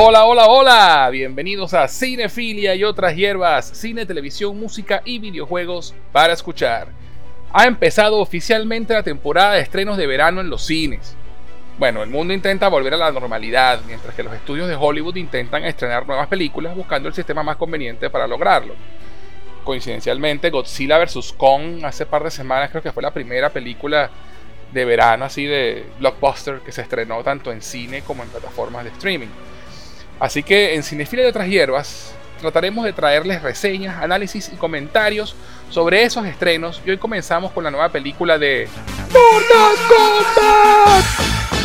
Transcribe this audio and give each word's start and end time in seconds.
Hola, 0.00 0.26
hola, 0.26 0.46
hola. 0.46 1.10
Bienvenidos 1.10 1.74
a 1.74 1.88
Cinefilia 1.88 2.72
y 2.76 2.84
otras 2.84 3.16
hierbas, 3.16 3.66
cine, 3.66 4.06
televisión, 4.06 4.56
música 4.56 5.02
y 5.04 5.18
videojuegos 5.18 5.92
para 6.12 6.34
escuchar. 6.34 6.86
Ha 7.52 7.64
empezado 7.64 8.20
oficialmente 8.20 8.94
la 8.94 9.02
temporada 9.02 9.54
de 9.54 9.60
estrenos 9.60 9.96
de 9.96 10.06
verano 10.06 10.40
en 10.40 10.50
los 10.50 10.64
cines. 10.64 11.16
Bueno, 11.80 12.04
el 12.04 12.10
mundo 12.10 12.32
intenta 12.32 12.68
volver 12.68 12.94
a 12.94 12.96
la 12.96 13.10
normalidad, 13.10 13.80
mientras 13.88 14.14
que 14.14 14.22
los 14.22 14.32
estudios 14.32 14.68
de 14.68 14.76
Hollywood 14.76 15.16
intentan 15.16 15.64
estrenar 15.64 16.06
nuevas 16.06 16.28
películas 16.28 16.76
buscando 16.76 17.08
el 17.08 17.14
sistema 17.14 17.42
más 17.42 17.56
conveniente 17.56 18.08
para 18.08 18.28
lograrlo. 18.28 18.74
Coincidencialmente, 19.64 20.50
Godzilla 20.50 20.98
vs. 20.98 21.34
Kong 21.36 21.84
hace 21.84 22.06
par 22.06 22.22
de 22.22 22.30
semanas 22.30 22.70
creo 22.70 22.84
que 22.84 22.92
fue 22.92 23.02
la 23.02 23.10
primera 23.10 23.50
película 23.50 24.08
de 24.72 24.84
verano 24.84 25.24
así 25.24 25.44
de 25.44 25.86
blockbuster 25.98 26.60
que 26.60 26.70
se 26.70 26.82
estrenó 26.82 27.24
tanto 27.24 27.50
en 27.50 27.60
cine 27.60 28.02
como 28.02 28.22
en 28.22 28.28
plataformas 28.28 28.84
de 28.84 28.90
streaming. 28.90 29.26
Así 30.20 30.42
que 30.42 30.74
en 30.74 30.82
Cinefila 30.82 31.22
de 31.22 31.28
otras 31.28 31.48
hierbas 31.48 32.12
trataremos 32.40 32.84
de 32.84 32.92
traerles 32.92 33.42
reseñas, 33.42 34.02
análisis 34.02 34.50
y 34.52 34.56
comentarios 34.56 35.34
sobre 35.70 36.02
esos 36.02 36.24
estrenos 36.26 36.80
y 36.84 36.90
hoy 36.90 36.98
comenzamos 36.98 37.52
con 37.52 37.64
la 37.64 37.70
nueva 37.70 37.88
película 37.90 38.38
de 38.38 38.68
Mortal 39.12 39.76
Kombat. 39.88 41.57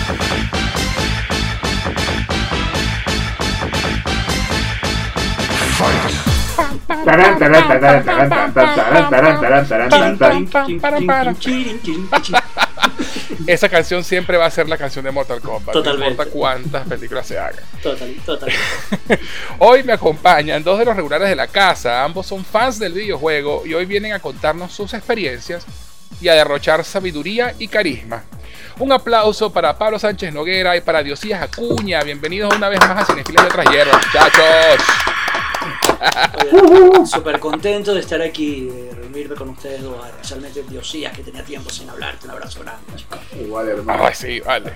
Esa 13.48 13.70
canción 13.70 14.04
siempre 14.04 14.38
va 14.38 14.46
a 14.46 14.52
ser 14.52 14.70
la 14.70 14.78
canción 14.78 15.04
de 15.04 15.12
Mortal 15.12 15.42
Kombat. 15.42 15.74
Totalmente. 15.74 16.06
No 16.06 16.12
importa 16.12 16.32
cuántas 16.32 16.88
películas 16.88 17.28
se 17.28 17.38
hagan. 17.38 17.64
Total, 17.82 18.16
total. 18.26 18.52
Hoy 19.60 19.84
me 19.84 19.94
acompañan 19.94 20.64
dos 20.64 20.80
de 20.80 20.86
los 20.86 20.96
regulares 20.96 21.30
de 21.30 21.36
la 21.36 21.48
casa. 21.48 22.04
Ambos 22.04 22.28
son 22.28 22.46
fans 22.46 22.80
del 22.80 22.94
videojuego 22.94 23.64
y 23.66 23.74
hoy 23.74 23.86
vienen 23.86 24.14
a 24.14 24.20
contarnos 24.20 24.72
sus 24.72 24.94
experiencias 24.94 25.66
y 26.22 26.30
a 26.30 26.34
derrochar 26.34 26.84
sabiduría 26.86 27.54
y 27.60 27.68
carisma. 27.68 28.24
Un 28.80 28.92
aplauso 28.92 29.52
para 29.52 29.78
Pablo 29.78 30.00
Sánchez 30.00 30.34
Noguera 30.34 30.76
y 30.78 30.82
para 30.82 31.04
Diosías 31.04 31.42
Acuña. 31.42 32.02
Bienvenidos 32.04 32.56
una 32.56 32.70
vez 32.70 32.80
más 32.80 32.98
a 32.98 33.06
Cinefilas 33.06 33.46
de 33.46 33.50
otras 33.50 33.70
hierbas, 33.70 34.06
muchachos. 34.06 35.23
Súper 37.06 37.40
contento 37.40 37.94
de 37.94 38.00
estar 38.02 38.22
aquí, 38.22 38.62
de 38.66 38.92
reunirme 38.96 39.36
con 39.36 39.50
ustedes 39.50 39.82
dos. 39.84 39.96
Especialmente 40.08 40.64
Diosías, 40.64 41.16
que 41.16 41.24
tenía 41.24 41.44
tiempo 41.44 41.70
sin 41.70 41.90
hablarte. 41.90 42.26
Un 42.26 42.32
abrazo 42.32 42.62
grande, 42.62 42.82
chico. 42.96 43.18
Igual, 43.40 43.70
hermano. 43.70 44.04
Ay, 44.06 44.14
sí, 44.16 44.40
vale. 44.42 44.74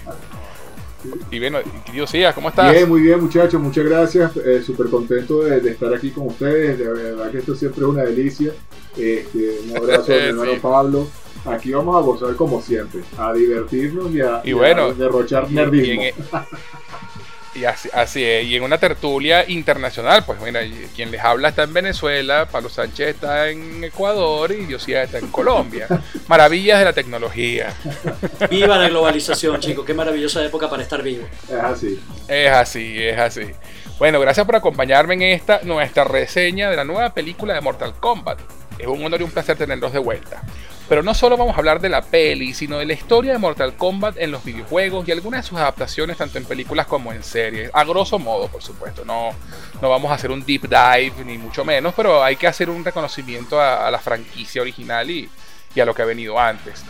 Y 1.32 1.40
bueno, 1.40 1.60
Diosías, 1.92 2.34
¿cómo 2.34 2.50
estás? 2.50 2.72
Bien, 2.72 2.90
muy 2.90 3.02
bien, 3.02 3.22
muchachos. 3.22 3.62
Muchas 3.62 3.86
gracias. 3.86 4.32
Eh, 4.38 4.62
Súper 4.66 4.88
contento 4.88 5.44
de, 5.44 5.62
de 5.62 5.72
estar 5.72 5.94
aquí 5.94 6.12
con 6.12 6.28
ustedes. 6.28 6.78
De 6.80 6.88
verdad 6.88 7.32
que 7.32 7.38
esto 7.40 7.56
siempre 7.56 7.82
es 7.82 7.88
una 7.88 8.04
delicia. 8.04 8.52
Este, 8.98 9.60
un 9.70 9.78
abrazo 9.78 10.06
mi 10.12 10.16
hermano 10.18 10.54
Sí. 10.54 10.60
Pablo. 10.62 11.08
Aquí 11.46 11.72
vamos 11.72 11.96
a 11.96 12.02
gozar 12.02 12.36
como 12.36 12.62
siempre, 12.62 13.02
a 13.18 13.32
divertirnos 13.32 14.14
y 14.14 14.20
a, 14.20 14.42
Y 14.44 14.52
bueno, 14.52 14.86
a 14.88 14.94
derrochar 14.94 15.46
Y- 15.50 15.54
nerdismo. 15.54 16.04
Y, 16.04 16.08
en- 16.08 16.16
y 17.58 17.66
así, 17.66 17.90
así 17.92 18.24
es, 18.24 18.46
y 18.46 18.56
en 18.56 18.64
una 18.64 18.78
tertulia 18.78 19.50
internacional, 19.50 20.24
pues 20.26 20.40
mira, 20.40 20.62
quien 20.96 21.10
les 21.12 21.22
habla 21.22 21.50
está 21.50 21.64
en 21.64 21.74
Venezuela, 21.74 22.48
Pablo 22.52 22.70
Sánchez 22.70 23.16
está 23.16 23.50
en 23.50 23.84
Ecuador 23.84 24.52
y 24.52 24.66
Diosías 24.66 25.06
está 25.06 25.18
en 25.18 25.28
Colombia. 25.28 25.88
Maravillas 26.28 26.80
de 26.80 26.86
la 26.86 26.94
tecnología. 26.94 27.74
Viva 28.50 28.78
la 28.78 28.90
globalización, 28.90 29.60
chicos. 29.60 29.86
Qué 29.86 29.94
maravillosa 29.94 30.44
época 30.46 30.70
para 30.70 30.84
estar 30.84 31.02
vivo. 31.02 31.28
Es 31.48 31.56
así. 31.56 32.00
Es 32.28 32.52
así, 32.52 33.04
es 33.04 33.18
así. 33.18 33.52
Bueno, 33.98 34.20
gracias 34.20 34.46
por 34.46 34.56
acompañarme 34.56 35.16
en 35.16 35.24
esta 35.24 35.62
nuestra 35.64 36.04
reseña 36.04 36.70
de 36.70 36.76
la 36.76 36.84
nueva 36.84 37.14
película 37.14 37.56
de 37.56 37.62
Mortal 37.62 37.96
Kombat. 38.00 38.40
Es 38.78 38.86
un 38.86 39.04
honor 39.04 39.22
y 39.22 39.24
un 39.24 39.32
placer 39.32 39.58
tenerlos 39.58 39.92
de 39.92 40.00
vuelta. 40.00 40.44
Pero 40.90 41.04
no 41.04 41.14
solo 41.14 41.36
vamos 41.36 41.56
a 41.56 41.60
hablar 41.60 41.82
de 41.82 41.90
la 41.90 42.02
peli, 42.02 42.54
sino 42.54 42.78
de 42.78 42.86
la 42.86 42.94
historia 42.94 43.34
de 43.34 43.38
Mortal 43.38 43.76
Kombat 43.76 44.18
en 44.18 44.32
los 44.32 44.44
videojuegos 44.44 45.08
y 45.08 45.12
algunas 45.12 45.44
de 45.44 45.50
sus 45.50 45.58
adaptaciones 45.58 46.18
tanto 46.18 46.38
en 46.38 46.46
películas 46.46 46.88
como 46.88 47.12
en 47.12 47.24
series. 47.24 47.70
A 47.74 47.84
grosso 47.84 48.20
modo, 48.20 48.48
por 48.48 48.64
supuesto. 48.64 49.04
No, 49.04 49.32
no 49.82 49.90
vamos 49.90 50.12
a 50.12 50.16
hacer 50.16 50.32
un 50.32 50.46
deep 50.46 50.64
dive 50.64 51.26
ni 51.26 51.38
mucho 51.38 51.66
menos, 51.66 51.94
pero 51.94 52.24
hay 52.24 52.38
que 52.38 52.48
hacer 52.48 52.70
un 52.70 52.86
reconocimiento 52.86 53.60
a, 53.60 53.92
la 53.92 54.00
franquicia 54.00 54.62
original 54.62 55.10
y 55.10 55.30
a 55.80 55.86
lo 55.86 55.94
que 55.94 56.02
ha 56.02 56.06
venido 56.06 56.40
antes. 56.40 56.84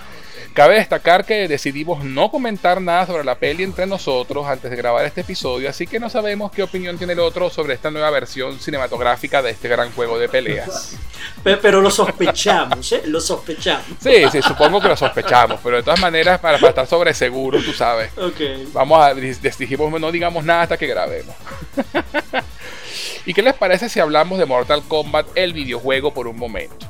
Cabe 0.57 0.73
destacar 0.78 1.23
que 1.23 1.47
decidimos 1.47 2.03
no 2.03 2.31
comentar 2.31 2.81
nada 2.81 3.06
sobre 3.06 3.23
la 3.23 3.35
peli 3.35 3.62
entre 3.62 3.85
nosotros 3.85 4.47
antes 4.47 4.72
de 4.72 4.75
grabar 4.75 5.06
este 5.06 5.22
episodio, 5.22 5.69
así 5.69 5.85
que 5.85 6.00
no 6.00 6.09
sabemos 6.09 6.51
qué 6.51 6.63
opinión 6.63 6.97
tiene 6.97 7.13
el 7.13 7.19
otro 7.19 7.51
sobre 7.51 7.75
esta 7.75 7.91
nueva 7.91 8.09
versión 8.09 8.59
cinematográfica 8.59 9.44
de 9.44 9.51
este 9.51 9.68
gran 9.68 9.91
juego 9.91 10.18
de 10.18 10.28
peleas. 10.28 10.97
Pe- 11.44 11.57
Pero 11.57 11.79
lo 11.79 11.91
sospechamos, 11.91 12.91
¿eh? 12.91 13.03
Lo 13.06 13.22
sospechamos. 13.22 13.85
Sí, 14.01 14.23
sí, 14.31 14.41
supongo 14.41 14.81
que 14.81 14.88
lo 14.88 14.97
sospechamos, 14.97 15.59
pero 15.63 15.78
de 15.78 15.84
todas 15.84 16.00
maneras, 16.00 16.40
para, 16.40 16.57
para 16.57 16.69
estar 16.69 16.88
sobre 16.88 17.13
seguro, 17.13 17.62
tú 17.62 17.72
sabes. 17.72 18.09
Ok. 18.18 18.72
Vamos 18.74 19.00
a, 19.00 19.13
dijimos, 19.13 20.01
no 20.01 20.12
digamos 20.12 20.44
nada 20.44 20.63
hasta 20.63 20.78
que 20.78 20.88
grabemos. 20.88 21.35
¿Y 23.28 23.34
qué 23.35 23.44
les 23.44 23.53
parece 23.53 23.89
si 23.89 24.00
hablamos 24.00 24.39
de 24.39 24.47
Mortal 24.47 24.81
Kombat, 24.88 25.28
el 25.35 25.53
videojuego, 25.53 26.16
por 26.16 26.28
un 26.28 26.38
momento? 26.39 26.88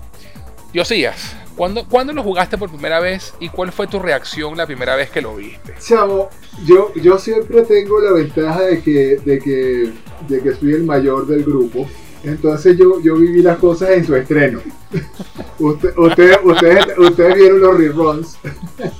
Diosías, 0.74 1.36
¿cuándo, 1.56 1.86
¿cuándo 1.88 2.14
lo 2.14 2.24
jugaste 2.24 2.58
por 2.58 2.70
primera 2.70 3.00
vez 3.00 3.34
y 3.40 3.50
cuál 3.50 3.72
fue 3.72 3.88
tu 3.88 4.00
reacción 4.00 4.58
la 4.58 4.66
primera 4.68 4.96
vez 4.96 5.10
que 5.10 5.22
lo 5.22 5.36
viste? 5.36 5.74
Chamo, 5.80 6.30
yo, 6.66 6.94
yo 6.96 7.18
siempre 7.18 7.62
tengo 7.64 8.00
la 8.02 8.12
ventaja 8.12 8.62
de 8.64 8.82
que, 8.82 9.18
de 9.24 9.40
que, 9.40 9.92
de 10.28 10.42
que 10.42 10.54
soy 10.54 10.74
el 10.74 10.84
mayor 10.84 11.26
del 11.26 11.44
grupo. 11.44 11.88
Entonces 12.24 12.78
yo, 12.78 13.00
yo 13.02 13.16
viví 13.16 13.42
las 13.42 13.58
cosas 13.58 13.92
en 13.92 14.06
su 14.06 14.16
estreno. 14.16 14.60
Usted- 15.60 15.98
ustedes, 15.98 16.38
ustedes, 16.44 16.86
ustedes 16.98 17.36
vieron 17.36 17.60
los 17.62 17.78
reruns. 17.78 18.38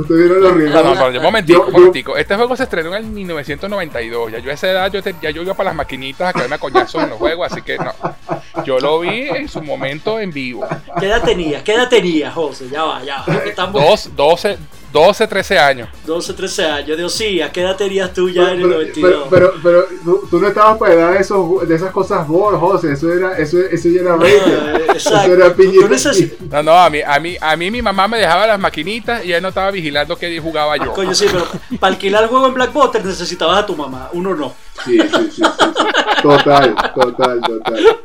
ustedes 0.00 0.20
vieron 0.28 0.42
los 0.42 0.52
reruns. 0.54 0.74
No, 0.74 0.82
no, 0.94 1.10
no, 1.10 1.16
un 1.18 1.22
momentico, 1.22 1.58
Yo- 1.60 1.66
un 1.66 1.72
yo- 1.72 1.78
momentico. 1.78 2.16
Este 2.16 2.34
juego 2.36 2.56
se 2.56 2.62
estrenó 2.64 2.94
en 2.94 3.12
1992. 3.14 4.32
Ya 4.32 4.38
yo 4.38 4.50
a 4.50 4.54
esa 4.54 4.70
edad, 4.70 4.92
yo 4.92 5.02
te- 5.02 5.14
ya 5.22 5.30
yo 5.30 5.42
iba 5.42 5.54
para 5.54 5.70
las 5.70 5.76
maquinitas 5.76 6.28
a 6.28 6.32
caerme 6.32 6.56
a 6.56 6.58
coñazos 6.58 7.02
en 7.02 7.10
los 7.10 7.18
juegos, 7.18 7.50
así 7.52 7.62
que 7.62 7.76
no. 7.78 7.92
Yo 8.64 8.78
lo 8.78 9.00
vi 9.00 9.22
en 9.28 9.48
su 9.48 9.62
momento 9.62 10.18
en 10.20 10.30
vivo. 10.32 10.66
¿Qué 10.98 11.06
edad 11.06 11.22
tenías? 11.22 11.62
¿Qué 11.62 11.74
edad 11.74 11.88
tenías, 11.88 12.32
José? 12.34 12.68
Ya 12.70 12.84
va, 12.84 13.02
ya 13.02 13.24
va. 13.26 13.34
Estamos 13.44 13.82
Dos, 13.82 14.10
12, 14.16 14.58
12, 14.94 15.26
13 15.26 15.58
años. 15.58 15.88
12, 16.06 16.34
13 16.34 16.64
años. 16.66 16.96
Diosías, 16.96 17.50
¿qué 17.50 17.62
edad 17.62 17.76
tenías 17.76 18.12
tú 18.12 18.30
ya 18.30 18.52
en 18.52 18.60
el 18.60 18.62
pero, 18.62 18.74
92? 18.74 19.26
pero, 19.28 19.52
pero, 19.60 19.60
pero 19.60 19.86
tú, 20.04 20.28
tú 20.30 20.38
no 20.40 20.46
estabas 20.46 20.78
para 20.78 20.94
edad 20.94 21.12
de, 21.14 21.18
esos, 21.18 21.66
de 21.68 21.74
esas 21.74 21.90
cosas 21.90 22.28
gore, 22.28 22.56
José. 22.56 22.92
Eso 22.92 23.12
era, 23.12 23.36
eso, 23.36 23.58
eso 23.58 23.88
ya 23.88 24.02
era 24.02 24.14
Ah, 24.14 24.16
rated. 24.18 24.90
exacto. 24.94 25.18
Eso 25.18 25.34
era 25.34 25.52
Tú 25.52 25.62
PG-13. 25.62 25.88
neces- 25.88 26.32
No, 26.48 26.62
no, 26.62 26.78
a 26.78 26.88
mí, 26.90 27.00
a 27.04 27.18
mí, 27.18 27.36
a 27.40 27.56
mí 27.56 27.70
mi 27.72 27.82
mamá 27.82 28.06
me 28.06 28.18
dejaba 28.18 28.46
las 28.46 28.60
maquinitas 28.60 29.24
y 29.24 29.32
él 29.32 29.42
no 29.42 29.48
estaba 29.48 29.72
vigilando 29.72 30.16
que 30.16 30.38
jugaba 30.38 30.76
yo. 30.76 30.92
Coño, 30.92 31.12
sí, 31.12 31.26
pero 31.28 31.44
para 31.80 31.92
alquilar 31.92 32.22
el 32.22 32.28
juego 32.28 32.46
en 32.46 32.54
Blackwater 32.54 33.04
necesitabas 33.04 33.58
a 33.64 33.66
tu 33.66 33.74
mamá. 33.74 34.10
Uno 34.12 34.32
no. 34.36 34.54
Sí, 34.84 34.96
sí, 35.00 35.08
sí, 35.10 35.30
sí, 35.30 35.42
sí. 35.42 36.22
Total, 36.22 36.72
total, 36.94 37.40
total. 37.40 37.98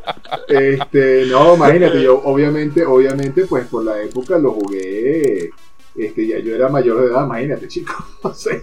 Este, 0.47 1.25
no, 1.27 1.55
imagínate, 1.55 2.01
yo 2.01 2.19
obviamente, 2.23 2.83
obviamente, 2.83 3.45
pues 3.45 3.67
por 3.67 3.83
la 3.83 4.01
época 4.01 4.39
lo 4.39 4.53
jugué. 4.53 5.51
Este, 5.95 6.27
ya 6.27 6.39
yo 6.39 6.55
era 6.55 6.69
mayor 6.69 7.01
de 7.01 7.07
edad, 7.07 7.25
imagínate, 7.25 7.67
chicos. 7.67 7.95
O 8.23 8.33
sea, 8.33 8.59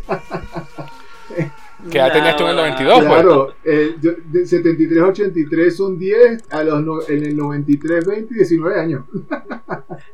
¿Qué 1.91 1.99
edad 1.99 2.13
tenías 2.13 2.37
tú 2.37 2.45
en 2.45 2.51
el 2.51 2.57
Nah, 2.57 2.63
92, 2.69 2.99
pues? 2.99 3.09
claro, 3.13 3.55
eh, 3.65 3.97
yo- 4.01 4.13
de 4.27 4.47
73 4.47 5.03
a 5.03 5.07
83 5.07 5.77
son 5.77 5.99
10, 5.99 6.45
a 6.51 6.63
los 6.63 6.83
no- 6.83 7.03
en 7.09 7.25
el 7.27 7.37
93, 7.37 8.07
20 8.07 8.33
y 8.33 8.37
19 8.39 8.81
años. 8.81 9.05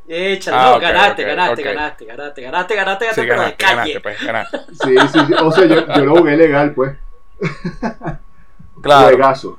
Échale, 0.08 0.56
Ah, 0.58 0.70
no, 0.74 0.80
ganaste, 0.80 1.22
ganaste, 1.22 1.62
ganaste, 1.62 2.04
ganaste, 2.06 2.42
ganaste, 2.42 2.42
ganaste, 2.42 2.74
ganaste, 2.74 3.06
Sí, 3.14 3.26
ganaste, 3.26 3.64
ganaste, 3.64 4.00
pues, 4.00 4.24
ganaste. 4.26 4.58
Sí, 4.72 4.94
sí, 5.12 5.18
sí. 5.28 5.34
O 5.42 5.52
sea, 5.52 5.64
yo, 5.66 5.86
yo 5.94 6.04
lo 6.06 6.16
jugué 6.16 6.36
legal, 6.36 6.72
pues. 6.74 6.92
Claro. 8.82 9.08
Juegazo. 9.08 9.58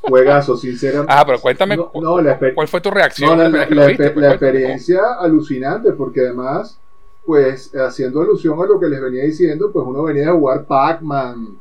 Juegazo, 0.00 0.56
sinceramente. 0.56 1.12
Ah, 1.14 1.24
pero 1.26 1.38
cuéntame, 1.40 1.76
No, 1.76 1.90
cu- 1.90 2.00
no, 2.00 2.20
la 2.22 2.38
exper- 2.40 2.54
¿cuál 2.54 2.68
fue 2.68 2.80
tu 2.80 2.90
reacción 2.90 3.36
No, 3.36 3.48
la, 3.48 3.90
experiencia 4.30 5.00
alucinante, 5.20 5.92
porque 5.92 6.20
además, 6.20 6.80
pues, 7.24 7.72
haciendo 7.74 8.20
alusión 8.22 8.60
a 8.60 8.66
lo 8.66 8.78
que 8.80 8.88
les 8.88 9.00
venía 9.00 9.24
diciendo, 9.24 9.70
pues 9.72 9.86
uno 9.86 10.02
venía 10.02 10.30
a 10.30 10.34
jugar 10.34 10.64
Pac-Man, 10.66 11.58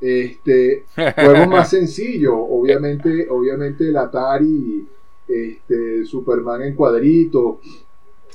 este, 0.00 0.84
juegos 0.94 1.48
más 1.48 1.70
sencillos, 1.70 2.34
obviamente, 2.36 3.26
obviamente 3.30 3.88
el 3.88 3.96
Atari, 3.96 4.86
este, 5.28 6.04
Superman 6.04 6.62
en 6.62 6.74
cuadrito, 6.74 7.60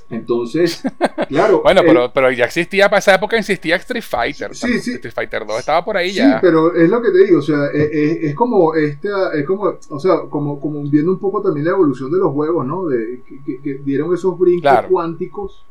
entonces, 0.10 0.81
claro. 1.28 1.62
Bueno, 1.62 1.81
el- 1.81 1.88
pero, 1.88 2.12
pero 2.14 2.31
ya 2.31 2.46
existía, 2.46 2.88
para 2.90 3.00
esa 3.00 3.16
época 3.16 3.38
existía 3.38 3.75
Street 3.75 4.04
Fighter. 4.04 4.56
Sí, 4.56 4.80
sí. 4.80 4.94
Street 4.94 5.14
Fighter 5.14 5.46
2 5.46 5.60
estaba 5.60 5.84
por 5.84 5.98
ahí 5.98 6.12
Sí, 6.12 6.18
ya. 6.19 6.40
pero 6.42 6.74
es 6.74 6.90
lo 6.90 7.02
que 7.02 7.12
te 7.12 7.25
digo, 7.25 7.40
o 7.40 7.42
sea, 7.42 7.66
es, 7.74 7.90
es- 7.92 8.24
es 8.24 8.36
como 8.36 8.74
esta, 8.74 9.34
es 9.34 9.46
como, 9.46 9.78
o 9.90 10.00
sea, 10.00 10.22
como, 10.30 10.60
como 10.62 10.81
viendo 10.90 11.12
un 11.12 11.19
poco 11.19 11.42
también 11.42 11.66
la 11.66 11.72
evolución 11.72 12.10
de 12.12 12.19
los 12.19 12.31
juegos, 12.31 12.66
¿no? 12.66 12.86
De, 12.88 13.22
que, 13.28 13.44
que- 13.44 13.62
que 13.62 13.74
dieron 13.84 14.14
esos 14.14 14.38
brincos 14.40 14.62
Claro. 14.72 14.88
cuánticos 14.90 15.66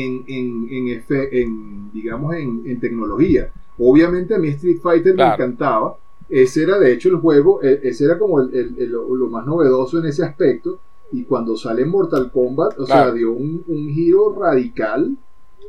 en, 0.00 0.24
en, 0.26 0.68
en, 0.70 1.02
en, 1.32 1.92
digamos, 1.92 2.34
en, 2.34 2.62
en 2.66 2.80
tecnología. 2.80 3.50
Obviamente 3.78 4.34
a 4.34 4.38
mí 4.38 4.48
Street 4.48 4.78
Fighter 4.82 5.14
Claro. 5.14 5.36
me 5.38 5.44
encantaba. 5.44 5.96
Ese 6.28 6.62
era 6.62 6.78
de 6.78 6.92
hecho 6.92 7.08
el 7.10 7.16
juego, 7.16 7.62
e- 7.62 7.80
ese 7.82 8.04
era 8.06 8.18
como 8.18 8.40
el- 8.40 8.54
el- 8.54 8.74
el- 8.78 8.90
lo 8.92 9.28
más 9.28 9.46
novedoso 9.46 9.98
en 9.98 10.06
ese 10.06 10.24
aspecto. 10.24 10.80
Y 11.12 11.24
cuando 11.24 11.56
sale 11.56 11.84
Mortal 11.84 12.30
Kombat, 12.32 12.78
o 12.78 12.86
sea, 12.86 12.96
Claro. 13.04 13.14
dio 13.14 13.32
un, 13.32 13.62
un 13.68 13.88
giro 13.90 14.34
radical 14.38 15.16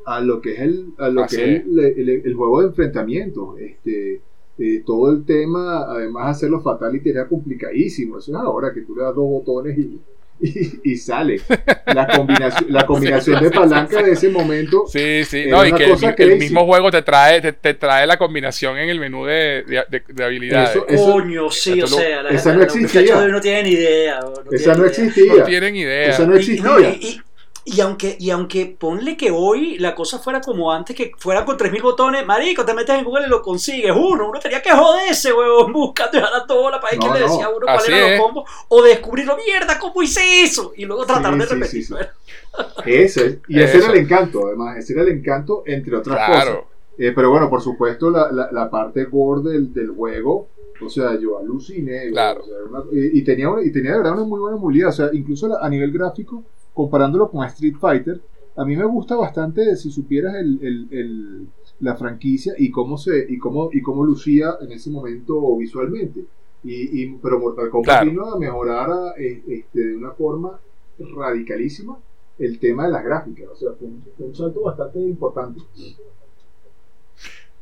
a 0.06 0.22
lo 0.22 0.40
que 0.42 0.54
es 0.54 0.60
el, 0.62 0.94
a 0.98 1.10
lo 1.10 1.24
Así 1.24 1.36
que 1.38 1.56
es 1.58 1.66
el, 1.66 1.80
el- 1.80 2.10
el 2.26 2.34
juego 2.36 2.62
de 2.62 2.68
enfrentamiento. 2.68 3.58
Este, 3.58 4.22
eh, 4.58 4.84
todo 4.86 5.12
el 5.12 5.26
tema, 5.26 5.80
además 5.84 6.38
hacerlo 6.38 6.62
fatality 6.62 7.10
era 7.10 7.28
complicadísimo. 7.28 8.18
Eso 8.20 8.32
es 8.32 8.38
ahora 8.38 8.74
que 8.74 8.82
tú 8.82 8.96
le 8.96 9.02
das 9.04 9.14
dos 9.16 9.28
botones 9.28 9.78
y, 9.78 10.00
y, 10.42 10.92
y 10.92 10.98
sale. 10.98 11.40
La 11.88 12.08
combinación, 12.08 12.66
la 12.72 12.86
combinación 12.88 13.42
de 13.44 13.52
palanca 13.52 14.04
de 14.04 14.12
ese 14.12 14.30
momento. 14.30 14.86
Sí, 14.88 15.24
sí, 15.26 15.46
no, 15.48 15.66
y 15.66 15.72
que 15.74 15.86
el, 15.86 16.14
el 16.32 16.38
mismo 16.38 16.66
juego 16.66 16.92
te 16.92 17.02
trae, 17.02 17.42
te, 17.42 17.54
te 17.54 17.74
trae 17.74 18.06
la 18.06 18.18
combinación 18.18 18.78
en 18.78 18.90
el 18.90 19.00
menú 19.00 19.26
de, 19.26 19.64
de, 19.68 19.84
de- 19.90 20.04
de 20.08 20.24
habilidades. 20.24 20.72
Eso- 20.72 20.88
eso- 20.88 21.12
Coño, 21.14 21.50
sí, 21.50 21.82
o 21.82 21.88
sea, 21.88 22.24
la, 22.24 22.30
esa 22.30 22.52
no 22.54 22.60
la- 22.60 22.66
los 22.66 22.76
existía. 22.76 23.18
hoy 23.18 23.32
no 23.32 23.40
tienen 23.42 23.68
idea. 23.68 24.20
No 24.20 24.34
Esa 24.52 24.74
tienen 24.74 24.78
no 24.78 24.86
idea. 24.86 24.88
existía. 24.88 25.34
no 25.36 25.44
tienen 25.46 25.76
idea. 25.76 26.10
Esa 26.10 26.26
no 26.26 26.36
existía. 26.36 26.62
y, 26.62 26.64
no, 26.64 26.80
y- 26.82 27.22
y- 27.66 27.82
aunque, 27.82 28.16
y 28.20 28.30
aunque 28.30 28.66
ponle 28.80 29.18
que 29.18 29.32
hoy 29.32 29.78
la 29.80 29.94
cosa 29.96 30.20
fuera 30.20 30.40
como 30.40 30.72
antes, 30.72 30.96
que 30.96 31.12
fuera 31.18 31.44
con 31.44 31.58
3.000 31.58 31.82
botones, 31.82 32.26
marico, 32.26 32.64
te 32.64 32.74
metes 32.74 32.96
en 32.98 33.04
Google 33.04 33.26
y 33.26 33.30
lo 33.30 33.42
consigues. 33.42 33.92
Uno, 33.92 34.30
uno 34.30 34.40
tenía 34.40 34.62
que 34.62 34.72
joderse, 34.72 35.34
huevón, 35.34 35.74
buscando 35.74 36.18
y 36.18 36.22
jalando 36.22 36.56
bola 36.62 36.80
para 36.80 36.92
ver 36.92 37.00
No, 37.00 37.06
quién 37.12 37.14
le 37.14 37.28
decía 37.28 37.46
a 37.46 37.50
uno 37.50 37.66
cuáles 37.66 37.90
eran 37.90 38.12
los 38.12 38.20
combos, 38.22 38.50
o 38.70 38.82
descubrirlo, 38.84 39.36
mierda, 39.46 39.78
cómo 39.80 40.02
hice 40.04 40.44
eso, 40.44 40.72
y 40.78 40.86
luego 40.86 41.06
tratar 41.06 41.34
Sí, 41.34 41.40
de 41.40 41.46
repetir. 41.46 41.84
sí, 41.86 41.94
sí. 41.94 41.96
Ese, 42.86 43.42
y 43.48 43.60
ese 43.60 43.78
Eso. 43.78 43.88
era 43.90 43.94
el 43.98 44.00
encanto, 44.04 44.48
además, 44.48 44.78
ese 44.78 44.94
era 44.94 45.02
el 45.02 45.10
encanto, 45.10 45.64
entre 45.66 45.96
otras 45.98 46.18
cosas. 46.28 46.44
Claro. 46.44 46.68
Eh, 46.98 47.12
pero 47.14 47.30
bueno, 47.30 47.50
por 47.50 47.62
supuesto, 47.62 48.10
la, 48.10 48.32
la, 48.32 48.50
la 48.52 48.70
parte 48.70 49.04
gore 49.06 49.42
del, 49.50 49.74
del 49.74 49.90
juego, 49.90 50.48
o 50.82 50.90
sea, 50.90 51.20
yo 51.20 51.38
aluciné. 51.38 52.10
Claro. 52.12 52.42
o 52.42 52.46
sea, 52.46 52.56
una- 52.70 52.84
y, 52.92 53.20
y 53.20 53.24
tenía, 53.24 53.50
una- 53.50 53.62
y 53.64 53.72
tenía 53.72 53.92
de 53.92 53.98
verdad 53.98 54.14
una 54.14 54.24
muy 54.24 54.40
buena 54.40 54.56
movilidad, 54.58 54.90
o 54.90 54.94
sea, 54.94 55.10
incluso 55.12 55.48
la- 55.50 55.58
a 55.62 55.70
nivel 55.70 55.92
gráfico, 55.92 56.44
comparándolo 56.76 57.32
con 57.32 57.44
Street 57.48 57.78
Fighter, 57.80 58.22
a 58.56 58.64
mí 58.64 58.76
me 58.78 58.86
gusta 58.86 59.16
bastante 59.16 59.76
si 59.76 59.90
supieras 59.90 60.36
el, 60.36 60.60
el- 60.62 60.88
el- 60.92 61.48
la 61.80 61.96
franquicia 61.96 62.54
y 62.58 62.70
cómo 62.72 62.98
se 62.98 63.26
y 63.28 63.38
cómo 63.38 63.70
y 63.74 63.82
cómo 63.82 64.06
lucía 64.06 64.56
en 64.62 64.72
ese 64.72 64.92
momento 64.92 65.58
visualmente. 65.58 66.22
Y, 66.64 67.04
y- 67.04 67.18
pero 67.22 67.40
Mortal 67.40 67.70
Kombat 67.70 67.96
Claro. 68.04 68.12
vino 68.12 68.26
a 68.32 68.40
mejorar 68.40 68.90
a, 68.92 69.14
eh, 69.18 69.42
este, 69.48 69.80
de 69.88 69.98
una 69.98 70.12
forma 70.12 70.60
radicalísima 71.00 71.98
el 72.40 72.60
tema 72.60 72.86
de 72.86 72.92
las 72.94 73.04
gráficas. 73.04 73.48
O 73.52 73.56
sea, 73.56 73.72
fue 73.74 73.88
un, 73.88 74.04
fue 74.18 74.28
un 74.28 74.36
salto 74.36 74.62
bastante 74.62 75.00
importante. 75.00 75.62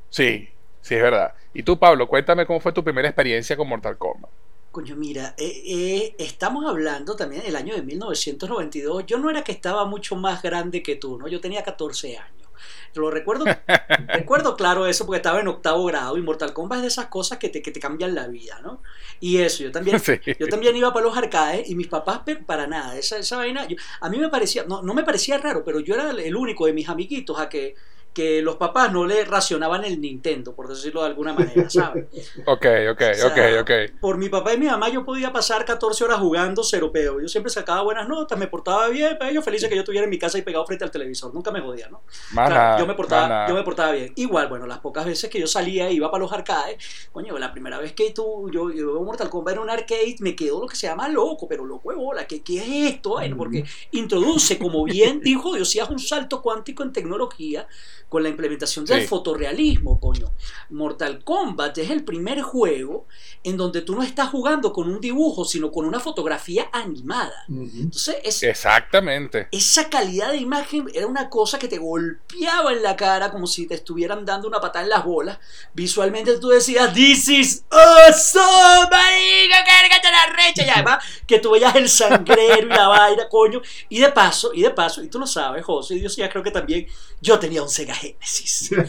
Sí, 0.09 0.47
sí, 0.81 0.95
es 0.95 1.01
verdad. 1.01 1.33
Y 1.53 1.63
tú, 1.63 1.77
Pablo, 1.77 2.07
cuéntame 2.07 2.45
cómo 2.45 2.59
fue 2.59 2.71
tu 2.71 2.83
primera 2.83 3.07
experiencia 3.07 3.57
con 3.57 3.67
Mortal 3.67 3.97
Kombat. 3.97 4.29
Coño, 4.73 4.95
mira, 4.95 5.35
eh, 5.37 5.61
eh, 5.67 6.15
estamos 6.17 6.65
hablando 6.65 7.15
también 7.15 7.43
del 7.43 7.55
año 7.55 7.75
de 7.75 7.83
1992. 7.83 9.05
Yo 9.05 9.19
no 9.19 9.29
era 9.29 9.43
que 9.43 9.51
estaba 9.51 9.85
mucho 9.85 10.15
más 10.15 10.41
grande 10.41 10.81
que 10.81 10.95
tú, 10.95 11.19
¿no? 11.19 11.27
Yo 11.27 11.39
tenía 11.39 11.61
14 11.63 12.17
años. 12.17 12.47
Lo 12.95 13.11
recuerdo, 13.11 13.45
recuerdo 14.07 14.55
claro 14.55 14.87
eso 14.87 15.05
porque 15.05 15.17
estaba 15.17 15.41
en 15.41 15.47
octavo 15.47 15.85
grado 15.85 16.17
y 16.17 16.23
Mortal 16.23 16.53
Kombat 16.53 16.77
es 16.77 16.81
de 16.81 16.87
esas 16.87 17.05
cosas 17.07 17.37
que 17.37 17.49
te, 17.49 17.61
que 17.61 17.69
te 17.71 17.79
cambian 17.79 18.15
la 18.15 18.27
vida, 18.27 18.61
¿no? 18.63 18.81
Y 19.19 19.37
eso, 19.37 19.61
yo 19.63 19.71
también, 19.71 19.99
Sí. 20.03 20.13
yo 20.39 20.47
también 20.47 20.75
iba 20.75 20.91
para 20.91 21.05
los 21.05 21.15
arcades 21.15 21.69
y 21.69 21.75
mis 21.75 21.87
papás 21.87 22.21
para 22.47 22.65
nada, 22.65 22.97
esa, 22.97 23.19
esa 23.19 23.37
vaina, 23.37 23.67
yo- 23.67 23.77
a 24.01 24.09
mí 24.09 24.17
me 24.17 24.29
parecía, 24.29 24.63
no, 24.65 24.81
no 24.81 24.95
me 24.95 25.03
parecía 25.03 25.37
raro, 25.37 25.63
pero 25.63 25.81
yo 25.81 25.93
era 25.93 26.09
el 26.11 26.35
único 26.35 26.65
de 26.65 26.73
mis 26.73 26.89
amiguitos 26.89 27.39
a 27.39 27.47
que, 27.47 27.75
que 28.13 28.41
los 28.41 28.57
papás 28.57 28.91
no 28.91 29.05
le 29.05 29.25
racionaban 29.25 29.83
el 29.83 29.99
Nintendo, 29.99 30.55
por 30.55 30.67
decirlo 30.67 31.01
de 31.01 31.07
alguna 31.07 31.33
manera, 31.33 31.69
¿sabes? 31.69 32.05
Ok, 32.45 32.65
ok, 32.91 33.01
O 33.11 33.13
sea, 33.13 33.27
ok, 33.27 33.61
ok. 33.61 33.99
Por 33.99 34.17
mi 34.17 34.29
papá 34.29 34.53
y 34.53 34.57
mi 34.57 34.67
mamá 34.67 34.89
yo 34.89 35.05
podía 35.05 35.31
pasar 35.31 35.65
14 35.65 36.03
horas 36.03 36.19
jugando 36.19 36.63
cero 36.63 36.91
peo. 36.91 37.19
Yo 37.21 37.27
siempre 37.27 37.51
sacaba 37.51 37.81
buenas 37.81 38.07
notas, 38.07 38.37
me 38.37 38.47
portaba 38.47 38.89
bien, 38.89 39.15
pero 39.17 39.31
ellos 39.31 39.43
felices 39.43 39.69
que 39.69 39.75
yo 39.75 39.81
estuviera 39.81 40.03
en 40.03 40.09
mi 40.09 40.19
casa 40.19 40.37
y 40.37 40.41
pegado 40.41 40.65
frente 40.65 40.83
al 40.83 40.91
televisor. 40.91 41.33
Nunca 41.33 41.51
me 41.51 41.61
jodía, 41.61 41.87
¿no? 41.89 42.01
Más 42.33 42.49
Claro, 42.49 42.79
yo, 42.79 42.87
me 42.87 42.93
portaba, 42.93 43.47
yo 43.47 43.55
me 43.55 43.63
portaba 43.63 43.91
bien. 43.91 44.13
Igual, 44.15 44.47
bueno, 44.47 44.67
las 44.67 44.79
pocas 44.79 45.05
veces 45.05 45.29
que 45.29 45.39
yo 45.39 45.47
salía 45.47 45.87
e 45.87 45.93
iba 45.93 46.11
para 46.11 46.23
los 46.23 46.31
arcades, 46.31 46.77
coño, 47.11 47.37
la 47.37 47.51
primera 47.51 47.79
vez 47.79 47.93
que 47.93 48.11
tú, 48.11 48.49
yo, 48.51 48.71
yo 48.71 48.93
veo 48.93 49.03
Mortal 49.03 49.29
Kombat 49.29 49.55
en 49.55 49.61
un 49.61 49.69
arcade, 49.69 50.15
me 50.19 50.35
quedo 50.35 50.61
lo 50.61 50.67
que 50.67 50.75
se 50.75 50.87
llama 50.87 51.07
loco, 51.07 51.47
pero 51.47 51.65
loco 51.65 51.89
de 51.89 51.95
bola, 51.95 52.27
¿qué, 52.27 52.41
qué 52.43 52.57
es 52.57 52.93
esto? 52.93 53.11
Bueno, 53.11 53.37
porque 53.37 53.63
introduce, 53.91 54.59
como 54.59 54.83
bien 54.83 55.19
dijo 55.23 55.55
Diosías, 55.55 55.89
un 55.89 55.99
salto 55.99 56.41
cuántico 56.41 56.83
en 56.83 56.91
tecnología 56.93 57.67
con 58.09 58.23
la 58.23 58.29
implementación 58.29 58.85
del 58.85 59.01
Sí. 59.01 59.07
fotorrealismo, 59.07 59.99
coño. 59.99 60.31
Mortal 60.69 61.23
Kombat 61.23 61.77
es 61.79 61.89
el 61.89 62.03
primer 62.03 62.41
juego 62.41 63.07
en 63.43 63.57
donde 63.57 63.81
tú 63.81 63.95
no 63.95 64.03
estás 64.03 64.29
jugando 64.29 64.71
con 64.71 64.89
un 64.89 65.01
dibujo, 65.01 65.45
sino 65.45 65.71
con 65.71 65.85
una 65.85 65.99
fotografía 65.99 66.69
animada. 66.71 67.33
Ujú. 67.49 67.69
Entonces, 67.75 68.15
es, 68.23 68.43
Exactamente. 68.43 69.47
esa 69.51 69.89
calidad 69.89 70.31
de 70.31 70.37
imagen 70.37 70.89
era 70.93 71.07
una 71.07 71.29
cosa 71.29 71.59
que 71.59 71.67
te 71.67 71.77
golpeaba 71.77 72.71
en 72.71 72.83
la 72.83 72.95
cara 72.95 73.31
como 73.31 73.47
si 73.47 73.67
te 73.67 73.75
estuvieran 73.75 74.25
dando 74.25 74.47
una 74.47 74.61
patada 74.61 74.83
en 74.83 74.89
las 74.89 75.03
bolas. 75.03 75.39
Visualmente 75.73 76.37
tú 76.37 76.49
decías, 76.49 76.93
This 76.93 77.27
is 77.29 77.65
awesome, 77.69 78.89
marica, 78.91 79.63
cárgate 79.65 80.11
la 80.11 80.33
recha. 80.35 80.65
Y 80.65 80.69
además 80.69 81.03
que 81.27 81.39
tú 81.39 81.51
veías 81.51 81.75
el 81.75 81.89
sangrero 81.89 82.67
y 82.67 82.69
la 82.69 82.87
vaina, 82.87 83.27
coño. 83.29 83.61
Y 83.89 83.99
de 83.99 84.09
paso, 84.11 84.51
y 84.53 84.61
de 84.61 84.69
paso, 84.69 85.03
y 85.03 85.07
tú 85.09 85.19
lo 85.19 85.27
sabes, 85.27 85.63
José, 85.65 85.95
y 85.95 85.99
Dios 85.99 86.15
ya 86.15 86.29
creo 86.29 86.43
que 86.43 86.51
también, 86.51 86.87
yo 87.21 87.39
tenía 87.39 87.61
un 87.63 87.69
Sega 87.69 87.92
Genesis. 87.93 88.71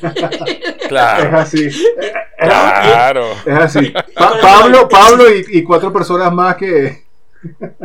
Es 0.85 0.89
Claro, 0.89 1.39
así. 1.39 1.69
claro. 2.39 3.27
Es 3.47 3.55
así. 3.59 3.93
Pa- 4.15 4.39
Pablo, 4.41 4.89
Pablo 4.89 5.35
y, 5.35 5.45
y 5.49 5.63
cuatro 5.63 5.93
personas 5.93 6.33
más 6.33 6.57
que. 6.57 7.04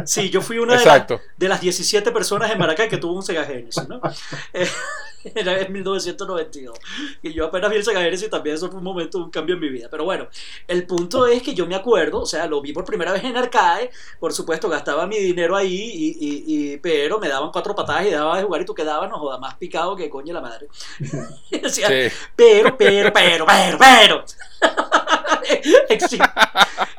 Sí, 0.05 0.29
yo 0.29 0.41
fui 0.41 0.57
una 0.59 0.73
de, 0.73 0.85
las- 0.85 0.85
Exacto. 0.85 1.21
de 1.37 1.49
las 1.49 1.61
17 1.61 2.11
personas 2.11 2.51
en 2.51 2.57
Maracay 2.57 2.87
que 2.89 2.97
tuvo 2.97 3.13
un 3.13 3.23
Sega 3.23 3.43
Genesis, 3.45 3.87
¿no? 3.87 4.01
Era 5.35 5.59
en 5.59 5.73
1992. 5.73 6.79
Y 7.23 7.33
yo 7.33 7.45
apenas 7.47 7.69
vi 7.69 7.75
el 7.75 7.83
Sega 7.83 7.99
Genesis 8.01 8.27
y 8.27 8.29
también 8.29 8.55
eso 8.55 8.69
fue 8.69 8.77
un 8.77 8.85
momento, 8.85 9.17
un 9.17 9.29
cambio 9.29 9.55
en 9.55 9.61
mi 9.61 9.67
vida. 9.69 9.89
Pero 9.91 10.05
bueno, 10.05 10.29
el 10.65 10.85
punto 10.87 11.27
es 11.27 11.43
que 11.43 11.53
yo 11.53 11.65
me 11.67 11.75
acuerdo, 11.75 12.21
o 12.21 12.25
sea, 12.25 12.47
lo 12.47 12.61
vi 12.61 12.71
por 12.71 12.85
primera 12.85 13.11
vez 13.11 13.25
en 13.25 13.35
arcade, 13.35 13.89
por 14.19 14.31
supuesto, 14.31 14.69
gastaba 14.69 15.05
mi 15.07 15.17
dinero 15.19 15.57
ahí, 15.57 15.75
y, 15.75 16.07
y- 16.19 16.43
y- 16.73 16.77
pero 16.77 17.19
me 17.19 17.27
daban 17.27 17.51
cuatro 17.51 17.75
patadas 17.75 18.05
y 18.07 18.11
daba 18.11 18.37
de 18.37 18.43
jugar 18.43 18.61
y 18.61 18.65
tú 18.65 18.73
quedabas, 18.73 19.09
no 19.09 19.19
joda, 19.19 19.37
más 19.39 19.55
picado 19.55 19.93
que 19.97 20.09
coño 20.09 20.33
la 20.33 20.39
madre. 20.41 20.67
Y 21.51 21.59
decía, 21.59 21.87
Sí. 21.87 22.15
pero, 22.37 22.77
pero, 22.77 23.11
pero, 23.11 23.45
pero, 23.45 23.77
pero. 23.77 24.23
Exi- 25.89 26.31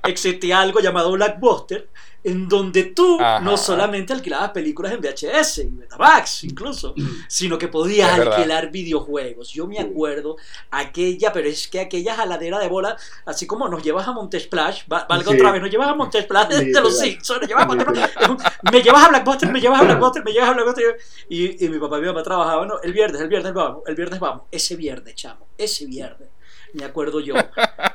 Existía 0.05 0.61
algo 0.61 0.81
llamado 0.81 1.13
Blackbuster, 1.13 1.89
en 2.23 2.49
donde 2.49 2.85
tú 2.85 3.19
Ajá. 3.21 3.41
no 3.41 3.57
solamente 3.57 4.13
alquilabas 4.13 4.51
películas 4.51 4.93
en 4.93 5.01
VHS 5.01 5.59
y 5.59 5.69
Betamax 5.69 6.45
incluso, 6.45 6.95
sino 7.29 7.57
que 7.57 7.69
podías 7.69 8.11
Es 8.13 8.19
verdad. 8.19 8.35
alquilar 8.37 8.71
videojuegos. 8.71 9.51
Yo 9.51 9.67
me 9.67 9.79
acuerdo 9.79 10.37
aquella, 10.71 11.33
pero 11.33 11.49
es 11.49 11.69
que 11.69 11.81
aquella 11.81 12.15
jaladera 12.17 12.59
de 12.59 12.69
bola, 12.69 12.97
así 13.27 13.47
como 13.47 13.69
nos 13.69 13.83
llevas 13.83 14.07
a 14.07 14.13
Montesplash, 14.13 14.83
va- 14.93 15.07
valga 15.09 15.31
Sí. 15.31 15.37
otra 15.37 15.53
vez, 15.53 15.63
nos 15.63 15.71
llevas 15.71 15.89
a 15.89 15.95
Montesplash 15.95 16.49
de, 16.49 16.65
de 16.67 16.81
los. 16.81 16.99
Simpsons, 16.99 17.41
me 17.41 18.83
llevas 18.83 19.05
a 19.05 19.09
Blackbuster, 19.09 19.51
me 19.51 19.61
llevas 19.61 19.81
a 19.81 19.85
Blackbuster, 19.85 20.25
me 20.25 20.33
llevas 20.33 20.51
a 20.51 20.53
Blackbuster. 20.53 20.99
Y, 21.29 21.65
y 21.65 21.69
mi 21.69 21.79
papá 21.79 21.99
y 21.99 22.01
mi 22.03 22.07
mamá 22.09 22.23
trabajaban, 22.23 22.69
no, 22.69 22.81
el 22.83 22.93
viernes, 22.93 23.21
el 23.21 23.29
viernes 23.29 23.53
vamos, 23.55 23.83
el 23.87 23.95
viernes 23.95 24.21
vamos, 24.21 24.43
ese 24.51 24.77
viernes, 24.77 25.15
chamo, 25.15 25.47
ese 25.57 25.87
viernes. 25.87 26.29
Me 26.75 26.85
acuerdo 26.85 27.19
yo. 27.21 27.35
O 27.35 27.39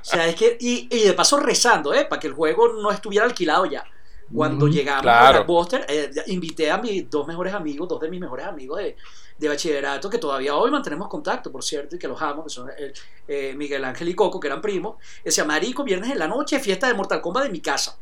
sea, 0.01 0.27
es 0.27 0.36
que, 0.36 0.58
y, 0.60 0.88
y 0.94 1.03
de 1.03 1.13
paso 1.13 1.38
rezando, 1.39 1.94
¿eh? 1.94 2.05
Para 2.05 2.20
que 2.20 2.27
el 2.27 2.34
juego 2.34 2.74
no 2.74 2.91
estuviera 2.91 3.25
alquilado 3.25 3.65
ya. 3.65 3.86
Cuando 4.34 4.67
llegamos 4.67 5.03
Claro. 5.03 5.27
a 5.27 5.32
Blackbuster, 5.32 5.86
eh, 5.88 6.10
invité 6.27 6.72
a 6.72 6.77
mis 6.77 7.10
dos 7.10 7.27
mejores 7.27 7.53
amigos, 7.53 7.88
dos 7.88 8.00
de 8.01 8.10
mis 8.10 8.20
mejores 8.20 8.46
amigos 8.46 8.79
de, 8.79 8.96
de 9.38 9.48
bachillerato, 9.48 10.10
que 10.10 10.17
todavía 10.17 10.55
hoy 10.55 10.72
mantenemos 10.72 11.08
contacto, 11.08 11.51
por 11.51 11.63
cierto, 11.63 11.96
y 11.96 12.00
que 12.00 12.08
los 12.08 12.22
amo, 12.22 12.44
que 12.44 12.50
son 12.50 12.70
eh, 13.27 13.53
Miguel 13.55 13.84
Ángel 13.86 14.10
y 14.10 14.15
Coco, 14.15 14.39
que 14.39 14.48
eran 14.48 14.62
primos. 14.62 14.96
Decía, 15.24 15.46
Marico, 15.46 15.84
viernes 15.84 16.12
en 16.12 16.20
la 16.20 16.27
noche, 16.27 16.60
fiesta 16.60 16.88
de 16.88 16.94
Mortal 16.96 17.22
Kombat 17.22 17.44
de 17.46 17.50
mi 17.51 17.62
casa. 17.62 17.98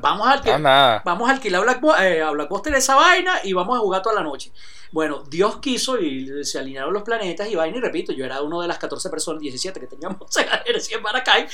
Vamos 0.00 0.26
a 0.26 0.30
Ah, 0.30 0.34
alquilar, 0.34 0.60
nada. 0.60 1.02
vamos 1.04 1.28
a 1.28 1.32
alquilar 1.32 1.62
Blackbo- 1.62 1.98
eh, 2.00 2.20
a 2.22 2.30
Blackbuster 2.30 2.74
esa 2.74 2.96
vaina 2.96 3.40
y 3.44 3.52
vamos 3.52 3.76
a 3.76 3.80
jugar 3.80 4.02
toda 4.02 4.16
la 4.16 4.22
noche. 4.22 4.52
Bueno, 4.92 5.22
Dios 5.28 5.56
quiso 5.58 5.98
y 6.00 6.44
se 6.44 6.58
alinearon 6.58 6.92
los 6.92 7.02
planetas 7.02 7.48
y 7.48 7.54
vaina, 7.54 7.78
y 7.78 7.80
repito, 7.80 8.12
yo 8.12 8.24
era 8.24 8.40
uno 8.42 8.60
de 8.60 8.68
las 8.68 8.78
14 8.78 9.08
personas, 9.10 9.40
17 9.40 9.80
que 9.80 9.86
teníamos 9.86 10.18
en 10.36 11.02
Maracay. 11.02 11.46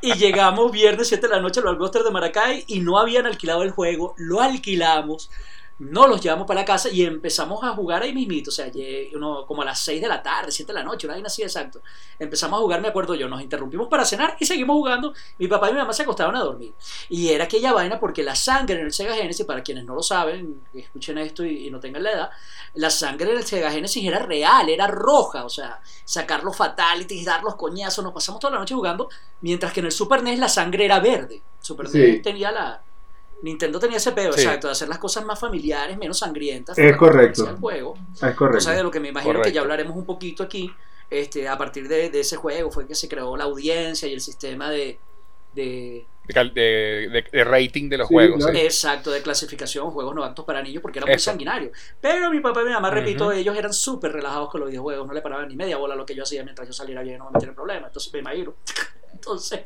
y 0.00 0.14
llegamos 0.14 0.70
viernes 0.72 1.08
7 1.08 1.26
de 1.28 1.34
la 1.34 1.40
noche 1.40 1.60
al 1.60 1.64
Blackbuster 1.66 2.02
de 2.02 2.10
Maracay 2.10 2.64
y 2.66 2.80
no 2.80 2.98
habían 2.98 3.26
alquilado 3.26 3.62
el 3.62 3.70
juego, 3.72 4.14
lo 4.16 4.40
alquilamos. 4.40 5.30
No 5.78 6.06
los 6.06 6.20
llevamos 6.20 6.46
para 6.46 6.60
la 6.60 6.64
casa 6.64 6.88
y 6.88 7.02
empezamos 7.02 7.62
a 7.64 7.70
jugar 7.70 8.02
ahí 8.02 8.14
mismito, 8.14 8.50
o 8.50 8.52
sea, 8.52 8.70
uno, 9.14 9.44
como 9.44 9.62
a 9.62 9.64
las 9.64 9.80
6 9.80 10.00
de 10.00 10.08
la 10.08 10.22
tarde, 10.22 10.52
7 10.52 10.72
de 10.72 10.78
la 10.78 10.84
noche, 10.84 11.06
una 11.06 11.14
vaina 11.14 11.26
así 11.26 11.42
exacto. 11.42 11.82
Empezamos 12.18 12.58
a 12.58 12.62
jugar, 12.62 12.80
me 12.80 12.88
acuerdo 12.88 13.14
yo, 13.14 13.28
nos 13.28 13.42
interrumpimos 13.42 13.88
para 13.88 14.04
cenar 14.04 14.36
y 14.38 14.46
seguimos 14.46 14.74
jugando. 14.74 15.12
Mi 15.38 15.48
papá 15.48 15.70
y 15.70 15.72
mi 15.72 15.78
mamá 15.78 15.92
se 15.92 16.02
acostaban 16.02 16.36
a 16.36 16.40
dormir. 16.40 16.72
Y 17.08 17.30
era 17.30 17.44
aquella 17.44 17.72
vaina 17.72 17.98
porque 17.98 18.22
la 18.22 18.36
sangre 18.36 18.78
en 18.78 18.86
el 18.86 18.92
Sega 18.92 19.14
Genesis, 19.14 19.44
para 19.44 19.62
quienes 19.62 19.84
no 19.84 19.94
lo 19.94 20.02
saben, 20.02 20.62
escuchen 20.72 21.18
esto 21.18 21.44
y, 21.44 21.70
no 21.70 21.80
tengan 21.80 22.04
la 22.04 22.12
edad, 22.12 22.30
la 22.74 22.90
sangre 22.90 23.32
en 23.32 23.38
el 23.38 23.44
Sega 23.44 23.70
Genesis 23.70 24.04
era 24.04 24.20
real, 24.20 24.68
era 24.68 24.86
roja, 24.86 25.44
o 25.44 25.48
sea, 25.48 25.80
sacar 26.04 26.44
los 26.44 26.56
fatalities, 26.56 27.24
dar 27.24 27.42
los 27.42 27.56
coñazos, 27.56 28.04
nos 28.04 28.12
pasamos 28.12 28.40
toda 28.40 28.52
la 28.52 28.60
noche 28.60 28.74
jugando, 28.74 29.08
mientras 29.40 29.72
que 29.72 29.80
en 29.80 29.86
el 29.86 29.92
Super 29.92 30.22
NES 30.22 30.38
la 30.38 30.48
sangre 30.48 30.84
era 30.84 31.00
verde. 31.00 31.42
Super 31.60 31.92
NES 31.92 32.22
tenía 32.22 32.52
la 32.52 32.80
Nintendo 33.44 33.78
tenía 33.78 33.98
ese 33.98 34.12
pedo, 34.12 34.30
exacto, 34.30 34.68
de 34.68 34.72
hacer 34.72 34.88
las 34.88 34.96
cosas 34.96 35.22
más 35.26 35.38
familiares, 35.38 35.98
menos 35.98 36.18
sangrientas. 36.18 36.78
Es 36.78 36.96
correcto. 36.96 37.46
El 37.46 37.56
juego. 37.56 37.94
Es 38.14 38.34
correcto. 38.34 38.58
Cosa 38.58 38.72
de 38.72 38.82
lo 38.82 38.90
que 38.90 39.00
me 39.00 39.08
imagino 39.08 39.42
que 39.42 39.52
ya 39.52 39.60
hablaremos 39.60 39.94
un 39.94 40.06
poquito 40.06 40.42
aquí. 40.42 40.72
Este, 41.10 41.46
a 41.46 41.58
partir 41.58 41.86
de, 41.86 42.06
ese 42.18 42.36
juego 42.36 42.70
fue 42.70 42.86
que 42.86 42.94
se 42.94 43.06
creó 43.06 43.36
la 43.36 43.44
audiencia 43.44 44.08
y 44.08 44.14
el 44.14 44.22
sistema 44.22 44.70
de, 44.70 44.98
de 45.54 46.06
de, 46.26 47.44
rating 47.44 47.90
de 47.90 47.98
los 47.98 48.08
juegos. 48.08 48.46
Exacto, 48.54 49.10
de 49.10 49.20
clasificación, 49.20 49.90
juegos 49.90 50.14
no 50.14 50.24
aptos 50.24 50.46
para 50.46 50.62
niños, 50.62 50.80
porque 50.80 50.98
era 50.98 51.06
muy 51.06 51.18
sanguinario. 51.18 51.70
Pero 52.00 52.30
mi 52.30 52.40
papá 52.40 52.62
y 52.62 52.64
mi 52.64 52.70
mamá, 52.70 52.90
repito, 52.90 53.30
ellos 53.30 53.54
eran 53.54 53.74
súper 53.74 54.10
relajados 54.12 54.48
con 54.48 54.62
los 54.62 54.70
videojuegos, 54.70 55.06
no 55.06 55.12
le 55.12 55.20
paraban 55.20 55.48
ni 55.48 55.56
media 55.56 55.76
bola 55.76 55.92
a 55.92 55.96
lo 55.98 56.06
que 56.06 56.14
yo 56.14 56.22
hacía 56.22 56.42
mientras 56.44 56.66
yo 56.66 56.72
saliera 56.72 57.02
bien, 57.02 57.18
no 57.18 57.26
me 57.26 57.32
metía 57.32 57.50
en 57.50 57.54
problema. 57.54 57.88
Entonces 57.88 58.10
me 58.10 58.20
imagino. 58.20 58.54
Entonces, 59.24 59.60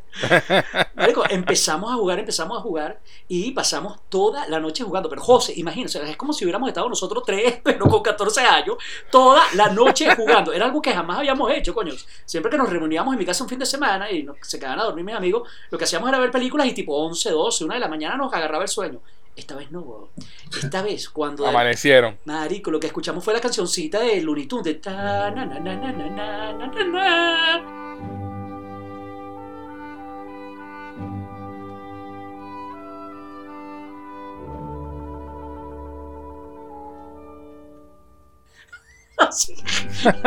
empezamos 1.31 1.91
a 1.91 1.97
jugar, 1.97 2.21
empezamos 2.21 2.59
a 2.59 2.61
jugar 2.61 3.01
y 3.27 3.51
pasamos 3.51 3.99
toda 4.09 4.47
la 4.47 4.61
noche 4.61 4.85
jugando. 4.85 5.09
Pero 5.09 5.21
José, 5.21 5.53
imagínense, 5.57 6.01
es 6.09 6.17
como 6.17 6.33
si 6.33 6.45
hubiéramos 6.45 6.69
estado 6.69 6.89
nosotros 6.89 7.25
tres, 7.27 7.59
pero 7.65 7.89
con 7.89 8.03
14 8.03 8.41
años, 8.43 8.77
toda 9.11 9.43
la 9.55 9.69
noche 9.71 10.15
jugando. 10.15 10.53
Era 10.53 10.67
algo 10.67 10.81
que 10.81 10.93
jamás 10.93 11.19
habíamos 11.19 11.51
hecho, 11.51 11.75
coño. 11.75 11.93
Siempre 12.25 12.51
que 12.51 12.59
nos 12.59 12.71
reuníamos 12.71 13.13
en 13.13 13.19
mi 13.19 13.27
casa 13.27 13.43
un 13.43 13.51
fin 13.51 13.59
de 13.59 13.67
semana 13.67 14.09
y 14.11 14.27
se 14.43 14.61
quedaban 14.61 14.81
a 14.81 14.85
dormir 14.85 15.05
mis 15.05 15.17
amigos, 15.17 15.49
lo 15.71 15.79
que 15.79 15.85
hacíamos 15.85 16.09
era 16.09 16.19
ver 16.19 16.31
películas 16.31 16.67
y 16.69 16.73
tipo 16.73 16.97
11, 16.97 17.31
12, 17.31 17.65
1 17.65 17.75
de 17.75 17.81
la 17.81 17.89
mañana 17.89 18.17
nos 18.17 18.33
agarraba 18.33 18.63
el 18.63 18.69
sueño. 18.69 19.01
Esta 19.35 19.55
vez 19.55 19.71
no, 19.71 20.11
Esta 20.51 20.83
vez 20.83 21.09
cuando... 21.09 21.47
Amanecieron. 21.47 22.19
Marico, 22.25 22.73
lo 22.73 22.81
que 22.81 22.89
escuchamos 22.89 23.25
fue 23.25 23.33
la 23.33 23.41
cancioncita 23.41 24.01
de 24.01 24.21
Looney 24.21 24.47
Tunes 24.47 24.65
de... 24.65 24.75
Ta, 24.75 25.31
na, 25.31 25.45
na, 25.45 25.61
na, 25.61 25.77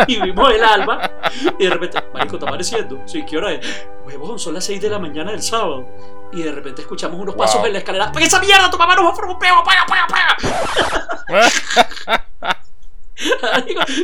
y 0.07 0.21
vimos 0.21 0.51
el 0.51 0.63
alma 0.63 1.11
y 1.57 1.63
de 1.65 1.69
repente, 1.69 2.03
marico, 2.13 2.35
está 2.35 2.47
amaneciendo. 2.47 3.01
Sí, 3.05 3.23
¿qué 3.25 3.37
hora 3.37 3.53
es? 3.53 3.85
Huevón, 4.05 4.39
son 4.39 4.53
las 4.53 4.65
6 4.65 4.81
de 4.81 4.89
la 4.89 4.99
mañana 4.99 5.31
del 5.31 5.41
sábado. 5.41 5.87
Y 6.33 6.43
de 6.43 6.51
repente 6.51 6.81
escuchamos 6.81 7.19
unos 7.19 7.35
pasos 7.35 7.65
en 7.65 7.73
la 7.73 7.79
escalera. 7.79 8.11
¡Paga 8.11 8.25
esa 8.25 8.39
mierda! 8.39 8.69
¡Tu 8.69 8.77
mamá 8.77 8.95
nos 8.95 9.05
va 9.05 9.09
a 9.09 9.31
un 9.31 9.39
peo! 9.39 9.63
¡Paga, 9.63 9.85
paga, 9.85 10.07
paga! 10.07 10.37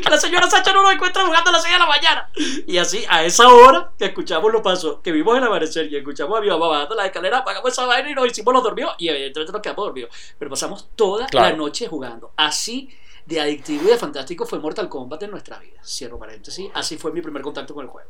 que 0.04 0.10
la 0.10 0.18
señora 0.18 0.50
Sacha 0.50 0.72
no 0.74 0.84
nos 0.84 0.94
encuentra 0.94 1.26
jugando 1.26 1.50
a 1.50 1.54
las 1.54 1.64
6 1.64 1.74
de 1.74 1.80
la 1.80 1.86
mañana. 1.86 2.30
Y 2.68 2.78
así, 2.78 3.06
a 3.10 3.24
esa 3.24 3.48
hora 3.48 3.92
que 3.98 4.06
escuchamos 4.06 4.52
los 4.52 4.62
pasos, 4.62 5.00
que 5.04 5.12
vimos 5.12 5.38
el 5.38 5.44
amanecer 5.44 5.92
y 5.92 5.96
escuchamos 5.96 6.38
a 6.38 6.42
mi 6.42 6.50
mamá 6.50 6.68
bajando 6.68 6.96
la 6.96 7.06
escalera, 7.06 7.40
apagamos 7.40 7.72
esa 7.72 7.86
vaina 7.86 8.12
y 8.12 8.14
nos 8.14 8.28
hicimos 8.28 8.54
los 8.54 8.64
dormidos. 8.64 8.94
Y 8.98 9.08
evidentemente 9.10 9.54
nos 9.54 9.62
quedamos 9.62 9.86
dormidos. 9.86 10.12
Pero 10.38 10.52
pasamos 10.52 10.90
toda 10.96 11.28
la 11.32 11.54
noche 11.54 11.88
jugando. 11.88 12.34
Así 12.36 12.90
de 13.28 13.42
adictivo 13.42 13.84
y 13.84 13.88
de 13.88 13.98
fantástico 13.98 14.46
fue 14.46 14.60
Mortal 14.60 14.88
Kombat 14.88 15.24
en 15.24 15.32
nuestra 15.32 15.60
vida. 15.60 15.80
Cierro 15.84 16.18
paréntesis. 16.18 16.70
Así 16.74 16.98
fue 16.98 17.12
mi 17.12 17.22
primer 17.22 17.42
contacto 17.42 17.74
con 17.74 17.84
el 17.84 17.90
juego. 17.90 18.10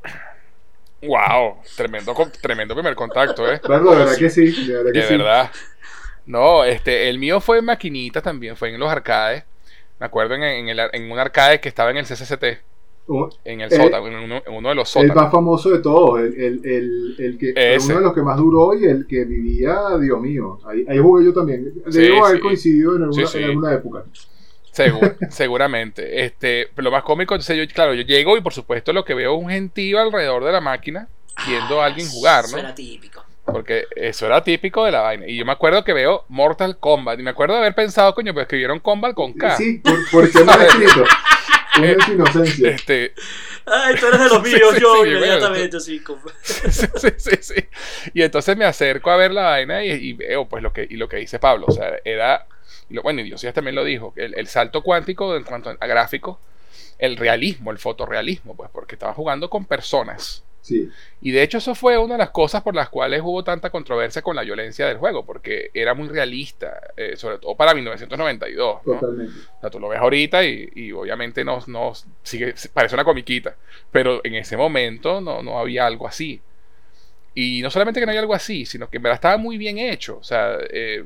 Wow, 1.02 1.58
tremendo, 1.76 2.16
tremendo 2.42 2.74
primer 2.76 2.96
contacto, 2.96 3.52
¿eh? 3.52 3.60
Claro, 3.60 3.92
de 3.92 3.98
verdad 3.98 4.18
que 4.18 4.30
sí. 4.30 4.66
De 4.66 4.84
verdad. 4.84 5.52
No, 6.26 6.64
este, 6.64 7.10
el 7.10 7.20
mío 7.20 7.40
fue 7.40 7.60
en 7.60 7.66
maquinita 7.66 8.22
también, 8.22 8.56
fue 8.56 8.70
en 8.70 8.80
los 8.80 8.90
arcades. 8.90 9.44
Me 10.00 10.06
acuerdo 10.06 10.36
en, 10.36 10.44
en, 10.44 11.12
un 11.12 11.20
arcade 11.20 11.60
que 11.60 11.70
estaba 11.70 11.90
en 11.90 11.98
el 11.98 12.06
CCCT. 12.06 12.44
en 13.46 13.62
el 13.62 13.72
sótano, 13.72 14.08
en 14.08 14.42
uno, 14.48 14.70
de 14.70 14.76
los 14.76 14.90
sótanos. 14.90 15.16
El 15.16 15.22
más 15.22 15.32
famoso 15.32 15.70
de 15.72 15.80
todos, 15.80 16.20
el, 16.20 16.34
el, 16.36 17.16
el, 17.18 17.38
que 17.38 17.78
uno 17.84 17.96
de 17.96 18.02
los 18.02 18.14
que 18.14 18.22
más 18.22 18.38
duró 18.38 18.78
y 18.78 18.86
el 18.86 19.08
que 19.08 19.24
vivía, 19.26 19.98
Dios 20.00 20.20
mío. 20.20 20.60
Ahí, 20.66 20.86
ahí 20.88 20.98
jugué 21.00 21.26
yo 21.26 21.34
también. 21.34 21.74
Debo 21.86 22.26
haber 22.26 22.40
coincidido 22.40 22.96
en 22.98 23.04
alguna, 23.04 23.30
en 23.34 23.44
alguna 23.44 23.74
época 23.74 24.04
seguramente. 25.30 26.26
Este, 26.26 26.70
lo 26.76 26.92
más 26.92 27.04
cómico, 27.04 27.34
entonces 27.34 27.58
yo, 27.58 27.74
claro, 27.74 27.94
yo 27.94 28.04
llego 28.04 28.38
y 28.38 28.42
por 28.42 28.54
supuesto 28.54 28.94
lo 28.94 29.06
que 29.06 29.14
veo 29.14 29.36
es 29.36 29.44
un 29.44 29.50
gentío 29.50 30.00
alrededor 30.00 30.44
de 30.44 30.52
la 30.52 30.62
máquina 30.62 31.08
viendo 31.46 31.82
a 31.82 31.86
alguien 31.86 32.08
jugar, 32.08 32.44
¿no? 32.44 32.50
Eso 32.50 32.60
era 32.60 32.76
típico. 32.76 33.24
Porque 33.46 33.86
eso 33.96 34.26
era 34.26 34.44
típico 34.44 34.84
de 34.84 34.92
la 34.92 35.02
vaina. 35.02 35.26
Y 35.28 35.38
yo 35.38 35.46
me 35.46 35.54
acuerdo 35.54 35.84
que 35.84 35.94
veo 35.94 36.26
Mortal 36.28 36.78
Kombat. 36.80 37.20
Y 37.20 37.24
me 37.24 37.30
acuerdo 37.30 37.54
de 37.54 37.62
haber 37.62 37.76
pensado, 37.76 38.14
coño, 38.14 38.34
pues 38.34 38.44
escribieron 38.44 38.80
Kombat 38.80 39.14
con 39.14 39.34
K. 39.34 39.56
Sí, 39.56 39.82
por, 40.12 40.30
qué 40.30 40.44
no 40.44 40.52
escrito. 40.52 41.06
Una 41.78 41.92
inocencia. 42.14 42.72
Este, 42.72 43.14
Ay, 43.66 43.96
tú 43.96 44.08
eres 44.08 44.20
de 44.20 44.30
los 44.30 44.44
míos, 44.44 44.80
yo 44.80 45.06
inmediatamente 45.06 45.78
así. 45.78 46.02
sí, 46.42 46.88
sí, 47.18 47.32
sí. 47.40 47.66
Y 48.14 48.22
entonces 48.22 48.58
me 48.58 48.66
acerco 48.66 49.12
a 49.12 49.16
ver 49.16 49.32
la 49.32 49.44
vaina 49.44 49.84
y, 49.84 49.92
y, 49.92 50.14
veo 50.14 50.48
pues 50.48 50.62
lo 50.62 50.74
que, 50.74 50.86
y 50.90 50.96
lo 50.98 51.08
que 51.08 51.18
dice 51.18 51.40
Pablo. 51.40 51.68
O 51.70 51.72
sea, 51.72 51.94
era 52.04 52.48
bueno, 52.90 53.22
y 53.22 53.26
Dios 53.26 53.46
también 53.54 53.76
lo 53.76 53.84
dijo, 53.84 54.14
el, 54.16 54.34
el 54.38 54.48
salto 54.48 54.82
cuántico 54.82 55.36
en 55.36 55.44
cuanto 55.44 55.70
a 55.70 55.88
gráficos, 55.88 56.38
el 57.00 57.18
realismo, 57.18 57.72
el 57.72 57.78
fotorrealismo, 57.78 58.56
pues 58.56 58.70
porque 58.72 58.96
estaba 58.96 59.14
jugando 59.14 59.50
con 59.50 59.66
personas. 59.66 60.44
Sí. 60.62 60.90
Y 61.22 61.32
de 61.32 61.44
hecho 61.44 61.60
eso 61.60 61.76
fue 61.76 61.98
una 61.98 62.16
de 62.16 62.18
las 62.18 62.32
cosas 62.32 62.62
por 62.62 62.76
las 62.76 62.90
cuales 62.90 63.22
hubo 63.24 63.42
tanta 63.42 63.70
controversia 63.70 64.22
con 64.22 64.36
la 64.36 64.42
violencia 64.42 64.86
del 64.86 64.98
juego, 64.98 65.26
porque 65.26 65.72
era 65.74 65.94
muy 65.94 66.10
realista, 66.10 66.82
eh, 66.98 67.16
sobre 67.16 67.38
todo 67.38 67.56
para 67.56 67.74
1992. 67.74 68.84
Totalmente. 68.84 69.34
O 69.58 69.62
sea, 69.62 69.70
tú 69.70 69.80
lo 69.80 69.88
ves 69.88 70.00
ahorita 70.00 70.44
y, 70.44 70.92
obviamente 70.92 71.46
sigue, 72.24 72.54
parece 72.74 72.96
una 72.96 73.06
comiquita, 73.06 73.56
pero 73.92 74.20
en 74.26 74.36
ese 74.36 74.58
momento 74.58 75.22
no, 75.22 75.42
no 75.42 75.58
había 75.58 75.86
algo 75.86 76.06
así. 76.06 76.42
Y 77.34 77.62
no 77.62 77.70
solamente 77.70 78.00
que 78.00 78.06
no 78.06 78.12
había 78.12 78.22
algo 78.22 78.34
así, 78.34 78.66
sino 78.66 78.90
que 78.90 78.98
en 78.98 79.04
verdad 79.04 79.16
estaba 79.16 79.38
muy 79.38 79.58
bien 79.58 79.78
hecho. 79.78 80.18
O 80.18 80.24
sea, 80.24 80.58
eh, 80.70 81.06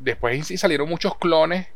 después 0.00 0.48
salieron 0.60 0.88
muchos 0.88 1.16
clones 1.16 1.66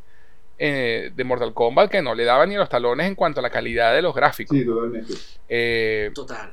eh, 0.58 1.10
de 1.14 1.24
Mortal 1.24 1.52
Kombat 1.52 1.90
que 1.90 2.02
no 2.02 2.14
le 2.14 2.24
daban 2.24 2.48
ni 2.48 2.56
los 2.56 2.68
talones 2.68 3.06
en 3.06 3.14
cuanto 3.14 3.40
a 3.40 3.42
la 3.42 3.50
calidad 3.50 3.94
de 3.94 4.02
los 4.02 4.14
gráficos. 4.14 4.56
Sí, 4.56 4.64
totalmente. 4.64 5.14
Eh, 5.48 6.10
Total. 6.14 6.52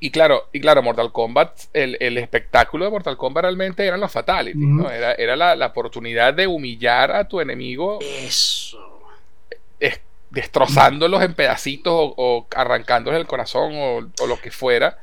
Y 0.00 0.10
claro, 0.10 0.48
y 0.52 0.60
claro, 0.60 0.82
Mortal 0.82 1.12
Kombat, 1.12 1.60
el, 1.72 2.18
espectáculo 2.18 2.84
de 2.84 2.90
Mortal 2.90 3.16
Kombat 3.16 3.44
realmente 3.44 3.86
eran 3.86 4.00
los 4.00 4.10
fatalities, 4.10 4.56
¿no? 4.66 4.90
Era, 4.90 5.12
era 5.12 5.36
la, 5.36 5.66
oportunidad 5.66 6.34
de 6.34 6.46
humillar 6.46 7.12
a 7.12 7.28
tu 7.28 7.40
enemigo. 7.40 8.00
Eso. 8.00 9.00
destrozándolos 10.30 11.22
en 11.22 11.34
pedacitos 11.34 11.92
o, 11.94 12.46
arrancándoles 12.56 13.20
el 13.20 13.26
corazón 13.26 13.72
o, 13.76 13.98
o 14.20 14.26
lo 14.26 14.40
que 14.40 14.50
fuera 14.50 14.98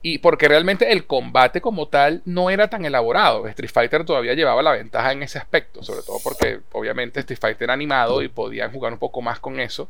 y 0.00 0.18
porque 0.18 0.46
realmente 0.46 0.92
el 0.92 1.06
combate 1.06 1.60
como 1.60 1.88
tal 1.88 2.22
no 2.24 2.50
era 2.50 2.68
tan 2.68 2.84
elaborado. 2.84 3.48
Street 3.48 3.70
Fighter 3.70 4.04
todavía 4.04 4.34
llevaba 4.34 4.62
la 4.62 4.72
ventaja 4.72 5.12
en 5.12 5.22
ese 5.22 5.38
aspecto, 5.38 5.82
sobre 5.82 6.02
todo 6.02 6.18
porque 6.22 6.60
obviamente 6.72 7.20
Street 7.20 7.40
Fighter 7.40 7.64
era 7.64 7.72
animado 7.72 8.22
y 8.22 8.28
podían 8.28 8.72
jugar 8.72 8.92
un 8.92 8.98
poco 8.98 9.22
más 9.22 9.40
con 9.40 9.58
eso. 9.58 9.88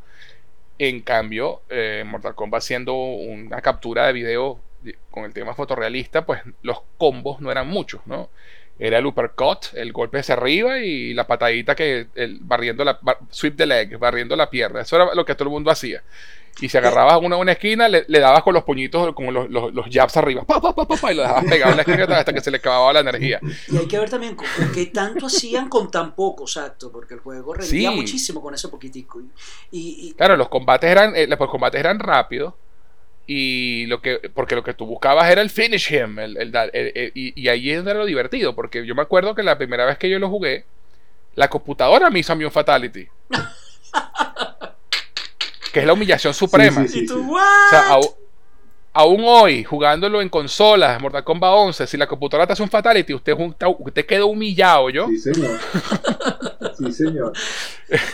En 0.78 1.02
cambio, 1.02 1.62
eh, 1.68 2.04
Mortal 2.06 2.34
Kombat 2.34 2.62
siendo 2.62 2.94
una 2.94 3.60
captura 3.60 4.06
de 4.06 4.12
video 4.12 4.60
con 5.10 5.24
el 5.24 5.34
tema 5.34 5.54
fotorrealista, 5.54 6.24
pues 6.24 6.40
los 6.62 6.82
combos 6.96 7.40
no 7.40 7.50
eran 7.50 7.68
muchos, 7.68 8.00
¿no? 8.06 8.30
Era 8.78 8.98
el 8.98 9.06
uppercut, 9.06 9.74
el 9.74 9.92
golpe 9.92 10.20
hacia 10.20 10.36
arriba 10.36 10.78
y 10.78 11.12
la 11.12 11.26
patadita 11.26 11.74
que 11.74 12.06
el, 12.14 12.38
barriendo 12.40 12.84
la 12.84 12.98
sweep 13.30 13.56
the 13.56 13.66
leg, 13.66 13.98
barriendo 13.98 14.36
la 14.36 14.48
pierna. 14.48 14.82
Eso 14.82 14.96
era 14.96 15.14
lo 15.14 15.24
que 15.24 15.34
todo 15.34 15.48
el 15.48 15.52
mundo 15.52 15.70
hacía. 15.70 16.02
Y 16.60 16.68
si 16.68 16.76
agarrabas 16.76 17.20
una, 17.22 17.36
una 17.36 17.52
esquina, 17.52 17.88
le, 17.88 18.04
dabas 18.08 18.42
con 18.42 18.54
los 18.54 18.64
puñitos, 18.64 19.14
como 19.14 19.30
los, 19.30 19.48
los, 19.48 19.72
los 19.72 19.86
jabs 19.90 20.16
arriba, 20.16 20.44
pa, 20.44 20.60
pa, 20.60 20.74
pa, 20.74 21.12
y 21.12 21.14
lo 21.14 21.22
dejabas 21.22 21.44
pegado 21.44 21.70
en 21.70 21.76
la 21.76 21.82
esquina 21.82 22.18
hasta 22.18 22.32
que 22.32 22.40
se 22.40 22.50
le 22.50 22.56
acababa 22.56 22.92
la 22.92 23.00
energía. 23.00 23.40
Y 23.68 23.76
hay 23.76 23.86
que 23.86 23.98
ver 23.98 24.10
también 24.10 24.36
qué 24.74 24.86
tanto 24.86 25.26
hacían 25.26 25.68
con 25.68 25.90
tan 25.90 26.14
poco, 26.14 26.44
exacto, 26.44 26.90
porque 26.90 27.14
el 27.14 27.20
juego 27.20 27.54
rendía 27.54 27.90
muchísimo 27.90 28.42
con 28.42 28.54
ese 28.54 28.68
poquitico. 28.68 29.20
Y, 29.70 30.14
Claro, 30.14 30.36
los 30.36 30.48
combates 30.48 30.90
eran, 30.90 31.14
eh, 31.14 31.26
los 31.26 31.38
combates 31.38 31.78
eran 31.78 31.98
rápidos. 31.98 32.54
Y 33.30 33.84
lo 33.86 34.00
que, 34.00 34.30
porque 34.32 34.54
lo 34.56 34.64
que 34.64 34.72
tú 34.72 34.86
buscabas 34.86 35.30
era 35.30 35.42
el 35.42 35.50
finish 35.50 35.92
him. 35.92 36.18
El, 36.18 36.36
el, 36.38 37.12
y, 37.14 37.38
y, 37.38 37.48
ahí 37.48 37.70
era 37.70 37.92
lo 37.92 38.06
divertido. 38.06 38.54
Porque 38.54 38.86
yo 38.86 38.94
me 38.94 39.02
acuerdo 39.02 39.34
que 39.34 39.42
la 39.42 39.58
primera 39.58 39.84
vez 39.84 39.98
que 39.98 40.08
yo 40.08 40.18
lo 40.18 40.30
jugué, 40.30 40.64
la 41.34 41.48
computadora 41.48 42.08
me 42.08 42.20
hizo 42.20 42.32
a 42.32 42.36
mí 42.36 42.44
un 42.44 42.50
fatality. 42.50 43.06
que 45.78 45.80
es 45.82 45.86
la 45.86 45.92
humillación 45.92 46.34
suprema. 46.34 46.84
¿Y 46.92 47.06
tú, 47.06 47.34
o 47.36 47.38
sea, 47.70 47.98
aún 48.92 49.22
hoy, 49.24 49.62
jugándolo 49.64 50.20
en 50.20 50.28
consolas, 50.28 51.00
Mortal 51.00 51.22
Kombat 51.22 51.52
11, 51.54 51.86
si 51.86 51.96
la 51.96 52.06
computadora 52.08 52.46
te 52.46 52.54
hace 52.54 52.62
un 52.62 52.68
fatality, 52.70 53.14
usted, 53.14 53.32
junta- 53.34 53.68
usted 53.68 54.04
queda 54.04 54.24
humillado, 54.24 54.90
¿yo? 54.90 55.06
Sí, 55.08 55.18
señor. 55.18 55.58
Sí, 56.76 56.92
señor. 56.92 57.32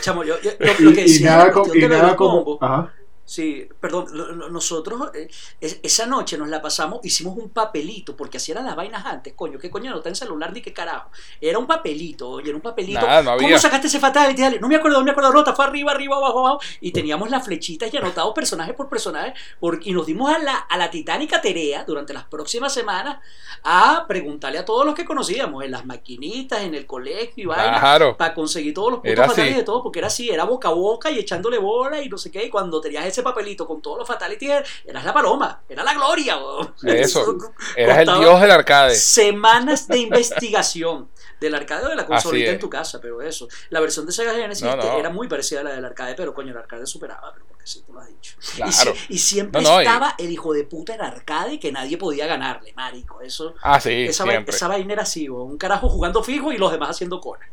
Chamo, 0.00 0.24
yo, 0.24 0.34
yo- 0.42 0.50
lo, 0.80 0.92
que 0.92 1.00
y 1.00 1.04
decía 1.04 1.36
nada, 1.36 1.52
cuestión 1.52 1.84
y 1.84 1.88
nada 1.94 2.16
como. 2.16 2.44
combo, 2.44 2.58
Ajá. 2.60 2.92
Sí, 3.26 3.66
perdón, 3.80 4.06
nosotros 4.52 5.10
eh, 5.14 5.28
es- 5.60 5.80
esa 5.82 6.04
noche 6.06 6.36
nos 6.36 6.48
la 6.48 6.60
pasamos, 6.60 7.00
hicimos 7.04 7.36
un 7.38 7.48
papelito, 7.48 8.14
porque 8.14 8.36
así 8.36 8.52
eran 8.52 8.66
las 8.66 8.76
vainas 8.76 9.06
antes, 9.06 9.32
coño, 9.32 9.58
qué 9.58 9.70
coño 9.70 9.90
no 9.90 9.96
está 9.96 10.10
en 10.10 10.14
celular 10.14 10.52
ni 10.52 10.60
qué 10.60 10.74
carajo. 10.74 11.08
Era 11.40 11.58
un 11.58 11.66
papelito, 11.66 12.28
oye, 12.28 12.48
era 12.50 12.56
un 12.56 12.60
papelito. 12.62 13.00
Nada, 13.00 13.22
no 13.22 13.30
había. 13.30 13.48
¿Cómo 13.48 13.58
sacaste 13.58 13.86
ese 13.86 13.98
fatality? 13.98 14.42
Dale, 14.42 14.60
no 14.60 14.68
me 14.68 14.76
acuerdo, 14.76 14.98
no 14.98 15.04
me 15.04 15.12
acuerdo, 15.12 15.32
nota, 15.32 15.54
fue 15.54 15.64
arriba, 15.64 15.92
arriba, 15.92 16.16
abajo, 16.16 16.40
abajo. 16.46 16.60
Y 16.82 16.92
teníamos 16.92 17.30
las 17.30 17.42
flechitas 17.44 17.92
y 17.92 17.96
anotados 17.96 18.34
personaje 18.34 18.74
por 18.74 18.90
personaje, 18.90 19.32
por- 19.58 19.80
y 19.82 19.92
nos 19.92 20.04
dimos 20.04 20.30
a 20.30 20.38
la, 20.38 20.56
a 20.56 20.76
la 20.76 20.90
titánica 20.90 21.40
tarea 21.40 21.84
durante 21.84 22.12
las 22.12 22.24
próximas 22.24 22.74
semanas 22.74 23.18
a 23.62 24.04
preguntarle 24.06 24.58
a 24.58 24.64
todos 24.66 24.84
los 24.84 24.94
que 24.94 25.06
conocíamos, 25.06 25.64
en 25.64 25.70
las 25.70 25.86
maquinitas, 25.86 26.60
en 26.62 26.74
el 26.74 26.84
colegio 26.86 27.44
y 27.44 27.46
vaina, 27.46 27.80
Claro. 27.80 28.16
para 28.18 28.34
conseguir 28.34 28.74
todos 28.74 28.90
los 28.92 29.00
puntos 29.00 29.26
fatales 29.28 29.56
de 29.56 29.62
todo, 29.62 29.82
porque 29.82 30.00
era 30.00 30.08
así, 30.08 30.28
era 30.28 30.44
boca 30.44 30.68
a 30.68 30.72
boca 30.72 31.10
y 31.10 31.18
echándole 31.18 31.56
bola 31.56 32.02
y 32.02 32.08
no 32.10 32.18
sé 32.18 32.30
qué, 32.30 32.44
y 32.44 32.50
cuando 32.50 32.80
tenías 32.82 33.06
ese 33.14 33.22
papelito 33.22 33.66
con 33.66 33.80
todos 33.80 33.98
los 33.98 34.08
fatalities, 34.08 34.62
eras 34.84 35.04
la 35.04 35.14
paloma, 35.14 35.62
era 35.68 35.82
la 35.84 35.94
gloria. 35.94 36.36
weón. 36.36 36.74
Eso. 36.84 37.36
Eras 37.76 37.98
el 37.98 38.06
dios 38.18 38.40
del 38.40 38.50
arcade. 38.50 38.94
Semanas 38.96 39.86
de 39.88 39.98
investigación 39.98 41.08
del 41.40 41.54
arcade 41.54 41.86
o 41.86 41.88
de 41.90 41.96
la 41.96 42.06
consolita 42.06 42.50
en 42.50 42.58
tu 42.58 42.68
casa, 42.70 43.00
pero 43.00 43.20
eso. 43.22 43.48
La 43.70 43.80
versión 43.80 44.06
de 44.06 44.12
Sega 44.12 44.32
Genesis 44.34 44.64
No, 44.64 44.76
no. 44.76 44.98
era 44.98 45.10
muy 45.10 45.28
parecida 45.28 45.60
a 45.60 45.64
la 45.64 45.70
del 45.72 45.84
arcade, 45.84 46.14
pero 46.14 46.32
coño, 46.34 46.52
el 46.52 46.56
arcade 46.58 46.86
superaba, 46.86 47.32
pero 47.34 47.46
porque 47.46 47.66
sí, 47.66 47.82
tú 47.86 47.92
lo 47.92 48.00
has 48.00 48.08
dicho. 48.08 48.36
Y, 48.54 48.56
Claro. 48.62 48.94
y 49.08 49.18
siempre 49.18 49.60
No, 49.62 49.70
no, 49.70 49.82
y- 49.82 49.84
estaba 49.86 50.14
el 50.18 50.30
hijo 50.30 50.52
de 50.52 50.64
puta 50.64 50.94
en 50.94 51.02
arcade 51.02 51.60
que 51.60 51.70
nadie 51.72 51.98
podía 51.98 52.26
ganarle, 52.26 52.72
marico. 52.74 53.20
Eso, 53.20 53.54
Ah, 53.62 53.78
sí, 53.80 54.06
esa, 54.06 54.24
vai- 54.24 54.30
siempre. 54.32 54.54
esa 54.56 54.68
vaina 54.68 54.92
era 54.94 55.02
así, 55.02 55.28
un 55.28 55.58
carajo 55.58 55.88
jugando 55.88 56.22
fijo 56.22 56.50
y 56.52 56.56
los 56.58 56.70
demás 56.72 56.90
haciendo 56.90 57.20
cola. 57.20 57.44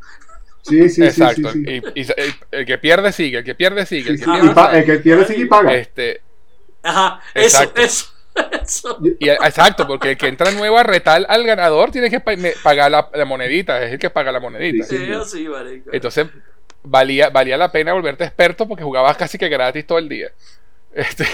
Sí, 0.62 0.88
sí, 0.88 1.10
sí, 1.10 1.22
Exacto. 1.22 1.50
sí. 1.50 1.64
sí. 1.64 1.82
Y, 1.94 2.00
y- 2.00 2.02
y- 2.02 2.34
el 2.52 2.66
que 2.66 2.78
pierde 2.78 3.12
sigue, 3.12 3.38
el 3.38 3.44
que 3.44 3.54
pierde 3.54 3.84
sigue. 3.86 4.10
El 4.10 4.18
que 4.18 4.24
sí, 4.24 4.30
pierde 4.30 4.54
y 4.72 4.76
el 4.78 4.84
que 4.84 4.98
pierde 4.98 5.26
sí 5.26 5.34
que 5.36 5.46
paga. 5.46 5.74
Este, 5.74 6.20
Ajá, 6.82 7.20
eso, 7.34 7.62
Exacto. 7.64 7.80
eso, 7.80 8.06
eso. 8.62 8.98
y, 9.18 9.28
exacto, 9.28 9.86
porque 9.86 10.12
el 10.12 10.16
que 10.16 10.28
entra 10.28 10.50
nuevo 10.52 10.78
a 10.78 10.82
retal 10.82 11.26
al 11.28 11.44
ganador 11.44 11.90
tiene 11.90 12.10
que 12.10 12.20
pagar 12.20 12.90
la, 12.90 13.08
la 13.14 13.24
monedita, 13.24 13.82
es 13.82 13.92
el 13.92 13.98
que 13.98 14.10
paga 14.10 14.32
la 14.32 14.40
monedita. 14.40 14.84
Sí, 14.84 14.96
Sí, 15.26 15.48
marico. 15.48 15.90
Entonces, 15.92 16.26
valía, 16.82 17.30
valía 17.30 17.56
la 17.56 17.70
pena 17.72 17.92
volverte 17.92 18.24
experto 18.24 18.66
porque 18.68 18.84
jugabas 18.84 19.16
casi 19.16 19.38
que 19.38 19.48
gratis 19.48 19.86
todo 19.86 19.98
el 19.98 20.08
día. 20.08 20.30
Este, 20.94 21.24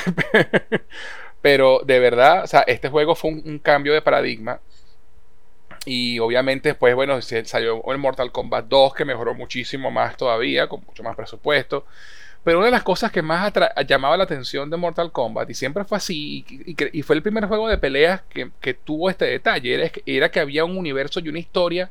pero 1.40 1.80
de 1.84 1.98
verdad, 2.00 2.44
o 2.44 2.46
sea, 2.46 2.60
este 2.66 2.88
juego 2.88 3.14
fue 3.14 3.30
un, 3.30 3.42
un 3.44 3.58
cambio 3.58 3.92
de 3.92 4.02
paradigma. 4.02 4.60
Y 5.86 6.18
obviamente 6.18 6.70
después, 6.70 6.94
bueno, 6.94 7.20
se- 7.22 7.44
salió 7.44 7.82
el 7.90 7.98
Mortal 7.98 8.32
Kombat 8.32 8.66
2 8.66 8.94
que 8.94 9.04
mejoró 9.04 9.34
muchísimo 9.34 9.90
más 9.90 10.16
todavía, 10.16 10.68
con 10.68 10.82
mucho 10.84 11.02
más 11.02 11.16
presupuesto. 11.16 11.86
Pero 12.44 12.58
una 12.58 12.66
de 12.66 12.72
las 12.72 12.82
cosas 12.84 13.12
que 13.12 13.22
más 13.22 13.52
llamaba 13.86 14.16
la 14.16 14.24
atención 14.24 14.70
de 14.70 14.76
Mortal 14.76 15.12
Kombat, 15.12 15.50
y 15.50 15.54
siempre 15.54 15.84
fue 15.84 15.98
así, 15.98 16.44
y, 16.48 16.70
y 16.70 16.74
que- 16.74 16.90
y 16.92 17.02
fue 17.02 17.16
el 17.16 17.22
primer 17.22 17.46
juego 17.46 17.68
de 17.68 17.78
peleas 17.78 18.22
que, 18.30 18.50
que 18.60 18.74
tuvo 18.74 19.10
este 19.10 19.26
detalle, 19.26 19.74
era, 19.74 19.88
que- 19.90 20.02
era 20.06 20.30
que 20.30 20.40
había 20.40 20.64
un 20.64 20.76
universo 20.76 21.20
y 21.20 21.28
una 21.28 21.38
historia 21.40 21.90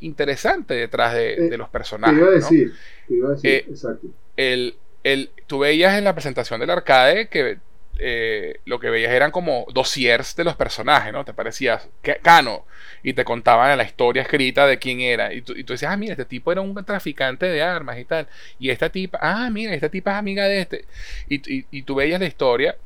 interesante 0.00 0.74
detrás 0.74 1.14
de, 1.14 1.34
Eh, 1.34 1.40
de 1.50 1.56
los 1.58 1.68
Te 1.68 1.72
personajes. 1.72 2.18
iba 2.18 2.26
a 2.26 2.30
¿no? 2.30 2.36
decir, 2.36 2.72
te 3.08 3.14
iba 3.14 3.28
a 3.28 3.32
decir, 3.32 3.50
Eh, 3.50 3.64
exacto. 3.68 4.06
el, 4.36 4.74
el, 5.04 5.30
tú 5.46 5.58
veías 5.60 5.96
en 5.96 6.04
la 6.04 6.12
presentación 6.14 6.60
del 6.60 6.70
arcade 6.70 7.28
que 7.28 7.58
eh, 7.98 8.60
lo 8.64 8.78
que 8.78 8.90
veías 8.90 9.12
eran 9.12 9.30
como 9.30 9.66
dossiers 9.72 10.36
de 10.36 10.44
los 10.44 10.56
personajes, 10.56 11.12
¿no? 11.12 11.24
Te 11.24 11.34
parecías 11.34 11.88
Cano 12.22 12.66
y 13.02 13.12
te 13.14 13.24
contaban 13.24 13.76
la 13.76 13.84
historia 13.84 14.22
escrita 14.22 14.66
de 14.66 14.78
quién 14.78 15.00
era. 15.00 15.32
Y 15.32 15.42
tú, 15.42 15.52
y 15.56 15.64
tú 15.64 15.72
decías, 15.74 15.92
ah, 15.92 15.96
mira, 15.96 16.12
este 16.12 16.24
tipo 16.24 16.52
era 16.52 16.60
un 16.60 16.74
traficante 16.84 17.46
de 17.46 17.62
armas 17.62 17.98
y 17.98 18.04
tal. 18.04 18.28
Y 18.58 18.70
esta 18.70 18.90
tipa, 18.90 19.18
ah, 19.22 19.48
mira, 19.50 19.74
esta 19.74 19.88
tipa 19.88 20.12
es 20.12 20.16
amiga 20.18 20.44
de 20.46 20.60
este. 20.60 20.84
Y, 21.28 21.64
y- 21.70 21.82
tú 21.82 21.94
veías 21.94 22.20
la 22.20 22.26
historia. 22.26 22.76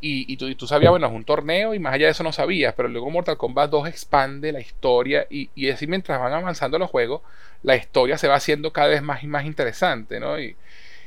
Y, 0.00 0.26
y 0.32 0.54
tú 0.56 0.66
sabías, 0.66 0.90
bueno, 0.90 1.06
es 1.06 1.12
un 1.12 1.24
torneo 1.24 1.72
y 1.74 1.78
más 1.78 1.94
allá 1.94 2.06
de 2.06 2.12
eso 2.12 2.22
no 2.22 2.30
sabías, 2.32 2.74
pero 2.76 2.88
luego 2.88 3.10
Mortal 3.10 3.38
Kombat 3.38 3.70
2 3.70 3.88
expande 3.88 4.52
la 4.52 4.60
historia 4.60 5.26
y, 5.30 5.48
y 5.54 5.70
así 5.70 5.86
mientras 5.86 6.20
van 6.20 6.34
avanzando 6.34 6.78
los 6.78 6.90
juegos, 6.90 7.22
la 7.62 7.76
historia 7.76 8.18
se 8.18 8.28
va 8.28 8.34
haciendo 8.36 8.72
cada 8.72 8.88
vez 8.88 9.00
más 9.02 9.22
y 9.22 9.26
más 9.26 9.46
interesante, 9.46 10.20
¿no? 10.20 10.38
Y, 10.38 10.54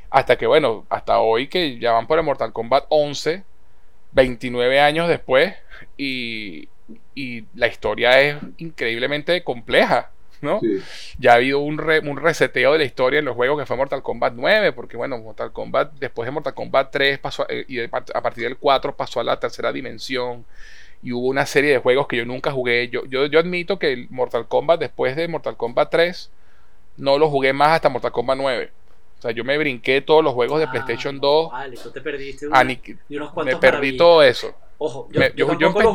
hasta 0.10 0.38
que, 0.38 0.48
bueno, 0.48 0.86
hasta 0.90 1.20
hoy 1.20 1.48
que 1.48 1.78
ya 1.80 1.92
van 1.92 2.08
por 2.08 2.18
el 2.20 2.26
Mortal 2.26 2.52
Kombat 2.54 2.86
11, 2.90 3.44
29 4.12 4.80
años 4.80 5.08
después, 5.08 5.54
y, 5.98 6.68
y 7.16 7.46
la 7.56 7.68
historia 7.68 8.20
es 8.22 8.38
increíblemente 8.58 9.44
compleja, 9.44 10.12
¿no? 10.42 10.60
Sí. 10.62 10.82
Ya 11.18 11.32
ha 11.34 11.36
habido 11.36 11.60
un, 11.60 11.78
re- 11.78 12.00
un 12.00 12.18
reseteo 12.18 12.72
de 12.74 12.80
la 12.80 12.84
historia 12.86 13.20
en 13.20 13.26
los 13.26 13.36
juegos 13.36 13.60
que 13.60 13.66
fue 13.66 13.78
Mortal 13.78 14.02
Kombat 14.02 14.34
9, 14.36 14.72
porque, 14.74 14.98
bueno, 14.98 15.18
Mortal 15.18 15.52
Kombat, 15.52 15.94
después 16.00 16.26
de 16.26 16.32
Mortal 16.32 16.54
Kombat 16.54 16.92
3 16.92 17.20
pasó, 17.20 17.44
a- 17.44 17.48
eh, 17.50 17.66
y 17.68 17.76
de 17.78 17.86
a 17.86 18.22
partir 18.22 18.44
del 18.46 18.58
4 18.58 18.96
pasó 18.96 19.20
a 19.20 19.24
la 19.24 19.40
tercera 19.40 19.72
dimensión. 19.74 20.46
Y 21.02 21.14
hubo 21.14 21.28
una 21.28 21.46
serie 21.46 21.72
de 21.72 21.78
juegos 21.78 22.08
que 22.08 22.18
yo 22.18 22.26
nunca 22.26 22.52
jugué. 22.52 22.90
Yo, 22.90 23.06
yo, 23.06 23.26
yo 23.28 23.40
admito 23.40 23.80
que 23.80 23.94
el 23.94 24.08
Mortal 24.10 24.48
Kombat, 24.48 24.80
después 24.82 25.16
de 25.16 25.28
Mortal 25.30 25.56
Kombat 25.56 25.90
3, 25.92 26.30
no 26.98 27.18
lo 27.18 27.30
jugué 27.30 27.54
más 27.54 27.70
hasta 27.70 27.88
Mortal 27.90 28.12
Kombat 28.12 28.38
9. 28.38 28.72
O 29.20 29.22
sea, 29.22 29.32
yo 29.32 29.44
me 29.44 29.58
brinqué 29.58 30.02
todos 30.02 30.24
los 30.24 30.34
juegos 30.34 30.60
de 30.60 30.66
Ah, 30.66 30.72
PlayStation 30.72 31.16
no, 31.16 31.22
2. 31.22 31.52
Vale, 31.52 31.78
tú 31.82 31.92
te 31.92 32.02
perdiste 32.02 32.48
una- 32.48 32.58
y 33.10 33.18
unos 33.18 33.36
me 33.36 33.44
perdí 33.58 33.68
maravillas. 33.68 33.98
todo 33.98 34.24
eso. 34.24 34.56
Ojo, 34.78 35.10
yo, 35.12 35.20
Me- 35.20 35.34
yo- 35.36 35.48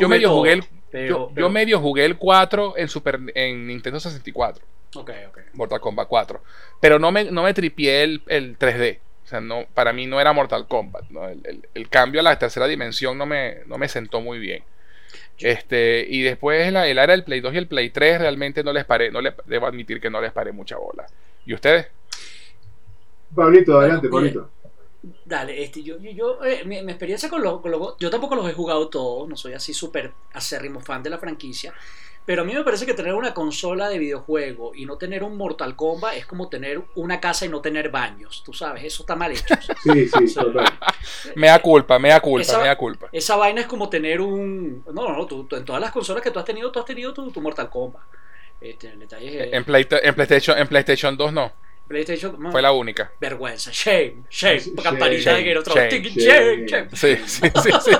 medio 0.07 0.27
todo, 0.29 0.37
jugué 0.37 0.53
el- 0.53 0.63
pero- 0.91 1.07
Yo, 1.07 1.31
pero- 1.33 1.47
yo 1.47 1.49
medio 1.51 1.79
jugué 1.79 2.05
el 2.05 2.17
4 2.17 2.75
en, 2.77 2.87
Super, 2.87 3.19
en 3.33 3.65
Nintendo 3.67 3.99
64, 3.99 4.63
Ok, 4.95 5.09
ok. 5.29 5.39
Mortal 5.53 5.79
Kombat 5.81 6.07
4. 6.07 6.41
Pero 6.79 6.99
no 6.99 7.11
me, 7.11 7.23
no 7.25 7.41
me 7.43 7.53
tripié 7.55 8.03
el, 8.03 8.21
el 8.27 8.57
3D. 8.57 8.99
O 9.23 9.27
sea, 9.27 9.41
no, 9.41 9.65
para 9.73 9.91
mí 9.91 10.05
no 10.05 10.21
era 10.21 10.31
Mortal 10.33 10.67
Kombat. 10.67 11.09
¿no? 11.09 11.27
El, 11.27 11.41
el- 11.45 11.67
el 11.73 11.89
cambio 11.89 12.21
a 12.21 12.23
la 12.23 12.37
tercera 12.37 12.67
dimensión 12.67 13.17
no 13.17 13.25
me, 13.25 13.57
no 13.65 13.79
me 13.79 13.89
sentó 13.89 14.21
muy 14.21 14.37
bien. 14.37 14.63
Este, 15.39 16.05
y 16.07 16.21
después 16.21 16.71
la, 16.71 16.87
el 16.87 16.99
área 16.99 17.15
del 17.15 17.23
Play 17.25 17.41
2 17.41 17.53
y 17.53 17.57
el 17.57 17.67
Play 17.67 17.89
3 17.89 18.19
realmente 18.19 18.63
no 18.63 18.71
les 18.71 18.85
paré, 18.85 19.11
no 19.11 19.19
le, 19.21 19.33
debo 19.45 19.65
admitir 19.67 19.99
que 19.99 20.09
no 20.09 20.21
les 20.21 20.31
paré 20.31 20.51
mucha 20.51 20.77
bola. 20.77 21.05
¿Y 21.45 21.53
ustedes? 21.53 21.87
Pablito, 23.35 23.79
adelante, 23.79 24.07
Bueno, 24.07 24.27
Pablito. 24.27 24.51
Dale, 25.23 25.63
este, 25.63 25.83
yo, 25.83 25.99
yo, 25.99 26.11
yo, 26.11 26.43
eh, 26.43 26.63
mi, 26.65 26.81
mi 26.81 26.91
experiencia 26.91 27.29
con 27.29 27.43
los, 27.43 27.61
con 27.61 27.69
los- 27.71 27.95
Yo 27.99 28.09
tampoco 28.09 28.35
los 28.35 28.49
he 28.49 28.53
jugado 28.53 28.89
todos, 28.89 29.27
no 29.29 29.35
soy 29.37 29.53
así 29.53 29.73
súper 29.73 30.13
acérrimo 30.33 30.79
fan 30.79 31.03
de 31.03 31.09
la 31.11 31.17
franquicia. 31.19 31.73
Pero 32.25 32.41
a 32.41 32.45
mí 32.45 32.55
me 32.55 32.63
parece 32.63 32.87
que 32.87 32.95
tener 32.95 33.13
una 33.13 33.35
consola 33.35 33.87
de 33.87 33.99
videojuego 33.99 34.73
y 34.73 34.87
no 34.87 34.97
tener 34.97 35.21
un 35.21 35.37
Mortal 35.37 35.75
Kombat 35.75 36.15
es 36.15 36.25
como 36.25 36.49
tener 36.49 36.81
una 36.95 37.19
casa 37.19 37.45
y 37.45 37.49
no 37.49 37.61
tener 37.61 37.89
baños. 37.91 38.41
Tú 38.43 38.51
sabes, 38.51 38.83
eso 38.83 39.03
está 39.03 39.15
mal 39.15 39.31
hecho. 39.31 39.43
Sí, 39.83 40.07
sí, 40.07 40.33
total. 40.33 40.65
Me 41.35 41.47
da 41.47 41.61
culpa, 41.61 41.99
me 41.99 42.09
da 42.09 42.19
culpa, 42.19 42.41
Esa- 42.41 42.59
me 42.61 42.65
da 42.67 42.75
culpa. 42.75 43.09
Esa 43.11 43.35
vaina 43.35 43.61
es 43.61 43.67
como 43.67 43.89
tener 43.89 44.21
un. 44.21 44.83
No, 44.91 45.07
no, 45.15 45.27
tú, 45.27 45.43
tú- 45.43 45.55
en 45.55 45.65
todas 45.65 45.79
las 45.79 45.91
consolas 45.91 46.23
que 46.23 46.31
tú 46.31 46.39
has 46.39 46.45
tenido, 46.45 46.71
tú 46.71 46.79
has 46.79 46.85
tenido 46.85 47.13
tu, 47.13 47.29
tu 47.29 47.41
Mortal 47.41 47.69
Kombat. 47.69 48.01
Este, 48.59 48.87
el 48.87 48.97
detalle 49.01 49.47
es. 49.49 49.53
En, 49.53 49.63
Play- 49.63 49.85
en, 49.91 50.15
PlayStation, 50.15 50.57
en 50.57 50.67
PlayStation 50.67 51.15
2 51.15 51.31
no, 51.31 51.51
PlayStation. 51.87 52.35
no, 52.39 52.51
fue 52.51 52.61
la 52.61 52.71
única. 52.71 53.11
Vergüenza, 53.19 53.71
shame, 53.71 54.23
shame, 54.29 54.59
Shame, 54.59 54.75
campanita 54.81 55.35
de 55.35 55.57
of 55.57 55.63
Thrones, 55.63 55.93
shame, 55.93 56.09
shame, 56.15 56.65
shame. 56.65 56.89
Sí, 56.93 57.17
sí, 57.25 57.49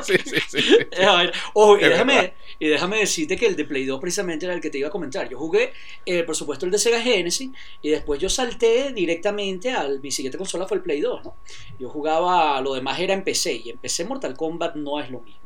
sí, 0.03 0.13
sí, 0.23 0.39
sí. 0.47 0.77
Ojo, 1.53 1.77
y 1.77 1.83
déjame, 1.83 2.33
y 2.59 2.67
déjame 2.67 2.97
decirte 2.97 3.37
que 3.37 3.47
el 3.47 3.55
de 3.55 3.65
Play 3.65 3.85
2 3.85 3.99
precisamente 3.99 4.45
era 4.45 4.55
el 4.55 4.61
que 4.61 4.69
te 4.69 4.77
iba 4.77 4.87
a 4.87 4.91
comentar. 4.91 5.29
Yo 5.29 5.37
jugué, 5.37 5.73
eh, 6.05 6.23
por 6.23 6.35
supuesto, 6.35 6.65
el 6.65 6.71
de 6.71 6.79
Sega 6.79 7.01
Genesis 7.01 7.51
y 7.81 7.89
después 7.89 8.19
yo 8.19 8.29
salté 8.29 8.91
directamente 8.93 9.71
al. 9.71 10.01
Mi 10.01 10.11
siguiente 10.11 10.37
consola 10.37 10.67
fue 10.67 10.77
el 10.77 10.83
Play 10.83 11.01
2, 11.01 11.23
¿no? 11.23 11.35
Yo 11.79 11.89
jugaba, 11.89 12.59
lo 12.61 12.73
demás 12.73 12.99
era 12.99 13.13
en 13.13 13.23
PC 13.23 13.61
y 13.65 13.69
en 13.71 13.77
PC 13.77 14.05
Mortal 14.05 14.35
Kombat 14.35 14.75
no 14.75 14.99
es 14.99 15.09
lo 15.09 15.21
mismo. 15.21 15.44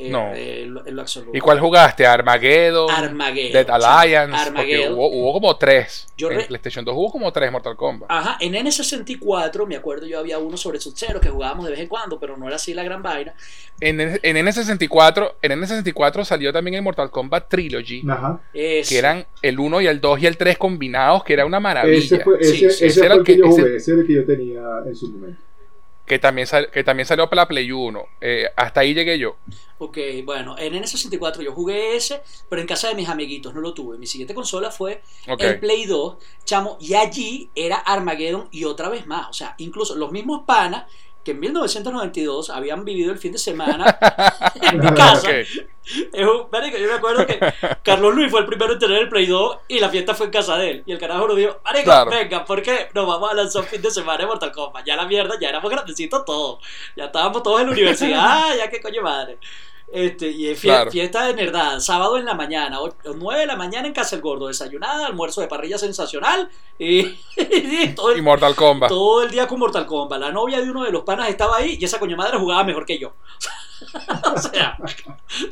¿No? 0.00 0.06
Eh, 0.06 0.10
No. 0.30 0.34
eh, 0.34 0.62
en 0.62 0.74
lo- 0.74 0.86
en 0.86 0.96
lo 0.96 1.02
absoluto. 1.02 1.36
¿Y 1.36 1.40
cuál 1.40 1.60
jugaste? 1.60 2.06
Armageddon, 2.06 2.90
Armageddon. 2.90 3.52
Dead. 3.52 3.70
Alliance. 3.70 4.30
Porque 4.36 4.48
Armageddon. 4.60 4.94
hubo, 4.94 5.08
hubo 5.10 5.32
como 5.34 5.56
tres. 5.56 6.06
Yo 6.16 6.30
en 6.30 6.38
re- 6.38 6.44
PlayStation 6.46 6.84
2 6.84 6.94
hubo 6.96 7.10
como 7.12 7.32
tres 7.32 7.50
Mortal 7.52 7.76
Kombat. 7.76 8.10
Ajá, 8.10 8.36
en 8.40 8.54
N64 8.54 9.66
me 9.66 9.76
acuerdo 9.76 10.06
yo 10.06 10.18
había 10.18 10.38
uno 10.38 10.56
sobre 10.56 10.80
Sub-Zero 10.80 11.20
que 11.20 11.28
jugábamos 11.28 11.64
de 11.66 11.72
vez 11.72 11.80
en 11.80 11.88
cuando, 11.88 12.18
pero 12.18 12.36
no 12.36 12.46
era 12.46 12.56
así 12.56 12.74
la 12.74 12.82
gran 12.82 13.02
vaina. 13.02 13.34
En, 13.80 14.00
en 14.00 14.36
N64, 14.36 15.34
en 15.42 15.52
N64 15.62 16.24
salió 16.24 16.52
también 16.52 16.74
el 16.74 16.82
Mortal 16.82 17.10
Kombat 17.10 17.48
Trilogy, 17.48 18.02
Ajá. 18.08 18.40
Que 18.52 18.84
eran 18.98 19.26
el 19.42 19.58
1 19.58 19.80
y 19.80 19.86
el 19.86 20.00
2 20.00 20.20
y 20.20 20.26
el 20.26 20.36
3 20.36 20.58
combinados, 20.58 21.24
que 21.24 21.32
era 21.32 21.46
una 21.46 21.60
maravilla. 21.60 21.96
Ese 21.98 22.20
fue, 22.20 22.36
ese, 22.40 22.50
Sí, 22.52 22.56
sí, 22.58 22.64
ese 22.66 22.86
ese 22.88 22.98
fue 23.00 23.06
era 23.06 23.14
el 23.14 23.20
el 23.20 23.26
que, 23.26 23.32
que- 23.32 23.38
yo 23.38 23.44
ese- 23.46 23.60
jugué, 23.62 23.76
ese 23.76 23.90
era 23.92 24.00
el 24.02 24.06
que 24.06 24.12
yo 24.14 24.24
tenía 24.26 24.60
en 24.86 24.96
su 24.96 25.08
momento. 25.10 25.40
Que 26.06 26.18
también, 26.18 26.46
sal- 26.46 26.68
que 26.70 26.82
también 26.84 27.06
salió 27.06 27.30
para 27.30 27.42
la 27.42 27.48
Play 27.48 27.70
1. 27.70 28.04
Eh, 28.20 28.46
hasta 28.56 28.80
ahí 28.80 28.92
llegué 28.94 29.18
yo. 29.18 29.36
Ok, 29.82 29.96
bueno, 30.24 30.56
en 30.58 30.74
N64 30.74 31.40
yo 31.42 31.52
jugué 31.52 31.96
ese, 31.96 32.22
pero 32.50 32.60
en 32.60 32.68
casa 32.68 32.88
de 32.88 32.94
mis 32.94 33.08
amiguitos 33.08 33.54
no 33.54 33.62
lo 33.62 33.72
tuve. 33.72 33.96
Mi 33.96 34.06
siguiente 34.06 34.34
consola 34.34 34.70
fue 34.70 35.02
el 35.48 35.58
Play 35.58 35.86
2, 35.86 36.16
chamo, 36.44 36.76
y 36.80 36.92
allí 36.94 37.48
era 37.54 37.76
Armageddon 37.76 38.48
y 38.50 38.64
otra 38.64 38.90
vez 38.90 39.06
más. 39.06 39.30
O 39.30 39.32
sea, 39.32 39.54
incluso 39.56 39.94
los 39.96 40.12
mismos 40.12 40.42
panas 40.46 40.84
que 41.24 41.30
en 41.32 41.40
1992 41.40 42.50
habían 42.50 42.84
vivido 42.84 43.10
el 43.12 43.18
fin 43.18 43.32
de 43.32 43.38
semana 43.38 43.98
en 44.62 44.80
mi 44.80 44.86
casa. 44.94 45.28
Ok. 45.28 45.34
Es 46.12 46.26
un- 46.26 46.46
marico, 46.52 46.76
yo 46.78 46.86
me 46.86 46.92
acuerdo 46.94 47.26
que 47.26 47.38
Carlos 47.82 48.14
Luis 48.14 48.30
fue 48.30 48.40
el 48.40 48.46
primero 48.46 48.74
en 48.74 48.78
tener 48.78 48.98
el 48.98 49.08
Play 49.08 49.26
2 49.26 49.58
y 49.68 49.80
la 49.80 49.88
fiesta 49.88 50.14
fue 50.14 50.26
en 50.26 50.32
casa 50.32 50.56
de 50.58 50.70
él. 50.70 50.82
Y 50.86 50.92
el 50.92 50.98
carajo 50.98 51.26
nos 51.26 51.36
dijo, 51.38 51.58
marico, 51.64 51.84
Claro. 51.84 52.10
venga, 52.10 52.44
¿por 52.44 52.62
qué 52.62 52.88
nos 52.94 53.06
vamos 53.06 53.30
a 53.30 53.34
lanzar 53.34 53.62
un 53.62 53.68
fin 53.68 53.80
de 53.82 53.90
semana 53.90 54.22
en 54.22 54.28
Mortal 54.28 54.52
Kombat? 54.52 54.84
Ya 54.86 54.94
la 54.96 55.06
mierda, 55.06 55.34
ya 55.40 55.48
éramos 55.48 55.70
grandecitos 55.70 56.24
todos. 56.26 56.62
Ya 56.96 57.06
estábamos 57.06 57.42
todos 57.42 57.60
en 57.62 57.66
la 57.68 57.72
universidad, 57.72 58.56
ya 58.56 58.68
qué 58.70 58.80
coño 58.80 59.02
madre. 59.02 59.38
Este, 59.92 60.30
y 60.30 60.48
es 60.48 60.58
fie- 60.62 60.68
Claro. 60.68 60.90
fiesta 60.90 61.26
de 61.26 61.34
nerdad, 61.34 61.80
sábado 61.80 62.16
en 62.16 62.24
la 62.24 62.34
mañana, 62.34 62.78
9 63.16 63.40
de 63.40 63.46
la 63.46 63.56
mañana 63.56 63.88
en 63.88 63.92
Casa 63.92 64.14
el 64.14 64.22
Gordo, 64.22 64.46
desayunada, 64.46 65.06
almuerzo 65.06 65.40
de 65.40 65.48
parrilla 65.48 65.78
sensacional 65.78 66.48
y, 66.78 67.00
y 67.36 67.88
todo, 67.96 68.12
Y 68.12 68.16
el, 68.18 68.22
Mortal 68.22 68.54
Kombat. 68.54 68.88
todo 68.88 69.22
el 69.24 69.30
día 69.32 69.48
con 69.48 69.58
Mortal 69.58 69.86
Kombat. 69.86 70.20
La 70.20 70.30
novia 70.30 70.60
de 70.60 70.70
uno 70.70 70.84
de 70.84 70.92
los 70.92 71.02
panas 71.02 71.28
estaba 71.28 71.56
ahí 71.56 71.76
y 71.80 71.84
esa 71.84 71.98
coño 71.98 72.16
madre 72.16 72.38
jugaba 72.38 72.62
mejor 72.62 72.86
que 72.86 72.98
yo. 72.98 73.12
o 74.34 74.38
sea, 74.38 74.76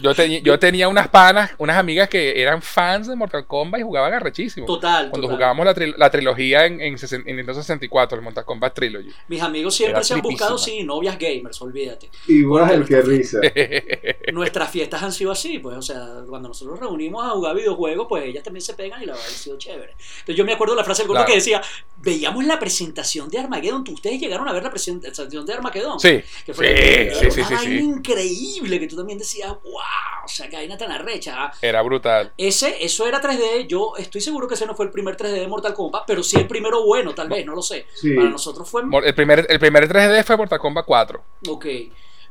Yo, 0.00 0.14
teni- 0.14 0.42
yo 0.42 0.58
tenía 0.58 0.88
unas 0.88 1.08
panas, 1.08 1.50
unas 1.58 1.76
amigas 1.76 2.08
que 2.08 2.40
eran 2.40 2.60
fans 2.62 3.06
de 3.06 3.16
Mortal 3.16 3.46
Kombat 3.46 3.80
y 3.80 3.84
jugaban 3.84 4.12
arrechísimo. 4.12 4.66
total. 4.66 5.10
Cuando 5.10 5.26
total. 5.28 5.36
jugábamos 5.36 5.66
la, 5.66 5.74
tri- 5.74 5.94
la 5.96 6.10
trilogía 6.10 6.66
en, 6.66 6.80
en, 6.80 6.96
en 6.96 7.24
Nintendo 7.36 7.54
64, 7.54 8.18
el 8.18 8.24
Mortal 8.24 8.44
Kombat 8.44 8.74
Trilogy. 8.74 9.10
Mis 9.28 9.42
amigos 9.42 9.74
siempre 9.74 9.98
Era 9.98 10.04
se 10.04 10.14
han 10.14 10.20
buscado, 10.22 10.58
sí, 10.58 10.82
novias 10.84 11.18
gamers, 11.18 11.60
olvídate. 11.62 12.10
Igual 12.28 12.70
el 12.70 12.84
que 12.86 13.00
risa. 13.02 13.38
Nuestras 14.32 14.70
fiestas 14.70 15.02
han 15.02 15.12
sido 15.12 15.32
así, 15.32 15.58
pues, 15.58 15.76
o 15.76 15.82
sea, 15.82 16.06
cuando 16.28 16.48
nosotros 16.48 16.78
nos 16.80 16.88
reunimos 16.88 17.24
a 17.24 17.30
jugar 17.30 17.56
videojuegos, 17.56 18.06
pues 18.08 18.24
ellas 18.24 18.42
también 18.42 18.62
se 18.62 18.74
pegan 18.74 19.02
y 19.02 19.06
la 19.06 19.12
verdad 19.12 19.28
ha 19.28 19.30
sido 19.32 19.58
chévere. 19.58 19.92
Entonces 19.92 20.36
yo 20.36 20.44
me 20.44 20.52
acuerdo 20.52 20.74
de 20.74 20.78
la 20.80 20.84
frase 20.84 21.02
del 21.02 21.08
gordo 21.08 21.18
Claro. 21.20 21.28
que 21.32 21.36
decía, 21.38 21.62
veíamos 21.98 22.44
la 22.44 22.58
presentación 22.58 23.28
de 23.28 23.38
Armageddon, 23.38 23.84
ustedes 23.90 24.20
llegaron 24.20 24.46
a 24.48 24.52
ver 24.52 24.62
la 24.62 24.70
presentación 24.70 25.44
de 25.46 25.52
Armageddon. 25.52 25.98
Sí, 25.98 26.20
Que 26.44 26.52
sí, 26.52 26.52
fue 26.52 27.10
sí, 27.14 27.30
sí, 27.30 27.40
una 27.40 27.48
sí, 27.48 27.54
vaina 27.54 27.60
sí. 27.80 27.84
increíble 27.84 28.17
que 28.22 28.86
tú 28.88 28.96
también 28.96 29.18
decías, 29.18 29.50
wow, 29.50 30.24
o 30.24 30.28
sea, 30.28 30.48
que 30.48 30.56
vaina 30.56 30.76
tan 30.76 30.90
arrecha. 30.90 31.34
¿ah? 31.36 31.52
Era 31.62 31.82
brutal. 31.82 32.32
Ese, 32.36 32.84
eso 32.84 33.06
era 33.06 33.20
3D, 33.20 33.66
yo 33.66 33.92
estoy 33.96 34.20
seguro 34.20 34.48
que 34.48 34.54
ese 34.54 34.66
no 34.66 34.74
fue 34.74 34.86
el 34.86 34.90
primer 34.90 35.16
3D 35.16 35.32
de 35.32 35.48
Mortal 35.48 35.74
Kombat, 35.74 36.04
pero 36.06 36.22
sí 36.22 36.36
el 36.36 36.46
primero 36.46 36.84
bueno, 36.84 37.14
tal 37.14 37.28
vez, 37.28 37.44
no 37.46 37.54
lo 37.54 37.62
sé. 37.62 37.86
Sí. 37.94 38.14
Para 38.14 38.30
nosotros 38.30 38.68
fue 38.68 38.82
El 39.04 39.14
primer, 39.14 39.46
el 39.48 39.58
primer 39.58 39.88
3D 39.88 40.24
fue 40.24 40.36
Mortal 40.36 40.58
Kombat 40.58 40.84
4. 40.84 41.22
Ok. 41.48 41.66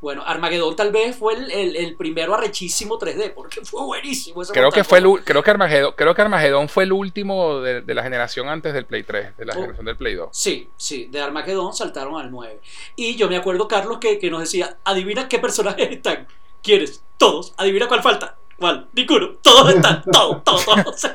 Bueno, 0.02 0.24
Armageddon 0.26 0.76
tal 0.76 0.92
vez 0.92 1.16
fue 1.16 1.34
el, 1.34 1.52
el- 1.52 1.76
el 1.76 1.96
primero 1.96 2.34
arrechísimo 2.36 3.00
3D, 3.00 3.34
porque 3.34 3.62
fue 3.66 3.84
buenísimo. 3.84 4.42
ese 4.44 4.54
Creo 4.54 4.70
que 4.72 4.84
fue 4.84 5.00
el, 5.00 5.06
creo 5.24 5.42
que 5.44 5.50
Armagedón, 5.52 5.94
creo 5.98 6.14
que 6.14 6.22
Armagedón 6.22 6.70
fue 6.70 6.84
el 6.84 6.92
último 6.94 7.62
de, 7.62 7.82
de 7.82 7.94
la 7.94 8.04
generación 8.04 8.48
antes 8.48 8.74
del 8.74 8.86
Play 8.86 9.04
3, 9.04 9.38
de 9.38 9.46
la 9.46 9.54
Oh. 9.54 9.56
generación 9.56 9.86
del 9.86 9.96
Play 9.98 10.16
2. 10.16 10.30
Sí, 10.32 10.70
sí, 10.78 11.06
de 11.12 11.20
Armageddon 11.22 11.74
saltaron 11.74 12.20
al 12.20 12.30
9. 12.30 12.60
Y 12.96 13.16
yo 13.16 13.28
me 13.28 13.38
acuerdo, 13.38 13.68
Carlos, 13.68 13.98
que, 14.00 14.20
que 14.20 14.30
nos 14.30 14.42
decía, 14.42 14.78
adivina 14.84 15.28
qué 15.28 15.40
personajes 15.40 15.90
están. 15.92 16.28
¿Quieres? 16.62 17.02
Todos. 17.18 17.54
Adivina 17.58 17.88
cuál 17.88 18.02
falta. 18.04 18.38
¿Cuál? 18.58 18.88
Ninguno. 18.94 19.30
Todos 19.42 19.74
están. 19.74 20.04
Todos, 20.12 20.44
todos, 20.44 20.66
todos. 20.66 20.88
O 20.88 20.94
sea, 20.94 21.14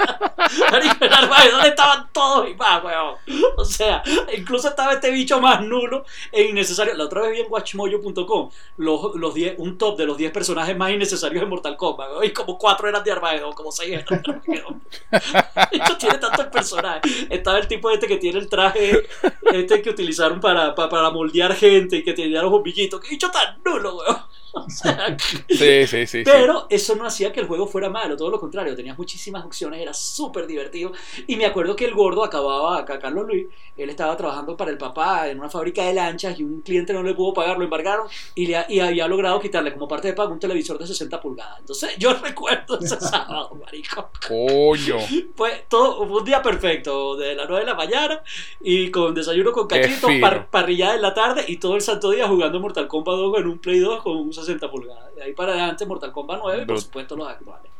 marico, 0.70 1.05
en 1.05 1.12
Armageddon 1.12 1.66
estaban 1.66 2.09
todos 2.12 2.48
y 2.48 2.55
más, 2.55 2.85
weón. 2.85 3.16
O 3.57 3.64
sea, 3.64 4.02
incluso 4.37 4.68
estaba 4.68 4.92
este 4.92 5.11
bicho 5.11 5.40
más 5.40 5.61
nulo 5.61 6.05
e 6.31 6.44
innecesario. 6.44 6.94
La 6.94 7.05
otra 7.05 7.22
vez 7.22 7.33
vi 7.33 7.40
en 7.40 7.46
watchmojo.com 7.50 8.50
los, 8.76 9.14
los 9.16 9.35
10 9.35 9.57
un 9.59 9.76
top 9.76 9.98
de 9.98 10.07
los 10.07 10.16
10 10.16 10.31
personajes 10.31 10.76
más 10.76 10.92
innecesarios 10.92 11.42
de 11.42 11.48
Mortal 11.48 11.76
Kombat. 11.76 12.11
weón, 12.11 12.24
Y 12.24 12.31
como 12.31 12.57
4 12.57 12.88
eran 12.88 13.02
de 13.02 13.11
Armageddon, 13.11 13.52
como 13.55 13.72
6 13.72 13.90
eran 13.90 14.22
de 14.22 14.31
Armageddon. 14.31 14.83
Esto 15.72 15.96
tiene 15.98 16.18
tantos 16.18 16.46
personajes. 16.46 17.26
Estaba 17.28 17.59
el 17.59 17.66
tipo 17.66 17.90
este 17.90 18.07
que 18.07 18.18
tiene 18.18 18.38
el 18.38 18.48
traje 18.48 19.09
este 19.52 19.83
que 19.83 19.90
utilizaron 19.90 20.40
para, 20.40 20.74
para, 20.76 20.88
para 20.88 21.11
moldear 21.11 21.55
gente 21.57 21.96
y 21.96 22.05
que 22.05 22.12
tenía 22.12 22.40
los 22.42 22.52
bombillitos. 22.52 23.00
¡Qué 23.00 23.09
bicho 23.09 23.31
tan 23.33 23.61
nulo, 23.64 23.96
weón! 23.96 24.32
O 24.65 24.69
sea, 24.69 25.17
Sí, 25.49 25.57
sí, 25.87 25.87
sí. 25.87 26.07
sí. 26.07 26.23
pero 26.25 26.67
eso 26.69 26.95
no 26.97 27.07
hacía 27.07 27.33
que 27.33 27.41
el 27.41 27.47
juego 27.47 27.67
fuera 27.67 27.88
malo, 27.88 28.17
todo 28.17 28.31
lo 28.31 28.38
contrario, 28.38 28.77
tenías 28.77 28.99
muchísimas 28.99 29.45
opciones, 29.45 29.81
era 29.81 29.95
súper 29.95 30.47
divertido. 30.47 30.93
Y 31.27 31.37
me 31.37 31.47
acuerdo 31.47 31.75
que 31.75 31.87
el 31.87 31.95
gordo 31.95 32.23
acababa, 32.23 32.79
acá 32.79 32.99
Carlos 32.99 33.27
Luis, 33.27 33.47
él 33.77 33.88
estaba 33.88 34.17
trabajando 34.17 34.57
para 34.57 34.71
el 34.71 34.77
papá 34.79 35.29
en 35.29 35.38
una 35.38 35.49
fábrica 35.49 35.85
de 35.85 35.95
lanchas 35.95 36.38
y 36.38 36.45
un 36.45 36.61
cliente 36.61 36.93
no 36.93 37.03
le 37.03 37.15
pudo 37.15 37.33
pagar, 37.33 37.57
lo 37.57 37.65
embargaron 37.65 38.07
y, 38.35 38.47
le, 38.47 38.65
y 38.69 38.81
había 38.81 39.09
logrado 39.09 39.41
quitarle 39.41 39.73
como 39.73 39.88
parte 39.88 40.09
de 40.09 40.15
pago 40.15 40.33
un 40.33 40.38
televisor 40.38 40.79
de 40.79 40.87
60 40.87 41.21
pulgadas. 41.21 41.59
Entonces 41.61 41.97
yo 41.99 42.12
recuerdo 42.23 42.79
ese 42.79 43.01
sábado, 43.01 43.59
marico. 43.65 44.11
Coño. 44.29 44.99
Fue 45.35 45.65
todo 45.69 46.01
un 46.03 46.25
día 46.25 46.43
perfecto, 46.43 47.17
de 47.17 47.35
las 47.35 47.49
9 47.49 47.65
de 47.65 47.71
la 47.71 47.75
mañana 47.77 48.23
y 48.61 48.91
con 48.91 49.15
desayuno 49.15 49.53
con 49.53 49.67
cachitos, 49.67 50.11
par- 50.21 50.49
parrillada 50.51 50.95
en 50.95 51.03
la 51.03 51.15
tarde 51.15 51.45
y 51.49 51.57
todo 51.57 51.75
el 51.77 51.81
santo 51.81 52.11
día 52.11 52.29
jugando 52.29 52.61
Mortal 52.61 52.87
Kombat 52.87 53.17
2 53.17 53.38
en 53.38 53.47
un 53.47 53.59
Play 53.59 53.79
2 53.81 54.03
con 54.03 54.17
un 54.17 54.33
60 54.42 54.70
pulgadas. 54.70 55.14
De 55.14 55.22
ahí 55.22 55.33
para 55.33 55.52
adelante 55.52 55.87
Mortal 55.87 56.12
Kombat 56.12 56.40
9, 56.42 56.66
por 56.66 56.76
Brut- 56.76 56.83
supuesto 56.83 57.16
los 57.16 57.28
actuales. 57.28 57.70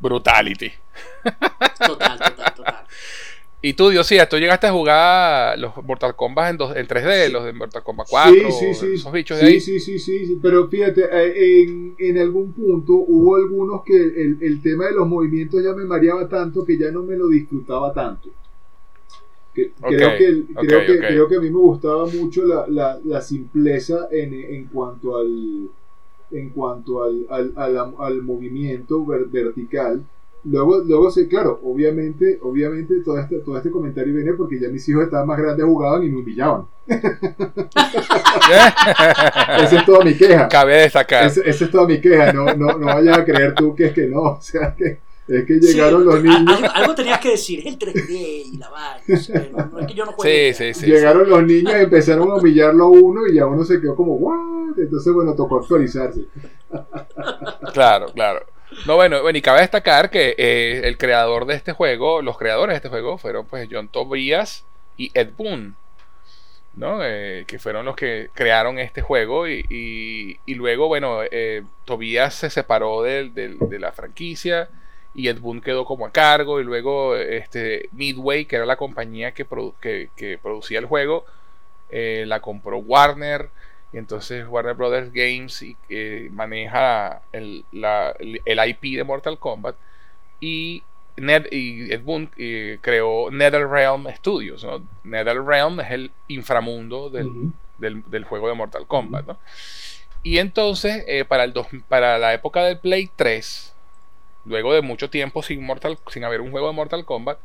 Brutality. 0.00 0.70
Total, 1.86 2.18
total, 2.18 2.54
total. 2.54 2.84
Y 3.60 3.72
tú, 3.72 3.88
Diosía, 3.90 4.28
tú 4.28 4.36
llegaste 4.38 4.68
a 4.68 4.72
jugar 4.72 5.58
los 5.58 5.76
Mortal 5.84 6.14
Kombat 6.14 6.50
en, 6.50 6.56
dos- 6.58 6.76
en 6.76 6.86
3D, 6.86 7.28
los 7.30 7.44
de 7.44 7.52
Mortal 7.52 7.82
Kombat 7.82 8.06
4, 8.08 8.32
Sí, 8.32 8.52
sí, 8.52 8.74
sí. 8.74 8.86
esos 8.94 9.12
bichos 9.12 9.40
de 9.40 9.46
ahí. 9.46 9.60
sí, 9.60 9.80
sí, 9.80 9.98
sí, 9.98 10.26
sí, 10.26 10.38
pero 10.40 10.68
fíjate, 10.68 11.02
eh, 11.10 11.62
en, 11.64 11.96
en 11.98 12.18
algún 12.18 12.52
punto 12.52 12.92
hubo 12.92 13.34
algunos 13.34 13.82
que 13.82 13.96
el, 13.96 14.38
el 14.40 14.62
tema 14.62 14.86
de 14.86 14.92
los 14.92 15.08
movimientos 15.08 15.60
ya 15.64 15.72
me 15.72 15.84
mareaba 15.84 16.28
tanto 16.28 16.64
que 16.64 16.78
ya 16.78 16.92
no 16.92 17.02
me 17.02 17.16
lo 17.16 17.26
disfrutaba 17.26 17.92
tanto. 17.92 18.28
Que- 19.64 19.72
creo, 19.96 20.10
que, 20.18 20.26
el- 20.26 20.46
ok, 20.54 20.66
creo, 20.66 20.80
que, 20.86 20.98
creo 20.98 21.28
que 21.28 21.36
a 21.36 21.40
mí 21.40 21.50
me 21.50 21.58
gustaba 21.58 22.06
mucho 22.06 22.44
la, 22.46 22.66
la, 22.68 22.98
la 23.04 23.20
simpleza 23.20 24.08
en, 24.10 24.32
en 24.34 24.66
cuanto 24.66 25.16
al 25.18 25.68
en 26.30 26.50
cuanto 26.50 27.02
al, 27.04 27.26
al, 27.30 27.52
al, 27.56 27.94
al 27.98 28.22
movimiento 28.22 29.04
ver- 29.06 29.26
vertical. 29.26 30.02
Luego, 30.44 30.78
luego 30.86 31.10
sí, 31.10 31.26
claro, 31.26 31.58
obviamente, 31.64 32.38
obviamente 32.42 33.00
todo 33.00 33.18
este, 33.18 33.38
todo 33.40 33.56
este 33.56 33.70
comentario 33.70 34.14
viene 34.14 34.34
porque 34.34 34.60
ya 34.60 34.68
mis 34.68 34.88
hijos 34.88 35.04
estaban 35.04 35.26
más 35.26 35.38
grandes, 35.38 35.64
jugaban 35.66 36.04
y 36.04 36.10
me 36.10 36.18
humillaban. 36.20 36.66
Esa 39.58 39.78
es 39.80 39.84
toda 39.86 40.04
mi 40.04 40.14
queja. 40.14 40.48
Cabe 40.48 40.76
destacar. 40.82 41.26
Esa, 41.26 41.40
esa 41.42 41.64
es 41.64 41.70
toda 41.70 41.86
mi 41.86 42.00
queja. 42.00 42.32
No, 42.32 42.46
no, 42.54 42.78
no 42.78 42.86
vayas 42.86 43.18
a 43.18 43.24
creer 43.24 43.54
tú 43.54 43.74
que 43.74 43.86
es 43.86 43.92
que 43.92 44.06
no. 44.06 44.20
O 44.22 44.38
sea, 44.40 44.74
que 44.74 44.98
es 45.28 45.44
que 45.46 45.54
llegaron 45.60 46.00
Sí, 46.02 46.06
los 46.06 46.14
a- 46.14 46.18
niños. 46.20 46.56
Algo, 46.56 46.68
algo 46.74 46.94
tenías 46.94 47.18
que 47.20 47.30
decir, 47.30 47.60
es 47.60 47.66
el 47.66 47.78
3D 47.78 48.10
y 48.52 48.56
la 48.58 48.68
vaina. 48.70 49.00
o 49.12 49.16
sea, 49.16 49.48
no, 49.52 49.66
no 49.66 49.78
es 49.80 49.86
que 49.86 49.94
yo 49.94 50.04
no 50.04 50.14
Sí, 50.22 50.52
sí, 50.54 50.74
sí. 50.74 50.86
Llegaron 50.86 51.28
los 51.28 51.42
niños 51.44 51.72
y 51.78 51.82
empezaron 51.84 52.30
a 52.30 52.34
humillarlo 52.36 52.84
a 52.84 52.88
uno 52.88 53.26
y 53.26 53.34
ya 53.34 53.46
uno 53.46 53.64
se 53.64 53.80
quedó 53.80 53.94
como, 53.94 54.14
¿what? 54.14 54.78
Entonces, 54.78 55.12
bueno, 55.12 55.34
tocó 55.34 55.58
actualizarse. 55.60 56.22
Claro, 57.72 58.06
claro. 58.12 58.44
No, 58.86 58.96
bueno, 58.96 59.22
bueno, 59.22 59.38
y 59.38 59.42
cabe 59.42 59.60
destacar 59.60 60.10
que 60.10 60.34
eh, 60.36 60.82
el 60.84 60.98
creador 60.98 61.46
de 61.46 61.54
este 61.54 61.72
juego, 61.72 62.22
los 62.22 62.36
creadores 62.38 62.74
de 62.74 62.76
este 62.76 62.88
juego 62.88 63.18
fueron 63.18 63.46
pues 63.46 63.68
John 63.70 63.88
Tobias 63.88 64.64
y 64.96 65.10
Ed 65.14 65.30
Boon, 65.36 65.74
¿no? 66.76 66.98
Eh, 67.02 67.44
que 67.46 67.58
fueron 67.58 67.86
los 67.86 67.96
que 67.96 68.28
crearon 68.34 68.78
este 68.78 69.00
juego 69.00 69.48
y, 69.48 69.64
y- 69.70 70.38
y 70.44 70.54
luego, 70.54 70.86
bueno, 70.88 71.20
eh, 71.30 71.62
Tobias 71.84 72.34
se 72.34 72.50
separó 72.50 73.02
del- 73.02 73.32
del- 73.34 73.58
de 73.58 73.78
la 73.78 73.92
franquicia 73.92 74.68
y 75.14 75.28
Ed 75.28 75.40
Boon 75.40 75.60
quedó 75.60 75.84
como 75.84 76.06
a 76.06 76.12
cargo 76.12 76.60
y 76.60 76.64
luego 76.64 77.16
este, 77.16 77.88
Midway, 77.92 78.44
que 78.44 78.56
era 78.56 78.66
la 78.66 78.76
compañía 78.76 79.32
que, 79.32 79.48
produ- 79.48 79.74
que- 79.80 80.10
que 80.16 80.38
producía 80.38 80.78
el 80.78 80.86
juego, 80.86 81.24
eh, 81.90 82.24
la 82.26 82.40
compró 82.40 82.78
Warner. 82.78 83.50
Y 83.92 83.96
entonces 83.96 84.46
Warner 84.46 84.74
Brothers 84.74 85.10
Games 85.12 85.62
y, 85.62 85.74
eh, 85.88 86.28
maneja 86.30 87.22
el, 87.32 87.64
la- 87.72 88.14
el- 88.18 88.68
IP 88.68 88.96
de 88.96 89.04
Mortal 89.04 89.38
Kombat. 89.38 89.76
Y, 90.40 90.82
Ned, 91.16 91.46
y 91.50 91.90
Ed 91.92 92.02
Boon 92.02 92.30
eh, 92.36 92.78
creó 92.82 93.30
NetherRealm 93.30 94.06
Studios. 94.16 94.62
¿no? 94.62 94.86
NetherRealm 95.04 95.80
es 95.80 95.90
el 95.90 96.10
inframundo 96.28 97.08
del, 97.10 97.28
del, 97.78 98.02
del 98.10 98.24
juego 98.24 98.46
de 98.48 98.54
Mortal 98.54 98.86
Kombat. 98.86 99.26
¿no? 99.26 99.38
Y 100.22 100.38
entonces, 100.38 101.04
para, 101.26 101.44
el 101.44 101.52
dos- 101.54 101.66
para 101.88 102.18
la 102.18 102.34
época 102.34 102.62
del 102.64 102.78
Play 102.78 103.10
3, 103.16 103.74
luego 104.48 104.74
de 104.74 104.82
mucho 104.82 105.10
tiempo 105.10 105.42
sin, 105.42 105.64
Mortal, 105.64 105.98
sin 106.08 106.24
haber 106.24 106.40
un 106.40 106.50
juego 106.50 106.68
de 106.68 106.74
Mortal 106.74 107.04
Kombat, 107.04 107.38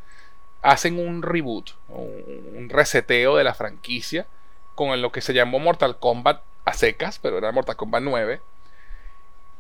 hacen 0.62 1.00
un 1.00 1.22
reboot, 1.24 1.72
un, 1.90 2.70
reseteo 2.70 3.38
de 3.38 3.44
la 3.46 3.54
franquicia 3.56 4.28
con 4.76 5.02
lo 5.02 5.12
que 5.12 5.22
se 5.22 5.34
llamó 5.34 5.60
Mortal 5.60 6.00
Kombat 6.00 6.42
a 6.66 6.74
secas, 6.74 7.20
pero 7.20 7.38
era 7.38 7.52
Mortal 7.52 7.76
Kombat 7.78 8.04
9, 8.04 8.42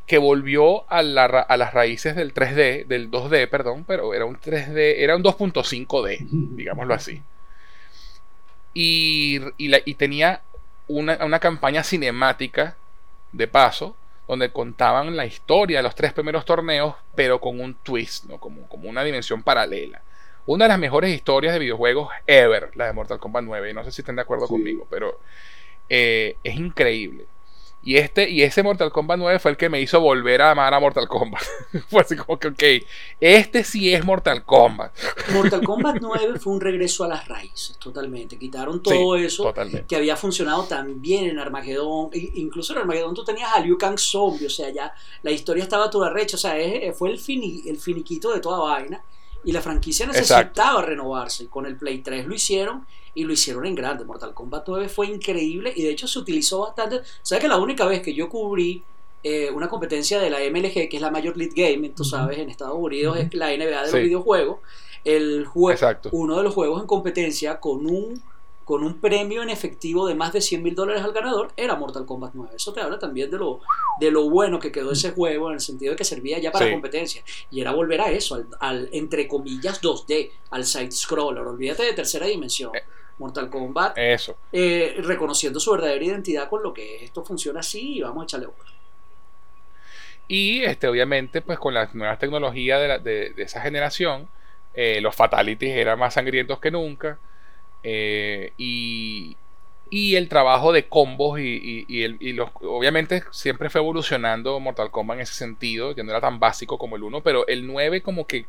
que 0.05 0.17
volvió 0.17 0.89
a, 0.91 1.01
la 1.01 1.27
ra- 1.27 1.41
a 1.41 1.57
las 1.57 1.73
raíces 1.73 2.15
del 2.15 2.33
3D, 2.33 2.85
del 2.85 3.09
2D, 3.09 3.47
perdón, 3.47 3.85
pero 3.87 4.13
era 4.13 4.25
un 4.25 4.37
3D, 4.37 4.95
era 4.99 5.15
un 5.15 5.23
2.5D, 5.23 6.17
digámoslo 6.55 6.93
así. 6.93 7.21
Y, 8.73 9.39
y 9.57 9.67
la- 9.67 9.81
y 9.85 9.95
tenía 9.95 10.41
una, 10.87 11.23
una 11.25 11.39
campaña 11.39 11.83
cinemática 11.83 12.75
de 13.31 13.47
paso, 13.47 13.95
donde 14.27 14.51
contaban 14.51 15.15
la 15.15 15.25
historia 15.25 15.79
de 15.79 15.83
los 15.83 15.95
tres 15.95 16.13
primeros 16.13 16.45
torneos, 16.45 16.95
pero 17.15 17.39
con 17.41 17.59
un 17.59 17.75
twist, 17.75 18.25
¿no? 18.25 18.39
como, 18.39 18.67
como 18.69 18.89
una 18.89 19.03
dimensión 19.03 19.43
paralela. 19.43 20.01
Una 20.45 20.65
de 20.65 20.69
las 20.69 20.79
mejores 20.79 21.13
historias 21.13 21.53
de 21.53 21.59
videojuegos 21.59 22.09
ever, 22.27 22.71
la 22.75 22.87
de 22.87 22.93
Mortal 22.93 23.19
Kombat 23.19 23.43
9. 23.45 23.69
y 23.69 23.73
No 23.73 23.83
sé 23.83 23.91
si 23.91 24.01
estén 24.01 24.15
de 24.17 24.21
acuerdo 24.23 24.45
Sí. 24.47 24.53
conmigo, 24.53 24.87
pero 24.89 25.19
eh, 25.89 26.37
es 26.43 26.55
increíble. 26.55 27.25
Y, 27.85 27.97
este, 27.97 28.29
y 28.29 28.43
ese 28.43 28.63
Mortal 28.63 28.91
Kombat 28.91 29.19
9 29.19 29.39
fue 29.39 29.51
el 29.51 29.57
que 29.57 29.67
me 29.67 29.81
hizo 29.81 29.99
volver 29.99 30.41
a 30.41 30.51
amar 30.51 30.73
a 30.73 30.79
Mortal 30.79 31.07
Kombat. 31.07 31.43
fue 31.89 32.01
así 32.01 32.15
como 32.15 32.39
que, 32.39 32.47
ok, 32.47 32.63
este 33.19 33.65
sí 33.65 33.93
es 33.93 34.05
Mortal 34.05 34.45
Kombat. 34.45 34.93
Mortal 35.33 35.63
Kombat 35.63 35.97
9 35.99 36.39
fue 36.39 36.53
un 36.53 36.61
regreso 36.61 37.03
a 37.03 37.09
las 37.09 37.27
raíces, 37.27 37.77
totalmente. 37.79 38.37
Quitaron 38.37 38.81
todo 38.81 39.17
eso 39.17 39.53
que 39.87 39.95
había 39.97 40.15
funcionado 40.15 40.63
tan 40.63 41.01
bien 41.01 41.25
en 41.25 41.39
Armagedón. 41.39 42.09
Incluso 42.13 42.71
en 42.71 42.79
Armagedón 42.79 43.13
tú 43.13 43.25
tenías 43.25 43.51
a 43.53 43.59
Liu 43.59 43.77
Kang 43.77 43.99
zombie, 43.99 44.45
o 44.45 44.49
sea, 44.49 44.69
ya 44.69 44.93
la 45.21 45.31
historia 45.31 45.63
estaba 45.63 45.89
toda 45.89 46.09
recha. 46.09 46.37
O 46.37 46.39
sea, 46.39 46.53
fue 46.93 47.09
el, 47.09 47.19
el 47.65 47.77
finiquito 47.77 48.31
de 48.33 48.39
toda 48.39 48.59
vaina. 48.59 49.03
Y 49.45 49.51
la 49.51 49.61
franquicia 49.61 50.05
necesitaba 50.05 50.81
renovarse. 50.83 51.47
Con 51.47 51.65
el 51.65 51.75
Play 51.75 51.97
3 51.97 52.27
lo 52.27 52.33
hicieron 52.33 52.85
y 53.15 53.23
lo 53.23 53.33
hicieron 53.33 53.65
en 53.65 53.75
grande. 53.75 54.05
Mortal 54.05 54.33
Kombat 54.33 54.67
9 54.67 54.89
fue 54.89 55.07
increíble 55.07 55.73
y 55.75 55.83
de 55.83 55.89
hecho 55.89 56.07
se 56.07 56.19
utilizó 56.19 56.61
bastante. 56.61 57.01
¿Sabes 57.21 57.41
que 57.41 57.47
la 57.47 57.57
única 57.57 57.85
vez 57.85 58.01
que 58.01 58.13
yo 58.13 58.29
cubrí 58.29 58.83
eh, 59.23 59.49
una 59.51 59.69
competencia 59.69 60.19
de 60.19 60.29
la 60.29 60.39
MLG, 60.39 60.89
que 60.89 60.97
es 60.97 61.01
la 61.01 61.11
Major 61.11 61.35
League 61.37 61.53
Game, 61.55 61.89
tú 61.89 62.03
sabes, 62.03 62.37
en 62.39 62.49
Estados 62.49 62.77
Unidos 62.77 63.17
es 63.17 63.33
la 63.33 63.47
NBA 63.47 63.85
de 63.85 63.91
los 63.91 64.01
videojuegos, 64.01 64.59
el 65.05 65.45
juego, 65.45 65.79
uno 66.11 66.37
de 66.37 66.43
los 66.43 66.53
juegos 66.53 66.81
en 66.81 66.87
competencia 66.87 67.59
con 67.59 67.85
un 67.85 68.21
con 68.63 68.83
un 68.83 68.99
premio 68.99 69.43
en 69.43 69.49
efectivo 69.49 70.07
de 70.07 70.15
más 70.15 70.31
de 70.31 70.41
100 70.41 70.63
mil 70.63 70.75
dólares 70.75 71.03
al 71.03 71.11
ganador, 71.11 71.51
era 71.57 71.75
Mortal 71.75 72.05
Kombat 72.05 72.31
9. 72.33 72.53
Eso 72.55 72.73
te 72.73 72.81
habla 72.81 72.97
también 72.97 73.29
de 73.29 73.37
lo, 73.37 73.59
de 73.99 74.09
lo 74.09 74.29
bueno 74.29 74.59
que 74.59 74.71
quedó 74.71 74.91
ese 74.91 75.11
juego, 75.11 75.49
en 75.49 75.55
el 75.55 75.59
sentido 75.59 75.91
de 75.91 75.97
que 75.97 76.05
servía 76.05 76.39
ya 76.39 76.51
para 76.51 76.71
competencia. 76.71 77.23
Y 77.51 77.61
era 77.61 77.73
volver 77.73 78.01
a 78.01 78.11
eso, 78.11 78.41
al, 78.59 78.89
entre 78.93 79.27
comillas 79.27 79.81
2D, 79.81 80.31
al 80.51 80.65
side-scroller. 80.65 81.45
Olvídate 81.45 81.83
de 81.83 81.93
tercera 81.93 82.25
dimensión. 82.25 82.73
Eh, 82.75 82.83
Mortal 83.17 83.49
Kombat. 83.49 83.97
Eso. 83.97 84.37
Eh, 84.51 84.95
reconociendo 84.99 85.59
su 85.59 85.71
verdadera 85.71 86.03
identidad 86.03 86.49
con 86.49 86.63
lo 86.63 86.73
que 86.73 87.03
esto 87.03 87.23
funciona 87.23 87.59
así 87.59 87.97
y 87.97 88.01
vamos 88.01 88.23
a 88.23 88.25
echarle 88.25 88.47
bola. 88.47 88.71
Y 90.27 90.63
este, 90.63 90.87
obviamente, 90.87 91.41
pues 91.41 91.59
con 91.59 91.73
las 91.73 91.93
nuevas 91.93 92.17
tecnologías 92.19 93.03
de, 93.03 93.33
esa 93.37 93.61
generación, 93.61 94.27
eh, 94.73 94.99
los 95.01 95.15
fatalities 95.15 95.75
eran 95.75 95.99
más 95.99 96.13
sangrientos 96.13 96.59
que 96.59 96.71
nunca. 96.71 97.19
Eh, 97.83 98.53
y, 98.57 99.37
el 100.15 100.27
trabajo 100.27 100.71
de 100.71 100.87
combos 100.87 101.39
y, 101.39 101.85
y, 101.87 102.33
los, 102.33 102.49
obviamente 102.61 103.23
siempre 103.29 103.69
fue 103.69 103.79
evolucionando 103.81 104.59
Mortal 104.59 104.89
Kombat 104.89 105.17
en 105.17 105.21
ese 105.21 105.35
sentido, 105.35 105.93
que 105.93 106.03
no 106.03 106.09
era 106.09 106.19
tan 106.19 106.39
básico 106.39 106.79
como 106.79 106.95
el 106.95 107.03
1, 107.03 107.21
pero 107.21 107.45
el 107.45 107.67
9 107.67 108.01
como 108.01 108.25
que 108.25 108.47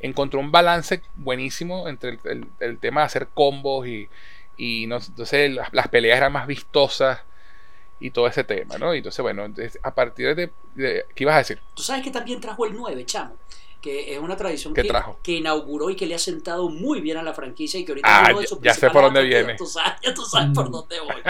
encontró 0.00 0.40
un 0.40 0.50
balance 0.50 1.02
buenísimo 1.16 1.88
entre 1.88 2.18
el, 2.24 2.78
tema 2.78 3.02
de 3.02 3.06
hacer 3.06 3.28
combos 3.32 3.86
y, 3.86 4.08
y 4.56 4.86
no, 4.86 4.96
entonces 4.96 5.52
las, 5.72 5.88
peleas 5.88 6.16
eran 6.16 6.32
más 6.32 6.46
vistosas 6.46 7.20
y 8.00 8.10
todo 8.10 8.26
ese 8.26 8.44
tema, 8.44 8.78
¿no? 8.78 8.94
Y 8.94 8.98
entonces, 8.98 9.22
bueno, 9.22 9.46
a 9.82 9.94
partir 9.94 10.34
de, 10.34 10.50
¿Qué 10.74 11.24
ibas 11.24 11.34
a 11.34 11.38
decir? 11.38 11.60
Tú 11.74 11.82
sabes 11.82 12.02
que 12.02 12.10
también 12.10 12.40
trajo 12.40 12.64
el 12.66 12.74
9, 12.74 13.04
chamo 13.04 13.36
que 13.80 14.12
es 14.12 14.18
una 14.18 14.36
tradición 14.36 14.74
que, 14.74 14.86
que, 15.22 15.32
inauguró 15.32 15.90
y 15.90 15.96
que 15.96 16.06
le 16.06 16.14
ha 16.14 16.18
sentado 16.18 16.68
muy 16.68 17.00
bien 17.00 17.16
a 17.16 17.22
la 17.22 17.32
franquicia 17.32 17.80
y 17.80 17.84
que 17.84 17.92
ahorita 17.92 18.08
ah, 18.08 18.32
ya, 18.32 18.56
ya 18.60 18.74
sé 18.74 18.90
por 18.90 19.02
dónde 19.02 19.22
viene. 19.22 19.54
Tú 19.54 19.66
sabes, 19.66 19.92
ya 20.02 20.12
tú 20.12 20.24
sabes 20.24 20.50
por 20.54 20.70
dónde 20.70 21.00
voy. 21.00 21.22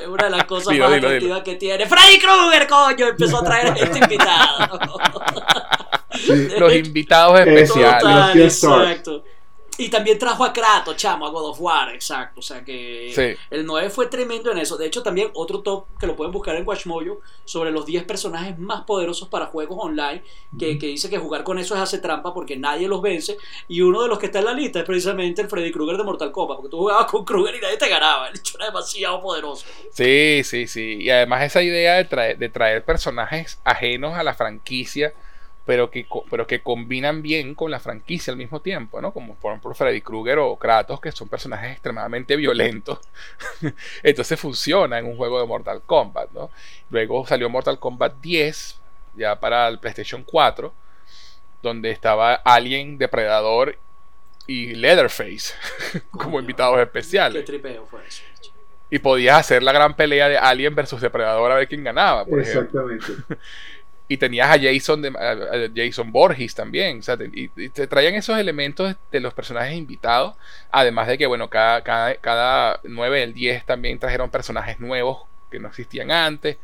Es 0.00 0.06
una 0.06 0.24
de 0.24 0.30
las 0.30 0.44
cosas 0.44 0.76
más 0.78 0.92
atractivas 0.92 1.42
que 1.42 1.56
tiene. 1.56 1.86
Freddy 1.86 2.18
Krueger, 2.18 2.66
coño, 2.66 3.08
empezó 3.08 3.38
a 3.38 3.44
traer 3.44 3.72
a 3.72 3.74
este 3.74 3.98
invitado. 3.98 4.80
los 6.58 6.74
invitados 6.74 7.40
especiales. 7.40 8.62
exacto. 8.62 9.24
Y 9.78 9.88
también 9.88 10.18
trajo 10.18 10.44
a 10.44 10.52
Kratos, 10.52 10.96
chamo, 10.96 11.26
a 11.26 11.30
God 11.30 11.50
of 11.50 11.60
War, 11.60 11.94
exacto. 11.94 12.40
O 12.40 12.42
sea 12.42 12.62
que 12.62 13.36
el 13.50 13.64
9 13.64 13.88
fue 13.88 14.06
tremendo 14.06 14.52
en 14.52 14.58
eso. 14.58 14.76
De 14.76 14.86
hecho, 14.86 15.02
también 15.02 15.30
otro 15.32 15.60
top 15.60 15.86
que 15.98 16.06
lo 16.06 16.14
pueden 16.14 16.30
buscar 16.30 16.54
en 16.56 16.66
Watchmojo 16.66 17.20
sobre 17.44 17.70
los 17.70 17.86
10 17.86 18.04
personajes 18.04 18.58
más 18.58 18.82
poderosos 18.82 19.28
para 19.28 19.46
juegos 19.46 19.78
online, 19.80 20.22
que, 20.58 20.74
dice 20.74 21.08
que 21.08 21.16
jugar 21.16 21.42
con 21.42 21.58
eso 21.58 21.74
es 21.74 21.80
hacer 21.80 22.02
trampa 22.02 22.34
porque 22.34 22.56
nadie 22.56 22.86
los 22.86 23.00
vence. 23.00 23.38
Y 23.66 23.80
uno 23.80 24.02
de 24.02 24.08
los 24.08 24.18
que 24.18 24.26
está 24.26 24.40
en 24.40 24.44
la 24.44 24.52
lista 24.52 24.80
es 24.80 24.84
precisamente 24.84 25.40
el 25.40 25.48
Freddy 25.48 25.72
Krueger 25.72 25.96
de 25.96 26.04
Mortal 26.04 26.32
Kombat, 26.32 26.58
porque 26.58 26.70
tú 26.70 26.78
jugabas 26.78 27.06
con 27.06 27.24
Krueger 27.24 27.54
y 27.54 27.60
nadie 27.60 27.78
te 27.78 27.88
ganaba. 27.88 28.28
El 28.28 28.36
hecho 28.36 28.58
era 28.58 28.66
demasiado 28.66 29.22
poderoso. 29.22 29.64
Sí, 29.90 30.42
sí, 30.44 30.66
sí. 30.66 30.98
Y 31.00 31.08
además 31.08 31.44
esa 31.44 31.62
idea 31.62 31.94
de 31.94 32.04
traer, 32.04 32.36
de 32.36 32.50
traer 32.50 32.84
personajes 32.84 33.58
ajenos 33.64 34.18
a 34.18 34.22
la 34.22 34.34
franquicia 34.34 35.14
pero 35.64 35.90
que, 35.90 36.06
pero 36.28 36.46
que 36.46 36.60
combinan 36.60 37.22
bien 37.22 37.54
con 37.54 37.70
la 37.70 37.78
franquicia 37.78 38.32
al 38.32 38.36
mismo 38.36 38.60
tiempo, 38.60 39.00
¿no? 39.00 39.12
Como 39.12 39.34
por 39.36 39.52
ejemplo 39.52 39.74
Freddy 39.74 40.00
Krueger 40.00 40.38
o 40.38 40.56
Kratos, 40.56 41.00
que 41.00 41.12
son 41.12 41.28
personajes 41.28 41.72
extremadamente 41.72 42.34
violentos. 42.36 42.98
Entonces 44.02 44.38
funciona 44.40 44.98
en 44.98 45.06
un 45.06 45.16
juego 45.16 45.40
de 45.40 45.46
Mortal 45.46 45.82
Kombat, 45.86 46.30
¿no? 46.32 46.50
Luego 46.90 47.26
salió 47.26 47.48
Mortal 47.48 47.78
Kombat 47.78 48.20
10, 48.20 48.80
ya 49.14 49.38
para 49.38 49.68
el 49.68 49.78
PlayStation 49.78 50.24
4, 50.24 50.72
donde 51.62 51.90
estaba 51.90 52.34
Alien, 52.34 52.98
Depredador 52.98 53.78
y 54.48 54.74
Leatherface 54.74 55.54
como 56.10 56.40
invitados 56.40 56.80
especiales. 56.80 57.44
Qué 57.44 57.46
tripeo 57.46 57.86
fue 57.86 58.04
eso. 58.06 58.24
Y 58.90 58.98
podías 58.98 59.38
hacer 59.38 59.62
la 59.62 59.72
gran 59.72 59.94
pelea 59.94 60.28
de 60.28 60.36
Alien 60.36 60.74
versus 60.74 61.00
Depredador 61.00 61.50
a 61.50 61.54
ver 61.54 61.68
quién 61.68 61.82
ganaba, 61.82 62.26
por 62.26 62.40
Exactamente. 62.40 63.06
y 64.12 64.18
tenías 64.18 64.50
a 64.50 64.60
Jason, 64.60 65.00
de, 65.00 65.70
Jason 65.74 66.12
Borges 66.12 66.54
también. 66.54 67.02
Sea, 67.02 67.16
y, 67.32 67.48
te 67.70 67.86
traían 67.86 68.14
esos 68.14 68.38
elementos 68.38 68.94
de 69.10 69.20
los 69.20 69.32
personajes 69.32 69.74
invitados. 69.74 70.34
Además 70.70 71.08
de 71.08 71.16
que, 71.16 71.24
bueno, 71.24 71.48
cada, 71.48 71.82
cada, 71.82 72.14
cada 72.16 72.78
9 72.82 73.20
del 73.20 73.32
10 73.32 73.64
también 73.64 73.98
trajeron 73.98 74.28
personajes 74.28 74.80
nuevos 74.80 75.22
que 75.50 75.58
no 75.58 75.68
existían 75.68 76.10
antes. 76.10 76.58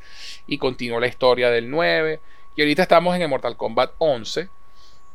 Y 0.47 0.59
continuó 0.59 1.01
la 1.01 1.07
historia 1.07 1.49
del 1.49 1.71
9. 1.71 2.21
Y 2.55 2.61
ahorita 2.61 2.83
estamos 2.83 3.17
en 3.17 3.23
el 3.23 3.29
Mortal 3.29 3.57
Kombat 3.57 3.93
11, 3.97 4.51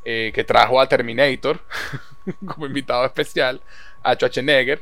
eh, 0.04 0.32
que 0.34 0.43
trajo 0.43 0.82
a 0.82 0.89
Terminator 0.89 1.60
como 2.48 2.65
invitado 2.65 3.06
especial, 3.06 3.62
a 4.02 4.15
Schwarzenegger. 4.15 4.82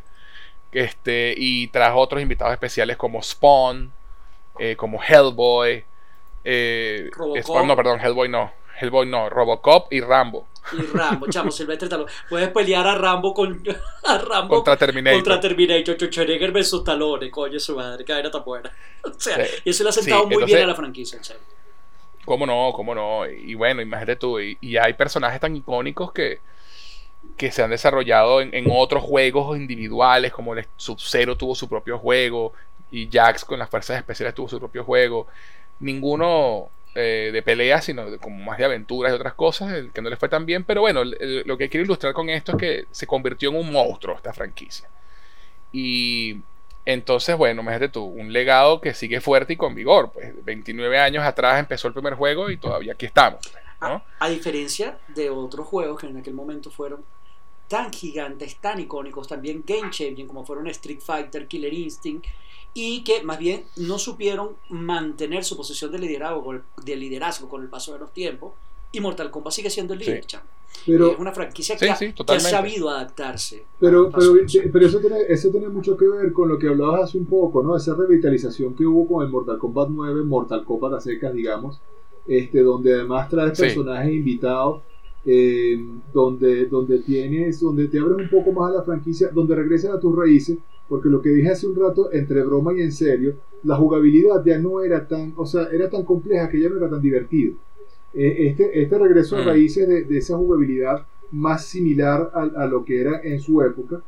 Este, 0.71 1.33
y 1.35 1.67
trajo 1.67 1.99
otros 1.99 2.21
invitados 2.21 2.53
especiales 2.53 2.95
como 2.95 3.21
Spawn, 3.21 3.91
eh, 4.57 4.77
como 4.77 5.03
Hellboy. 5.03 5.83
Eh, 6.43 7.09
no, 7.17 7.75
perdón, 7.75 7.99
Hellboy 7.99 8.29
no. 8.29 8.51
Hellboy 8.79 9.05
no, 9.05 9.29
Robocop 9.29 9.93
y 9.93 10.01
Rambo. 10.01 10.47
Y 10.73 10.81
Rambo, 10.81 11.27
chamo, 11.27 11.51
Silvestre 11.51 11.85
Stallone. 11.85 12.11
Puedes 12.29 12.49
pelear 12.49 12.85
a 12.87 12.95
Rambo 12.95 13.33
con 13.33 13.63
a 14.03 14.17
Rambo 14.17 14.55
contra 14.55 14.77
Terminator. 14.77 15.17
Contra 15.19 15.39
Terminator, 15.39 15.95
Schwarzenegger 15.95 16.51
versus 16.51 16.79
Stallone, 16.79 17.29
coño, 17.29 17.59
su 17.59 17.75
madre, 17.75 18.03
que 18.03 18.11
era 18.11 18.31
tan 18.31 18.43
buena. 18.43 18.71
O 19.03 19.19
sea, 19.19 19.43
y 19.63 19.69
eso 19.69 19.83
le 19.83 19.89
ha 19.89 19.93
sentado 19.93 20.27
muy 20.27 20.43
bien 20.45 20.63
a 20.63 20.67
la 20.67 20.75
franquicia, 20.75 21.17
en 21.17 21.23
serio. 21.23 21.41
Cómo 22.23 22.45
no, 22.45 22.71
cómo 22.73 22.93
no. 22.93 23.27
Y, 23.27 23.55
bueno, 23.55 23.81
imagínate 23.81 24.15
tú, 24.15 24.39
y, 24.39 24.77
hay 24.77 24.93
personajes 24.93 25.39
tan 25.39 25.55
icónicos 25.55 26.11
que, 26.11 26.39
que 27.35 27.51
se 27.51 27.63
han 27.63 27.71
desarrollado 27.71 28.41
en, 28.41 28.53
en 28.53 28.67
otros 28.71 29.03
juegos 29.03 29.57
individuales, 29.57 30.31
como 30.31 30.53
el 30.53 30.67
Sub-Zero 30.77 31.35
tuvo 31.35 31.55
su 31.55 31.67
propio 31.67 31.97
juego, 31.97 32.53
y 32.91 33.09
Jax 33.11 33.43
con 33.43 33.57
las 33.57 33.69
fuerzas 33.69 33.97
especiales 33.97 34.35
tuvo 34.35 34.47
su 34.47 34.59
propio 34.59 34.83
juego 34.83 35.25
ninguno 35.81 36.69
eh, 36.95 37.31
de 37.33 37.41
pelea, 37.41 37.81
sino 37.81 38.17
como 38.19 38.43
más 38.43 38.57
de 38.57 38.65
aventuras 38.65 39.11
y 39.11 39.15
otras 39.15 39.33
cosas, 39.33 39.73
el 39.73 39.91
que 39.91 40.01
no 40.01 40.09
les 40.09 40.19
fue 40.19 40.29
tan 40.29 40.45
bien. 40.45 40.63
Pero 40.63 40.81
bueno, 40.81 41.03
lo 41.03 41.57
que 41.57 41.69
quiero 41.69 41.83
ilustrar 41.83 42.13
con 42.13 42.29
esto 42.29 42.53
es 42.53 42.57
que 42.57 42.85
se 42.91 43.07
convirtió 43.07 43.49
en 43.49 43.57
un 43.57 43.71
monstruo 43.71 44.15
esta 44.15 44.33
franquicia. 44.33 44.89
Y 45.71 46.37
entonces, 46.85 47.37
bueno, 47.37 47.61
imagínate 47.61 47.89
tú, 47.89 48.03
un 48.03 48.33
legado 48.33 48.81
que 48.81 48.93
sigue 48.93 49.21
fuerte 49.21 49.53
y 49.53 49.57
con 49.57 49.75
vigor. 49.75 50.11
Pues 50.11 50.33
29 50.43 50.99
años 50.99 51.23
atrás 51.23 51.59
empezó 51.59 51.87
el 51.87 51.93
primer 51.93 52.15
juego 52.15 52.49
y 52.49 52.57
todavía 52.57 52.93
aquí 52.93 53.05
estamos. 53.05 53.39
A, 53.79 54.03
a, 54.19 54.29
diferencia 54.29 54.99
de 55.07 55.29
otros 55.29 55.67
juegos 55.67 55.99
que 55.99 56.07
en 56.07 56.17
aquel 56.17 56.33
momento 56.35 56.69
fueron 56.69 57.03
tan 57.67 57.91
gigantes, 57.91 58.57
tan 58.57 58.79
icónicos, 58.79 59.27
también 59.27 59.63
game 59.65 59.89
changing, 59.89 60.27
como 60.27 60.45
fueron 60.45 60.67
Street 60.67 60.99
Fighter, 60.99 61.47
Killer 61.47 61.73
Instinct, 61.73 62.27
y 62.73 63.03
que 63.03 63.23
más 63.23 63.39
bien 63.39 63.63
no 63.77 63.99
supieron 63.99 64.55
mantener 64.69 65.43
su 65.43 65.57
posición 65.57 65.91
de 65.91 65.99
liderazgo, 65.99 66.55
de 66.83 66.95
liderazgo 66.95 67.49
con 67.49 67.61
el 67.61 67.69
paso 67.69 67.93
de 67.93 67.99
los 67.99 68.13
tiempos. 68.13 68.53
Y 68.93 68.99
Mortal 68.99 69.31
Kombat 69.31 69.53
sigue 69.53 69.69
siendo 69.69 69.93
el 69.93 69.99
líder, 69.99 70.25
Pero, 70.85 71.11
es 71.11 71.19
una 71.19 71.31
franquicia 71.31 71.77
que, 71.77 71.89
ha, 71.89 72.39
sabido 72.39 72.89
adaptarse. 72.89 73.63
Pero, 73.79 74.11
pero, 74.11 74.35
pero, 74.71 74.85
eso, 74.85 74.99
tiene, 74.99 75.15
eso 75.29 75.49
tiene 75.49 75.69
mucho 75.69 75.95
que 75.95 76.05
ver 76.05 76.33
con 76.33 76.49
lo 76.49 76.59
que 76.59 76.67
hablabas 76.67 77.03
hace 77.03 77.17
un 77.17 77.25
poco, 77.25 77.63
¿no? 77.63 77.77
Esa 77.77 77.95
revitalización 77.95 78.75
que 78.75 78.85
hubo 78.85 79.07
con 79.07 79.25
el 79.25 79.31
Mortal 79.31 79.57
Kombat 79.57 79.89
9, 79.89 80.23
Mortal 80.23 80.65
Kombat 80.65 80.95
a 80.95 80.99
secas, 80.99 81.33
digamos, 81.33 81.79
este, 82.27 82.61
donde 82.61 82.95
además 82.95 83.29
traes 83.29 83.57
personajes 83.57 84.13
invitados 84.13 84.81
eh, 85.23 85.79
donde, 86.11 86.65
donde 86.65 86.99
tienes, 86.99 87.59
donde 87.59 87.87
te 87.87 87.99
abres 87.99 88.17
un 88.17 88.29
poco 88.29 88.51
más 88.51 88.71
a 88.71 88.77
la 88.77 88.83
franquicia, 88.83 89.29
donde 89.31 89.55
regresas 89.55 89.93
a 89.93 89.99
tus 89.99 90.15
raíces, 90.15 90.57
porque 90.91 91.07
lo 91.07 91.21
que 91.21 91.29
dije 91.29 91.47
hace 91.47 91.67
un 91.67 91.75
rato, 91.77 92.11
entre 92.11 92.43
broma 92.43 92.73
y 92.73 92.81
en 92.81 92.91
serio, 92.91 93.35
la 93.63 93.77
jugabilidad 93.77 94.43
ya 94.43 94.59
no 94.59 94.81
era 94.81 95.07
tan, 95.07 95.33
o 95.37 95.45
sea, 95.45 95.69
era 95.71 95.89
tan 95.89 96.03
compleja 96.03 96.49
que 96.49 96.59
ya 96.59 96.67
no 96.67 96.75
era 96.75 96.89
tan 96.89 97.01
divertido. 97.01 97.53
Eh, 98.13 98.49
este, 98.49 98.81
este 98.81 98.97
regreso 98.99 99.37
a 99.37 99.45
raíces 99.45 99.87
de, 99.87 100.17
esa 100.17 100.35
jugabilidad 100.35 101.07
más 101.31 101.63
similar 101.63 102.29
a, 102.33 102.65
lo 102.65 102.83
que 102.83 102.99
era 102.99 103.21
en 103.23 103.39
su 103.39 103.61
época, 103.61 104.03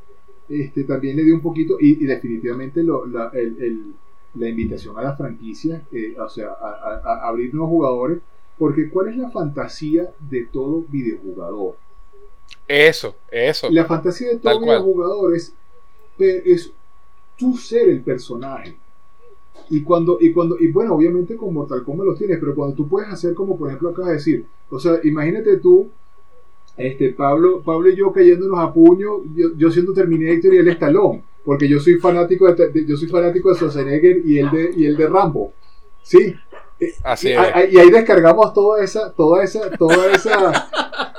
este, 0.49 0.83
también 0.83 1.15
le 1.15 1.23
dio 1.23 1.35
un 1.35 1.39
poquito, 1.39 1.77
y, 1.79 2.05
definitivamente 2.05 2.83
lo, 2.83 3.05
el, 3.31 3.93
la 4.35 4.49
invitación 4.49 4.97
a 4.97 5.03
la 5.03 5.15
franquicia, 5.15 5.83
eh, 5.89 6.15
o 6.19 6.27
sea, 6.27 6.49
a, 6.49 7.29
abrir 7.29 7.53
nuevos 7.53 7.69
jugadores, 7.69 8.19
porque 8.57 8.89
¿cuál 8.89 9.07
es 9.07 9.15
la 9.15 9.31
fantasía 9.31 10.11
de 10.19 10.47
todo 10.51 10.83
videojugador? 10.89 11.77
Eso, 12.67 13.15
eso. 13.31 13.69
La 13.71 13.85
fantasía 13.85 14.31
de 14.31 14.39
todo 14.39 14.59
videojugador 14.59 15.33
es, 15.33 15.55
es 16.17 16.71
tú 17.37 17.57
ser 17.57 17.89
el 17.89 18.01
personaje. 18.01 18.75
Y 19.69 19.81
cuando, 19.81 20.17
y 20.19 20.31
cuando, 20.31 20.57
y 20.59 20.71
bueno, 20.71 20.95
obviamente 20.95 21.35
con 21.35 21.53
Mortal 21.53 21.83
Kombat 21.83 22.07
los 22.07 22.17
tienes, 22.17 22.37
pero 22.39 22.53
cuando 22.53 22.75
tú 22.75 22.87
puedes 22.87 23.09
hacer 23.09 23.33
como 23.33 23.57
por 23.57 23.69
ejemplo 23.69 23.89
acabas 23.89 24.09
de 24.09 24.15
decir, 24.15 24.45
o 24.69 24.79
sea, 24.79 24.99
imagínate 25.03 25.57
tú, 25.57 25.89
este, 26.75 27.11
Pablo, 27.11 27.61
Pablo 27.61 27.89
y 27.89 27.95
yo 27.95 28.11
cayéndonos 28.11 28.59
a 28.59 28.73
puño, 28.73 29.23
yo, 29.35 29.55
yo 29.55 29.71
siendo 29.71 29.93
Terminator 29.93 30.53
y 30.53 30.57
él 30.57 30.67
Estalón, 30.67 31.21
porque 31.45 31.67
yo 31.67 31.79
soy 31.79 31.95
fanático 31.95 32.51
de, 32.51 32.85
yo 32.85 32.97
soy 32.97 33.07
fanático 33.07 33.49
de 33.49 33.55
Schwarzenegger 33.55 34.21
y 34.25 34.39
el 34.39 34.51
de, 34.51 34.73
y 34.75 34.85
el 34.85 34.97
de 34.97 35.07
Rambo. 35.07 35.53
Sí. 36.01 36.35
Así 37.03 37.31
es. 37.31 37.39
Y 37.71 37.79
ahí 37.79 37.89
descargamos 37.89 38.53
toda 38.53 38.79
esa, 38.83 39.11
toda 39.11 39.43
esa, 39.43 39.71
toda 39.71 40.11
esa, 40.11 40.69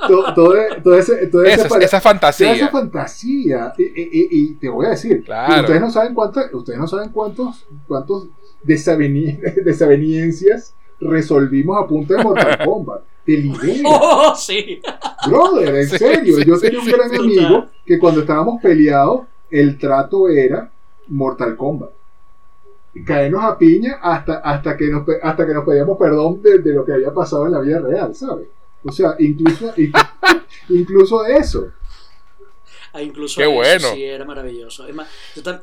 toda, 0.07 0.33
toda, 0.33 0.99
esa, 0.99 1.13
toda 1.31 1.47
esa, 1.47 1.67
esa, 1.79 2.01
fantasía. 2.01 2.53
esa 2.53 2.69
fantasía. 2.69 3.73
Y, 3.77 3.83
y, 3.83 4.27
y, 4.31 4.53
te 4.55 4.69
voy 4.69 4.85
a 4.85 4.89
decir, 4.89 5.19
ustedes 5.19 5.81
no 5.81 5.91
saben 5.91 6.13
cuántos, 6.13 6.45
ustedes 6.53 6.79
no 6.79 6.87
saben 6.87 7.09
cuántos, 7.09 7.65
cuántos 7.87 8.27
desaveniencias 8.63 10.73
resolvimos 10.99 11.81
a 11.81 11.87
punto 11.87 12.13
de 12.13 12.23
Mortal 12.23 12.59
Kombat. 12.65 13.01
Te 13.25 13.37
libera. 13.37 13.81
Oh, 13.85 14.35
sí. 14.35 14.79
Brother, 15.27 15.75
en 15.75 15.89
serio. 15.89 16.39
yo 16.41 16.59
tenía 16.59 16.79
un 16.79 16.85
gran 16.85 17.15
amigo 17.15 17.65
que 17.85 17.97
cuando 17.97 18.21
estábamos 18.21 18.61
peleados, 18.61 19.21
el 19.49 19.79
trato 19.79 20.29
era 20.29 20.69
Mortal 21.07 21.55
Kombat. 21.55 21.89
Caernos 23.03 23.43
a 23.43 23.57
piña 23.57 23.99
hasta, 24.01 24.37
hasta, 24.37 24.77
que, 24.77 24.87
nos, 24.87 25.03
hasta 25.21 25.45
que 25.45 25.53
nos 25.53 25.65
pedíamos 25.65 25.97
perdón 25.97 26.41
de, 26.41 26.59
de, 26.59 26.73
lo 26.73 26.85
que 26.85 26.93
había 26.93 27.13
pasado 27.13 27.45
en 27.45 27.51
la 27.51 27.59
vida 27.59 27.79
real, 27.79 28.15
¿sabes? 28.15 28.47
O 28.83 28.91
sea, 28.91 29.15
incluso, 29.19 29.73
incluso 30.69 31.25
eso. 31.25 31.71
Ah, 32.93 33.01
incluso 33.01 33.41
Qué 33.41 33.47
bueno. 33.47 33.89
sí, 33.93 34.03
era 34.05 34.23
maravilloso. 34.23 34.87
Es 34.87 34.95
más, 34.95 35.09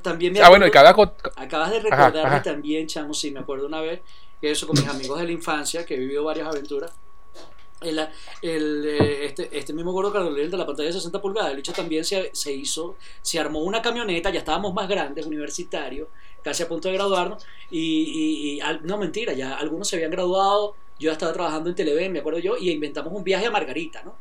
también 0.02 0.34
me 0.34 0.40
ah, 0.42 0.50
bueno, 0.50 0.66
y 0.66 0.70
cada... 0.70 0.90
acabas 0.90 1.70
de 1.70 1.80
recordarme 1.80 2.40
también, 2.40 2.86
chamo, 2.86 3.14
sí, 3.14 3.30
me 3.30 3.40
acuerdo 3.40 3.66
una 3.66 3.80
vez 3.80 4.00
que 4.38 4.50
eso 4.50 4.66
con 4.66 4.78
mis 4.78 4.88
amigos 4.94 5.18
de 5.18 5.24
la 5.24 5.32
infancia, 5.32 5.86
que 5.86 5.94
he 5.94 5.98
vivido 5.98 6.24
varias 6.24 6.46
aventuras, 6.48 6.92
el, 7.80 7.98
el, 8.42 8.84
eh, 8.86 9.24
este, 9.24 9.48
este 9.56 9.72
mismo 9.72 9.92
gordo 9.92 10.12
Carolina 10.12 10.50
de 10.50 10.56
la 10.56 10.66
pantalla 10.66 10.88
de 10.88 10.92
60 10.92 11.20
pulgadas, 11.22 11.52
el 11.52 11.60
hecho 11.60 11.72
también 11.72 12.04
se, 12.04 12.30
se, 12.34 12.52
hizo, 12.52 12.96
se 13.22 13.40
armó 13.40 13.60
una 13.60 13.80
camioneta, 13.80 14.30
ya 14.30 14.40
estábamos 14.40 14.74
más 14.74 14.88
grandes, 14.88 15.26
universitarios, 15.26 16.08
casi 16.42 16.62
a 16.62 16.68
punto 16.68 16.88
de 16.88 16.94
graduarnos, 16.94 17.44
y, 17.70 18.58
y, 18.58 18.60
no 18.84 18.98
mentira, 18.98 19.32
ya 19.32 19.54
algunos 19.54 19.88
se 19.88 19.96
habían 19.96 20.10
graduado, 20.10 20.74
yo 20.98 21.06
ya 21.10 21.12
estaba 21.12 21.32
trabajando 21.32 21.68
en 21.70 21.74
Televen, 21.74 22.12
me 22.12 22.20
acuerdo 22.20 22.38
yo, 22.38 22.56
y 22.56 22.70
inventamos 22.70 23.12
un 23.12 23.24
viaje 23.24 23.46
a 23.46 23.50
Margarita, 23.50 24.02
¿no? 24.02 24.16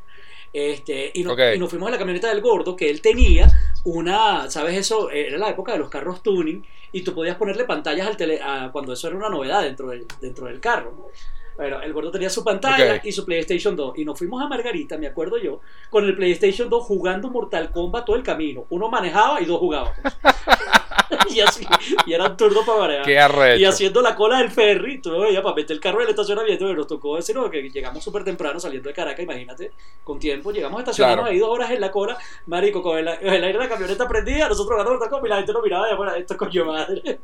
Este, 0.54 1.12
y, 1.14 1.24
no, 1.24 1.34
y, 1.34 1.58
nos 1.58 1.70
fuimos 1.70 1.88
a 1.88 1.92
la 1.92 1.98
camioneta 1.98 2.28
del 2.28 2.42
gordo 2.42 2.76
que 2.76 2.90
él 2.90 3.02
tenía 3.02 3.48
una, 3.86 4.50
¿sabes 4.50 4.78
eso? 4.78 5.10
Era 5.10 5.38
la 5.38 5.50
época 5.50 5.72
de 5.72 5.80
los 5.80 5.90
carros 5.90 6.22
tuning 6.22 6.62
y 6.92 7.04
tú 7.04 7.14
podías 7.14 7.38
ponerle 7.38 7.64
pantallas 7.64 8.08
al 8.08 8.18
tele, 8.18 8.42
a, 8.42 8.70
cuando 8.72 8.92
eso 8.92 9.08
era 9.08 9.16
una 9.16 9.30
novedad 9.30 9.62
dentro 9.62 9.90
del, 9.90 10.06
dentro 10.20 10.48
del 10.48 10.60
carro. 10.60 11.10
Bueno, 11.56 11.82
el 11.82 11.94
gordo 11.94 12.12
tenía 12.12 12.30
su 12.30 12.44
pantalla 12.44 13.02
y 13.04 13.12
su 13.12 13.24
PlayStation 13.24 13.76
2. 13.76 13.98
Y 14.00 14.06
nos 14.06 14.18
fuimos 14.18 14.42
a 14.42 14.48
Margarita, 14.48 14.98
me 14.98 15.08
acuerdo 15.08 15.38
yo, 15.38 15.62
con 15.90 16.06
el 16.06 16.16
PlayStation 16.16 16.70
2 16.70 16.84
jugando 16.84 17.30
Mortal 17.30 17.72
Kombat 17.72 18.06
todo 18.06 18.16
el 18.16 18.24
camino. 18.24 18.66
Uno 18.70 18.90
manejaba 18.90 19.42
y 19.42 19.46
dos 19.46 19.60
jugábamos. 19.60 19.96
y 21.30 21.40
así, 21.42 21.66
y 22.06 22.14
era 22.14 22.28
un 22.28 22.38
turno 22.38 22.62
para 22.66 22.80
manejar. 22.80 23.60
Y 23.60 23.66
haciendo 23.66 24.02
la 24.02 24.16
cola 24.16 24.40
del 24.40 24.50
ferry, 24.50 25.02
tú 25.02 25.12
ya 25.32 25.42
para 25.42 25.56
meter 25.56 25.76
el 25.76 25.80
carro 25.80 26.00
en 26.00 26.06
el 26.06 26.10
estacionamiento, 26.12 26.74
nos 26.74 26.88
tocó 26.88 27.18
decir 27.18 27.36
que 27.52 27.70
llegamos 27.70 28.04
súper 28.04 28.24
temprano 28.24 28.60
saliendo 28.60 28.90
de 28.90 28.96
Caracas, 28.96 29.24
imagínate, 29.24 29.72
con 30.04 30.20
tiempo, 30.20 30.52
llegamos 30.52 30.80
a 30.80 30.82
estacionarnos 30.82 31.28
ahí 31.28 31.40
dos 31.40 31.50
horas 31.50 31.72
en 31.72 31.82
la 31.82 31.92
cola, 31.92 32.18
marico, 32.48 32.82
con 32.82 32.98
el, 32.98 33.08
aire 33.08 33.54
de 33.54 33.54
la 33.54 33.70
camioneta 33.70 34.08
prendida, 34.08 34.48
nosotros 34.48 34.78
ganamos 34.78 35.00
Mortal 35.00 35.10
Kombat 35.10 35.26
y 35.26 35.30
la 35.30 35.38
gente 35.38 35.54
nos 35.54 35.64
miraba 35.64 35.96
bueno, 35.96 36.16
esto 36.16 36.34
es 36.34 36.38
coño 36.38 36.66
madre. 36.66 37.02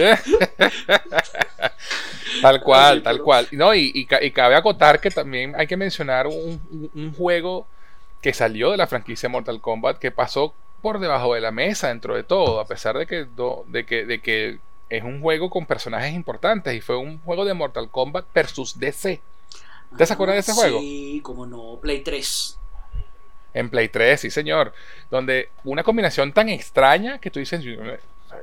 tal 2.42 2.62
cual, 2.62 3.02
tal 3.02 3.22
cual. 3.22 3.48
No, 3.52 3.74
y, 3.74 3.92
y, 3.94 4.30
cabe 4.30 4.54
acotar 4.54 5.00
que 5.00 5.10
también 5.10 5.54
hay 5.56 5.66
que 5.66 5.76
mencionar 5.76 6.26
un, 6.26 6.90
un, 6.94 7.14
juego 7.14 7.66
que 8.20 8.32
salió 8.32 8.70
de 8.70 8.76
la 8.76 8.86
franquicia 8.86 9.28
Mortal 9.28 9.60
Kombat 9.60 9.98
que 9.98 10.10
pasó 10.10 10.54
por 10.80 10.98
debajo 10.98 11.34
de 11.34 11.40
la 11.40 11.50
mesa 11.50 11.88
dentro 11.88 12.16
de 12.16 12.22
todo, 12.22 12.60
a 12.60 12.66
pesar 12.66 12.98
de 12.98 13.06
que, 13.06 13.26
de 13.68 13.86
que, 13.86 14.06
de 14.06 14.20
que 14.20 14.58
es 14.88 15.04
un 15.04 15.20
juego 15.20 15.50
con 15.50 15.66
personajes 15.66 16.12
importantes 16.12 16.74
y 16.74 16.80
fue 16.80 16.96
un 16.96 17.20
juego 17.20 17.44
de 17.44 17.54
Mortal 17.54 17.88
Kombat 17.90 18.26
versus 18.34 18.78
DC. 18.78 19.20
¿Te 19.96 20.06
se 20.06 20.12
acuerdas 20.12 20.36
de 20.36 20.40
ese 20.40 20.52
juego? 20.52 20.80
Sí, 20.80 21.20
como 21.22 21.46
no, 21.46 21.78
Play 21.80 22.00
3. 22.00 22.58
En 23.54 23.70
Play 23.70 23.88
3, 23.88 24.20
sí 24.20 24.30
señor. 24.30 24.72
Donde 25.10 25.48
una 25.64 25.82
combinación 25.82 26.32
tan 26.32 26.48
extraña 26.48 27.18
que 27.18 27.30
tú 27.30 27.40
dices, 27.40 27.64